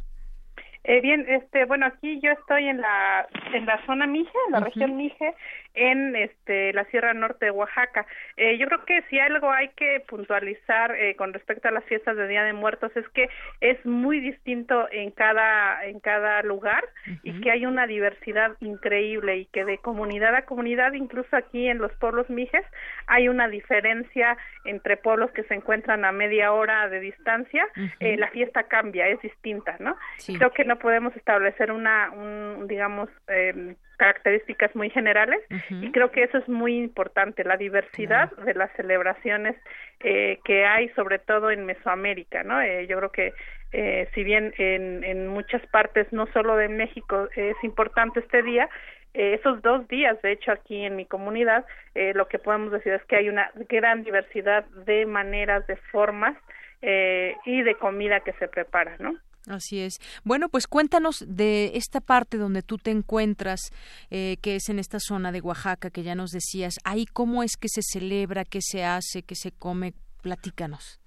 Eh, 0.85 1.01
bien, 1.01 1.25
este, 1.27 1.65
bueno, 1.65 1.85
aquí 1.87 2.21
yo 2.21 2.31
estoy 2.31 2.69
en 2.69 2.79
la 2.79 3.27
en 3.53 3.65
la 3.65 3.85
zona 3.85 4.07
Mije, 4.07 4.31
en 4.45 4.53
la 4.53 4.61
región 4.61 4.95
Mije, 4.95 5.33
en 5.77 6.15
este 6.15 6.73
la 6.73 6.83
Sierra 6.85 7.13
Norte 7.13 7.45
de 7.45 7.51
Oaxaca. 7.51 8.05
Eh, 8.35 8.57
yo 8.57 8.67
creo 8.67 8.83
que 8.85 9.03
si 9.09 9.19
algo 9.19 9.51
hay 9.51 9.69
que 9.69 10.03
puntualizar 10.07 10.95
eh, 10.95 11.15
con 11.15 11.33
respecto 11.33 11.67
a 11.67 11.71
las 11.71 11.85
fiestas 11.85 12.17
de 12.17 12.27
Día 12.27 12.43
de 12.43 12.53
Muertos 12.53 12.91
es 12.95 13.07
que 13.09 13.29
es 13.61 13.83
muy 13.85 14.19
distinto 14.19 14.87
en 14.91 15.11
cada 15.11 15.85
en 15.85 15.99
cada 15.99 16.41
lugar 16.41 16.83
y 17.23 17.39
que 17.41 17.51
hay 17.51 17.65
una 17.65 17.87
diversidad 17.87 18.57
increíble 18.59 19.37
y 19.37 19.45
que 19.45 19.63
de 19.63 19.77
comunidad 19.77 20.35
a 20.35 20.45
comunidad, 20.45 20.93
incluso 20.93 21.35
aquí 21.35 21.67
en 21.67 21.77
los 21.77 21.93
pueblos 21.93 22.29
Mijes, 22.29 22.65
hay 23.05 23.29
una 23.29 23.47
diferencia 23.47 24.37
entre 24.65 24.97
pueblos 24.97 25.31
que 25.31 25.43
se 25.43 25.53
encuentran 25.53 26.03
a 26.05 26.11
media 26.11 26.51
hora 26.51 26.89
de 26.89 26.99
distancia. 26.99 27.67
la 27.99 28.27
fiesta 28.29 28.63
cambia, 28.63 29.07
es 29.07 29.21
distinta, 29.21 29.77
¿no? 29.79 29.95
Creo 30.25 30.51
que 30.51 30.65
no 30.65 30.77
podemos 30.79 31.15
establecer 31.15 31.71
una, 31.71 32.11
un, 32.11 32.67
digamos, 32.67 33.09
eh, 33.27 33.75
características 33.97 34.75
muy 34.75 34.89
generales 34.89 35.39
y 35.69 35.91
creo 35.91 36.11
que 36.11 36.23
eso 36.23 36.37
es 36.37 36.47
muy 36.47 36.77
importante, 36.77 37.43
la 37.43 37.57
diversidad 37.57 38.31
de 38.31 38.53
las 38.53 38.71
celebraciones 38.73 39.55
eh, 39.99 40.39
que 40.45 40.65
hay, 40.65 40.89
sobre 40.89 41.19
todo 41.19 41.51
en 41.51 41.65
Mesoamérica, 41.65 42.43
¿no? 42.43 42.61
Eh, 42.61 42.87
yo 42.87 42.97
creo 42.97 43.11
que 43.11 43.33
eh, 43.73 44.07
si 44.13 44.23
bien 44.23 44.53
en, 44.57 45.03
en 45.03 45.27
muchas 45.27 45.65
partes, 45.67 46.07
no 46.13 46.27
solo 46.27 46.55
de 46.55 46.69
México, 46.69 47.27
es 47.35 47.57
importante 47.63 48.21
este 48.21 48.41
día, 48.43 48.69
eh, 49.17 49.33
esos 49.33 49.61
dos 49.63 49.87
días, 49.87 50.21
de 50.21 50.33
hecho, 50.33 50.51
aquí 50.51 50.83
en 50.83 50.95
mi 50.95 51.05
comunidad, 51.05 51.65
eh, 51.95 52.13
lo 52.13 52.27
que 52.27 52.37
podemos 52.37 52.71
decir 52.71 52.93
es 52.93 53.03
que 53.05 53.15
hay 53.15 53.29
una 53.29 53.51
gran 53.67 54.03
diversidad 54.03 54.65
de 54.85 55.07
maneras, 55.07 55.65
de 55.65 55.75
formas 55.75 56.37
eh, 56.83 57.35
y 57.43 57.63
de 57.63 57.73
comida 57.75 58.19
que 58.19 58.33
se 58.33 58.47
prepara, 58.47 58.95
¿no? 58.99 59.15
Así 59.47 59.79
es. 59.79 59.99
Bueno, 60.23 60.49
pues 60.49 60.67
cuéntanos 60.67 61.23
de 61.25 61.71
esta 61.75 62.01
parte 62.01 62.37
donde 62.37 62.63
tú 62.63 62.77
te 62.77 62.91
encuentras, 62.91 63.71
eh, 64.09 64.37
que 64.41 64.57
es 64.57 64.67
en 64.67 64.77
esta 64.77 64.99
zona 64.99 65.31
de 65.31 65.39
Oaxaca, 65.39 65.89
que 65.89 66.03
ya 66.03 66.15
nos 66.15 66.31
decías. 66.31 66.75
Ahí, 66.83 67.05
¿cómo 67.05 67.43
es 67.43 67.55
que 67.55 67.69
se 67.69 67.81
celebra, 67.81 68.43
qué 68.43 68.59
se 68.61 68.83
hace, 68.83 69.23
qué 69.23 69.35
se 69.35 69.53
come? 69.53 69.93
Platícanos. 70.21 70.99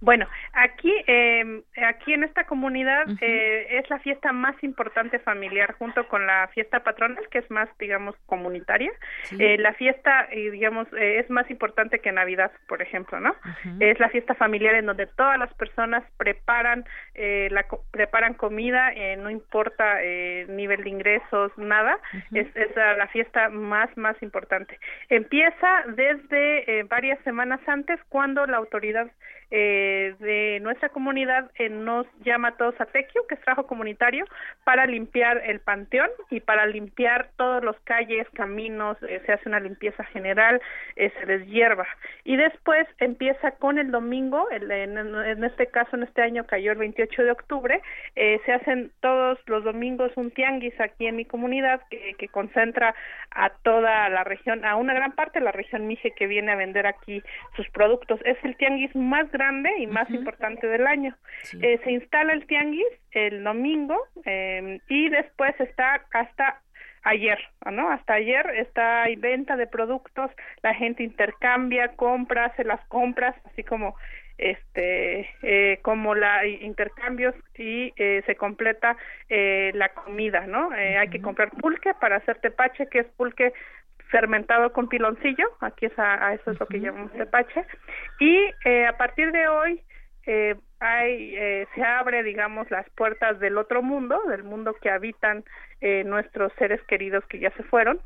Bueno, 0.00 0.26
aquí, 0.54 0.92
eh, 1.06 1.62
aquí 1.86 2.14
en 2.14 2.24
esta 2.24 2.44
comunidad 2.44 3.04
eh, 3.20 3.78
es 3.78 3.90
la 3.90 3.98
fiesta 3.98 4.32
más 4.32 4.56
importante 4.62 5.18
familiar 5.18 5.74
junto 5.74 6.08
con 6.08 6.26
la 6.26 6.48
fiesta 6.48 6.80
patronal, 6.80 7.28
que 7.30 7.38
es 7.38 7.50
más, 7.50 7.68
digamos, 7.78 8.16
comunitaria. 8.26 8.90
Eh, 9.38 9.58
la 9.58 9.74
fiesta, 9.74 10.26
eh, 10.30 10.50
digamos, 10.50 10.88
eh, 10.94 11.18
es 11.18 11.28
más 11.28 11.50
importante 11.50 11.98
que 11.98 12.12
Navidad, 12.12 12.50
por 12.66 12.80
ejemplo, 12.80 13.20
¿no? 13.20 13.34
Es 13.78 14.00
la 14.00 14.08
fiesta 14.08 14.34
familiar 14.34 14.74
en 14.74 14.86
donde 14.86 15.06
todas 15.06 15.38
las 15.38 15.52
personas 15.54 16.02
preparan, 16.16 16.84
eh, 17.14 17.48
la, 17.50 17.66
preparan 17.90 18.34
comida, 18.34 18.92
eh, 18.92 19.16
no 19.16 19.30
importa 19.30 20.02
eh, 20.02 20.46
nivel 20.48 20.82
de 20.84 20.90
ingresos, 20.90 21.52
nada. 21.56 21.98
Es, 22.32 22.46
es 22.54 22.74
la, 22.74 23.06
fiesta 23.08 23.48
más, 23.48 23.94
más 23.96 24.20
importante. 24.22 24.78
Empieza 25.08 25.84
desde 25.88 26.84
varias 26.84 27.18
semanas 27.24 27.60
antes 27.66 27.98
cuando 28.08 28.46
la 28.46 28.56
autoridad 28.56 29.10
eh, 29.50 30.14
de 30.20 30.60
nuestra 30.62 30.90
comunidad 30.90 31.50
eh, 31.56 31.68
nos 31.68 32.06
llama 32.24 32.48
a 32.48 32.56
todos 32.56 32.80
a 32.80 32.86
Tequio, 32.86 33.26
que 33.26 33.34
es 33.34 33.40
trabajo 33.40 33.66
comunitario, 33.66 34.24
para 34.64 34.86
limpiar 34.86 35.42
el 35.44 35.60
panteón 35.60 36.08
y 36.30 36.40
para 36.40 36.66
limpiar 36.66 37.30
todos 37.36 37.62
los 37.64 37.76
calles, 37.80 38.28
caminos, 38.34 38.96
eh, 39.02 39.20
se 39.26 39.32
hace 39.32 39.48
una 39.48 39.58
limpieza 39.60 40.04
general, 40.04 40.60
eh, 40.96 41.10
se 41.18 41.26
deshierva. 41.26 41.86
Y 42.24 42.36
después 42.36 42.86
empieza 42.98 43.52
con 43.52 43.78
el 43.78 43.90
domingo, 43.90 44.48
el- 44.50 44.70
en, 44.70 45.44
este 45.44 45.66
caso, 45.66 45.96
en 45.96 46.04
este 46.04 46.22
año 46.22 46.46
cayó 46.46 46.70
el 46.72 46.78
28 46.78 47.24
de 47.24 47.30
octubre, 47.32 47.82
eh, 48.14 48.40
se 48.46 48.52
hacen 48.52 48.92
todos 49.00 49.38
los 49.46 49.64
domingos 49.64 50.12
un 50.16 50.30
tianguis 50.30 50.78
aquí 50.80 51.06
en 51.06 51.16
mi 51.16 51.24
comunidad 51.24 51.80
que, 51.90 52.14
que 52.18 52.28
concentra 52.28 52.94
a 53.32 53.50
toda 53.50 54.08
la 54.10 54.22
región, 54.24 54.64
a 54.64 54.76
una 54.76 54.94
gran 54.94 55.12
parte 55.12 55.38
de 55.40 55.44
la 55.44 55.52
región 55.52 55.86
Mije 55.86 56.12
que 56.12 56.26
viene 56.26 56.52
a 56.52 56.56
vender 56.56 56.86
aquí 56.86 57.22
sus 57.56 57.68
productos. 57.70 58.20
Es 58.24 58.36
el 58.44 58.56
tianguis 58.56 58.94
más 58.94 59.30
grande 59.30 59.39
y 59.78 59.86
más 59.86 60.08
importante 60.10 60.66
del 60.66 60.86
año. 60.86 61.16
Eh, 61.60 61.78
se 61.84 61.90
instala 61.92 62.32
el 62.32 62.46
tianguis 62.46 62.86
el 63.12 63.42
domingo 63.42 63.96
eh, 64.24 64.80
y 64.88 65.08
después 65.08 65.58
está 65.60 66.02
hasta 66.12 66.60
ayer, 67.02 67.38
¿no? 67.70 67.90
Hasta 67.90 68.14
ayer 68.14 68.44
está 68.56 69.04
hay 69.04 69.16
venta 69.16 69.56
de 69.56 69.66
productos, 69.66 70.30
la 70.62 70.74
gente 70.74 71.02
intercambia, 71.02 71.96
compra, 71.96 72.46
hace 72.46 72.64
las 72.64 72.80
compras, 72.88 73.34
así 73.46 73.64
como 73.64 73.96
este 74.36 75.28
eh, 75.42 75.78
como 75.82 76.14
la 76.14 76.46
intercambios 76.46 77.34
y 77.56 77.92
eh, 77.96 78.22
se 78.26 78.36
completa 78.36 78.96
eh, 79.28 79.70
la 79.74 79.90
comida, 79.90 80.46
¿no? 80.46 80.74
Eh, 80.74 80.96
Hay 80.98 81.08
que 81.08 81.20
comprar 81.20 81.50
pulque 81.50 81.92
para 81.94 82.16
hacer 82.16 82.38
tepache, 82.38 82.86
que 82.88 83.00
es 83.00 83.06
pulque 83.16 83.52
fermentado 84.10 84.72
con 84.72 84.88
piloncillo, 84.88 85.46
aquí 85.60 85.86
es 85.86 85.98
a, 85.98 86.26
a 86.26 86.34
eso 86.34 86.50
es 86.50 86.60
lo 86.60 86.66
que 86.66 86.80
llamamos 86.80 87.12
tepache, 87.12 87.64
y 88.18 88.50
eh, 88.64 88.86
a 88.86 88.96
partir 88.96 89.32
de 89.32 89.48
hoy 89.48 89.82
eh, 90.26 90.54
hay, 90.80 91.34
eh, 91.36 91.66
se 91.74 91.82
abre, 91.82 92.22
digamos, 92.22 92.70
las 92.70 92.88
puertas 92.90 93.38
del 93.38 93.58
otro 93.58 93.82
mundo, 93.82 94.20
del 94.28 94.42
mundo 94.42 94.74
que 94.80 94.90
habitan 94.90 95.44
eh, 95.80 96.04
nuestros 96.04 96.52
seres 96.58 96.82
queridos 96.84 97.24
que 97.26 97.38
ya 97.38 97.50
se 97.52 97.62
fueron, 97.64 98.00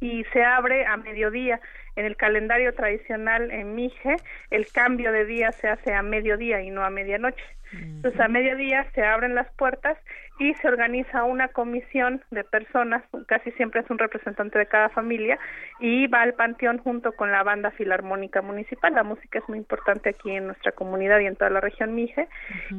y 0.00 0.22
se 0.32 0.44
abre 0.44 0.86
a 0.86 0.96
mediodía. 0.96 1.60
En 1.96 2.06
el 2.06 2.16
calendario 2.16 2.74
tradicional 2.74 3.50
en 3.50 3.74
Mije, 3.74 4.16
el 4.50 4.66
cambio 4.72 5.12
de 5.12 5.24
día 5.24 5.52
se 5.52 5.68
hace 5.68 5.92
a 5.92 6.02
mediodía 6.02 6.62
y 6.62 6.70
no 6.70 6.84
a 6.84 6.90
medianoche. 6.90 7.44
Entonces, 7.72 8.20
a 8.20 8.28
mediodía 8.28 8.86
se 8.94 9.02
abren 9.02 9.34
las 9.34 9.50
puertas 9.54 9.96
y 10.38 10.54
se 10.54 10.68
organiza 10.68 11.24
una 11.24 11.48
comisión 11.48 12.22
de 12.30 12.42
personas, 12.44 13.02
casi 13.26 13.50
siempre 13.52 13.80
es 13.80 13.90
un 13.90 13.98
representante 13.98 14.58
de 14.58 14.66
cada 14.66 14.88
familia, 14.88 15.38
y 15.78 16.06
va 16.06 16.22
al 16.22 16.34
panteón 16.34 16.78
junto 16.78 17.12
con 17.12 17.30
la 17.30 17.42
banda 17.42 17.70
filarmónica 17.72 18.42
municipal. 18.42 18.94
La 18.94 19.04
música 19.04 19.38
es 19.38 19.48
muy 19.48 19.58
importante 19.58 20.10
aquí 20.10 20.32
en 20.32 20.46
nuestra 20.46 20.72
comunidad 20.72 21.20
y 21.20 21.26
en 21.26 21.36
toda 21.36 21.50
la 21.50 21.60
región 21.60 21.94
Mije. 21.94 22.28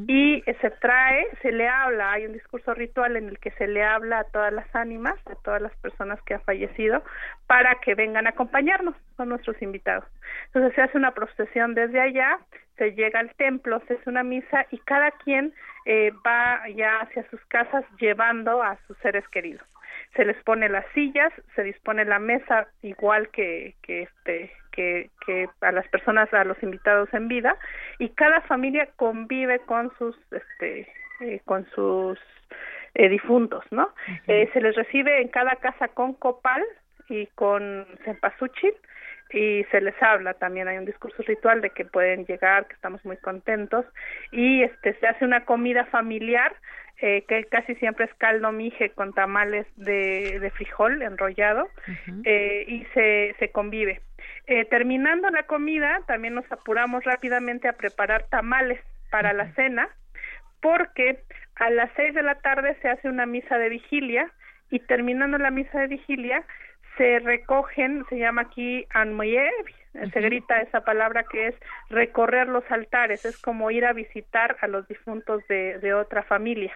Y 0.07 0.43
se 0.61 0.69
trae, 0.71 1.27
se 1.41 1.51
le 1.51 1.67
habla, 1.67 2.11
hay 2.11 2.25
un 2.25 2.33
discurso 2.33 2.73
ritual 2.73 3.15
en 3.15 3.29
el 3.29 3.39
que 3.39 3.51
se 3.51 3.67
le 3.67 3.83
habla 3.83 4.19
a 4.19 4.23
todas 4.25 4.51
las 4.51 4.75
ánimas, 4.75 5.15
a 5.25 5.35
todas 5.35 5.61
las 5.61 5.75
personas 5.77 6.21
que 6.23 6.33
han 6.35 6.41
fallecido, 6.41 7.03
para 7.47 7.75
que 7.75 7.95
vengan 7.95 8.27
a 8.27 8.31
acompañarnos, 8.31 8.95
son 9.15 9.29
nuestros 9.29 9.61
invitados. 9.61 10.05
Entonces 10.47 10.73
se 10.75 10.81
hace 10.81 10.97
una 10.97 11.11
procesión 11.11 11.73
desde 11.73 12.01
allá, 12.01 12.39
se 12.77 12.91
llega 12.93 13.19
al 13.19 13.33
templo, 13.35 13.81
se 13.87 13.95
hace 13.95 14.09
una 14.09 14.23
misa 14.23 14.65
y 14.71 14.79
cada 14.79 15.11
quien 15.11 15.53
eh, 15.85 16.11
va 16.25 16.67
ya 16.69 16.99
hacia 17.01 17.29
sus 17.29 17.43
casas 17.45 17.85
llevando 17.99 18.63
a 18.63 18.77
sus 18.87 18.97
seres 18.99 19.27
queridos. 19.29 19.65
Se 20.15 20.25
les 20.25 20.41
pone 20.43 20.69
las 20.69 20.85
sillas, 20.93 21.31
se 21.55 21.63
dispone 21.63 22.05
la 22.05 22.19
mesa 22.19 22.67
igual 22.81 23.29
que, 23.29 23.75
que 23.81 24.03
este 24.03 24.51
que, 24.71 25.11
que 25.25 25.47
a 25.61 25.71
las 25.71 25.87
personas, 25.89 26.33
a 26.33 26.43
los 26.43 26.61
invitados 26.63 27.07
en 27.13 27.27
vida, 27.27 27.55
y 27.99 28.09
cada 28.09 28.41
familia 28.41 28.89
convive 28.95 29.59
con 29.59 29.95
sus 29.97 30.17
este 30.31 30.87
eh, 31.21 31.41
con 31.45 31.65
sus 31.71 32.19
eh, 32.95 33.09
difuntos, 33.09 33.63
¿no? 33.71 33.89
Eh, 34.27 34.49
se 34.53 34.61
les 34.61 34.75
recibe 34.75 35.21
en 35.21 35.29
cada 35.29 35.55
casa 35.55 35.87
con 35.89 36.13
copal 36.13 36.63
y 37.13 37.27
con 37.35 37.85
cempasúchil 38.03 38.73
y 39.31 39.63
se 39.71 39.81
les 39.81 39.95
habla. 40.01 40.33
También 40.35 40.67
hay 40.67 40.77
un 40.77 40.85
discurso 40.85 41.23
ritual 41.23 41.61
de 41.61 41.71
que 41.71 41.85
pueden 41.85 42.25
llegar 42.25 42.67
que 42.67 42.73
estamos 42.73 43.03
muy 43.05 43.17
contentos. 43.17 43.85
Y 44.31 44.63
este 44.63 44.93
se 44.99 45.07
hace 45.07 45.25
una 45.25 45.45
comida 45.45 45.85
familiar 45.85 46.55
eh, 46.99 47.23
que 47.27 47.43
casi 47.45 47.75
siempre 47.75 48.05
es 48.05 48.13
caldo 48.15 48.51
mije 48.51 48.91
con 48.91 49.13
tamales 49.13 49.65
de, 49.75 50.39
de 50.39 50.51
frijol 50.51 51.01
enrollado 51.01 51.67
eh, 52.23 52.65
y 52.67 52.85
se, 52.93 53.35
se 53.39 53.49
convive. 53.49 54.01
Eh, 54.45 54.65
terminando 54.65 55.29
la 55.29 55.43
comida 55.43 56.01
también 56.05 56.35
nos 56.35 56.49
apuramos 56.51 57.03
rápidamente 57.03 57.67
a 57.67 57.73
preparar 57.73 58.23
tamales 58.29 58.79
para 59.09 59.33
la 59.33 59.51
cena 59.53 59.89
porque 60.61 61.19
a 61.55 61.69
las 61.69 61.89
seis 61.95 62.13
de 62.13 62.23
la 62.23 62.35
tarde 62.35 62.77
se 62.81 62.89
hace 62.89 63.09
una 63.09 63.25
misa 63.25 63.57
de 63.57 63.69
vigilia 63.69 64.31
y 64.69 64.79
terminando 64.79 65.37
la 65.37 65.51
misa 65.51 65.81
de 65.81 65.87
vigilia 65.87 66.43
se 66.97 67.19
recogen, 67.19 68.05
se 68.09 68.17
llama 68.17 68.43
aquí 68.43 68.85
anmoyer, 68.93 69.51
se 70.11 70.21
grita 70.21 70.59
esa 70.61 70.81
palabra 70.81 71.23
que 71.23 71.47
es 71.47 71.55
recorrer 71.89 72.47
los 72.47 72.63
altares, 72.71 73.25
es 73.25 73.37
como 73.39 73.69
ir 73.69 73.85
a 73.85 73.93
visitar 73.93 74.57
a 74.61 74.67
los 74.67 74.87
difuntos 74.87 75.45
de, 75.47 75.77
de 75.79 75.93
otra 75.93 76.23
familia. 76.23 76.73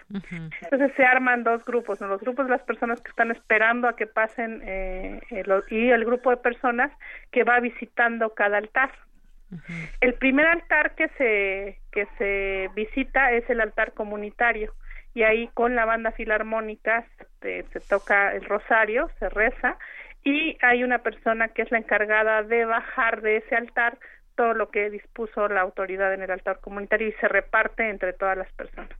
Entonces 0.62 0.92
se 0.96 1.04
arman 1.04 1.42
dos 1.42 1.64
grupos, 1.64 2.00
¿no? 2.00 2.06
los 2.08 2.20
grupos 2.20 2.46
de 2.46 2.52
las 2.52 2.62
personas 2.62 3.00
que 3.00 3.10
están 3.10 3.30
esperando 3.32 3.88
a 3.88 3.96
que 3.96 4.06
pasen 4.06 4.62
eh, 4.64 5.20
eh, 5.30 5.42
lo- 5.46 5.64
y 5.68 5.90
el 5.90 6.04
grupo 6.04 6.30
de 6.30 6.36
personas 6.36 6.92
que 7.32 7.42
va 7.44 7.58
visitando 7.60 8.34
cada 8.34 8.58
altar. 8.58 8.90
El 10.02 10.14
primer 10.14 10.46
altar 10.46 10.94
que 10.94 11.08
se 11.16 11.78
que 11.90 12.06
se 12.18 12.68
visita 12.74 13.32
es 13.32 13.48
el 13.48 13.60
altar 13.62 13.92
comunitario 13.94 14.74
y 15.14 15.22
ahí 15.22 15.48
con 15.54 15.74
la 15.74 15.86
banda 15.86 16.12
filarmónica 16.12 17.04
se, 17.40 17.64
se 17.72 17.80
toca 17.80 18.34
el 18.34 18.44
rosario, 18.44 19.08
se 19.18 19.28
reza 19.30 19.78
y 20.28 20.58
hay 20.60 20.84
una 20.84 20.98
persona 20.98 21.48
que 21.48 21.62
es 21.62 21.70
la 21.70 21.78
encargada 21.78 22.42
de 22.42 22.66
bajar 22.66 23.22
de 23.22 23.38
ese 23.38 23.56
altar 23.56 23.96
todo 24.36 24.52
lo 24.52 24.70
que 24.70 24.90
dispuso 24.90 25.48
la 25.48 25.62
autoridad 25.62 26.12
en 26.12 26.22
el 26.22 26.30
altar 26.30 26.60
comunitario 26.60 27.08
y 27.08 27.12
se 27.12 27.28
reparte 27.28 27.88
entre 27.88 28.12
todas 28.12 28.36
las 28.36 28.52
personas. 28.52 28.90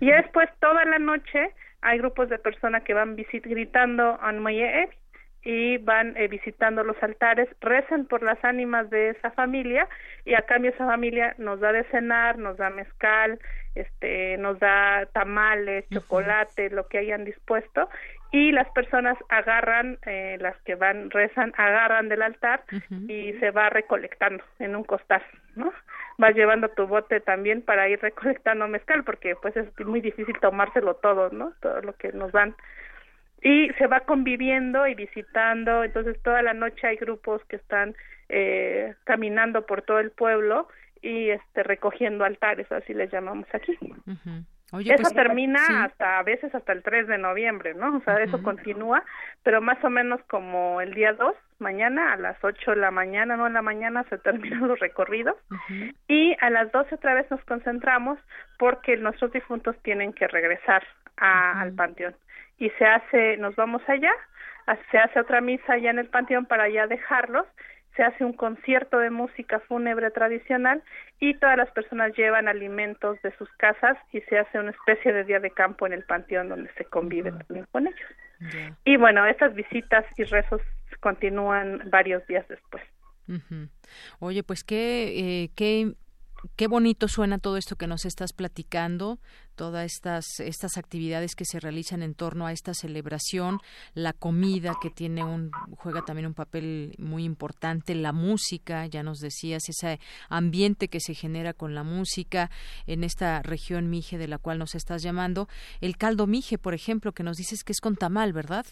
Y 0.00 0.10
después 0.10 0.48
toda 0.60 0.84
la 0.86 0.98
noche 0.98 1.50
hay 1.82 1.98
grupos 1.98 2.30
de 2.30 2.38
personas 2.38 2.82
que 2.84 2.94
van 2.94 3.16
visit 3.16 3.44
gritando 3.44 4.18
Anmoye 4.22 4.88
y 5.44 5.76
van 5.78 6.16
eh, 6.16 6.28
visitando 6.28 6.84
los 6.84 6.96
altares, 7.02 7.48
rezan 7.60 8.06
por 8.06 8.22
las 8.22 8.42
ánimas 8.42 8.88
de 8.88 9.10
esa 9.10 9.30
familia 9.32 9.88
y 10.24 10.34
a 10.34 10.42
cambio 10.42 10.70
esa 10.70 10.86
familia 10.86 11.34
nos 11.36 11.60
da 11.60 11.72
de 11.72 11.84
cenar, 11.84 12.38
nos 12.38 12.56
da 12.56 12.70
mezcal, 12.70 13.38
este, 13.74 14.38
nos 14.38 14.58
da 14.58 15.06
tamales, 15.12 15.84
chocolate, 15.90 16.70
lo 16.70 16.86
que 16.86 16.98
hayan 16.98 17.24
dispuesto 17.24 17.88
y 18.32 18.50
las 18.50 18.68
personas 18.70 19.16
agarran, 19.28 19.98
eh, 20.06 20.38
las 20.40 20.56
que 20.62 20.74
van 20.74 21.10
rezan, 21.10 21.52
agarran 21.56 22.08
del 22.08 22.22
altar 22.22 22.64
y 23.06 23.34
se 23.34 23.50
va 23.50 23.68
recolectando 23.68 24.42
en 24.58 24.74
un 24.74 24.84
costal, 24.84 25.22
¿no? 25.54 25.70
Vas 26.16 26.34
llevando 26.34 26.70
tu 26.70 26.86
bote 26.86 27.20
también 27.20 27.60
para 27.60 27.88
ir 27.90 28.00
recolectando 28.00 28.66
mezcal 28.68 29.04
porque 29.04 29.36
pues 29.36 29.54
es 29.56 29.68
muy 29.84 30.00
difícil 30.00 30.34
tomárselo 30.40 30.94
todo, 30.96 31.28
¿no? 31.30 31.52
Todo 31.60 31.82
lo 31.82 31.92
que 31.92 32.12
nos 32.12 32.32
dan 32.32 32.56
y 33.42 33.68
se 33.76 33.86
va 33.86 34.00
conviviendo 34.00 34.86
y 34.86 34.94
visitando 34.94 35.84
entonces 35.84 36.20
toda 36.22 36.42
la 36.42 36.54
noche 36.54 36.86
hay 36.86 36.96
grupos 36.96 37.44
que 37.46 37.56
están 37.56 37.94
eh, 38.28 38.94
caminando 39.04 39.66
por 39.66 39.82
todo 39.82 39.98
el 39.98 40.10
pueblo 40.10 40.68
y 41.02 41.30
este 41.30 41.64
recogiendo 41.64 42.24
altares 42.24 42.70
así 42.70 42.94
les 42.94 43.10
llamamos 43.10 43.46
aquí 43.52 43.76
Oye, 44.72 44.92
eso 44.94 45.02
pues, 45.02 45.14
termina 45.14 45.58
sí. 45.66 45.72
hasta 45.74 46.18
a 46.18 46.22
veces 46.22 46.54
hasta 46.54 46.72
el 46.72 46.82
3 46.82 47.06
de 47.06 47.18
noviembre 47.18 47.74
no 47.74 47.96
o 47.96 48.00
sea 48.00 48.20
eso 48.22 48.42
continúa 48.42 49.04
pero 49.42 49.60
más 49.60 49.82
o 49.84 49.90
menos 49.90 50.20
como 50.28 50.80
el 50.80 50.94
día 50.94 51.12
2 51.12 51.34
mañana 51.58 52.12
a 52.14 52.16
las 52.16 52.42
8 52.42 52.70
de 52.72 52.78
la 52.78 52.90
mañana 52.90 53.36
no 53.36 53.46
en 53.46 53.52
la 53.52 53.62
mañana 53.62 54.04
se 54.10 54.18
terminan 54.18 54.66
los 54.66 54.80
recorridos. 54.80 55.36
Y 56.08 56.36
a 56.40 56.50
las 56.50 56.72
12 56.72 56.94
otra 56.96 57.14
vez 57.14 57.30
nos 57.30 57.44
concentramos 57.44 58.18
porque 58.58 58.96
nuestros 58.96 59.30
difuntos 59.32 59.76
tienen 59.82 60.12
que 60.12 60.26
regresar 60.26 60.82
a- 61.18 61.60
al 61.60 61.72
panteón. 61.74 62.16
Y 62.58 62.70
se 62.70 62.84
hace, 62.84 63.36
nos 63.36 63.54
vamos 63.54 63.82
allá, 63.88 64.12
se 64.90 64.98
hace 64.98 65.20
otra 65.20 65.40
misa 65.40 65.74
allá 65.74 65.90
en 65.90 65.98
el 66.00 66.08
panteón 66.08 66.46
para 66.46 66.68
ya 66.68 66.86
dejarlos, 66.88 67.46
se 67.96 68.02
hace 68.02 68.24
un 68.24 68.32
concierto 68.32 68.98
de 68.98 69.10
música 69.10 69.60
fúnebre 69.60 70.10
tradicional 70.10 70.82
y 71.20 71.34
todas 71.34 71.56
las 71.56 71.70
personas 71.72 72.16
llevan 72.16 72.48
alimentos 72.48 73.20
de 73.22 73.36
sus 73.36 73.48
casas 73.58 73.96
y 74.12 74.20
se 74.22 74.38
hace 74.38 74.58
una 74.58 74.70
especie 74.70 75.12
de 75.12 75.24
día 75.24 75.40
de 75.40 75.50
campo 75.50 75.86
en 75.86 75.92
el 75.92 76.04
panteón 76.04 76.48
donde 76.48 76.70
se 76.74 76.84
convive 76.84 77.32
también 77.32 77.66
con 77.70 77.86
ellos. 77.86 78.10
Y 78.84 78.96
bueno, 78.96 79.24
estas 79.26 79.54
visitas 79.54 80.04
y 80.16 80.24
rezos 80.24 80.60
continúan 81.00 81.82
varios 81.90 82.26
días 82.26 82.46
después. 82.48 82.82
Oye, 84.18 84.42
pues 84.42 84.64
qué, 84.64 85.44
eh, 85.44 85.50
qué 85.54 85.94
qué 86.56 86.66
bonito 86.66 87.08
suena 87.08 87.38
todo 87.38 87.56
esto 87.56 87.76
que 87.76 87.86
nos 87.86 88.04
estás 88.04 88.32
platicando, 88.32 89.18
todas 89.54 89.84
estas 89.84 90.40
estas 90.40 90.76
actividades 90.76 91.34
que 91.34 91.44
se 91.44 91.60
realizan 91.60 92.02
en 92.02 92.14
torno 92.14 92.46
a 92.46 92.52
esta 92.52 92.74
celebración, 92.74 93.60
la 93.94 94.12
comida 94.12 94.74
que 94.80 94.90
tiene 94.90 95.24
un 95.24 95.50
juega 95.76 96.04
también 96.04 96.26
un 96.26 96.34
papel 96.34 96.94
muy 96.98 97.24
importante, 97.24 97.94
la 97.94 98.12
música, 98.12 98.86
ya 98.86 99.02
nos 99.02 99.18
decías 99.18 99.68
ese 99.68 100.00
ambiente 100.28 100.88
que 100.88 101.00
se 101.00 101.14
genera 101.14 101.52
con 101.52 101.74
la 101.74 101.82
música 101.82 102.50
en 102.86 103.04
esta 103.04 103.42
región 103.42 103.90
Mije 103.90 104.18
de 104.18 104.28
la 104.28 104.38
cual 104.38 104.58
nos 104.58 104.74
estás 104.74 105.02
llamando, 105.02 105.48
el 105.80 105.96
caldo 105.96 106.26
Mije, 106.26 106.58
por 106.58 106.74
ejemplo, 106.74 107.12
que 107.12 107.22
nos 107.22 107.36
dices 107.36 107.64
que 107.64 107.72
es 107.72 107.80
con 107.80 107.96
tamal, 107.96 108.32
¿verdad? 108.32 108.66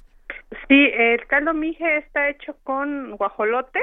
Sí, 0.68 0.90
el 0.94 1.26
caldo 1.26 1.54
mije 1.54 1.98
está 1.98 2.28
hecho 2.28 2.56
con 2.62 3.16
guajolote, 3.16 3.80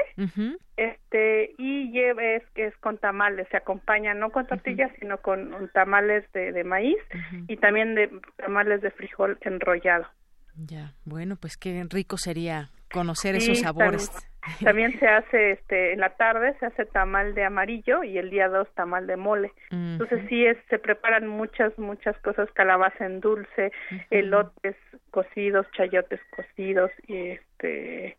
este 0.76 1.54
y 1.58 1.90
lleva 1.90 2.22
es 2.22 2.42
que 2.54 2.66
es 2.66 2.76
con 2.78 2.98
tamales, 2.98 3.46
se 3.50 3.56
acompaña 3.56 4.14
no 4.14 4.30
con 4.30 4.46
tortillas 4.46 4.90
sino 5.00 5.18
con 5.18 5.70
tamales 5.74 6.30
de, 6.32 6.52
de 6.52 6.64
maíz 6.64 6.98
y 7.48 7.56
también 7.56 7.94
de 7.94 8.10
tamales 8.36 8.80
de 8.80 8.90
frijol 8.90 9.38
enrollado. 9.42 10.06
Ya, 10.56 10.94
bueno, 11.04 11.36
pues 11.36 11.56
qué 11.56 11.84
rico 11.88 12.16
sería 12.16 12.70
conocer 12.92 13.36
esos 13.36 13.60
sabores. 13.60 14.10
También, 14.62 14.98
se 14.98 15.06
hace 15.06 15.52
este 15.52 15.92
en 15.92 16.00
la 16.00 16.10
tarde 16.10 16.54
se 16.58 16.66
hace 16.66 16.86
tamal 16.86 17.34
de 17.34 17.44
amarillo 17.44 18.02
y 18.02 18.16
el 18.16 18.30
día 18.30 18.48
dos 18.48 18.68
tamal 18.74 19.06
de 19.06 19.16
mole. 19.16 19.52
Entonces 19.70 20.22
sí 20.28 20.46
es, 20.46 20.56
se 20.70 20.78
preparan 20.78 21.26
muchas 21.26 21.78
muchas 21.78 22.16
cosas, 22.18 22.48
calabaza 22.52 23.04
en 23.04 23.20
dulce, 23.20 23.72
elotes 24.10 24.76
cocidos, 25.10 25.66
chayotes 25.72 26.20
cocidos 26.34 26.90
y 27.06 27.30
este 27.30 28.16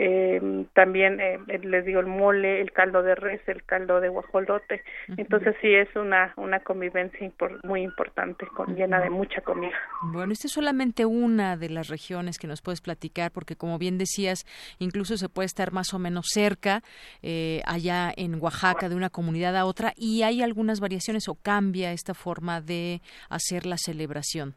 eh, 0.00 0.66
también 0.74 1.20
eh, 1.20 1.38
les 1.62 1.84
digo 1.84 2.00
el 2.00 2.06
mole, 2.06 2.60
el 2.60 2.72
caldo 2.72 3.02
de 3.02 3.14
res, 3.14 3.40
el 3.48 3.64
caldo 3.64 4.00
de 4.00 4.08
guajolote. 4.08 4.82
Entonces 5.16 5.56
sí 5.60 5.74
es 5.74 5.94
una 5.96 6.32
una 6.36 6.60
convivencia 6.60 7.30
muy 7.64 7.82
importante, 7.82 8.46
con, 8.46 8.74
llena 8.74 9.00
de 9.00 9.10
mucha 9.10 9.40
comida. 9.40 9.74
Bueno, 10.02 10.32
esta 10.32 10.46
es 10.46 10.52
solamente 10.52 11.04
una 11.04 11.56
de 11.56 11.70
las 11.70 11.88
regiones 11.88 12.38
que 12.38 12.46
nos 12.46 12.62
puedes 12.62 12.80
platicar, 12.80 13.30
porque 13.32 13.56
como 13.56 13.78
bien 13.78 13.98
decías, 13.98 14.44
incluso 14.78 15.16
se 15.16 15.28
puede 15.28 15.46
estar 15.46 15.72
más 15.72 15.92
o 15.94 15.98
menos 15.98 16.26
cerca, 16.32 16.82
eh, 17.22 17.60
allá 17.66 18.12
en 18.16 18.40
Oaxaca, 18.40 18.88
de 18.88 18.94
una 18.94 19.10
comunidad 19.10 19.56
a 19.56 19.64
otra, 19.64 19.92
y 19.96 20.22
hay 20.22 20.42
algunas 20.42 20.80
variaciones 20.80 21.28
o 21.28 21.34
cambia 21.34 21.92
esta 21.92 22.14
forma 22.14 22.60
de 22.60 23.00
hacer 23.28 23.66
la 23.66 23.76
celebración. 23.78 24.54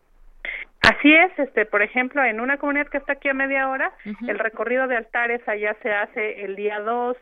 Así 0.82 1.14
es, 1.14 1.38
este, 1.38 1.66
por 1.66 1.82
ejemplo, 1.82 2.24
en 2.24 2.40
una 2.40 2.58
comunidad 2.58 2.88
que 2.88 2.98
está 2.98 3.14
aquí 3.14 3.30
a 3.30 3.34
media 3.34 3.70
hora, 3.70 3.91
el 4.28 4.40
recorrido 4.40 4.88
de 4.88 4.98
altares 4.98 5.48
allá 5.48 5.76
se 5.84 5.91
hace 5.91 6.44
el 6.44 6.56
día 6.56 6.80
2, 6.80 7.16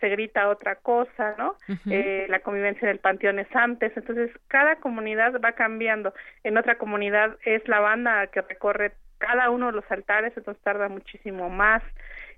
se 0.00 0.08
grita 0.10 0.48
otra 0.48 0.76
cosa, 0.76 1.34
¿no? 1.38 1.56
eh, 1.90 2.26
la 2.28 2.40
convivencia 2.40 2.84
en 2.86 2.90
el 2.90 2.98
panteón 2.98 3.38
es 3.38 3.48
antes, 3.54 3.96
entonces 3.96 4.30
cada 4.48 4.76
comunidad 4.76 5.40
va 5.42 5.52
cambiando. 5.52 6.12
En 6.44 6.58
otra 6.58 6.76
comunidad 6.76 7.36
es 7.44 7.66
la 7.68 7.80
banda 7.80 8.26
que 8.26 8.42
recorre 8.42 8.92
cada 9.18 9.48
uno 9.48 9.66
de 9.66 9.72
los 9.72 9.90
altares, 9.90 10.36
entonces 10.36 10.62
tarda 10.62 10.88
muchísimo 10.88 11.48
más. 11.48 11.82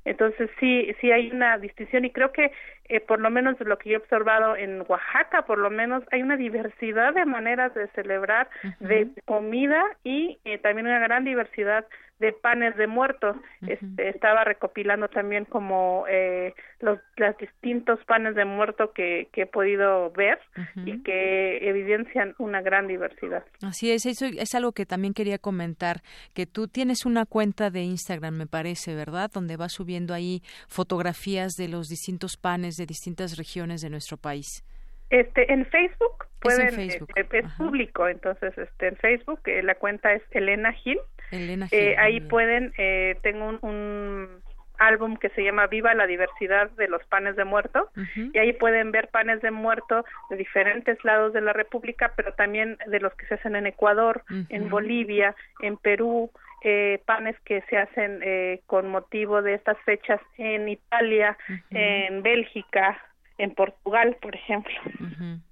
Entonces 0.08 0.50
sí, 0.58 0.94
sí 1.00 1.12
hay 1.12 1.30
una 1.30 1.58
distinción 1.58 2.04
y 2.04 2.10
creo 2.10 2.32
que 2.32 2.52
eh, 2.88 3.00
por 3.00 3.20
lo 3.20 3.30
menos 3.30 3.60
lo 3.60 3.76
que 3.78 3.90
yo 3.90 3.96
he 3.96 4.00
observado 4.00 4.56
en 4.56 4.82
Oaxaca, 4.88 5.42
por 5.42 5.58
lo 5.58 5.70
menos 5.70 6.02
hay 6.10 6.22
una 6.22 6.36
diversidad 6.36 7.12
de 7.12 7.26
maneras 7.26 7.74
de 7.74 7.88
celebrar, 7.88 8.48
de 8.80 9.08
comida 9.26 9.82
y 10.04 10.38
eh, 10.44 10.58
también 10.58 10.86
una 10.86 10.98
gran 10.98 11.24
diversidad 11.24 11.84
de 12.18 12.32
panes 12.32 12.76
de 12.76 12.86
muertos. 12.86 13.36
este, 13.66 14.08
estaba 14.08 14.44
recopilando 14.44 15.08
también 15.08 15.44
como 15.44 16.04
eh, 16.08 16.54
los, 16.80 16.98
distintos 17.38 18.02
panes 18.04 18.34
de 18.34 18.44
muerto 18.44 18.92
que, 18.92 19.28
que 19.32 19.42
he 19.42 19.46
podido 19.46 20.10
ver 20.12 20.38
y 20.84 21.02
que 21.02 21.68
evidencian 21.68 22.34
una 22.38 22.62
gran 22.62 22.86
diversidad. 22.86 23.44
Así 23.62 23.90
es, 23.90 24.06
eso 24.06 24.26
es 24.26 24.54
algo 24.54 24.72
que 24.72 24.86
también 24.86 25.14
quería 25.14 25.38
comentar, 25.38 26.02
que 26.34 26.46
tú 26.46 26.68
tienes 26.68 27.06
una 27.06 27.26
cuenta 27.26 27.70
de 27.70 27.82
Instagram, 27.82 28.34
me 28.34 28.46
parece, 28.46 28.94
¿verdad? 28.94 29.30
Donde 29.32 29.56
vas 29.56 29.72
subiendo 29.72 30.14
ahí 30.14 30.42
fotografías 30.68 31.52
de 31.52 31.68
los 31.68 31.88
distintos 31.88 32.36
panes 32.36 32.76
de 32.76 32.86
distintas 32.86 33.36
regiones 33.36 33.80
de 33.80 33.90
nuestro 33.90 34.16
país. 34.16 34.64
Este, 35.10 35.50
en 35.52 35.64
Facebook 35.66 36.26
pueden, 36.40 36.80
es, 36.80 36.98
este, 37.16 37.42
público, 37.56 38.08
entonces 38.08 38.56
este, 38.58 38.88
en 38.88 38.96
Facebook 38.96 39.40
eh, 39.46 39.62
la 39.62 39.74
cuenta 39.74 40.12
es 40.12 40.22
Elena 40.32 40.72
Gil. 40.72 40.98
Elena 41.30 41.68
eh, 41.70 41.96
ahí 41.98 42.20
pueden, 42.20 42.72
eh, 42.78 43.16
tengo 43.22 43.58
un, 43.62 44.28
álbum 44.78 45.16
que 45.16 45.28
se 45.30 45.42
llama 45.42 45.66
Viva 45.66 45.92
la 45.94 46.06
diversidad 46.06 46.70
de 46.70 46.88
los 46.88 47.04
panes 47.06 47.36
de 47.36 47.44
muerto 47.44 47.90
y 48.14 48.38
ahí 48.38 48.52
pueden 48.52 48.92
ver 48.92 49.08
panes 49.08 49.42
de 49.42 49.50
muerto 49.50 50.04
de 50.30 50.36
diferentes 50.36 51.02
lados 51.04 51.32
de 51.32 51.40
la 51.40 51.52
República, 51.52 52.12
pero 52.16 52.32
también 52.34 52.78
de 52.86 53.00
los 53.00 53.12
que 53.14 53.26
se 53.26 53.34
hacen 53.34 53.56
en 53.56 53.66
Ecuador, 53.66 54.22
en 54.48 54.68
Bolivia, 54.68 55.34
en 55.62 55.76
Perú, 55.78 56.30
eh, 56.62 57.00
panes 57.06 57.36
que 57.44 57.62
se 57.62 57.76
hacen 57.76 58.20
eh, 58.22 58.60
con 58.66 58.88
motivo 58.88 59.42
de 59.42 59.54
estas 59.54 59.78
fechas 59.84 60.20
en 60.38 60.68
Italia, 60.68 61.36
en 61.70 62.22
Bélgica, 62.22 62.98
en 63.38 63.54
Portugal, 63.54 64.16
por 64.20 64.34
ejemplo. 64.34 64.74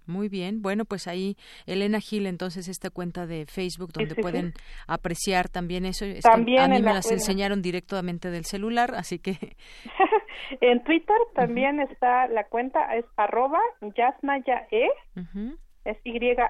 Muy 0.07 0.29
bien. 0.29 0.61
Bueno, 0.61 0.85
pues 0.85 1.07
ahí 1.07 1.37
Elena 1.67 2.01
Gil, 2.01 2.27
entonces 2.27 2.69
esta 2.69 2.91
cuenta 2.91 3.27
de 3.27 3.47
Facebook 3.47 3.93
donde 3.93 4.15
pueden 4.15 4.53
apreciar 4.87 5.49
también 5.49 5.87
eso. 5.87 6.05
también 6.23 6.61
a 6.61 6.69
mí 6.69 6.83
me 6.83 6.93
las 6.93 7.11
enseñaron 7.11 7.63
directamente 7.63 8.31
del 8.31 8.45
celular, 8.45 8.95
así 8.95 9.19
que. 9.19 9.57
en 10.61 10.83
Twitter 10.85 11.17
también 11.35 11.81
está 11.81 12.29
la 12.29 12.45
cuenta, 12.45 12.95
es 12.97 13.05
arroba 13.17 13.61
yasnayae 13.81 14.91
es 15.87 15.97
Y-A-S-N-A-Y-A-E. 16.05 16.49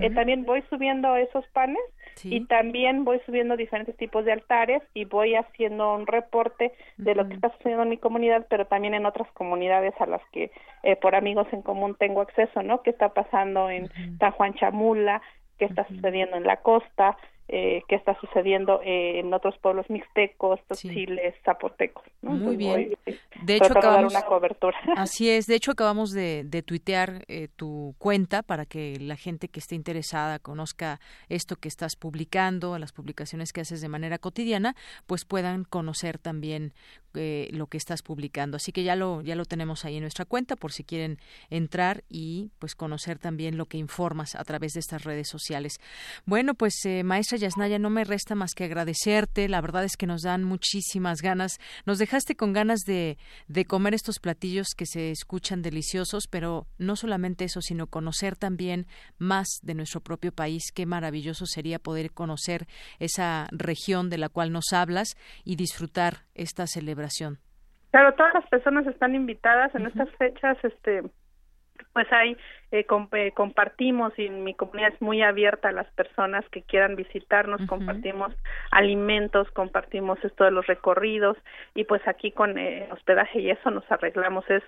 Eh, 0.00 0.10
también 0.10 0.44
voy 0.44 0.62
subiendo 0.68 1.16
esos 1.16 1.46
panes 1.52 1.78
y 2.24 2.44
también 2.46 3.04
voy 3.04 3.20
subiendo 3.26 3.56
diferentes 3.56 3.96
tipos 3.96 4.24
de 4.24 4.32
altares 4.32 4.82
y 4.94 5.04
voy 5.04 5.34
haciendo 5.34 5.94
un 5.94 6.06
reporte 6.06 6.72
de 6.96 7.14
lo 7.14 7.28
que 7.28 7.34
está 7.34 7.50
sucediendo 7.52 7.82
en 7.82 7.90
mi 7.90 7.98
comunidad, 7.98 8.46
pero 8.48 8.66
también 8.66 8.94
en 8.94 9.06
otras 9.06 9.30
comunidades 9.32 9.94
a 10.00 10.06
las 10.06 10.22
que 10.32 10.50
eh, 10.82 10.96
por 10.96 11.14
amigos 11.14 11.46
en 11.52 11.62
común 11.62 11.96
tengo 11.98 12.20
acceso, 12.20 12.62
¿no? 12.62 12.82
¿Qué 12.82 12.90
está 12.90 13.14
pasando 13.14 13.70
en 13.70 13.88
San 14.18 14.32
Juan 14.32 14.54
Chamula? 14.54 15.22
¿Qué 15.58 15.64
está 15.64 15.86
sucediendo 15.88 16.36
en 16.36 16.44
la 16.44 16.58
costa? 16.58 17.16
Eh, 17.48 17.82
qué 17.88 17.94
está 17.94 18.18
sucediendo 18.20 18.80
en 18.84 19.32
otros 19.32 19.56
pueblos 19.58 19.88
mixtecos, 19.88 20.60
chiles, 20.74 21.34
zapotecos. 21.44 22.04
Muy 22.20 22.56
bien. 22.56 22.94
De 23.42 23.56
hecho, 23.56 23.72
acabamos, 23.76 24.12
una 24.12 24.22
cobertura. 24.22 24.76
Así 24.96 25.30
es. 25.30 25.46
De 25.46 25.54
hecho, 25.54 25.70
acabamos 25.70 26.10
de, 26.10 26.44
de 26.44 26.62
tuitear 26.62 27.24
eh, 27.28 27.48
tu 27.56 27.94
cuenta 27.98 28.42
para 28.42 28.66
que 28.66 28.98
la 29.00 29.16
gente 29.16 29.48
que 29.48 29.60
esté 29.60 29.74
interesada 29.74 30.38
conozca 30.38 31.00
esto 31.28 31.56
que 31.56 31.68
estás 31.68 31.96
publicando, 31.96 32.78
las 32.78 32.92
publicaciones 32.92 33.52
que 33.52 33.62
haces 33.62 33.80
de 33.80 33.88
manera 33.88 34.18
cotidiana, 34.18 34.74
pues 35.06 35.24
puedan 35.24 35.64
conocer 35.64 36.18
también 36.18 36.72
eh, 37.14 37.48
lo 37.52 37.66
que 37.66 37.78
estás 37.78 38.02
publicando. 38.02 38.56
Así 38.56 38.70
que 38.70 38.84
ya 38.84 38.94
lo 38.94 39.22
ya 39.22 39.34
lo 39.34 39.46
tenemos 39.46 39.84
ahí 39.84 39.96
en 39.96 40.02
nuestra 40.02 40.26
cuenta 40.26 40.56
por 40.56 40.72
si 40.72 40.84
quieren 40.84 41.18
entrar 41.48 42.04
y 42.08 42.50
pues 42.58 42.74
conocer 42.74 43.18
también 43.18 43.56
lo 43.56 43.66
que 43.66 43.78
informas 43.78 44.34
a 44.34 44.44
través 44.44 44.74
de 44.74 44.80
estas 44.80 45.04
redes 45.04 45.28
sociales. 45.28 45.80
Bueno, 46.26 46.54
pues 46.54 46.74
eh, 46.84 47.02
maestra 47.04 47.37
Yasnaya, 47.38 47.78
no 47.78 47.90
me 47.90 48.04
resta 48.04 48.34
más 48.34 48.54
que 48.54 48.64
agradecerte. 48.64 49.48
La 49.48 49.60
verdad 49.60 49.84
es 49.84 49.96
que 49.96 50.06
nos 50.06 50.22
dan 50.22 50.44
muchísimas 50.44 51.22
ganas. 51.22 51.58
Nos 51.86 51.98
dejaste 51.98 52.36
con 52.36 52.52
ganas 52.52 52.80
de, 52.80 53.18
de 53.46 53.64
comer 53.64 53.94
estos 53.94 54.18
platillos 54.20 54.68
que 54.76 54.86
se 54.86 55.10
escuchan 55.10 55.62
deliciosos, 55.62 56.28
pero 56.30 56.66
no 56.78 56.96
solamente 56.96 57.44
eso, 57.44 57.60
sino 57.60 57.86
conocer 57.86 58.36
también 58.36 58.86
más 59.18 59.46
de 59.62 59.74
nuestro 59.74 60.00
propio 60.00 60.32
país. 60.32 60.72
Qué 60.74 60.86
maravilloso 60.86 61.46
sería 61.46 61.78
poder 61.78 62.12
conocer 62.12 62.66
esa 62.98 63.48
región 63.52 64.10
de 64.10 64.18
la 64.18 64.28
cual 64.28 64.52
nos 64.52 64.72
hablas 64.72 65.16
y 65.44 65.56
disfrutar 65.56 66.24
esta 66.34 66.66
celebración. 66.66 67.38
Claro, 67.90 68.14
todas 68.14 68.34
las 68.34 68.46
personas 68.48 68.86
están 68.86 69.14
invitadas 69.14 69.74
en 69.74 69.86
estas 69.86 70.10
fechas, 70.16 70.58
este, 70.62 71.02
pues 71.92 72.06
hay 72.12 72.36
eh, 72.70 72.84
eh, 73.12 73.32
compartimos 73.32 74.12
y 74.18 74.28
mi 74.28 74.54
comunidad 74.54 74.92
es 74.92 75.00
muy 75.00 75.22
abierta 75.22 75.68
a 75.68 75.72
las 75.72 75.86
personas 75.92 76.44
que 76.50 76.62
quieran 76.62 76.96
visitarnos, 76.96 77.60
compartimos 77.66 78.34
alimentos, 78.70 79.50
compartimos 79.52 80.22
esto 80.22 80.44
de 80.44 80.50
los 80.50 80.66
recorridos 80.66 81.36
y 81.74 81.84
pues 81.84 82.06
aquí 82.06 82.30
con 82.30 82.58
eh, 82.58 82.86
hospedaje 82.92 83.40
y 83.40 83.50
eso 83.50 83.70
nos 83.70 83.90
arreglamos. 83.90 84.44
Es 84.50 84.62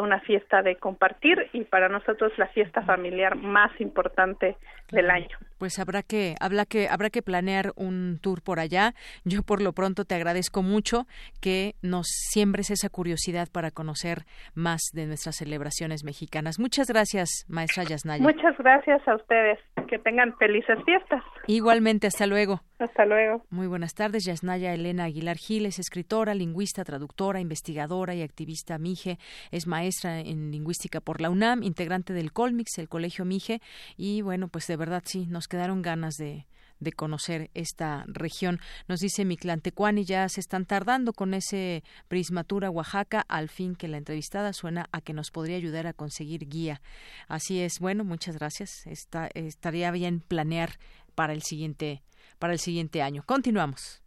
una 0.00 0.20
fiesta 0.20 0.62
de 0.62 0.76
compartir 0.76 1.50
y 1.52 1.64
para 1.64 1.88
nosotros 1.88 2.32
la 2.38 2.46
fiesta 2.48 2.82
familiar 2.82 3.34
más 3.34 3.72
importante 3.80 4.56
del 4.92 5.10
año. 5.10 5.36
Pues 5.58 5.78
habrá 5.78 6.02
que, 6.02 6.34
habrá 6.40 6.66
que, 6.66 6.88
habrá 6.88 7.10
que 7.10 7.22
planear 7.22 7.72
un 7.76 8.18
tour 8.20 8.42
por 8.42 8.60
allá. 8.60 8.94
Yo 9.24 9.42
por 9.42 9.62
lo 9.62 9.72
pronto 9.72 10.04
te 10.04 10.14
agradezco 10.14 10.62
mucho 10.62 11.06
que 11.40 11.74
nos 11.82 12.06
siembres 12.08 12.70
esa 12.70 12.88
curiosidad 12.88 13.48
para 13.50 13.70
conocer 13.70 14.24
más 14.54 14.80
de 14.92 15.06
nuestras 15.06 15.36
celebraciones 15.36 16.04
mexicanas. 16.04 16.58
Muchas 16.58 16.88
gracias, 16.88 17.23
maestra 17.48 17.84
Yasnaya. 17.84 18.22
Muchas 18.22 18.56
gracias 18.58 19.06
a 19.06 19.16
ustedes. 19.16 19.58
Que 19.88 19.98
tengan 19.98 20.36
felices 20.38 20.78
fiestas. 20.84 21.22
Igualmente, 21.46 22.06
hasta 22.06 22.26
luego. 22.26 22.62
Hasta 22.78 23.04
luego. 23.04 23.44
Muy 23.50 23.66
buenas 23.66 23.94
tardes. 23.94 24.24
Yasnaya 24.24 24.72
Elena 24.72 25.04
Aguilar 25.04 25.36
Giles, 25.36 25.78
escritora, 25.78 26.34
lingüista, 26.34 26.84
traductora, 26.84 27.40
investigadora 27.40 28.14
y 28.14 28.22
activista 28.22 28.78
MIGE. 28.78 29.18
Es 29.50 29.66
maestra 29.66 30.20
en 30.20 30.50
lingüística 30.50 31.00
por 31.00 31.20
la 31.20 31.30
UNAM, 31.30 31.62
integrante 31.62 32.12
del 32.12 32.32
Colmix, 32.32 32.78
el 32.78 32.88
Colegio 32.88 33.24
MIGE. 33.24 33.60
Y 33.96 34.22
bueno, 34.22 34.48
pues 34.48 34.66
de 34.66 34.76
verdad 34.76 35.02
sí, 35.04 35.26
nos 35.26 35.48
quedaron 35.48 35.82
ganas 35.82 36.14
de, 36.16 36.46
de 36.84 36.92
conocer 36.92 37.50
esta 37.54 38.04
región. 38.06 38.60
Nos 38.86 39.00
dice 39.00 39.24
Miclantecuani, 39.24 40.04
ya 40.04 40.28
se 40.28 40.40
están 40.40 40.66
tardando 40.66 41.12
con 41.12 41.34
ese 41.34 41.82
Prismatura 42.08 42.70
Oaxaca, 42.70 43.24
al 43.28 43.48
fin 43.48 43.74
que 43.74 43.88
la 43.88 43.96
entrevistada 43.96 44.52
suena 44.52 44.88
a 44.92 45.00
que 45.00 45.12
nos 45.12 45.30
podría 45.30 45.56
ayudar 45.56 45.86
a 45.86 45.92
conseguir 45.92 46.48
guía. 46.48 46.80
Así 47.26 47.60
es, 47.60 47.80
bueno, 47.80 48.04
muchas 48.04 48.36
gracias. 48.36 48.86
Está, 48.86 49.28
estaría 49.34 49.90
bien 49.90 50.20
planear 50.20 50.78
para 51.14 51.32
el 51.32 51.42
siguiente 51.42 52.02
para 52.38 52.52
el 52.52 52.58
siguiente 52.58 53.02
año. 53.02 53.22
Continuamos. 53.24 54.02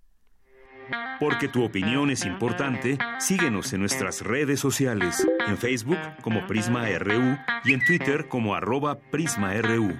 Porque 1.19 1.47
tu 1.47 1.63
opinión 1.63 2.11
es 2.11 2.25
importante, 2.25 2.97
síguenos 3.19 3.73
en 3.73 3.81
nuestras 3.81 4.21
redes 4.21 4.59
sociales, 4.59 5.27
en 5.47 5.57
Facebook 5.57 5.97
como 6.21 6.45
Prisma 6.47 6.87
RU 6.99 7.37
y 7.65 7.73
en 7.73 7.83
Twitter 7.83 8.27
como 8.27 8.55
arroba 8.55 8.99
PrismaRU. 8.99 9.97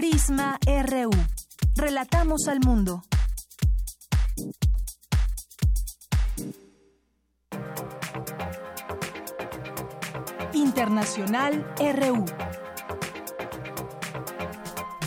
Prisma 0.00 0.58
RU. 0.64 1.10
Relatamos 1.76 2.48
al 2.48 2.60
mundo. 2.60 3.02
Internacional 10.54 11.66
RU. 11.76 12.24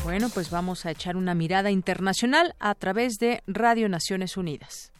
Bueno, 0.03 0.29
pues 0.31 0.51
vamos 0.51 0.85
a 0.85 0.91
echar 0.91 1.17
una 1.17 1.33
mirada 1.33 1.71
internacional 1.71 2.53
a 2.59 2.75
través 2.75 3.17
de 3.17 3.41
Radio 3.47 3.89
Naciones 3.89 4.37
Unidas. 4.37 4.93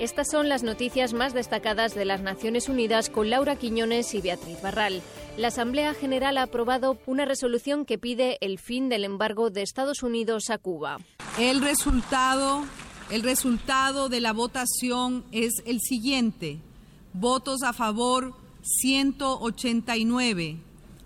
Estas 0.00 0.28
son 0.28 0.48
las 0.48 0.64
noticias 0.64 1.14
más 1.14 1.32
destacadas 1.32 1.94
de 1.94 2.04
las 2.04 2.20
Naciones 2.20 2.68
Unidas 2.68 3.08
con 3.08 3.30
Laura 3.30 3.56
Quiñones 3.56 4.12
y 4.14 4.20
Beatriz 4.20 4.60
Barral. 4.60 5.02
La 5.36 5.48
Asamblea 5.48 5.94
General 5.94 6.38
ha 6.38 6.42
aprobado 6.42 6.98
una 7.06 7.24
resolución 7.24 7.84
que 7.84 7.98
pide 7.98 8.38
el 8.40 8.58
fin 8.58 8.88
del 8.88 9.04
embargo 9.04 9.50
de 9.50 9.62
Estados 9.62 10.02
Unidos 10.02 10.50
a 10.50 10.58
Cuba. 10.58 10.98
El 11.38 11.60
resultado, 11.60 12.64
el 13.10 13.22
resultado 13.22 14.08
de 14.08 14.20
la 14.20 14.32
votación 14.32 15.24
es 15.32 15.54
el 15.66 15.80
siguiente: 15.80 16.58
votos 17.12 17.62
a 17.62 17.72
favor 17.72 18.34
189 18.62 20.58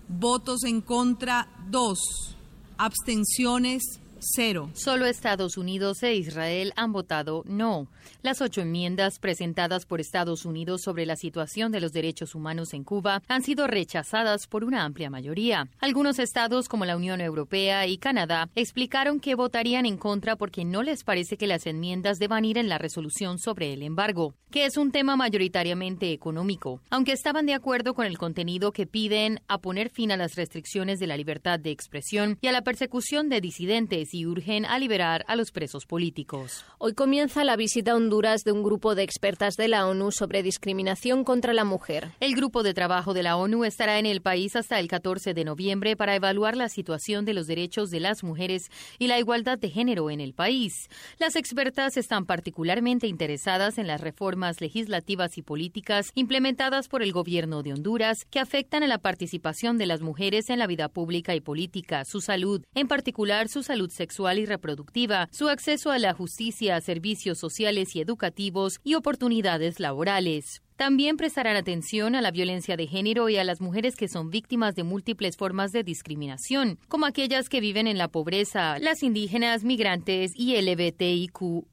votos 0.09 0.63
en 0.63 0.81
contra 0.81 1.47
2, 1.69 2.35
abstenciones 2.77 3.99
cero. 4.21 4.69
Solo 4.73 5.05
Estados 5.05 5.57
Unidos 5.57 6.03
e 6.03 6.15
Israel 6.15 6.73
han 6.75 6.91
votado 6.91 7.43
no. 7.45 7.87
Las 8.21 8.41
ocho 8.41 8.61
enmiendas 8.61 9.19
presentadas 9.19 9.85
por 9.85 10.01
Estados 10.01 10.45
Unidos 10.45 10.81
sobre 10.81 11.05
la 11.05 11.15
situación 11.15 11.71
de 11.71 11.79
los 11.79 11.91
derechos 11.91 12.35
humanos 12.35 12.73
en 12.73 12.83
Cuba 12.83 13.21
han 13.27 13.43
sido 13.43 13.67
rechazadas 13.67 14.47
por 14.47 14.63
una 14.63 14.83
amplia 14.83 15.09
mayoría. 15.09 15.67
Algunos 15.79 16.19
estados, 16.19 16.67
como 16.67 16.85
la 16.85 16.97
Unión 16.97 17.21
Europea 17.21 17.87
y 17.87 17.97
Canadá, 17.97 18.49
explicaron 18.55 19.19
que 19.19 19.35
votarían 19.35 19.85
en 19.85 19.97
contra 19.97 20.35
porque 20.35 20.65
no 20.65 20.83
les 20.83 21.03
parece 21.03 21.37
que 21.37 21.47
las 21.47 21.65
enmiendas 21.65 22.19
deban 22.19 22.45
ir 22.45 22.57
en 22.57 22.69
la 22.69 22.77
resolución 22.77 23.39
sobre 23.39 23.73
el 23.73 23.83
embargo, 23.83 24.35
que 24.51 24.65
es 24.65 24.77
un 24.77 24.91
tema 24.91 25.15
mayoritariamente 25.15 26.11
económico, 26.11 26.81
aunque 26.89 27.13
estaban 27.13 27.45
de 27.45 27.53
acuerdo 27.53 27.93
con 27.93 28.05
el 28.05 28.17
contenido 28.17 28.71
que 28.71 28.87
piden 28.87 29.41
a 29.47 29.59
poner 29.59 29.89
fin 29.89 30.11
a 30.11 30.17
las 30.17 30.35
restricciones 30.35 30.99
de 30.99 31.07
la 31.07 31.17
libertad 31.17 31.59
de 31.59 31.71
expresión 31.71 32.37
y 32.41 32.47
a 32.47 32.51
la 32.51 32.63
persecución 32.63 33.29
de 33.29 33.41
disidentes 33.41 34.08
y 34.13 34.25
urgen 34.25 34.65
a 34.65 34.79
liberar 34.79 35.25
a 35.27 35.35
los 35.35 35.51
presos 35.51 35.85
políticos. 35.85 36.65
Hoy 36.77 36.93
comienza 36.93 37.43
la 37.43 37.55
visita 37.55 37.91
a 37.91 37.95
Honduras 37.95 38.43
de 38.43 38.51
un 38.51 38.63
grupo 38.63 38.95
de 38.95 39.03
expertas 39.03 39.55
de 39.55 39.67
la 39.67 39.87
ONU 39.87 40.11
sobre 40.11 40.43
discriminación 40.43 41.23
contra 41.23 41.53
la 41.53 41.63
mujer. 41.63 42.11
El 42.19 42.35
grupo 42.35 42.63
de 42.63 42.73
trabajo 42.73 43.13
de 43.13 43.23
la 43.23 43.37
ONU 43.37 43.65
estará 43.65 43.99
en 43.99 44.05
el 44.05 44.21
país 44.21 44.55
hasta 44.55 44.79
el 44.79 44.87
14 44.87 45.33
de 45.33 45.45
noviembre 45.45 45.95
para 45.95 46.15
evaluar 46.15 46.55
la 46.55 46.69
situación 46.69 47.25
de 47.25 47.33
los 47.33 47.47
derechos 47.47 47.89
de 47.89 47.99
las 47.99 48.23
mujeres 48.23 48.69
y 48.97 49.07
la 49.07 49.19
igualdad 49.19 49.57
de 49.57 49.69
género 49.69 50.09
en 50.09 50.21
el 50.21 50.33
país. 50.33 50.89
Las 51.17 51.35
expertas 51.35 51.97
están 51.97 52.25
particularmente 52.25 53.07
interesadas 53.07 53.77
en 53.77 53.87
las 53.87 54.01
reformas 54.01 54.61
legislativas 54.61 55.37
y 55.37 55.41
políticas 55.41 56.11
implementadas 56.15 56.87
por 56.87 57.03
el 57.03 57.11
gobierno 57.11 57.63
de 57.63 57.73
Honduras 57.73 58.25
que 58.29 58.39
afectan 58.39 58.83
a 58.83 58.87
la 58.87 58.97
participación 58.97 59.77
de 59.77 59.85
las 59.85 60.01
mujeres 60.01 60.49
en 60.49 60.59
la 60.59 60.67
vida 60.67 60.89
pública 60.89 61.35
y 61.35 61.41
política, 61.41 62.05
su 62.05 62.21
salud, 62.21 62.63
en 62.73 62.87
particular 62.87 63.49
su 63.49 63.63
salud 63.63 63.89
sexual 63.99 64.39
y 64.39 64.45
reproductiva, 64.45 65.27
su 65.29 65.49
acceso 65.49 65.91
a 65.91 65.99
la 65.99 66.13
justicia, 66.13 66.79
servicios 66.79 67.37
sociales 67.37 67.97
y 67.97 67.99
educativos 67.99 68.79
y 68.85 68.95
oportunidades 68.95 69.81
laborales. 69.81 70.61
También 70.77 71.17
prestarán 71.17 71.57
atención 71.57 72.15
a 72.15 72.21
la 72.21 72.31
violencia 72.31 72.77
de 72.77 72.87
género 72.87 73.27
y 73.27 73.35
a 73.35 73.43
las 73.43 73.59
mujeres 73.59 73.97
que 73.97 74.07
son 74.07 74.29
víctimas 74.29 74.75
de 74.75 74.85
múltiples 74.85 75.35
formas 75.35 75.73
de 75.73 75.83
discriminación, 75.83 76.79
como 76.87 77.05
aquellas 77.05 77.49
que 77.49 77.59
viven 77.59 77.85
en 77.85 77.97
la 77.97 78.07
pobreza, 78.07 78.79
las 78.79 79.03
indígenas, 79.03 79.65
migrantes 79.65 80.31
y 80.33 80.55
LGBTIQ. 80.55 81.67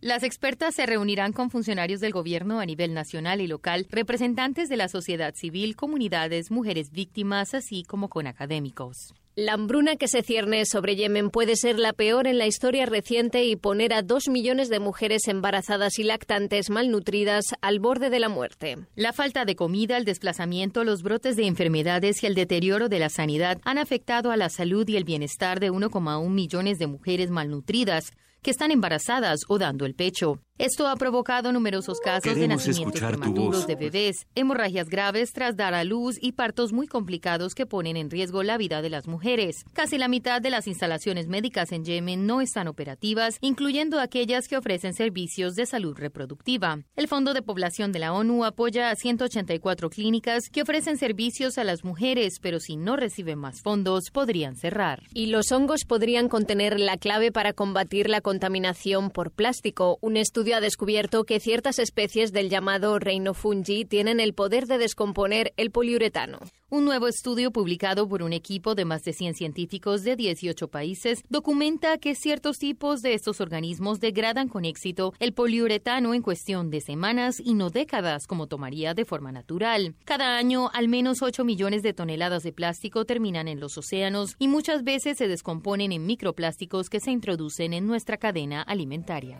Las 0.00 0.22
expertas 0.22 0.76
se 0.76 0.86
reunirán 0.86 1.32
con 1.32 1.50
funcionarios 1.50 1.98
del 1.98 2.12
gobierno 2.12 2.60
a 2.60 2.66
nivel 2.66 2.94
nacional 2.94 3.40
y 3.40 3.48
local, 3.48 3.88
representantes 3.90 4.68
de 4.68 4.76
la 4.76 4.86
sociedad 4.86 5.34
civil, 5.34 5.74
comunidades, 5.74 6.52
mujeres 6.52 6.92
víctimas, 6.92 7.54
así 7.54 7.82
como 7.82 8.08
con 8.08 8.28
académicos. 8.28 9.14
La 9.40 9.52
hambruna 9.52 9.94
que 9.94 10.08
se 10.08 10.22
cierne 10.22 10.64
sobre 10.66 10.96
Yemen 10.96 11.30
puede 11.30 11.54
ser 11.54 11.78
la 11.78 11.92
peor 11.92 12.26
en 12.26 12.38
la 12.38 12.48
historia 12.48 12.86
reciente 12.86 13.44
y 13.44 13.54
poner 13.54 13.92
a 13.92 14.02
dos 14.02 14.28
millones 14.28 14.68
de 14.68 14.80
mujeres 14.80 15.28
embarazadas 15.28 16.00
y 16.00 16.02
lactantes 16.02 16.70
malnutridas 16.70 17.54
al 17.60 17.78
borde 17.78 18.10
de 18.10 18.18
la 18.18 18.28
muerte. 18.28 18.78
La 18.96 19.12
falta 19.12 19.44
de 19.44 19.54
comida, 19.54 19.96
el 19.96 20.04
desplazamiento, 20.04 20.82
los 20.82 21.04
brotes 21.04 21.36
de 21.36 21.46
enfermedades 21.46 22.20
y 22.24 22.26
el 22.26 22.34
deterioro 22.34 22.88
de 22.88 22.98
la 22.98 23.10
sanidad 23.10 23.60
han 23.62 23.78
afectado 23.78 24.32
a 24.32 24.36
la 24.36 24.48
salud 24.48 24.88
y 24.88 24.96
el 24.96 25.04
bienestar 25.04 25.60
de 25.60 25.70
1,1 25.70 26.28
millones 26.30 26.80
de 26.80 26.88
mujeres 26.88 27.30
malnutridas 27.30 28.10
que 28.42 28.50
están 28.50 28.72
embarazadas 28.72 29.42
o 29.46 29.58
dando 29.58 29.86
el 29.86 29.94
pecho. 29.94 30.40
Esto 30.58 30.88
ha 30.88 30.96
provocado 30.96 31.52
numerosos 31.52 32.00
casos 32.00 32.34
de 32.34 32.48
nacimientos 32.48 33.00
prematuros 33.00 33.68
de 33.68 33.76
bebés, 33.76 34.26
hemorragias 34.34 34.88
graves 34.88 35.32
tras 35.32 35.54
dar 35.54 35.72
a 35.72 35.84
luz 35.84 36.18
y 36.20 36.32
partos 36.32 36.72
muy 36.72 36.88
complicados 36.88 37.54
que 37.54 37.64
ponen 37.64 37.96
en 37.96 38.10
riesgo 38.10 38.42
la 38.42 38.58
vida 38.58 38.82
de 38.82 38.90
las 38.90 39.06
mujeres. 39.06 39.64
Casi 39.72 39.98
la 39.98 40.08
mitad 40.08 40.42
de 40.42 40.50
las 40.50 40.66
instalaciones 40.66 41.28
médicas 41.28 41.70
en 41.70 41.84
Yemen 41.84 42.26
no 42.26 42.40
están 42.40 42.66
operativas, 42.66 43.38
incluyendo 43.40 44.00
aquellas 44.00 44.48
que 44.48 44.56
ofrecen 44.56 44.94
servicios 44.94 45.54
de 45.54 45.64
salud 45.64 45.96
reproductiva. 45.96 46.80
El 46.96 47.06
Fondo 47.06 47.34
de 47.34 47.42
Población 47.42 47.92
de 47.92 48.00
la 48.00 48.12
ONU 48.12 48.44
apoya 48.44 48.90
a 48.90 48.96
184 48.96 49.90
clínicas 49.90 50.48
que 50.50 50.62
ofrecen 50.62 50.98
servicios 50.98 51.56
a 51.58 51.62
las 51.62 51.84
mujeres, 51.84 52.40
pero 52.42 52.58
si 52.58 52.76
no 52.76 52.96
reciben 52.96 53.38
más 53.38 53.62
fondos, 53.62 54.10
podrían 54.12 54.56
cerrar. 54.56 55.04
Y 55.14 55.26
los 55.26 55.52
hongos 55.52 55.82
podrían 55.86 56.28
contener 56.28 56.80
la 56.80 56.96
clave 56.96 57.30
para 57.30 57.52
combatir 57.52 58.10
la 58.10 58.20
contaminación 58.20 59.10
por 59.10 59.30
plástico. 59.30 59.98
Un 60.00 60.16
estudio 60.16 60.47
ha 60.52 60.60
descubierto 60.60 61.24
que 61.24 61.40
ciertas 61.40 61.78
especies 61.78 62.32
del 62.32 62.48
llamado 62.48 62.98
reino 62.98 63.34
fungi 63.34 63.84
tienen 63.84 64.20
el 64.20 64.34
poder 64.34 64.66
de 64.66 64.78
descomponer 64.78 65.52
el 65.56 65.70
poliuretano. 65.70 66.38
Un 66.70 66.84
nuevo 66.84 67.08
estudio 67.08 67.50
publicado 67.50 68.06
por 68.08 68.22
un 68.22 68.32
equipo 68.32 68.74
de 68.74 68.84
más 68.84 69.02
de 69.02 69.14
100 69.14 69.34
científicos 69.34 70.02
de 70.02 70.16
18 70.16 70.68
países 70.68 71.22
documenta 71.28 71.96
que 71.98 72.14
ciertos 72.14 72.58
tipos 72.58 73.00
de 73.00 73.14
estos 73.14 73.40
organismos 73.40 74.00
degradan 74.00 74.48
con 74.48 74.64
éxito 74.64 75.14
el 75.18 75.32
poliuretano 75.32 76.12
en 76.12 76.22
cuestión 76.22 76.70
de 76.70 76.80
semanas 76.80 77.40
y 77.42 77.54
no 77.54 77.70
décadas, 77.70 78.26
como 78.26 78.46
tomaría 78.46 78.92
de 78.92 79.04
forma 79.04 79.32
natural. 79.32 79.94
Cada 80.04 80.36
año, 80.36 80.70
al 80.74 80.88
menos 80.88 81.22
8 81.22 81.44
millones 81.44 81.82
de 81.82 81.94
toneladas 81.94 82.42
de 82.42 82.52
plástico 82.52 83.04
terminan 83.04 83.48
en 83.48 83.60
los 83.60 83.78
océanos 83.78 84.36
y 84.38 84.48
muchas 84.48 84.84
veces 84.84 85.16
se 85.18 85.26
descomponen 85.26 85.92
en 85.92 86.06
microplásticos 86.06 86.90
que 86.90 87.00
se 87.00 87.10
introducen 87.10 87.72
en 87.72 87.86
nuestra 87.86 88.18
cadena 88.18 88.62
alimentaria. 88.62 89.38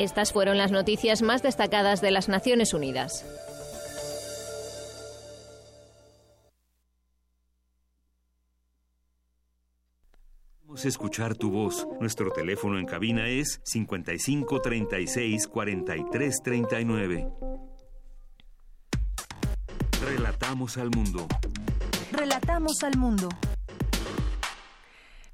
Estas 0.00 0.32
fueron 0.32 0.56
las 0.56 0.72
noticias 0.72 1.20
más 1.20 1.42
destacadas 1.42 2.00
de 2.00 2.10
las 2.10 2.30
Naciones 2.30 2.72
Unidas. 2.72 3.22
Queremos 10.62 10.86
escuchar 10.86 11.36
tu 11.36 11.50
voz. 11.50 11.86
Nuestro 12.00 12.30
teléfono 12.30 12.78
en 12.78 12.86
cabina 12.86 13.28
es 13.28 13.60
55 13.64 14.62
36 14.62 15.46
43 15.46 16.42
39. 16.42 17.28
Relatamos 20.02 20.78
al 20.78 20.88
mundo. 20.96 21.26
Relatamos 22.10 22.82
al 22.84 22.96
mundo. 22.96 23.28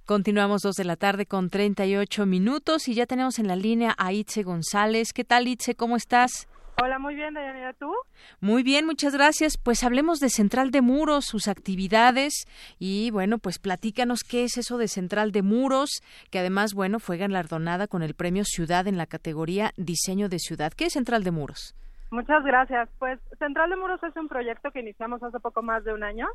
Continuamos 0.07 0.63
dos 0.63 0.77
de 0.77 0.85
la 0.85 0.95
tarde 0.95 1.27
con 1.27 1.51
38 1.51 2.27
minutos 2.27 2.87
y 2.87 2.95
ya 2.95 3.07
tenemos 3.07 3.41
en 3.41 3.49
la 3.49 3.57
línea 3.57 3.93
a 3.99 4.13
Itze 4.13 4.45
González. 4.45 5.13
¿Qué 5.13 5.25
tal, 5.25 5.49
Itze? 5.49 5.75
¿Cómo 5.75 5.97
estás? 5.97 6.47
Hola, 6.81 7.01
muy 7.01 7.17
bien, 7.17 7.35
Dayanira, 7.35 7.73
¿tú? 7.73 7.93
Muy 8.41 8.63
bien, 8.63 8.87
muchas 8.87 9.15
gracias. 9.15 9.59
Pues 9.59 9.83
hablemos 9.83 10.21
de 10.21 10.29
Central 10.29 10.71
de 10.71 10.81
Muros, 10.81 11.25
sus 11.25 11.49
actividades 11.49 12.47
y 12.79 13.11
bueno, 13.11 13.39
pues 13.39 13.59
platícanos 13.59 14.21
qué 14.23 14.45
es 14.45 14.57
eso 14.59 14.79
de 14.79 14.87
Central 14.87 15.33
de 15.33 15.43
Muros, 15.43 15.91
que 16.31 16.39
además, 16.39 16.73
bueno, 16.73 17.01
fue 17.01 17.17
galardonada 17.17 17.89
con 17.89 18.05
el 18.05 18.15
premio 18.15 18.45
Ciudad 18.45 18.87
en 18.87 18.99
la 18.99 19.07
categoría 19.07 19.73
Diseño 19.77 20.29
de 20.29 20.39
Ciudad. 20.39 20.73
¿Qué 20.73 20.85
es 20.85 20.93
Central 20.93 21.25
de 21.25 21.33
Muros? 21.33 21.75
Muchas 22.13 22.45
gracias. 22.45 22.89
Pues 23.01 23.19
Central 23.41 23.71
de 23.71 23.77
Muros 23.77 24.01
es 24.05 24.15
un 24.15 24.29
proyecto 24.29 24.71
que 24.71 24.79
iniciamos 24.79 25.21
hace 25.25 25.41
poco 25.41 25.63
más 25.63 25.83
de 25.83 25.93
un 25.93 26.05
año 26.05 26.29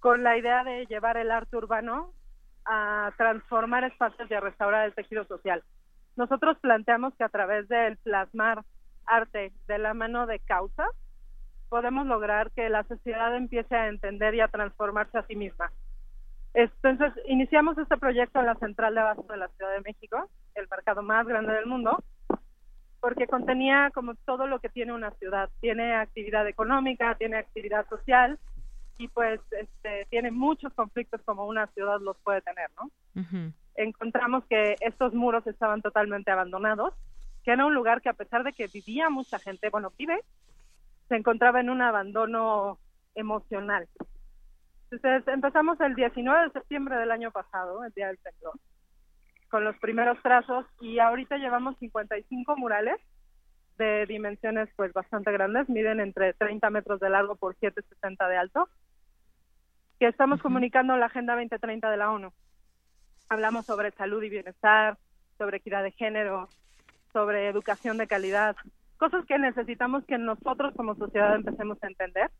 con 0.00 0.22
la 0.22 0.36
idea 0.36 0.64
de 0.64 0.84
llevar 0.84 1.16
el 1.16 1.30
arte 1.30 1.56
urbano 1.56 2.12
a 2.72 3.12
transformar 3.16 3.82
espacios 3.82 4.30
y 4.30 4.34
a 4.34 4.40
restaurar 4.40 4.86
el 4.86 4.94
tejido 4.94 5.24
social. 5.24 5.62
Nosotros 6.14 6.56
planteamos 6.60 7.12
que 7.16 7.24
a 7.24 7.28
través 7.28 7.66
del 7.68 7.96
plasmar 7.96 8.62
arte 9.06 9.52
de 9.66 9.78
la 9.78 9.92
mano 9.92 10.26
de 10.26 10.38
causas, 10.38 10.88
podemos 11.68 12.06
lograr 12.06 12.52
que 12.52 12.68
la 12.68 12.84
sociedad 12.84 13.34
empiece 13.34 13.74
a 13.74 13.88
entender 13.88 14.36
y 14.36 14.40
a 14.40 14.48
transformarse 14.48 15.18
a 15.18 15.26
sí 15.26 15.34
misma. 15.34 15.72
Entonces, 16.54 17.12
iniciamos 17.26 17.76
este 17.76 17.96
proyecto 17.96 18.38
en 18.38 18.46
la 18.46 18.54
central 18.54 18.94
de 18.94 19.00
abasto 19.00 19.32
de 19.32 19.38
la 19.38 19.48
Ciudad 19.48 19.72
de 19.72 19.80
México, 19.80 20.30
el 20.54 20.68
mercado 20.70 21.02
más 21.02 21.26
grande 21.26 21.52
del 21.52 21.66
mundo, 21.66 21.98
porque 23.00 23.26
contenía 23.26 23.90
como 23.92 24.14
todo 24.14 24.46
lo 24.46 24.60
que 24.60 24.68
tiene 24.68 24.92
una 24.92 25.10
ciudad. 25.12 25.48
Tiene 25.60 25.96
actividad 25.96 26.46
económica, 26.46 27.16
tiene 27.16 27.38
actividad 27.38 27.88
social 27.88 28.38
y 29.00 29.08
pues 29.08 29.40
este, 29.52 30.06
tiene 30.10 30.30
muchos 30.30 30.72
conflictos 30.74 31.22
como 31.24 31.46
una 31.46 31.66
ciudad 31.68 32.00
los 32.00 32.18
puede 32.18 32.42
tener, 32.42 32.68
¿no? 32.76 32.90
Encontramos 33.76 34.44
que 34.44 34.76
estos 34.80 35.14
muros 35.14 35.46
estaban 35.46 35.80
totalmente 35.80 36.30
abandonados 36.30 36.92
que 37.44 37.52
era 37.52 37.64
un 37.64 37.74
lugar 37.74 38.02
que 38.02 38.08
a 38.08 38.14
pesar 38.14 38.44
de 38.44 38.52
que 38.52 38.66
vivía 38.66 39.08
mucha 39.08 39.38
gente, 39.38 39.70
bueno, 39.70 39.92
vive, 39.96 40.20
se 41.08 41.16
encontraba 41.16 41.60
en 41.60 41.70
un 41.70 41.82
abandono 41.82 42.78
emocional. 43.14 43.88
Entonces 44.90 45.26
empezamos 45.28 45.80
el 45.80 45.94
19 45.94 46.44
de 46.44 46.50
septiembre 46.50 46.96
del 46.96 47.10
año 47.10 47.30
pasado, 47.30 47.84
el 47.84 47.92
día 47.92 48.08
del 48.08 48.18
temblor, 48.18 48.58
con 49.48 49.64
los 49.64 49.76
primeros 49.78 50.20
trazos 50.22 50.66
y 50.80 50.98
ahorita 50.98 51.38
llevamos 51.38 51.78
55 51.78 52.56
murales 52.56 53.00
de 53.78 54.04
dimensiones 54.06 54.68
pues 54.76 54.92
bastante 54.92 55.32
grandes, 55.32 55.68
miden 55.68 56.00
entre 56.00 56.34
30 56.34 56.68
metros 56.70 57.00
de 57.00 57.08
largo 57.08 57.36
por 57.36 57.56
7,60 57.56 58.28
de 58.28 58.36
alto, 58.36 58.68
que 60.00 60.08
estamos 60.08 60.40
comunicando 60.40 60.96
la 60.96 61.06
Agenda 61.06 61.34
2030 61.34 61.90
de 61.90 61.96
la 61.98 62.10
ONU. 62.10 62.32
Hablamos 63.28 63.66
sobre 63.66 63.90
salud 63.90 64.22
y 64.22 64.30
bienestar, 64.30 64.96
sobre 65.36 65.58
equidad 65.58 65.82
de 65.82 65.92
género, 65.92 66.48
sobre 67.12 67.48
educación 67.48 67.98
de 67.98 68.06
calidad, 68.06 68.56
cosas 68.96 69.26
que 69.26 69.38
necesitamos 69.38 70.02
que 70.06 70.16
nosotros 70.16 70.72
como 70.74 70.94
sociedad 70.94 71.34
empecemos 71.34 71.76
a 71.82 71.86
entender 71.86 72.30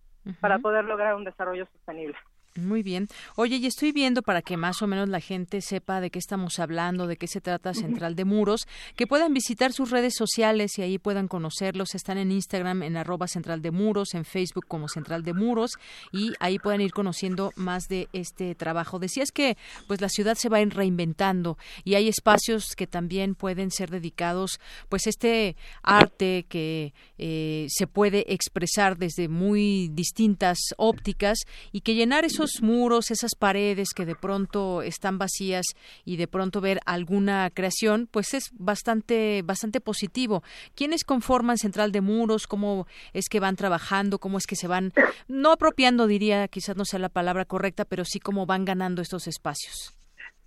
para 0.40 0.58
poder 0.58 0.86
lograr 0.86 1.14
un 1.14 1.24
desarrollo 1.24 1.66
sostenible. 1.66 2.16
Muy 2.56 2.82
bien. 2.82 3.06
Oye, 3.36 3.56
y 3.56 3.66
estoy 3.66 3.92
viendo 3.92 4.22
para 4.22 4.42
que 4.42 4.56
más 4.56 4.82
o 4.82 4.88
menos 4.88 5.08
la 5.08 5.20
gente 5.20 5.60
sepa 5.60 6.00
de 6.00 6.10
qué 6.10 6.18
estamos 6.18 6.58
hablando, 6.58 7.06
de 7.06 7.16
qué 7.16 7.28
se 7.28 7.40
trata 7.40 7.74
Central 7.74 8.16
de 8.16 8.24
Muros, 8.24 8.66
que 8.96 9.06
puedan 9.06 9.32
visitar 9.32 9.72
sus 9.72 9.90
redes 9.90 10.14
sociales 10.16 10.76
y 10.76 10.82
ahí 10.82 10.98
puedan 10.98 11.28
conocerlos. 11.28 11.94
Están 11.94 12.18
en 12.18 12.32
Instagram 12.32 12.82
en 12.82 12.96
arroba 12.96 13.28
Central 13.28 13.62
de 13.62 13.70
Muros, 13.70 14.14
en 14.14 14.24
Facebook 14.24 14.64
como 14.66 14.88
Central 14.88 15.22
de 15.22 15.32
Muros 15.32 15.70
y 16.10 16.32
ahí 16.40 16.58
pueden 16.58 16.80
ir 16.80 16.90
conociendo 16.90 17.52
más 17.54 17.86
de 17.86 18.08
este 18.12 18.56
trabajo. 18.56 18.98
Decías 18.98 19.30
que 19.30 19.56
pues 19.86 20.00
la 20.00 20.08
ciudad 20.08 20.34
se 20.34 20.48
va 20.48 20.58
reinventando 20.60 21.56
y 21.84 21.94
hay 21.94 22.08
espacios 22.08 22.74
que 22.76 22.88
también 22.88 23.36
pueden 23.36 23.70
ser 23.70 23.90
dedicados 23.90 24.58
pues 24.88 25.06
este 25.06 25.56
arte 25.82 26.46
que 26.48 26.92
eh, 27.16 27.66
se 27.68 27.86
puede 27.86 28.32
expresar 28.32 28.98
desde 28.98 29.28
muy 29.28 29.88
distintas 29.92 30.58
ópticas 30.76 31.38
y 31.70 31.82
que 31.82 31.94
llenar 31.94 32.24
esos 32.24 32.39
muros, 32.62 33.10
esas 33.10 33.34
paredes 33.38 33.90
que 33.94 34.06
de 34.06 34.14
pronto 34.14 34.82
están 34.82 35.18
vacías 35.18 35.66
y 36.04 36.16
de 36.16 36.26
pronto 36.26 36.60
ver 36.60 36.80
alguna 36.86 37.50
creación, 37.50 38.08
pues 38.10 38.34
es 38.34 38.50
bastante, 38.58 39.42
bastante 39.44 39.80
positivo. 39.80 40.42
¿Quiénes 40.74 41.04
conforman 41.04 41.58
Central 41.58 41.92
de 41.92 42.00
Muros? 42.00 42.46
¿Cómo 42.46 42.86
es 43.12 43.28
que 43.28 43.40
van 43.40 43.56
trabajando? 43.56 44.18
¿Cómo 44.18 44.38
es 44.38 44.46
que 44.46 44.56
se 44.56 44.68
van, 44.68 44.92
no 45.28 45.52
apropiando, 45.52 46.06
diría, 46.06 46.48
quizás 46.48 46.76
no 46.76 46.84
sea 46.84 46.98
la 46.98 47.08
palabra 47.08 47.44
correcta, 47.44 47.84
pero 47.84 48.04
sí 48.04 48.20
cómo 48.20 48.46
van 48.46 48.64
ganando 48.64 49.02
estos 49.02 49.26
espacios? 49.26 49.96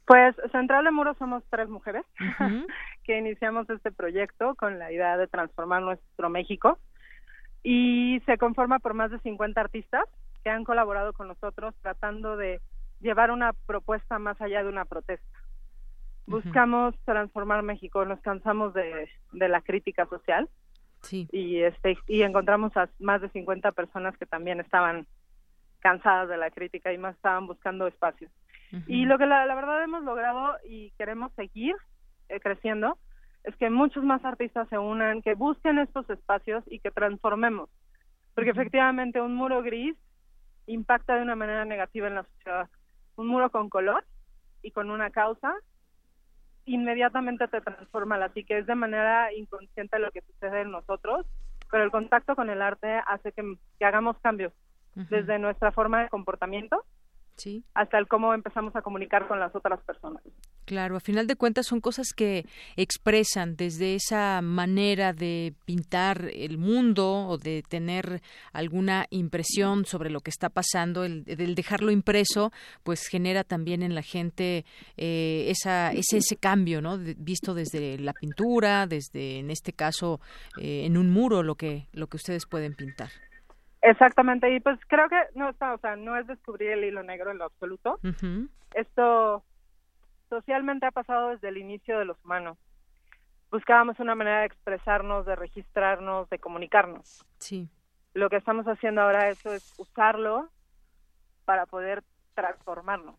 Pues 0.06 0.36
Central 0.52 0.84
de 0.84 0.92
Muros 0.92 1.18
somos 1.18 1.44
tres 1.50 1.70
mujeres 1.70 2.04
que 3.04 3.18
iniciamos 3.18 3.70
este 3.70 3.92
proyecto 3.92 4.56
con 4.56 4.80
la 4.80 4.92
idea 4.92 5.18
de 5.18 5.28
transformar 5.28 5.82
nuestro 5.82 6.30
México 6.30 6.78
y 7.64 8.22
se 8.26 8.38
conforma 8.38 8.80
por 8.80 8.94
más 8.94 9.12
de 9.12 9.20
50 9.20 9.62
artistas 9.62 10.04
que 10.44 10.50
han 10.50 10.64
colaborado 10.64 11.14
con 11.14 11.28
nosotros 11.28 11.74
tratando 11.82 12.38
de 12.38 12.62
llevar 13.00 13.32
una 13.32 13.54
propuesta 13.54 14.20
más 14.20 14.40
allá 14.42 14.64
de 14.64 14.70
una 14.70 14.86
protesta. 14.86 15.40
Buscamos 16.26 16.96
transformar 17.04 17.64
México, 17.64 18.06
nos 18.06 18.20
cansamos 18.22 18.74
de, 18.74 19.10
de 19.34 19.50
la 19.50 19.62
crítica 19.62 20.06
social 20.06 20.50
sí. 21.02 21.28
y 21.32 21.60
este 21.60 21.98
y 22.08 22.22
encontramos 22.22 22.76
a 22.78 22.90
más 23.00 23.22
de 23.22 23.30
50 23.30 23.74
personas 23.74 24.18
que 24.18 24.26
también 24.26 24.60
estaban 24.62 25.06
cansadas 25.80 26.30
de 26.30 26.38
la 26.38 26.50
crítica 26.50 26.94
y 26.94 26.98
más 26.98 27.16
estaban 27.16 27.46
buscando 27.46 27.88
espacios. 27.88 28.32
Y 28.88 29.06
lo 29.06 29.20
que 29.20 29.28
la, 29.28 29.46
verdad 29.54 29.84
hemos 29.84 30.04
logrado 30.04 30.58
y 30.68 30.90
queremos 30.98 31.32
seguir 31.34 31.76
eh, 32.30 32.40
creciendo 32.40 32.98
es 33.44 33.56
que 33.58 33.70
muchos 33.70 34.04
más 34.04 34.26
artistas 34.26 34.68
se 34.70 34.80
unan, 34.80 35.22
que 35.22 35.36
busquen 35.36 35.78
estos 35.78 36.10
espacios 36.10 36.64
y 36.66 36.80
que 36.80 36.90
transformemos. 36.90 37.70
Porque 38.34 38.50
efectivamente 38.50 39.22
un 39.22 39.36
muro 39.36 39.62
gris 39.62 39.96
impacta 40.68 41.16
de 41.16 41.22
una 41.22 41.36
manera 41.36 41.66
negativa 41.66 42.08
en 42.08 42.16
la 42.16 42.24
sociedad. 42.24 42.70
Un 43.16 43.28
muro 43.28 43.52
con 43.52 43.70
color 43.70 44.04
y 44.62 44.72
con 44.72 44.90
una 44.90 45.10
causa 45.10 45.54
inmediatamente 46.66 47.48
te 47.48 47.62
transforma, 47.62 48.16
así 48.24 48.44
que 48.46 48.60
es 48.60 48.66
de 48.66 48.76
manera 48.76 49.34
inconsciente 49.34 50.00
lo 50.00 50.12
que 50.12 50.22
sucede 50.22 50.62
en 50.62 50.72
nosotros, 50.72 51.26
pero 51.70 51.84
el 51.84 51.92
contacto 51.92 52.36
con 52.36 52.50
el 52.50 52.62
arte 52.62 53.02
hace 53.06 53.32
que, 53.34 53.58
hagamos 53.82 54.18
cambios 54.20 54.54
desde 54.96 55.40
nuestra 55.40 55.72
forma 55.72 56.04
de 56.04 56.10
comportamiento 56.10 56.86
sí. 57.36 57.64
hasta 57.74 57.98
el 57.98 58.08
cómo 58.08 58.34
empezamos 58.34 58.76
a 58.76 58.82
comunicar 58.82 59.28
con 59.28 59.40
las 59.40 59.56
otras 59.56 59.80
personas. 59.82 60.22
Claro, 60.66 60.96
a 60.96 61.02
final 61.02 61.28
de 61.28 61.36
cuentas 61.36 61.66
son 61.68 61.82
cosas 61.82 62.14
que 62.16 62.46
expresan 62.78 63.58
desde 63.58 63.96
esa 63.96 64.42
manera 64.42 65.12
de 65.12 65.54
pintar 65.66 66.30
el 66.34 66.58
mundo 66.58 67.28
o 67.28 67.38
de 67.38 67.64
tener 67.68 68.22
alguna 68.54 69.06
impresión 69.10 69.86
sobre 69.86 70.10
lo 70.10 70.22
que 70.22 70.30
está 70.30 70.50
pasando, 70.50 71.04
el, 71.04 71.26
dejarlo 71.26 71.92
impreso, 71.92 72.54
pues 72.84 73.08
genera 73.08 73.44
también 73.44 73.84
en 73.84 73.94
la 73.94 74.04
gente 74.04 74.66
eh, 74.96 75.48
esa, 75.50 75.92
ese, 75.92 76.18
ese 76.18 76.38
cambio, 76.38 76.82
¿no? 76.82 76.98
visto 76.98 77.54
desde 77.54 77.98
la 78.00 78.14
pintura, 78.14 78.88
desde, 78.88 79.40
en 79.40 79.52
este 79.52 79.74
caso, 79.74 80.22
eh, 80.62 80.86
en 80.86 80.98
un 80.98 81.10
muro, 81.12 81.44
lo 81.44 81.56
que, 81.56 81.88
lo 81.92 82.08
que 82.08 82.18
ustedes 82.18 82.46
pueden 82.46 82.74
pintar. 82.74 83.10
Exactamente, 83.86 84.50
y 84.56 84.62
pues 84.62 84.80
creo 84.88 85.10
que 85.10 85.20
no 85.36 85.50
está, 85.50 85.74
o 85.74 85.78
sea, 85.78 85.98
no 85.98 86.18
es 86.18 86.26
descubrir 86.26 86.72
el 86.72 86.86
hilo 86.86 87.04
negro 87.04 87.32
en 87.32 87.38
lo 87.38 87.46
absoluto. 87.46 88.00
Esto 88.74 89.44
socialmente 90.30 90.86
ha 90.86 90.92
pasado 90.92 91.32
desde 91.32 91.50
el 91.50 91.58
inicio 91.58 92.00
de 92.00 92.06
los 92.06 92.18
humanos. 92.24 92.58
Buscábamos 93.52 94.00
una 94.00 94.16
manera 94.16 94.40
de 94.40 94.46
expresarnos, 94.46 95.26
de 95.26 95.36
registrarnos, 95.36 96.30
de 96.30 96.40
comunicarnos. 96.40 97.26
Sí. 97.40 97.68
Lo 98.14 98.30
que 98.30 98.38
estamos 98.38 98.66
haciendo 98.68 99.02
ahora 99.02 99.28
eso 99.28 99.54
es 99.54 99.74
usarlo 99.78 100.50
para 101.44 101.66
poder 101.66 102.04
transformarnos. 102.36 103.16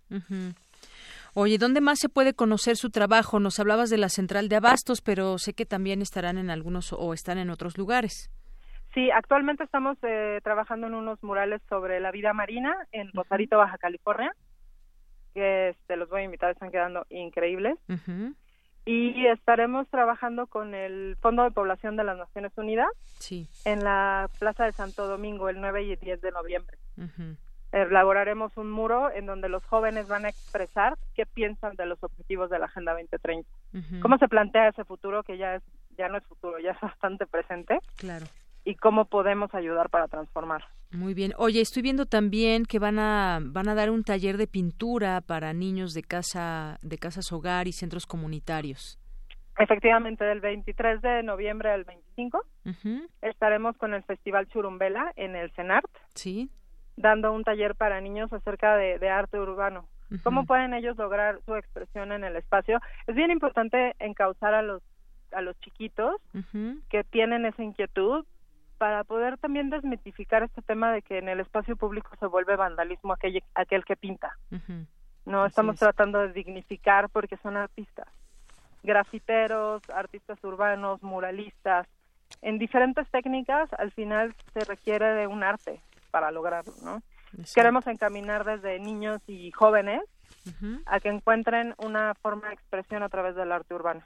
Oye, 1.35 1.59
¿dónde 1.59 1.83
más 1.83 1.99
se 1.99 2.09
puede 2.09 2.33
conocer 2.33 2.77
su 2.77 2.89
trabajo? 2.89 3.39
Nos 3.39 3.61
hablabas 3.61 3.91
de 3.91 3.99
la 3.99 4.09
central 4.09 4.49
de 4.49 4.57
abastos, 4.57 5.03
pero 5.03 5.37
sé 5.37 5.53
que 5.53 5.67
también 5.67 6.01
estarán 6.01 6.39
en 6.39 6.49
algunos 6.49 6.95
o 6.95 7.13
están 7.13 7.37
en 7.37 7.51
otros 7.51 7.77
lugares. 7.77 8.31
Sí, 8.95 9.11
actualmente 9.11 9.65
estamos 9.65 9.99
eh, 10.03 10.41
trabajando 10.45 10.87
en 10.87 10.95
unos 10.95 11.21
murales 11.23 11.61
sobre 11.69 11.99
la 11.99 12.13
vida 12.13 12.33
marina 12.33 12.77
en 12.93 13.11
Rosarito, 13.13 13.59
Baja 13.59 13.77
California, 13.77 14.33
que 15.35 15.71
este, 15.71 15.97
los 15.97 16.09
voy 16.09 16.21
a 16.21 16.25
invitar, 16.25 16.53
están 16.53 16.71
quedando 16.71 17.05
increíbles. 17.11 17.77
y 18.87 19.27
estaremos 19.27 19.89
trabajando 19.89 20.47
con 20.47 20.75
el 20.75 21.17
Fondo 21.21 21.43
de 21.43 21.51
Población 21.51 21.97
de 21.97 22.05
las 22.05 22.17
Naciones 22.17 22.53
Unidas 22.57 22.89
sí. 23.19 23.49
en 23.65 23.83
la 23.83 24.31
Plaza 24.39 24.65
de 24.65 24.73
Santo 24.73 25.09
Domingo 25.09 25.49
el 25.49 25.61
9 25.61 25.83
y 25.83 25.97
10 25.97 26.21
de 26.21 26.31
noviembre. 26.31 26.79
Elaboraremos 27.73 28.57
un 28.57 28.71
muro 28.71 29.11
en 29.11 29.27
donde 29.27 29.49
los 29.49 29.65
jóvenes 29.65 30.07
van 30.07 30.25
a 30.25 30.29
expresar 30.29 30.97
qué 31.17 31.27
piensan 31.27 31.75
de 31.75 31.87
los 31.87 32.01
objetivos 32.05 32.49
de 32.49 32.61
la 32.61 32.67
Agenda 32.67 32.93
2030. 32.93 33.51
¿Cómo 34.01 34.19
se 34.19 34.29
plantea 34.29 34.69
ese 34.69 34.85
futuro 34.85 35.25
que 35.25 35.37
ya 35.37 35.57
es 35.57 35.63
ya 35.97 36.09
no 36.09 36.19
es 36.19 36.25
futuro, 36.25 36.59
ya 36.59 36.73
es 36.73 36.81
bastante 36.81 37.27
presente? 37.27 37.79
Claro. 37.97 38.27
Y 38.65 38.77
cómo 38.77 39.05
podemos 39.07 39.55
ayudar 39.55 39.91
para 39.91 40.09
transformar. 40.09 40.65
Muy 40.91 41.13
bien. 41.13 41.33
Oye, 41.39 41.61
estoy 41.61 41.83
viendo 41.83 42.07
también 42.07 42.65
que 42.65 42.79
van 42.79 42.99
a 42.99 43.41
van 43.43 43.69
a 43.69 43.75
dar 43.75 43.91
un 43.91 44.05
taller 44.05 44.37
de 44.37 44.47
pintura 44.47 45.21
para 45.21 45.53
niños 45.53 45.93
de 45.93 46.03
casa 46.03 46.79
de 46.83 46.99
casas 46.99 47.33
hogar 47.33 47.67
y 47.67 47.73
centros 47.73 48.07
comunitarios. 48.07 48.99
Efectivamente, 49.59 50.25
del 50.25 50.41
23 50.41 51.01
de 51.01 51.23
noviembre 51.23 51.71
al 51.71 51.85
25 51.85 52.45
estaremos 53.23 53.77
con 53.77 53.95
el 53.95 54.03
Festival 54.03 54.49
Churumbela 54.49 55.13
en 55.17 55.37
el 55.37 55.51
CENART. 55.53 55.91
Sí. 56.15 56.51
Dando 56.97 57.33
un 57.33 57.45
taller 57.45 57.75
para 57.75 58.01
niños 58.01 58.33
acerca 58.33 58.77
de, 58.77 59.09
arte 59.09 59.39
urbano. 59.39 59.89
¿Cómo 60.23 60.45
pueden 60.45 60.75
ellos 60.75 60.97
lograr 60.97 61.41
su 61.45 61.57
expresión 61.57 62.13
en 62.13 62.25
el 62.25 62.37
espacio? 62.37 62.81
Es 63.07 63.17
bien 63.17 63.31
importante 63.31 63.95
encauzar 63.99 64.55
a 64.55 64.63
los 64.63 64.83
a 65.33 65.41
los 65.41 65.59
chiquitos 65.61 66.15
que 66.89 67.03
tienen 67.03 67.45
esa 67.45 67.65
inquietud 67.65 68.25
para 68.85 69.03
poder 69.03 69.39
también 69.39 69.71
desmitificar 69.71 70.43
este 70.43 70.61
tema 70.61 70.93
de 70.93 71.01
que 71.01 71.17
en 71.17 71.31
el 71.31 71.41
espacio 71.41 71.75
público 71.75 72.11
se 72.21 72.27
vuelve 72.27 72.55
vandalismo 72.55 73.15
aquel, 73.15 73.43
aquel 73.55 73.83
que 73.83 73.97
pinta. 73.97 74.37
No 75.25 75.47
estamos 75.47 75.77
tratando 75.77 76.19
de 76.19 76.35
dignificar 76.35 77.09
porque 77.09 77.39
son 77.39 77.57
artistas, 77.57 78.07
grafiteros, 78.83 79.81
artistas 79.89 80.39
urbanos, 80.45 81.03
muralistas. 81.03 81.87
En 82.43 82.59
diferentes 82.59 83.09
técnicas, 83.09 83.73
al 83.73 83.91
final 83.91 84.35
se 84.53 84.61
requiere 84.67 85.15
de 85.15 85.29
un 85.29 85.43
arte 85.43 85.81
para 86.11 86.31
lograrlo, 86.31 86.75
¿no? 86.85 87.01
Queremos 87.55 87.87
encaminar 87.87 88.45
desde 88.45 88.79
niños 88.81 89.23
y 89.27 89.51
jóvenes 89.53 90.03
a 90.85 91.01
que 91.01 91.09
encuentren 91.09 91.75
una 91.79 92.13
forma 92.17 92.49
de 92.49 92.55
expresión 92.55 93.03
a 93.03 93.09
través 93.09 93.35
del 93.35 93.51
arte 93.51 93.73
urbano. 93.73 94.03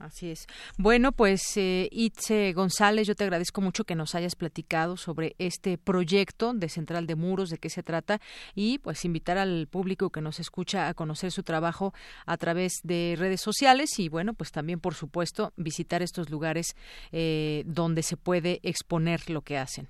Así 0.00 0.30
es. 0.30 0.46
Bueno, 0.78 1.12
pues 1.12 1.42
eh, 1.58 1.86
Itze 1.92 2.54
González, 2.54 3.06
yo 3.06 3.14
te 3.14 3.24
agradezco 3.24 3.60
mucho 3.60 3.84
que 3.84 3.94
nos 3.94 4.14
hayas 4.14 4.34
platicado 4.34 4.96
sobre 4.96 5.34
este 5.38 5.76
proyecto 5.76 6.54
de 6.54 6.70
Central 6.70 7.06
de 7.06 7.16
Muros, 7.16 7.50
de 7.50 7.58
qué 7.58 7.68
se 7.68 7.82
trata 7.82 8.18
y 8.54 8.78
pues 8.78 9.04
invitar 9.04 9.36
al 9.36 9.68
público 9.70 10.08
que 10.08 10.22
nos 10.22 10.40
escucha 10.40 10.88
a 10.88 10.94
conocer 10.94 11.32
su 11.32 11.42
trabajo 11.42 11.92
a 12.24 12.38
través 12.38 12.80
de 12.82 13.14
redes 13.18 13.42
sociales 13.42 13.98
y 13.98 14.08
bueno, 14.08 14.32
pues 14.32 14.52
también 14.52 14.80
por 14.80 14.94
supuesto 14.94 15.52
visitar 15.56 16.00
estos 16.00 16.30
lugares 16.30 16.74
eh, 17.12 17.62
donde 17.66 18.02
se 18.02 18.16
puede 18.16 18.60
exponer 18.62 19.28
lo 19.28 19.42
que 19.42 19.58
hacen. 19.58 19.88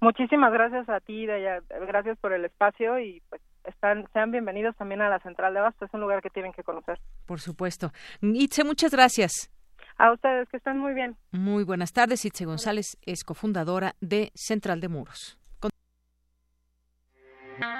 Muchísimas 0.00 0.52
gracias 0.52 0.88
a 0.88 1.00
ti, 1.00 1.26
Gracias 1.26 2.16
por 2.18 2.32
el 2.32 2.44
espacio 2.44 2.98
y 3.00 3.22
pues 3.28 3.42
están, 3.64 4.06
sean 4.12 4.30
bienvenidos 4.30 4.76
también 4.76 5.00
a 5.02 5.08
la 5.08 5.18
Central 5.20 5.54
de 5.54 5.60
Abasto. 5.60 5.84
Es 5.84 5.94
un 5.94 6.00
lugar 6.00 6.22
que 6.22 6.30
tienen 6.30 6.52
que 6.52 6.62
conocer. 6.62 6.98
Por 7.26 7.40
supuesto. 7.40 7.92
Itze, 8.20 8.64
muchas 8.64 8.92
gracias. 8.92 9.50
A 9.98 10.12
ustedes, 10.12 10.48
que 10.48 10.56
estén 10.56 10.78
muy 10.78 10.94
bien. 10.94 11.16
Muy 11.30 11.64
buenas 11.64 11.92
tardes. 11.92 12.24
Itze 12.24 12.44
González 12.44 12.96
es 13.02 13.24
cofundadora 13.24 13.94
de 14.00 14.32
Central 14.34 14.80
de 14.80 14.88
Muros. 14.88 15.38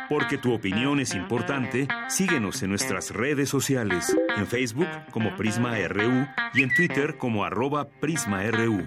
Porque 0.09 0.37
tu 0.37 0.53
opinión 0.53 1.01
es 1.01 1.15
importante, 1.15 1.89
síguenos 2.09 2.63
en 2.63 2.71
nuestras 2.71 3.11
redes 3.11 3.49
sociales, 3.49 4.15
en 4.37 4.47
Facebook 4.47 4.89
como 5.11 5.35
Prisma 5.37 5.77
RU 5.89 6.27
y 6.55 6.63
en 6.63 6.75
Twitter 6.75 7.17
como 7.17 7.45
arroba 7.45 7.89
PrismaRU. 7.89 8.87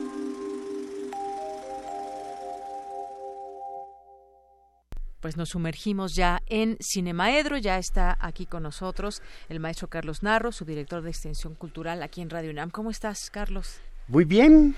Pues 5.21 5.37
nos 5.37 5.49
sumergimos 5.49 6.15
ya 6.15 6.41
en 6.47 6.77
Cinemaedro. 6.81 7.57
Ya 7.57 7.77
está 7.77 8.17
aquí 8.19 8.45
con 8.45 8.63
nosotros 8.63 9.21
el 9.47 9.59
maestro 9.59 9.87
Carlos 9.87 10.23
Narro, 10.23 10.51
su 10.51 10.65
director 10.65 11.01
de 11.01 11.11
extensión 11.11 11.55
cultural 11.55 12.03
aquí 12.03 12.21
en 12.21 12.29
Radio 12.29 12.51
UNAM. 12.51 12.71
¿Cómo 12.71 12.89
estás, 12.91 13.29
Carlos? 13.29 13.79
Muy 14.07 14.25
bien. 14.25 14.75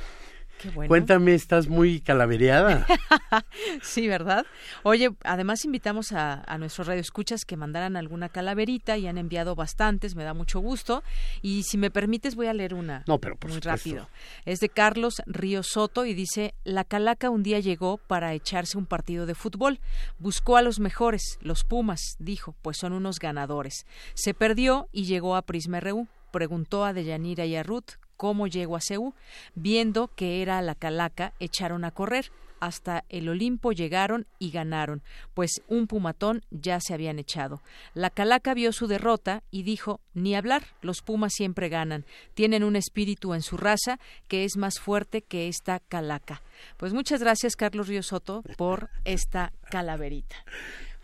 Cuéntame, 0.88 1.34
estás 1.34 1.68
muy 1.68 2.00
calavereada. 2.00 2.86
sí, 3.82 4.08
¿verdad? 4.08 4.46
Oye, 4.84 5.10
además 5.24 5.66
invitamos 5.66 6.12
a, 6.12 6.44
a 6.46 6.58
nuestros 6.58 6.88
radioescuchas 6.88 7.46
que 7.46 7.58
mandaran 7.58 7.96
alguna 7.96 8.30
calaverita 8.30 8.98
y 8.98 9.08
han 9.08 9.18
enviado 9.18 9.56
bastantes, 9.56 10.16
me 10.16 10.24
da 10.24 10.34
mucho 10.34 10.60
gusto. 10.60 11.04
Y 11.42 11.64
si 11.64 11.78
me 11.78 11.92
permites, 11.92 12.36
voy 12.36 12.48
a 12.48 12.54
leer 12.54 12.74
una. 12.74 13.04
No, 13.08 13.20
pero 13.20 13.38
muy 13.48 13.60
rápido. 13.60 14.10
Es 14.46 14.60
de 14.60 14.70
Carlos 14.70 15.22
Río 15.26 15.64
Soto 15.64 16.06
y 16.06 16.14
dice: 16.14 16.54
La 16.64 16.84
Calaca 16.84 17.30
un 17.30 17.44
día 17.44 17.60
llegó 17.60 17.98
para 17.98 18.34
echarse 18.34 18.78
un 18.78 18.86
partido 18.86 19.26
de 19.26 19.36
fútbol. 19.36 19.80
Buscó 20.20 20.58
a 20.58 20.62
los 20.62 20.80
mejores, 20.80 21.38
los 21.42 21.64
Pumas, 21.64 22.16
dijo, 22.20 22.56
pues 22.62 22.78
son 22.78 22.94
unos 22.94 23.20
ganadores. 23.20 23.86
Se 24.14 24.34
perdió 24.34 24.88
y 24.92 25.06
llegó 25.06 25.36
a 25.36 25.42
Prisma 25.42 25.80
RU 25.80 26.08
preguntó 26.34 26.84
a 26.84 26.94
Deyanira 26.94 27.46
y 27.46 27.56
a 27.56 27.62
Ruth 27.62 27.92
cómo 28.18 28.48
llegó 28.48 28.76
a 28.76 28.82
Ceú. 28.82 29.14
Viendo 29.56 30.10
que 30.16 30.42
era 30.42 30.62
la 30.62 30.76
calaca, 30.76 31.34
echaron 31.40 31.86
a 31.86 31.92
correr. 31.92 32.32
Hasta 32.60 33.04
el 33.10 33.28
Olimpo 33.28 33.74
llegaron 33.74 34.26
y 34.40 34.50
ganaron, 34.52 35.02
pues 35.34 35.62
un 35.68 35.86
pumatón 35.86 36.44
ya 36.50 36.80
se 36.80 36.94
habían 36.94 37.20
echado. 37.20 37.62
La 37.94 38.10
calaca 38.10 38.54
vio 38.54 38.72
su 38.72 38.88
derrota 38.88 39.44
y 39.52 39.64
dijo 39.64 40.00
ni 40.14 40.34
hablar, 40.34 40.64
los 40.82 41.02
pumas 41.02 41.34
siempre 41.34 41.68
ganan. 41.68 42.06
Tienen 42.36 42.64
un 42.64 42.78
espíritu 42.78 43.34
en 43.34 43.42
su 43.42 43.58
raza 43.58 44.00
que 44.30 44.46
es 44.46 44.56
más 44.56 44.80
fuerte 44.80 45.24
que 45.24 45.50
esta 45.50 45.82
calaca. 45.82 46.42
Pues 46.78 46.94
muchas 46.94 47.20
gracias, 47.20 47.58
Carlos 47.58 47.90
Río 47.90 48.02
Soto, 48.02 48.44
por 48.56 48.90
esta 49.04 49.52
calaverita. 49.70 50.38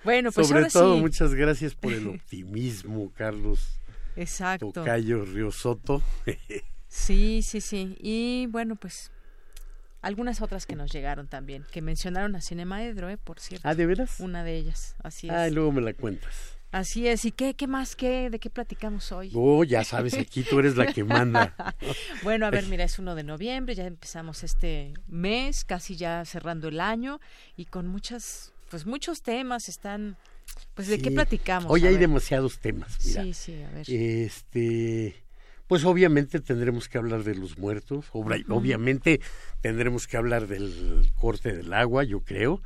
Bueno, 0.06 0.31
pues 0.31 0.48
Sobre 0.48 0.60
ahora 0.61 0.69
todo, 0.72 0.95
sí. 0.95 1.02
muchas 1.02 1.34
gracias 1.34 1.76
por 1.76 1.91
el 1.91 2.07
optimismo, 2.15 3.11
Carlos. 3.18 3.81
Exacto. 4.15 4.72
Tocayo 4.72 5.26
Río 5.26 5.52
Soto. 5.52 6.02
Sí, 6.90 7.41
sí, 7.44 7.61
sí. 7.61 7.95
Y 8.02 8.48
bueno, 8.48 8.76
pues 8.76 9.11
algunas 10.02 10.41
otras 10.41 10.66
que 10.66 10.76
nos 10.76 10.91
llegaron 10.91 11.28
también, 11.28 11.66
que 11.72 11.82
mencionaron 11.82 12.36
a 12.36 12.41
Cinemaedro, 12.41 13.10
¿eh? 13.10 13.18
por 13.18 13.40
cierto. 13.40 13.68
¿Ah, 13.68 13.76
de 13.76 13.86
veras? 13.86 14.20
Una 14.20 14.44
de 14.44 14.56
ellas, 14.56 14.95
así 15.03 15.28
es. 15.28 15.34
Ah, 15.34 15.48
y 15.48 15.52
luego 15.52 15.72
me 15.72 15.82
la 15.82 15.94
cuentas. 15.94 16.57
Así 16.72 17.07
es. 17.07 17.26
¿Y 17.26 17.32
qué, 17.32 17.56
qué 17.56 17.68
más? 17.68 17.95
Qué, 17.95 18.30
¿De 18.30 18.40
qué 18.40 18.49
platicamos 18.49 19.11
hoy? 19.11 19.32
Oh, 19.34 19.64
ya 19.64 19.84
sabes, 19.84 20.14
aquí 20.16 20.44
tú 20.44 20.60
eres 20.60 20.78
la 20.78 20.91
que 20.91 21.03
manda. 21.03 21.56
bueno, 22.24 22.45
a 22.45 22.52
ver, 22.52 22.66
mira, 22.68 22.84
es 22.84 22.99
uno 22.99 23.16
de 23.16 23.24
noviembre, 23.24 23.76
ya 23.76 23.86
empezamos 23.86 24.44
este 24.44 24.94
mes, 25.07 25.66
casi 25.66 25.95
ya 25.95 26.24
cerrando 26.26 26.68
el 26.68 26.80
año 26.80 27.20
y 27.56 27.66
con 27.66 27.88
muchas, 27.88 28.53
pues 28.70 28.86
muchos 28.86 29.22
temas 29.22 29.70
están... 29.70 30.18
Pues 30.74 30.88
de 30.88 30.99
qué 30.99 31.11
platicamos. 31.11 31.72
Hoy 31.72 31.84
A 31.86 31.88
hay 31.88 31.94
ver. 31.94 32.02
demasiados 32.02 32.60
temas. 32.60 32.98
mira. 33.06 33.24
Sí, 33.24 33.34
sí, 33.34 33.64
a 33.64 33.70
ver. 33.70 33.90
Este, 33.90 35.16
pues 35.70 35.86
obviamente 35.86 36.40
tendremos 36.40 36.90
que 36.90 36.98
hablar 36.98 37.24
de 37.24 37.36
los 37.36 37.60
muertos, 37.60 38.08
obviamente 38.12 39.22
tendremos 39.62 40.08
que 40.08 40.18
hablar 40.18 40.48
del 40.48 41.12
corte 41.22 41.56
del 41.56 41.72
agua, 41.74 42.04
yo 42.04 42.22
creo. 42.22 42.64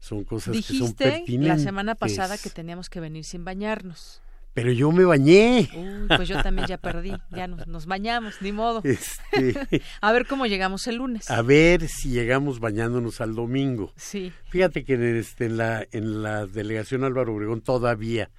Son 0.00 0.24
cosas 0.24 0.56
que 0.56 0.62
son 0.62 0.78
Dijiste 0.78 1.04
pertinentes. 1.04 1.58
la 1.58 1.58
semana 1.58 1.94
pasada 1.94 2.38
que 2.38 2.48
teníamos 2.48 2.88
que 2.88 2.98
venir 3.00 3.24
sin 3.24 3.44
bañarnos. 3.44 4.22
Pero 4.54 4.72
yo 4.72 4.90
me 4.90 5.04
bañé. 5.04 5.68
Uy, 5.76 6.08
pues 6.16 6.28
yo 6.30 6.42
también 6.42 6.66
ya 6.66 6.78
perdí, 6.78 7.12
ya 7.30 7.46
nos, 7.46 7.66
nos 7.66 7.84
bañamos, 7.84 8.40
ni 8.40 8.52
modo. 8.52 8.80
Este, 8.84 9.82
A 10.00 10.12
ver 10.12 10.26
cómo 10.26 10.46
llegamos 10.46 10.86
el 10.86 10.96
lunes. 10.96 11.30
a 11.30 11.42
ver 11.42 11.86
si 11.88 12.08
llegamos 12.08 12.58
bañándonos 12.58 13.20
al 13.20 13.34
domingo. 13.34 13.92
Sí. 13.96 14.32
Fíjate 14.48 14.82
que 14.84 14.94
en, 14.94 15.16
este, 15.16 15.44
en, 15.44 15.58
la, 15.58 15.86
en 15.92 16.22
la 16.22 16.46
delegación 16.46 17.04
Álvaro 17.04 17.34
Obregón 17.34 17.60
todavía 17.60 18.30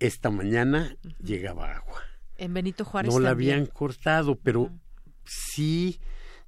esta 0.00 0.30
mañana 0.30 0.96
llegaba 1.22 1.76
agua. 1.76 2.02
En 2.38 2.54
Benito 2.54 2.84
Juárez 2.84 3.12
no 3.12 3.20
la 3.20 3.30
también. 3.30 3.54
habían 3.54 3.66
cortado, 3.66 4.36
pero 4.36 4.70
sí 5.24 5.98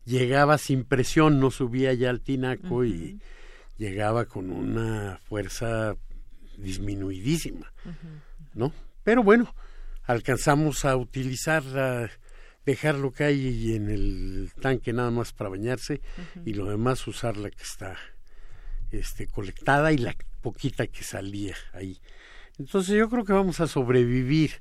llegaba 0.04 0.58
sin 0.58 0.84
presión, 0.84 1.38
no 1.40 1.50
subía 1.50 1.92
ya 1.94 2.10
al 2.10 2.20
tinaco 2.20 2.84
y 2.84 3.20
llegaba 3.76 4.24
con 4.24 4.50
una 4.50 5.20
fuerza 5.28 5.96
disminuidísima, 6.56 7.72
¿no? 8.54 8.72
Pero 9.04 9.22
bueno, 9.22 9.54
alcanzamos 10.04 10.84
a 10.84 10.96
utilizar 10.96 11.62
ah, 11.76 12.08
dejar 12.64 12.96
lo 12.96 13.12
que 13.12 13.24
hay 13.24 13.74
en 13.74 13.88
el 13.88 14.50
tanque 14.60 14.92
nada 14.92 15.10
más 15.10 15.32
para 15.32 15.50
bañarse 15.50 16.00
y 16.44 16.54
lo 16.54 16.66
demás 16.66 17.06
usar 17.06 17.36
la 17.36 17.50
que 17.50 17.62
está 17.62 17.96
este, 18.90 19.26
colectada 19.26 19.92
y 19.92 19.98
la 19.98 20.14
poquita 20.40 20.86
que 20.86 21.02
salía 21.02 21.54
ahí. 21.72 21.98
Entonces 22.58 22.96
yo 22.96 23.08
creo 23.08 23.24
que 23.24 23.32
vamos 23.32 23.60
a 23.60 23.66
sobrevivir 23.66 24.52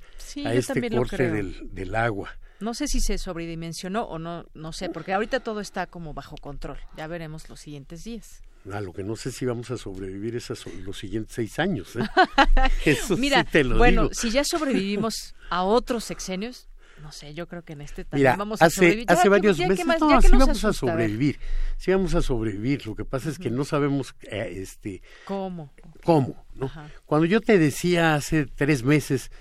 a 0.46 0.54
este 0.54 0.90
corte 0.90 1.32
del, 1.32 1.74
del 1.74 1.96
agua. 1.96 2.30
No 2.60 2.74
sé 2.74 2.88
si 2.88 3.02
se 3.02 3.18
sobredimensionó 3.18 4.04
o 4.04 4.18
no, 4.18 4.46
no 4.54 4.74
sé, 4.74 4.90
porque 4.90 5.14
ahorita 5.14 5.40
todo 5.42 5.60
está 5.60 5.88
como 5.88 6.14
bajo 6.14 6.36
control. 6.38 6.78
Ya 6.96 7.08
veremos 7.08 7.50
los 7.50 7.60
siguientes 7.60 8.04
días. 8.04 8.42
Ah, 8.72 8.82
lo 8.82 8.94
que 8.94 9.04
no 9.04 9.16
sé 9.16 9.32
si 9.32 9.46
vamos 9.46 9.72
a 9.72 9.78
sobrevivir 9.78 10.36
es 10.36 10.50
los 10.84 10.98
siguientes 10.98 11.36
seis 11.36 11.60
años. 11.60 11.96
¿eh? 11.96 12.00
Eso 12.86 13.16
Mira, 13.16 13.44
sí 13.44 13.50
te 13.52 13.64
lo 13.64 13.78
bueno, 13.78 14.10
si 14.12 14.32
ya 14.32 14.44
sobrevivimos 14.44 15.36
a 15.50 15.64
otros 15.64 16.04
sexenios, 16.04 16.68
no 17.02 17.12
sé, 17.12 17.34
yo 17.34 17.48
creo 17.48 17.64
que 17.64 17.74
en 17.74 17.82
este 17.82 18.06
también 18.06 18.38
vamos 18.38 18.62
a 18.62 18.70
sobrevivir. 18.70 19.06
Hace 19.08 19.30
varios 19.30 19.60
meses, 19.60 19.86
no, 20.00 20.22
sí 20.22 20.32
vamos 20.32 20.64
a 20.64 20.74
sobrevivir, 20.74 21.40
sí 21.78 21.92
vamos 21.92 22.16
a 22.16 22.22
sobrevivir. 22.22 22.86
Lo 22.86 22.96
que 22.96 23.06
pasa 23.06 23.30
es 23.30 23.38
que 23.38 23.50
no 23.50 23.64
sabemos, 23.66 24.16
eh, 24.24 24.58
este, 24.58 25.02
cómo, 25.26 25.72
cómo, 26.04 26.46
¿no? 26.56 26.72
Cuando 27.06 27.26
yo 27.26 27.42
te 27.42 27.58
decía 27.58 28.16
hace 28.16 28.46
tres 28.46 28.84
meses 28.84 29.32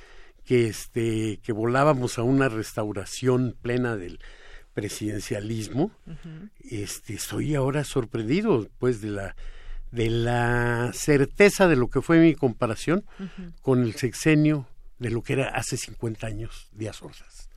que 0.44 0.68
este, 0.68 1.40
que 1.42 1.52
volábamos 1.52 2.18
a 2.18 2.22
una 2.22 2.48
restauración 2.48 3.56
plena 3.60 3.96
del 3.96 4.20
presidencialismo, 4.74 5.90
este, 6.70 7.14
estoy 7.14 7.54
ahora 7.54 7.84
sorprendido, 7.84 8.68
pues, 8.78 9.00
de 9.00 9.10
la 9.10 9.36
de 9.92 10.10
la 10.10 10.90
certeza 10.92 11.68
de 11.68 11.76
lo 11.76 11.88
que 11.88 12.02
fue 12.02 12.18
mi 12.18 12.34
comparación 12.34 13.04
con 13.62 13.82
el 13.82 13.94
sexenio 13.94 14.68
de 14.98 15.10
lo 15.10 15.22
que 15.22 15.34
era 15.34 15.48
hace 15.48 15.76
50 15.76 16.26
años 16.26 16.68
Díaz 16.72 17.02
Ordaz. 17.02 17.48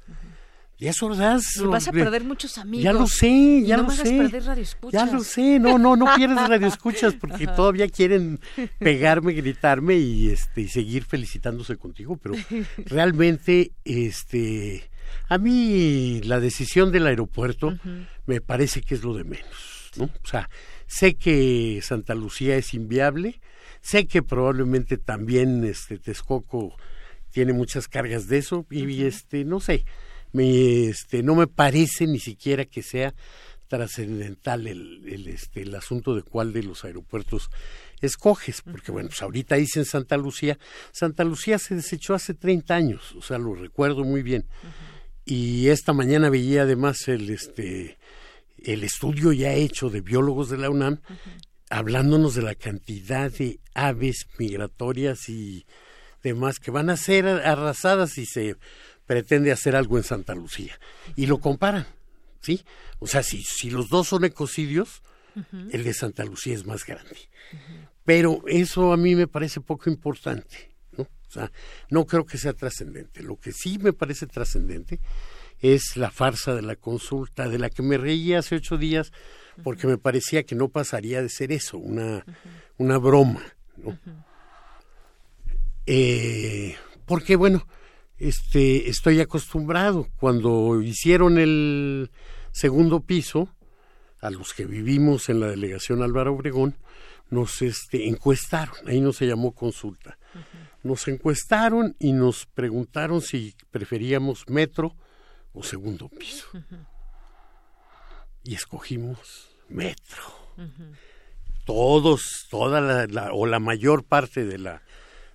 Díaz 0.78 1.03
Ordaz... 1.03 1.44
vas 1.66 1.88
a 1.90 1.91
perder 1.91 2.24
muchos 2.24 2.57
amigos. 2.57 2.84
Ya 2.84 2.94
lo 2.94 3.06
sé, 3.06 3.64
ya 3.66 3.78
no 3.78 3.84
lo 3.84 3.91
sé. 3.91 4.18
Perder 4.18 4.45
radioescuchas. 4.45 4.94
Ya 4.94 5.14
lo 5.14 5.24
sé, 5.24 5.60
no, 5.60 5.78
no, 5.78 5.98
no 5.98 6.07
pierdes 6.16 6.48
radioescuchas 6.48 7.14
porque 7.20 7.48
todavía 7.48 7.90
quieren 7.90 8.40
pegarme, 8.80 9.34
gritarme 9.34 9.95
y 9.95 10.30
este 10.30 10.61
y 10.61 10.68
seguir 10.70 11.03
felicitándose 11.03 11.76
contigo, 11.76 12.18
pero 12.18 12.36
realmente 12.86 13.74
este 13.84 14.90
a 15.28 15.38
mí 15.38 16.22
la 16.24 16.40
decisión 16.40 16.91
del 16.91 17.07
aeropuerto 17.07 17.78
me 18.26 18.41
parece 18.41 18.82
que 18.82 18.95
es 18.95 19.03
lo 19.03 19.14
de 19.14 19.26
menos, 19.26 19.91
¿no? 19.98 20.06
O 20.06 20.28
sea, 20.28 20.49
sé 20.88 21.16
que 21.16 21.82
Santa 21.84 22.16
Lucía 22.16 22.56
es 22.56 22.74
inviable, 22.74 23.41
sé 23.82 24.07
que 24.07 24.24
probablemente 24.24 24.98
también 24.98 25.66
este 25.66 25.98
Texcoco 25.98 26.78
tiene 27.31 27.53
muchas 27.53 27.88
cargas 27.88 28.27
de 28.27 28.38
eso 28.38 28.65
y 28.69 29.03
este 29.03 29.45
no 29.45 29.60
sé, 29.60 29.85
me 30.31 30.85
este 30.85 31.23
no 31.23 31.35
me 31.35 31.47
parece 31.47 32.07
ni 32.07 32.19
siquiera 32.19 32.65
que 32.65 32.84
sea 32.84 33.14
trascendental 33.68 34.68
el, 34.68 35.07
el, 35.07 35.27
este, 35.27 35.61
el 35.61 35.76
asunto 35.76 36.15
de 36.15 36.23
cuál 36.23 36.51
de 36.53 36.64
los 36.64 36.84
aeropuertos 36.84 37.49
escoges, 38.01 38.61
porque 38.61 38.91
bueno, 38.91 39.10
pues 39.10 39.22
ahorita 39.22 39.56
dicen 39.56 39.85
Santa 39.85 40.18
Lucía, 40.18 40.57
Santa 40.91 41.23
Lucía 41.23 41.60
se 41.60 41.76
desechó 41.76 42.15
hace 42.15 42.34
30 42.34 42.76
años, 42.76 43.14
o 43.15 43.22
sea, 43.22 43.38
lo 43.38 43.53
recuerdo 43.53 44.03
muy 44.03 44.23
bien. 44.23 44.45
Y 45.23 45.68
esta 45.68 45.93
mañana 45.93 46.30
veía 46.30 46.64
además 46.64 47.07
el 47.07 47.30
este 47.30 47.99
el 48.57 48.84
estudio 48.84 49.31
ya 49.31 49.53
hecho 49.53 49.89
de 49.89 50.01
biólogos 50.01 50.49
de 50.49 50.57
la 50.57 50.69
UNAM 50.69 50.99
hablándonos 51.69 52.34
de 52.34 52.41
la 52.41 52.56
cantidad 52.56 53.31
de 53.31 53.60
aves 53.73 54.27
migratorias 54.38 55.30
y 55.30 55.65
demás 56.22 56.60
que 56.60 56.72
van 56.72 56.90
a 56.90 56.98
ser 56.98 57.28
arrasadas 57.28 58.12
si 58.12 58.26
se 58.26 58.56
pretende 59.06 59.52
hacer 59.52 59.76
algo 59.76 59.98
en 59.98 60.04
Santa 60.04 60.36
Lucía. 60.36 60.80
Y 61.16 61.26
lo 61.26 61.40
comparan, 61.40 61.88
¿sí? 62.41 62.64
O 63.00 63.08
sea, 63.08 63.24
si, 63.24 63.44
si 63.44 63.70
los 63.70 63.90
dos 63.90 64.08
son 64.08 64.24
ecocidios, 64.26 65.02
el 65.72 65.84
de 65.84 65.94
Santa 65.94 66.26
Lucía 66.26 66.54
es 66.54 66.66
más 66.66 66.86
grande. 66.86 67.18
Pero 68.04 68.44
eso 68.48 68.91
a 68.91 68.98
mí 68.98 69.16
me 69.16 69.28
parece 69.28 69.62
poco 69.62 69.90
importante, 69.90 70.76
¿no? 70.98 71.04
O 71.04 71.32
sea, 71.32 71.52
no 71.90 72.06
creo 72.06 72.26
que 72.26 72.38
sea 72.38 72.54
trascendente. 72.54 73.24
Lo 73.24 73.38
que 73.38 73.52
sí 73.52 73.78
me 73.80 73.94
parece 73.94 74.28
trascendente 74.28 75.00
es 75.60 75.96
la 75.96 76.12
farsa 76.12 76.56
de 76.56 76.62
la 76.62 76.76
consulta, 76.76 77.50
de 77.50 77.60
la 77.60 77.70
que 77.70 77.84
me 77.84 77.98
reí 77.98 78.34
hace 78.34 78.56
ocho 78.56 78.78
días, 78.78 79.12
porque 79.64 79.88
me 79.88 79.98
parecía 79.98 80.44
que 80.44 80.56
no 80.56 80.70
pasaría 80.70 81.22
de 81.22 81.30
ser 81.30 81.52
eso, 81.52 81.78
una, 81.78 82.26
una 82.78 82.98
broma, 82.98 83.44
¿no? 83.78 83.98
Eh, 85.91 86.76
porque 87.07 87.36
bueno, 87.36 87.68
este, 88.20 88.90
estoy 88.90 89.22
acostumbrado. 89.22 90.07
Cuando 90.20 90.84
hicieron 90.84 91.40
el 91.40 92.11
segundo 92.52 92.99
piso, 92.99 93.49
a 94.22 94.30
los 94.30 94.53
que 94.53 94.66
vivimos 94.66 95.30
en 95.30 95.40
la 95.40 95.48
delegación 95.48 96.03
Álvaro 96.03 96.36
Obregón, 96.36 96.78
nos 97.32 97.64
este, 97.64 98.07
encuestaron, 98.07 98.76
ahí 98.88 99.02
no 99.02 99.14
se 99.14 99.26
llamó 99.26 99.53
consulta, 99.53 100.20
nos 100.84 101.07
encuestaron 101.07 101.95
y 101.98 102.14
nos 102.14 102.45
preguntaron 102.45 103.22
si 103.22 103.56
preferíamos 103.72 104.48
metro 104.48 104.95
o 105.53 105.64
segundo 105.64 106.07
piso. 106.07 106.49
Y 108.44 108.53
escogimos 108.53 109.49
metro. 109.70 110.22
Todos, 111.66 112.45
toda 112.52 112.80
la, 113.07 113.34
o 113.34 113.48
la 113.48 113.60
mayor 113.60 114.03
parte 114.03 114.45
de 114.45 114.60
la 114.60 114.84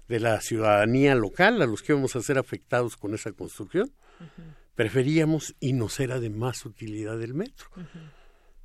de 0.09 0.21
la 0.21 0.41
ciudadanía 0.41 1.15
local, 1.15 1.63
a 1.63 1.67
los 1.67 1.83
que 1.83 1.93
íbamos 1.93 2.17
a 2.17 2.23
ser 2.23 2.39
afectados 2.39 2.97
con 2.97 3.15
esa 3.15 3.33
construcción, 3.33 3.91
preferíamos 4.75 5.55
y 5.61 5.73
nos 5.73 5.99
era 6.01 6.21
de 6.21 6.31
más 6.31 6.65
utilidad 6.67 7.21
el 7.23 7.35
metro. 7.35 7.67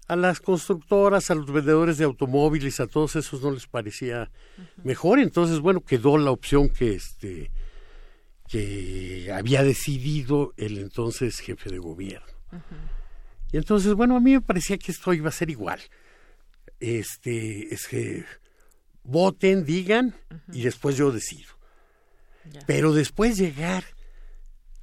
A 0.07 0.16
las 0.16 0.40
constructoras, 0.40 1.30
a 1.30 1.36
los 1.36 1.52
vendedores 1.52 1.98
de 1.98 2.06
automóviles, 2.06 2.80
a 2.80 2.88
todos 2.88 3.16
esos 3.16 3.41
no 3.41 3.52
les 3.52 3.68
parecía 3.68 4.32
mejor, 4.84 5.20
entonces 5.20 5.60
bueno, 5.60 5.82
quedó 5.82 6.18
la 6.18 6.32
opción 6.32 6.70
que 6.70 6.95
este 6.95 7.52
que 8.49 9.32
había 9.32 9.64
decidido 9.64 10.53
el 10.57 10.80
entonces 10.80 11.40
jefe 11.40 11.70
de 11.70 11.78
gobierno. 11.78 12.26
Y 13.52 13.57
entonces, 13.57 13.94
bueno, 13.94 14.16
a 14.16 14.20
mí 14.20 14.32
me 14.34 14.41
parecía 14.41 14.78
que 14.78 14.91
esto 14.91 15.14
iba 15.14 15.30
a 15.30 15.32
ser 15.32 15.52
igual. 15.52 15.80
Este, 16.80 17.74
es 17.74 17.88
que 17.88 18.26
voten, 19.10 19.65
digan 19.65 20.15
y 20.52 20.64
después 20.64 20.95
yo 20.95 21.11
decido. 21.11 21.49
Pero 22.65 22.94
después 22.94 23.38
llegar 23.38 23.84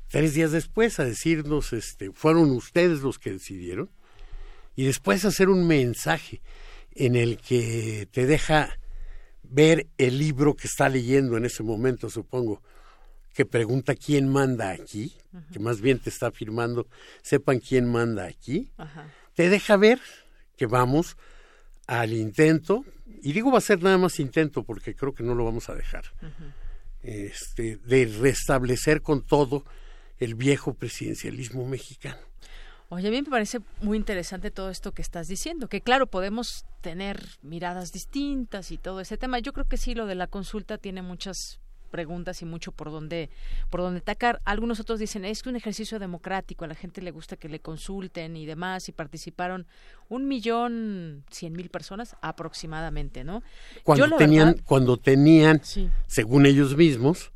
tres 0.08 0.34
días 0.34 0.52
después 0.52 0.98
a 1.00 1.04
decirnos, 1.04 1.72
este, 1.72 2.12
fueron 2.12 2.50
ustedes 2.50 3.00
los 3.00 3.18
que 3.18 3.32
decidieron 3.32 3.90
y 4.74 4.84
después 4.84 5.24
hacer 5.24 5.48
un 5.48 5.66
mensaje 5.66 6.40
en 6.94 7.16
el 7.16 7.38
que 7.38 8.08
te 8.10 8.26
deja 8.26 8.78
ver 9.42 9.86
el 9.98 10.18
libro 10.18 10.54
que 10.54 10.66
está 10.66 10.88
leyendo 10.88 11.36
en 11.36 11.44
ese 11.44 11.62
momento, 11.62 12.10
supongo, 12.10 12.62
que 13.34 13.44
pregunta 13.44 13.94
quién 13.94 14.28
manda 14.28 14.70
aquí, 14.70 15.12
que 15.52 15.58
más 15.58 15.80
bien 15.80 15.98
te 15.98 16.08
está 16.08 16.28
afirmando, 16.28 16.86
sepan 17.22 17.60
quién 17.60 17.86
manda 17.86 18.24
aquí, 18.24 18.70
te 19.34 19.50
deja 19.50 19.76
ver 19.76 20.00
que 20.56 20.66
vamos 20.66 21.16
al 21.86 22.12
intento 22.14 22.84
y 23.22 23.32
digo 23.32 23.50
va 23.50 23.58
a 23.58 23.62
ser 23.62 23.82
nada 23.82 23.98
más 23.98 24.18
intento 24.20 24.62
porque 24.62 24.94
creo 24.94 25.14
que 25.14 25.22
no 25.22 25.34
lo 25.34 25.44
vamos 25.44 25.68
a 25.68 25.74
dejar, 25.74 26.04
este, 27.02 27.76
de 27.76 28.06
restablecer 28.20 29.02
con 29.02 29.22
todo 29.22 29.64
el 30.18 30.34
viejo 30.34 30.74
presidencialismo 30.74 31.66
mexicano. 31.66 32.18
Oye, 32.88 33.08
a 33.08 33.10
mí 33.10 33.20
me 33.20 33.28
parece 33.28 33.58
muy 33.80 33.96
interesante 33.96 34.52
todo 34.52 34.70
esto 34.70 34.92
que 34.92 35.02
estás 35.02 35.26
diciendo, 35.26 35.68
que 35.68 35.80
claro, 35.80 36.06
podemos 36.06 36.66
tener 36.82 37.20
miradas 37.42 37.92
distintas 37.92 38.70
y 38.70 38.78
todo 38.78 39.00
ese 39.00 39.18
tema. 39.18 39.40
Yo 39.40 39.52
creo 39.52 39.66
que 39.66 39.76
sí, 39.76 39.94
lo 39.94 40.06
de 40.06 40.14
la 40.14 40.28
consulta 40.28 40.78
tiene 40.78 41.02
muchas 41.02 41.60
preguntas 41.86 42.42
y 42.42 42.44
mucho 42.44 42.72
por 42.72 42.90
dónde 42.90 43.30
por 43.70 43.80
dónde 43.80 44.00
atacar. 44.00 44.40
Algunos 44.44 44.80
otros 44.80 44.98
dicen 44.98 45.24
es 45.24 45.42
que 45.42 45.48
un 45.48 45.56
ejercicio 45.56 45.98
democrático, 45.98 46.64
a 46.64 46.68
la 46.68 46.74
gente 46.74 47.02
le 47.02 47.10
gusta 47.10 47.36
que 47.36 47.48
le 47.48 47.60
consulten 47.60 48.36
y 48.36 48.46
demás 48.46 48.88
y 48.88 48.92
participaron 48.92 49.66
un 50.08 50.28
millón 50.28 51.24
cien 51.30 51.52
mil 51.52 51.70
personas 51.70 52.16
aproximadamente, 52.20 53.24
¿no? 53.24 53.42
Cuando 53.82 54.16
tenían 54.16 54.58
cuando 54.64 54.96
tenían 54.96 55.60
según 56.06 56.46
ellos 56.46 56.76
mismos 56.76 57.32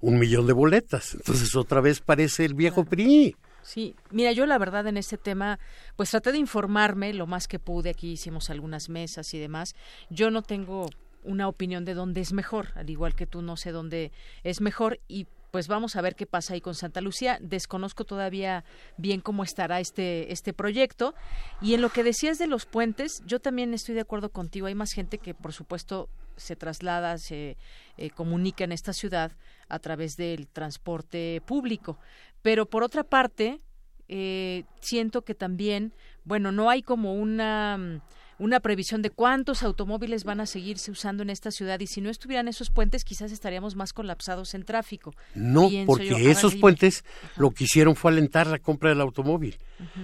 un 0.00 0.18
millón 0.18 0.46
de 0.46 0.52
boletas, 0.52 1.14
entonces 1.14 1.54
otra 1.56 1.80
vez 1.80 2.00
parece 2.00 2.44
el 2.44 2.54
viejo 2.54 2.84
PRI. 2.84 3.36
Sí, 3.64 3.96
mira, 4.10 4.30
yo 4.32 4.44
la 4.44 4.58
verdad 4.58 4.86
en 4.86 4.98
este 4.98 5.16
tema, 5.16 5.58
pues 5.96 6.10
traté 6.10 6.32
de 6.32 6.38
informarme 6.38 7.14
lo 7.14 7.26
más 7.26 7.48
que 7.48 7.58
pude. 7.58 7.90
Aquí 7.90 8.12
hicimos 8.12 8.50
algunas 8.50 8.90
mesas 8.90 9.32
y 9.32 9.38
demás. 9.38 9.74
Yo 10.10 10.30
no 10.30 10.42
tengo 10.42 10.90
una 11.24 11.48
opinión 11.48 11.84
de 11.84 11.94
dónde 11.94 12.20
es 12.20 12.32
mejor, 12.32 12.68
al 12.74 12.90
igual 12.90 13.14
que 13.14 13.26
tú 13.26 13.42
no 13.42 13.56
sé 13.56 13.72
dónde 13.72 14.12
es 14.42 14.60
mejor 14.60 15.00
y 15.08 15.26
pues 15.54 15.68
vamos 15.68 15.94
a 15.94 16.00
ver 16.00 16.16
qué 16.16 16.26
pasa 16.26 16.54
ahí 16.54 16.60
con 16.60 16.74
Santa 16.74 17.00
Lucía. 17.00 17.38
Desconozco 17.40 18.04
todavía 18.04 18.64
bien 18.96 19.20
cómo 19.20 19.44
estará 19.44 19.78
este, 19.78 20.32
este 20.32 20.52
proyecto. 20.52 21.14
Y 21.60 21.74
en 21.74 21.80
lo 21.80 21.90
que 21.90 22.02
decías 22.02 22.38
de 22.38 22.48
los 22.48 22.66
puentes, 22.66 23.22
yo 23.24 23.38
también 23.38 23.72
estoy 23.72 23.94
de 23.94 24.00
acuerdo 24.00 24.30
contigo. 24.30 24.66
Hay 24.66 24.74
más 24.74 24.90
gente 24.90 25.18
que, 25.18 25.32
por 25.32 25.52
supuesto, 25.52 26.08
se 26.36 26.56
traslada, 26.56 27.18
se 27.18 27.56
eh, 27.98 28.10
comunica 28.10 28.64
en 28.64 28.72
esta 28.72 28.92
ciudad 28.92 29.30
a 29.68 29.78
través 29.78 30.16
del 30.16 30.48
transporte 30.48 31.40
público. 31.46 32.00
Pero 32.42 32.66
por 32.66 32.82
otra 32.82 33.04
parte, 33.04 33.60
eh, 34.08 34.64
siento 34.80 35.22
que 35.22 35.36
también, 35.36 35.94
bueno, 36.24 36.50
no 36.50 36.68
hay 36.68 36.82
como 36.82 37.14
una 37.14 38.02
una 38.38 38.60
previsión 38.60 39.02
de 39.02 39.10
cuántos 39.10 39.62
automóviles 39.62 40.24
van 40.24 40.40
a 40.40 40.46
seguirse 40.46 40.90
usando 40.90 41.22
en 41.22 41.30
esta 41.30 41.50
ciudad 41.50 41.80
y 41.80 41.86
si 41.86 42.00
no 42.00 42.10
estuvieran 42.10 42.48
esos 42.48 42.70
puentes 42.70 43.04
quizás 43.04 43.32
estaríamos 43.32 43.76
más 43.76 43.92
colapsados 43.92 44.54
en 44.54 44.64
tráfico. 44.64 45.14
No, 45.34 45.70
porque 45.86 46.30
esos 46.30 46.54
puentes 46.56 47.04
lo 47.36 47.50
que 47.50 47.64
hicieron 47.64 47.96
fue 47.96 48.10
alentar 48.10 48.46
la 48.46 48.58
compra 48.58 48.90
del 48.90 49.00
automóvil. 49.00 49.58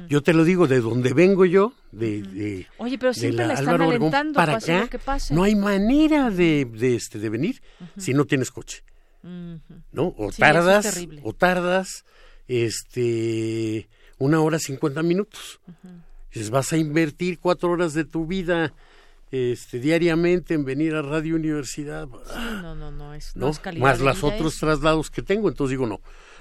Yo 0.08 0.22
te 0.22 0.32
lo 0.32 0.44
digo, 0.44 0.66
de 0.66 0.80
donde 0.80 1.12
vengo 1.12 1.44
yo, 1.44 1.72
de, 1.92 2.66
Oye, 2.78 2.98
pero 2.98 3.14
siempre 3.14 3.46
la, 3.46 3.54
están 3.54 3.80
alentando 3.80 4.34
para 4.34 4.56
acá, 4.56 4.88
que 4.88 4.98
pase. 4.98 5.34
no 5.34 5.44
hay 5.44 5.54
manera 5.54 6.30
de, 6.30 6.64
de, 6.64 6.96
este, 6.96 7.18
de 7.18 7.28
venir 7.28 7.62
si 7.96 8.14
no 8.14 8.24
tienes 8.24 8.50
coche. 8.50 8.82
¿No? 9.22 10.14
O 10.16 10.30
tardas, 10.32 11.06
o 11.22 11.32
tardas 11.34 12.04
este 12.48 13.88
una 14.18 14.40
hora 14.40 14.58
cincuenta 14.58 15.02
minutos. 15.02 15.60
Dices, 16.32 16.50
vas 16.50 16.72
a 16.72 16.76
invertir 16.76 17.38
cuatro 17.38 17.70
horas 17.70 17.94
de 17.94 18.04
tu 18.04 18.26
vida 18.26 18.72
este, 19.30 19.78
diariamente 19.78 20.54
en 20.54 20.64
venir 20.64 20.94
a 20.94 21.02
Radio 21.02 21.36
Universidad. 21.36 22.08
no, 22.08 22.74
no, 22.74 22.90
no, 22.90 23.14
es, 23.14 23.36
¿no? 23.36 23.52
Más 23.78 24.00
los 24.00 24.24
otros 24.24 24.58
traslados 24.58 25.10
que 25.10 25.22
tengo, 25.22 25.48
entonces 25.48 25.70
digo, 25.70 25.86
no, 25.86 26.00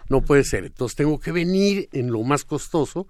no 0.10 0.22
puede 0.22 0.44
ser. 0.44 0.66
Entonces 0.66 0.96
tengo 0.96 1.20
que 1.20 1.32
venir 1.32 1.88
en 1.92 2.12
lo 2.12 2.24
más 2.24 2.46
costoso, 2.46 3.08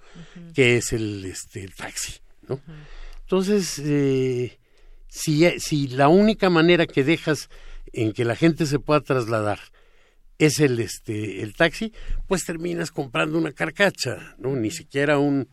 que 0.53 0.77
es 0.77 0.93
el, 0.93 1.25
este, 1.25 1.67
taxi, 1.69 2.19
¿no? 2.47 2.59
Entonces, 3.21 3.79
eh, 3.79 4.59
si, 5.07 5.49
si 5.59 5.87
la 5.87 6.07
única 6.07 6.49
manera 6.49 6.85
que 6.85 7.03
dejas 7.03 7.49
en 7.93 8.11
que 8.11 8.25
la 8.25 8.35
gente 8.35 8.65
se 8.65 8.79
pueda 8.79 9.01
trasladar 9.01 9.59
es 10.37 10.59
el, 10.59 10.79
este, 10.79 11.41
el 11.41 11.53
taxi, 11.53 11.93
pues 12.27 12.45
terminas 12.45 12.91
comprando 12.91 13.37
una 13.37 13.51
carcacha, 13.51 14.35
¿no? 14.37 14.55
Ni 14.55 14.71
siquiera 14.71 15.19
un 15.19 15.49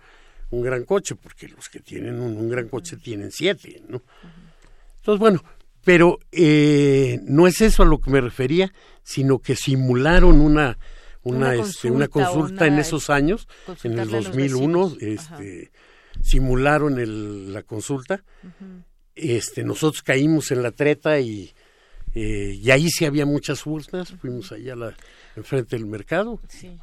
un 0.51 0.63
gran 0.63 0.85
coche, 0.85 1.15
porque 1.15 1.49
los 1.49 1.69
que 1.69 1.81
tienen 1.81 2.21
un, 2.21 2.49
gran 2.49 2.69
coche 2.69 2.97
tienen 2.97 3.33
siete, 3.33 3.83
¿no? 3.89 4.03
Entonces, 4.97 5.21
bueno, 5.21 5.45
pero 5.85 6.19
eh, 6.33 7.21
no 7.25 7.47
es 7.47 7.61
eso 7.61 7.83
a 7.83 7.87
lo 7.87 7.99
que 7.99 8.11
me 8.11 8.21
refería, 8.21 8.73
sino 9.03 9.39
que 9.39 9.57
simularon 9.57 10.41
una 10.41 10.79
una, 11.23 11.49
una 11.49 11.55
este, 11.55 12.09
consulta, 12.09 12.67
en 12.69 12.79
esos 12.79 13.11
años, 13.11 13.49
en 13.83 13.99
el 13.99 14.09
2001, 14.09 14.97
este, 15.01 15.73
simularon 16.23 17.01
el, 17.01 17.53
la 17.53 17.65
consulta. 17.65 18.23
Este, 19.17 19.65
nosotros 19.65 20.05
caímos 20.05 20.53
en 20.53 20.63
la 20.63 20.71
treta 20.71 21.19
y, 21.19 21.53
eh, 22.15 22.57
y 22.63 22.71
ahí 22.71 22.89
sí 22.91 23.07
había 23.07 23.27
muchas 23.27 23.67
urnas, 23.67 24.15
fuimos 24.21 24.53
allá 24.53 24.77
la, 24.77 24.95
enfrente 25.35 25.75
del 25.75 25.87
mercado. 25.87 26.41
Sí 26.49 26.79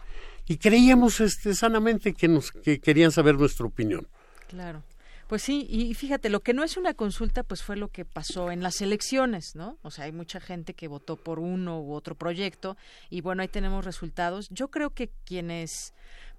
y 0.47 0.57
creíamos 0.57 1.19
este, 1.19 1.53
sanamente 1.53 2.13
que, 2.13 2.27
nos, 2.27 2.51
que 2.51 2.79
querían 2.79 3.11
saber 3.11 3.35
nuestra 3.35 3.65
opinión. 3.65 4.07
Claro. 4.47 4.83
Pues 5.27 5.41
sí, 5.41 5.65
y 5.69 5.93
fíjate, 5.93 6.29
lo 6.29 6.41
que 6.41 6.53
no 6.53 6.63
es 6.63 6.77
una 6.77 6.93
consulta, 6.93 7.43
pues 7.43 7.63
fue 7.63 7.75
lo 7.75 7.87
que 7.87 8.05
pasó 8.05 8.51
en 8.51 8.61
las 8.61 8.81
elecciones, 8.81 9.55
¿no? 9.55 9.77
O 9.81 9.89
sea, 9.89 10.05
hay 10.05 10.11
mucha 10.11 10.39
gente 10.39 10.73
que 10.73 10.87
votó 10.87 11.15
por 11.15 11.39
uno 11.39 11.81
u 11.81 11.93
otro 11.93 12.13
proyecto 12.13 12.77
y 13.09 13.21
bueno, 13.21 13.41
ahí 13.41 13.47
tenemos 13.47 13.85
resultados. 13.85 14.49
Yo 14.51 14.67
creo 14.67 14.91
que 14.91 15.09
quienes 15.25 15.93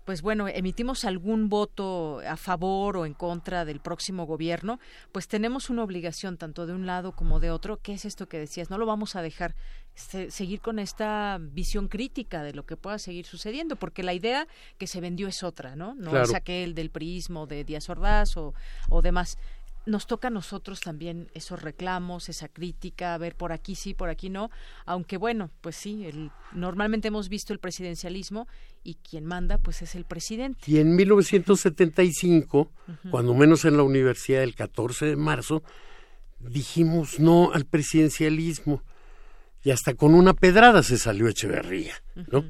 pues 0.05 0.22
bueno, 0.22 0.48
emitimos 0.48 1.05
algún 1.05 1.48
voto 1.48 2.20
a 2.20 2.36
favor 2.36 2.97
o 2.97 3.06
en 3.06 3.14
contra 3.14 3.64
del 3.64 3.81
próximo 3.81 4.26
gobierno, 4.26 4.78
pues 5.12 5.28
tenemos 5.28 5.70
una 5.70 5.82
obligación 5.82 6.36
tanto 6.36 6.66
de 6.66 6.72
un 6.72 6.86
lado 6.86 7.12
como 7.12 7.40
de 7.40 7.51
otro, 7.51 7.78
¿qué 7.78 7.94
es 7.94 8.05
esto 8.05 8.28
que 8.28 8.39
decías? 8.39 8.70
No 8.70 8.78
lo 8.78 8.86
vamos 8.86 9.16
a 9.16 9.22
dejar 9.22 9.55
seguir 9.94 10.60
con 10.60 10.78
esta 10.81 11.39
visión 11.40 11.89
crítica 11.89 12.43
de 12.43 12.52
lo 12.52 12.66
que 12.66 12.76
pueda 12.76 12.98
seguir 12.98 13.26
sucediendo, 13.26 13.76
porque 13.76 14.02
la 14.02 14.12
idea 14.12 14.48
que 14.76 14.86
se 14.89 15.01
vendió 15.01 15.28
es 15.28 15.43
otra, 15.43 15.76
¿no? 15.76 15.94
No 15.94 16.20
es 16.20 16.35
aquel 16.35 16.74
del 16.74 16.90
prismo 16.90 17.47
de 17.47 17.64
Díaz 17.64 17.89
Ordaz 17.89 18.36
o, 18.36 18.55
o 18.89 19.02
demás 19.02 19.39
nos 19.86 20.06
toca 20.06 20.28
a 20.28 20.31
nosotros 20.31 20.81
también 20.81 21.31
esos 21.35 21.62
reclamos, 21.62 22.28
esa 22.28 22.48
crítica, 22.48 23.15
a 23.15 23.19
ver 23.19 23.36
por 23.36 23.52
aquí 23.52 23.74
sí, 23.74 23.94
por 23.94 24.09
aquí 24.09 24.31
no, 24.31 24.51
aunque 24.86 25.16
bueno, 25.16 25.51
pues 25.61 25.77
sí, 25.77 26.06
el, 26.06 26.31
normalmente 26.52 27.09
hemos 27.09 27.28
visto 27.28 27.52
el 27.52 27.59
presidencialismo 27.59 28.48
y 28.82 28.94
quien 28.94 29.27
manda 29.27 29.59
pues 29.59 29.82
es 29.82 29.94
el 29.94 30.05
presidente. 30.05 30.59
Y 30.66 30.78
en 30.78 30.97
1975, 30.97 32.70
cuando 33.11 33.35
menos 33.35 33.65
en 33.65 33.77
la 33.77 33.82
universidad 33.82 34.43
el 34.43 34.55
14 34.55 35.06
de 35.06 35.16
marzo, 35.16 35.62
dijimos 36.39 37.19
no 37.20 37.52
al 37.52 37.65
presidencialismo 37.65 38.82
y 39.62 39.70
hasta 39.70 39.94
con 39.94 40.15
una 40.15 40.35
pedrada 40.35 40.82
se 40.82 40.98
salió 40.98 41.28
Echeverría, 41.28 41.94
¿no? 42.31 42.44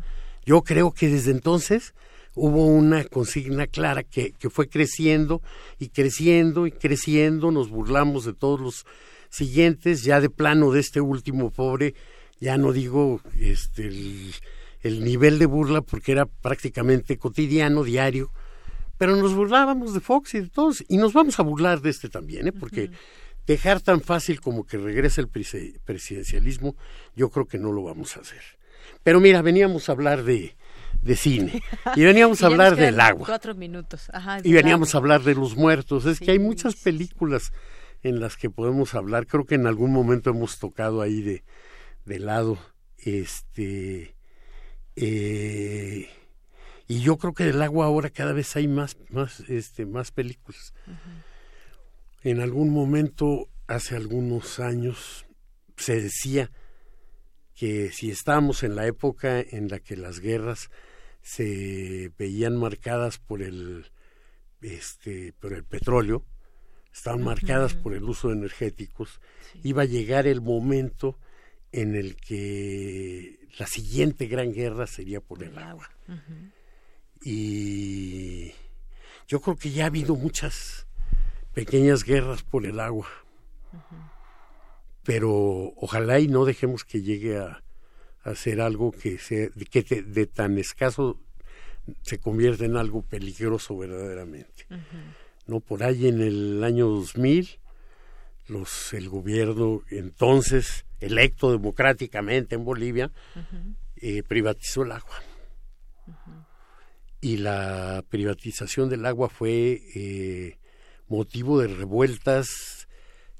Yo 0.44 0.62
creo 0.62 0.92
que 0.92 1.08
desde 1.08 1.30
entonces 1.30 1.94
hubo 2.34 2.66
una 2.66 3.04
consigna 3.04 3.66
clara 3.66 4.02
que, 4.02 4.32
que 4.32 4.50
fue 4.50 4.68
creciendo 4.68 5.42
y 5.78 5.88
creciendo 5.88 6.66
y 6.66 6.72
creciendo, 6.72 7.50
nos 7.50 7.70
burlamos 7.70 8.24
de 8.24 8.34
todos 8.34 8.60
los 8.60 8.86
siguientes, 9.30 10.02
ya 10.02 10.20
de 10.20 10.30
plano 10.30 10.70
de 10.70 10.80
este 10.80 11.00
último 11.00 11.50
pobre, 11.50 11.94
ya 12.40 12.56
no 12.56 12.72
digo 12.72 13.20
este 13.40 13.90
el, 14.82 15.04
nivel 15.04 15.38
de 15.38 15.46
burla 15.46 15.80
porque 15.80 16.12
era 16.12 16.26
prácticamente 16.26 17.18
cotidiano, 17.18 17.84
diario, 17.84 18.30
pero 18.98 19.16
nos 19.16 19.34
burlábamos 19.34 19.94
de 19.94 20.00
Fox 20.00 20.34
y 20.34 20.40
de 20.40 20.48
todos, 20.48 20.84
y 20.88 20.98
nos 20.98 21.12
vamos 21.12 21.38
a 21.40 21.42
burlar 21.42 21.80
de 21.80 21.90
este 21.90 22.08
también, 22.08 22.48
¿eh? 22.48 22.52
porque 22.52 22.90
dejar 23.46 23.80
tan 23.80 24.00
fácil 24.00 24.40
como 24.40 24.64
que 24.66 24.78
regrese 24.78 25.20
el 25.20 25.28
presidencialismo, 25.28 26.76
yo 27.16 27.30
creo 27.30 27.46
que 27.46 27.58
no 27.58 27.72
lo 27.72 27.82
vamos 27.82 28.16
a 28.16 28.20
hacer. 28.20 28.42
Pero 29.02 29.20
mira, 29.20 29.42
veníamos 29.42 29.88
a 29.88 29.92
hablar 29.92 30.22
de, 30.22 30.54
de 31.04 31.16
cine. 31.16 31.62
Y 31.94 32.02
veníamos 32.02 32.42
a 32.42 32.46
hablar 32.46 32.76
del 32.76 32.98
agua. 33.00 33.26
Cuatro 33.26 33.54
minutos. 33.54 34.10
y 34.42 34.52
veníamos 34.52 34.94
a 34.94 34.98
hablar 34.98 35.22
de 35.22 35.34
los 35.34 35.56
muertos. 35.56 36.06
Es 36.06 36.18
que 36.18 36.32
hay 36.32 36.38
muchas 36.38 36.76
películas 36.76 37.52
en 38.02 38.20
las 38.20 38.36
que 38.36 38.50
podemos 38.50 38.94
hablar. 38.94 39.26
Creo 39.26 39.44
que 39.44 39.54
en 39.54 39.66
algún 39.66 39.92
momento 39.92 40.30
hemos 40.30 40.58
tocado 40.58 41.02
ahí 41.02 41.20
de, 41.20 41.44
de 42.04 42.18
lado. 42.18 42.58
Este. 42.98 44.14
Eh, 44.96 46.08
y 46.86 47.00
yo 47.00 47.16
creo 47.16 47.34
que 47.34 47.44
del 47.44 47.62
agua 47.62 47.86
ahora 47.86 48.10
cada 48.10 48.32
vez 48.32 48.56
hay 48.56 48.68
más, 48.68 48.96
más, 49.10 49.40
este, 49.48 49.86
más 49.86 50.10
películas. 50.10 50.74
En 52.22 52.40
algún 52.40 52.70
momento, 52.70 53.48
hace 53.66 53.96
algunos 53.96 54.60
años, 54.60 55.26
se 55.76 56.00
decía 56.00 56.50
que 57.54 57.90
si 57.90 58.10
estábamos 58.10 58.62
en 58.62 58.76
la 58.76 58.86
época 58.86 59.40
en 59.40 59.68
la 59.68 59.78
que 59.78 59.96
las 59.96 60.20
guerras 60.20 60.70
se 61.24 62.12
veían 62.18 62.56
marcadas 62.56 63.18
por 63.18 63.42
el 63.42 63.86
este 64.60 65.32
por 65.40 65.54
el 65.54 65.64
petróleo 65.64 66.24
estaban 66.92 67.22
marcadas 67.22 67.74
por 67.74 67.94
el 67.94 68.04
uso 68.04 68.28
de 68.28 68.34
energéticos 68.34 69.20
iba 69.62 69.82
a 69.82 69.86
llegar 69.86 70.26
el 70.26 70.42
momento 70.42 71.18
en 71.72 71.96
el 71.96 72.14
que 72.16 73.40
la 73.58 73.66
siguiente 73.66 74.26
gran 74.26 74.52
guerra 74.52 74.86
sería 74.86 75.20
por 75.20 75.42
el 75.42 75.58
agua. 75.58 75.90
y 77.22 78.52
yo 79.26 79.40
creo 79.40 79.56
que 79.56 79.70
ya 79.70 79.84
ha 79.84 79.86
habido 79.86 80.14
muchas 80.14 80.86
pequeñas 81.54 82.04
guerras 82.04 82.42
por 82.42 82.66
el 82.66 82.78
agua. 82.80 83.08
Pero 85.04 85.72
ojalá 85.76 86.20
y 86.20 86.28
no 86.28 86.44
dejemos 86.44 86.84
que 86.84 87.02
llegue 87.02 87.38
a, 87.38 87.62
hacer 88.24 88.60
algo 88.60 88.90
que, 88.90 89.18
sea, 89.18 89.48
que 89.70 90.02
de 90.02 90.26
tan 90.26 90.58
escaso 90.58 91.20
se 92.02 92.18
convierte 92.18 92.64
en 92.64 92.76
algo 92.76 93.02
peligroso 93.02 93.76
verdaderamente. 93.76 94.66
No 95.46 95.60
por 95.60 95.82
ahí 95.82 96.08
en 96.08 96.20
el 96.20 96.64
año 96.64 96.88
2000 96.88 97.58
los 98.48 98.92
el 98.92 99.08
gobierno 99.08 99.82
entonces 99.90 100.84
electo 101.00 101.50
democráticamente 101.50 102.54
en 102.54 102.64
Bolivia 102.64 103.10
eh, 103.96 104.22
privatizó 104.22 104.82
el 104.82 104.92
agua. 104.92 105.22
Y 107.20 107.38
la 107.38 108.04
privatización 108.08 108.88
del 108.90 109.06
agua 109.06 109.28
fue 109.28 109.80
eh, 109.94 110.58
motivo 111.08 111.60
de 111.60 111.68
revueltas 111.68 112.88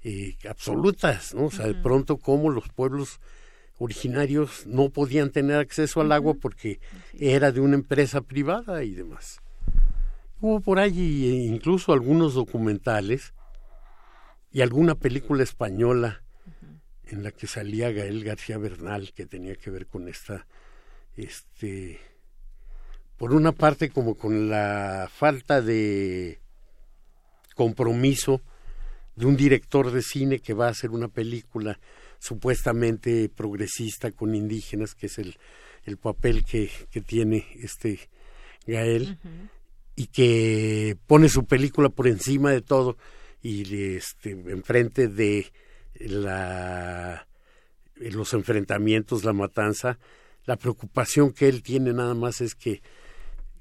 eh, 0.03 0.37
absolutas, 0.49 1.35
¿no? 1.35 1.47
O 1.47 1.51
sea, 1.51 1.67
de 1.67 1.75
pronto 1.75 2.17
como 2.17 2.51
los 2.51 2.69
pueblos 2.71 3.21
originarios 3.79 4.67
no 4.67 4.89
podían 4.91 5.31
tener 5.31 5.57
acceso 5.57 6.01
al 6.01 6.13
agua 6.13 6.35
porque 6.35 6.81
era 7.19 7.53
de 7.53 7.61
una 7.61 7.75
empresa 7.75 8.21
privada 8.21 8.85
y 8.85 8.95
demás. 8.95 9.41
Hubo 10.41 10.61
por 10.61 10.79
allí 10.79 11.47
incluso 11.47 11.93
algunos 11.93 12.35
documentales 12.35 13.33
y 14.53 14.61
alguna 14.61 14.95
película 14.95 15.43
española 15.43 16.23
en 17.07 17.23
la 17.23 17.31
que 17.33 17.47
salía 17.47 17.91
Gael 17.91 18.25
García 18.25 18.59
Bernal 18.59 19.13
que 19.13 19.27
tenía 19.27 19.57
que 19.57 19.71
ver 19.71 19.87
con 19.87 20.09
esta 20.09 20.47
este 21.17 22.01
por 23.17 23.33
una 23.33 23.53
parte 23.53 23.91
como 23.91 24.15
con 24.17 24.49
la 24.49 25.09
falta 25.13 25.61
de 25.61 26.41
compromiso 27.55 28.41
de 29.17 29.27
un 29.27 29.37
director 29.37 29.91
de 29.91 30.03
cine 30.03 30.41
que 30.41 30.55
va 30.55 30.67
a 30.67 30.71
hacer 30.71 30.91
una 30.91 31.09
película 31.09 31.79
supuestamente 32.25 33.29
progresista 33.29 34.11
con 34.11 34.35
indígenas, 34.35 34.95
que 34.95 35.07
es 35.07 35.19
el, 35.19 35.37
el 35.85 35.99
papel 35.99 36.43
que, 36.43 36.71
que 36.91 37.03
tiene 37.03 37.47
este 37.61 38.09
Gael, 38.67 39.19
y 39.95 40.07
que 40.07 40.97
pone 41.07 41.29
su 41.29 41.45
película 41.45 41.91
por 41.91 42.09
encima 42.09 42.51
de 42.51 42.63
todo 42.63 42.97
y 43.43 43.95
este 43.97 44.31
enfrente 44.31 45.09
de 45.09 45.53
la 45.97 47.29
los 47.97 48.33
enfrentamientos, 48.33 49.23
la 49.25 49.35
matanza, 49.35 49.99
la 50.47 50.57
preocupación 50.57 51.31
que 51.31 51.49
él 51.49 51.63
tiene 51.63 51.93
nada 51.93 52.15
más 52.15 52.41
es 52.41 52.55
que 52.55 52.81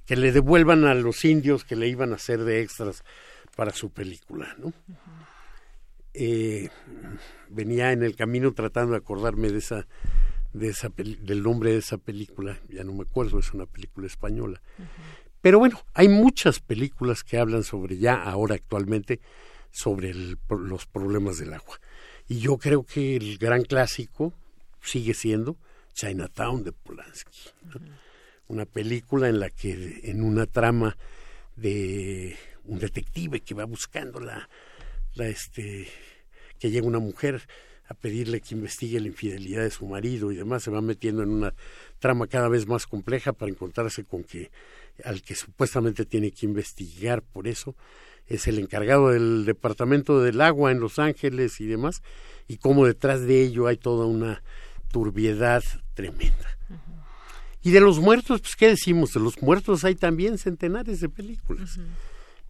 que 0.06 0.15
le 0.15 0.31
devuelvan 0.31 0.85
a 0.85 0.94
los 0.94 1.26
indios 1.26 1.65
que 1.65 1.76
le 1.76 1.90
iban 1.90 2.14
a 2.14 2.15
hacer 2.15 2.45
de 2.45 2.61
extras 2.61 3.03
para 3.57 3.72
su 3.72 3.90
película, 3.90 4.56
¿no? 4.57 4.73
Eh, 6.14 6.69
venía 7.49 7.91
en 7.91 8.03
el 8.03 8.15
camino 8.15 8.53
tratando 8.53 8.91
de 8.91 8.98
acordarme 8.98 9.49
de 9.49 9.57
esa, 9.57 9.88
de 10.53 10.69
esa 10.69 10.90
del 10.95 11.44
nombre 11.44 11.72
de 11.72 11.77
esa 11.77 11.98
película, 11.98 12.60
ya 12.69 12.84
no 12.84 12.94
me 12.94 13.03
acuerdo, 13.03 13.40
es 13.40 13.53
una 13.53 13.65
película 13.65 14.07
española. 14.07 14.61
Pero 15.41 15.60
bueno, 15.60 15.81
hay 15.94 16.07
muchas 16.07 16.60
películas 16.60 17.23
que 17.23 17.38
hablan 17.38 17.64
sobre 17.64 17.98
ya 17.98 18.15
ahora 18.15 18.56
actualmente 18.56 19.19
sobre 19.72 20.14
los 20.14 20.85
problemas 20.85 21.40
del 21.40 21.53
agua. 21.53 21.80
Y 22.27 22.40
yo 22.40 22.57
creo 22.57 22.84
que 22.84 23.15
el 23.15 23.38
gran 23.38 23.64
clásico 23.64 24.34
sigue 24.81 25.14
siendo 25.14 25.57
Chinatown 25.94 26.64
de 26.64 26.72
Polanski. 26.72 27.49
Una 28.48 28.65
película 28.65 29.27
en 29.27 29.40
la 29.40 29.49
que 29.49 30.02
en 30.03 30.23
una 30.23 30.45
trama 30.45 30.95
de 31.56 32.38
un 32.65 32.80
detective 32.80 33.41
que 33.41 33.53
va 33.53 33.65
buscando 33.65 34.19
la, 34.19 34.48
la 35.15 35.27
este 35.27 35.88
que 36.60 36.72
llega 36.72 36.88
una 36.88 36.99
mujer 36.99 37.41
a 37.88 37.94
pedirle 37.94 38.40
que 38.40 38.56
investigue 38.56 38.99
la 38.99 39.07
infidelidad 39.07 39.64
de 39.64 39.69
su 39.69 39.85
marido 39.85 40.31
y 40.31 40.38
demás, 40.38 40.64
se 40.64 40.72
va 40.72 40.81
metiendo 40.81 41.23
en 41.23 41.30
una 41.30 41.53
trama 41.99 42.27
cada 42.27 42.48
vez 42.48 42.65
más 42.68 42.88
compleja 42.88 43.34
para 43.34 43.52
encontrarse 43.52 44.06
con 44.06 44.23
que 44.23 44.52
al 45.03 45.22
que 45.22 45.35
supuestamente 45.35 46.06
tiene 46.06 46.31
que 46.31 46.45
investigar 46.45 47.22
por 47.22 47.48
eso 47.48 47.76
es 48.27 48.48
el 48.48 48.60
encargado 48.60 49.10
del 49.10 49.45
departamento 49.45 50.22
del 50.22 50.40
agua 50.41 50.72
en 50.72 50.80
Los 50.80 50.99
Ángeles 50.99 51.60
y 51.60 51.65
demás, 51.65 52.02
y 52.48 52.57
cómo 52.57 52.85
detrás 52.85 53.22
de 53.22 53.41
ello 53.41 53.68
hay 53.68 53.77
toda 53.77 54.06
una 54.06 54.44
turbiedad 54.91 55.64
tremenda. 55.94 56.57
Y 57.61 57.72
de 57.72 57.80
los 57.80 57.99
muertos, 57.99 58.41
pues 58.41 58.56
qué 58.56 58.68
decimos, 58.68 59.14
de 59.14 59.19
los 59.19 59.41
muertos 59.41 59.84
hay 59.84 59.95
también 59.95 60.38
centenares 60.38 60.99
de 60.99 61.10
películas. 61.10 61.80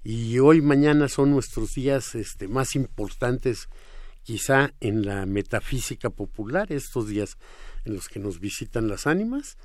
Y 0.03 0.39
hoy, 0.39 0.61
mañana 0.61 1.07
son 1.07 1.31
nuestros 1.31 1.75
días 1.75 2.15
este, 2.15 2.47
más 2.47 2.75
importantes 2.75 3.69
quizá 4.23 4.73
en 4.79 5.05
la 5.05 5.25
metafísica 5.25 6.09
popular, 6.09 6.71
estos 6.71 7.07
días 7.07 7.37
en 7.85 7.93
los 7.93 8.09
que 8.09 8.19
nos 8.19 8.39
visitan 8.39 8.87
las 8.87 9.07
ánimas. 9.07 9.57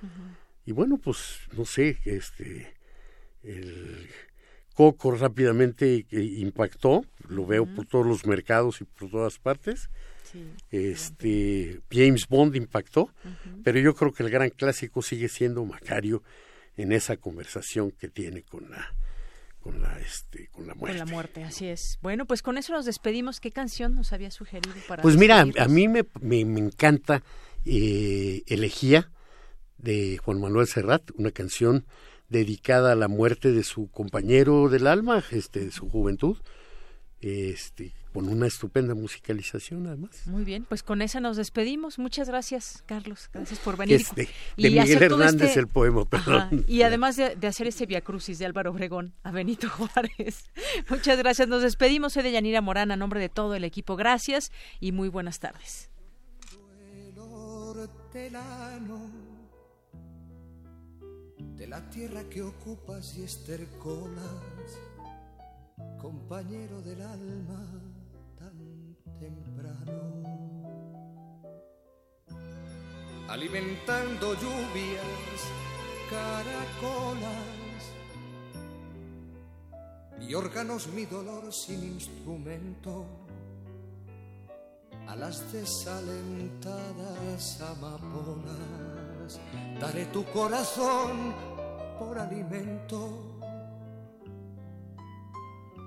Y 0.65 0.73
bueno, 0.73 0.99
pues 0.99 1.41
no 1.57 1.65
sé, 1.65 1.99
este 2.05 2.75
el 3.43 4.09
Coco 4.75 5.13
rápidamente 5.13 6.07
impactó, 6.11 7.05
lo 7.29 7.47
veo 7.47 7.67
por 7.67 7.87
todos 7.87 8.07
los 8.07 8.27
mercados 8.27 8.81
y 8.81 8.85
por 8.85 9.11
todas 9.11 9.39
partes. 9.39 9.91
este 10.71 11.81
James 11.91 12.29
Bond 12.29 12.55
impactó, 12.55 13.13
pero 13.65 13.81
yo 13.81 13.95
creo 13.95 14.13
que 14.13 14.23
el 14.23 14.31
gran 14.31 14.51
clásico 14.51 15.03
sigue 15.03 15.29
siendo 15.29 15.65
Macario 15.65 16.23
en 16.77 16.93
esa 16.93 17.17
conversación 17.17 17.91
que 17.91 18.09
tiene 18.09 18.43
con 18.43 18.71
la 18.71 18.95
con 19.69 19.83
la 19.83 19.99
este 19.99 20.49
con 20.49 20.67
la 20.67 20.75
muerte. 20.75 20.99
Con 20.99 21.07
la 21.07 21.13
muerte, 21.13 21.45
así 21.45 21.67
es. 21.67 21.99
Bueno, 22.01 22.25
pues 22.25 22.41
con 22.41 22.57
eso 22.57 22.73
nos 22.73 22.87
despedimos. 22.87 23.39
¿Qué 23.39 23.51
canción 23.51 23.95
nos 23.95 24.15
había 24.15 24.31
sugerido 24.31 24.75
para 24.89 25.03
Pues 25.03 25.19
mira, 25.19 25.41
a 25.41 25.69
mí 25.69 25.89
me, 25.89 26.07
me, 26.23 26.41
encanta 26.41 27.23
eh, 27.67 28.45
Elegía 28.47 29.11
de 29.77 30.17
Juan 30.25 30.41
Manuel 30.41 30.67
Serrat, 30.67 31.11
una 31.17 31.33
canción 31.33 31.85
dedicada 32.31 32.93
a 32.93 32.95
la 32.95 33.09
muerte 33.09 33.53
de 33.53 33.63
su 33.63 33.91
compañero 33.91 34.71
del 34.71 34.87
alma, 34.87 35.23
este, 35.33 35.67
de 35.67 35.71
su 35.71 35.91
juventud, 35.91 36.39
este, 37.21 37.93
con 38.19 38.29
una 38.29 38.49
estupenda 38.49 38.97
musicalización 38.97 39.87
además. 39.87 40.27
Muy 40.27 40.43
bien, 40.43 40.67
pues 40.69 40.83
con 40.83 41.03
esa 41.03 41.21
nos 41.21 41.37
despedimos. 41.37 42.01
Muchas 42.01 42.29
gracias, 42.29 42.83
Carlos. 42.85 43.31
Gracias 43.33 43.61
por 43.61 43.77
venir. 43.77 44.01
Este, 44.01 44.29
de 44.57 44.71
Miguel 44.71 45.01
Hernández 45.01 45.51
este 45.51 45.61
el 45.61 45.69
poema, 45.69 46.05
perdón. 46.05 46.65
y 46.67 46.83
además 46.83 47.15
de, 47.15 47.37
hacer 47.47 47.69
este 47.69 47.87
Via 47.87 48.01
Crucis 48.01 48.41
de 48.41 48.47
Álvaro 48.47 48.73
Obregón 48.73 49.15
a 49.23 49.31
Benito 49.31 49.69
Juárez. 49.71 50.51
Muchas 50.91 51.17
gracias. 51.17 51.47
Nos 51.47 51.63
despedimos. 51.63 52.15
Soy 52.15 52.25
de 52.25 52.33
Yanira 52.33 52.61
Morán 52.61 52.91
a 52.91 52.97
nombre 52.97 53.21
de 53.21 53.29
todo 53.29 53.55
el 53.55 53.63
equipo. 53.63 53.95
Gracias 53.95 54.51
y 54.81 54.91
muy 54.91 55.09
buenas 55.09 55.39
tardes 55.39 55.89
de 61.57 61.67
la 61.69 61.89
tierra 61.91 62.23
que 62.29 62.43
ocupas 62.43 63.17
y 63.17 63.23
estercolas, 63.23 64.25
compañero 66.01 66.83
del 66.83 67.01
alma 67.03 67.88
Alimentando 73.29 74.35
lluvias, 74.35 75.41
caracolas 76.11 77.59
y 80.21 80.35
órganos 80.35 80.89
mi 80.89 81.05
dolor 81.05 81.53
sin 81.53 81.85
instrumento 81.85 83.07
a 85.07 85.15
las 85.17 85.53
desalentadas 85.53 87.61
amapolas. 87.61 89.39
Daré 89.81 90.07
tu 90.07 90.25
corazón 90.27 91.35
por 91.99 92.19
alimento. 92.19 93.35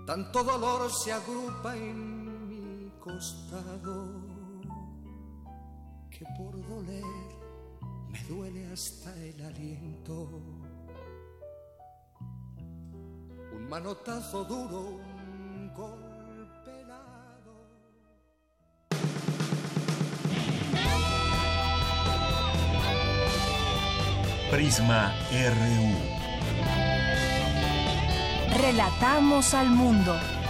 Tanto 0.08 0.44
dolor 0.44 0.92
se 0.92 1.14
agrupa 1.14 1.78
en 1.78 2.11
costado 3.02 4.22
que 6.12 6.24
por 6.38 6.54
doler 6.70 7.04
me 8.10 8.20
duele 8.30 8.72
hasta 8.72 9.12
el 9.16 9.44
aliento. 9.44 10.30
Un 13.56 13.68
manotazo 13.68 14.44
duro, 14.44 14.82
un 14.82 15.74
golpe 15.76 16.82
helado. 16.82 17.54
Prisma 24.52 25.12
RU. 25.32 26.22
Relatamos 28.62 29.54
al 29.56 29.70
mundo. 29.72 30.41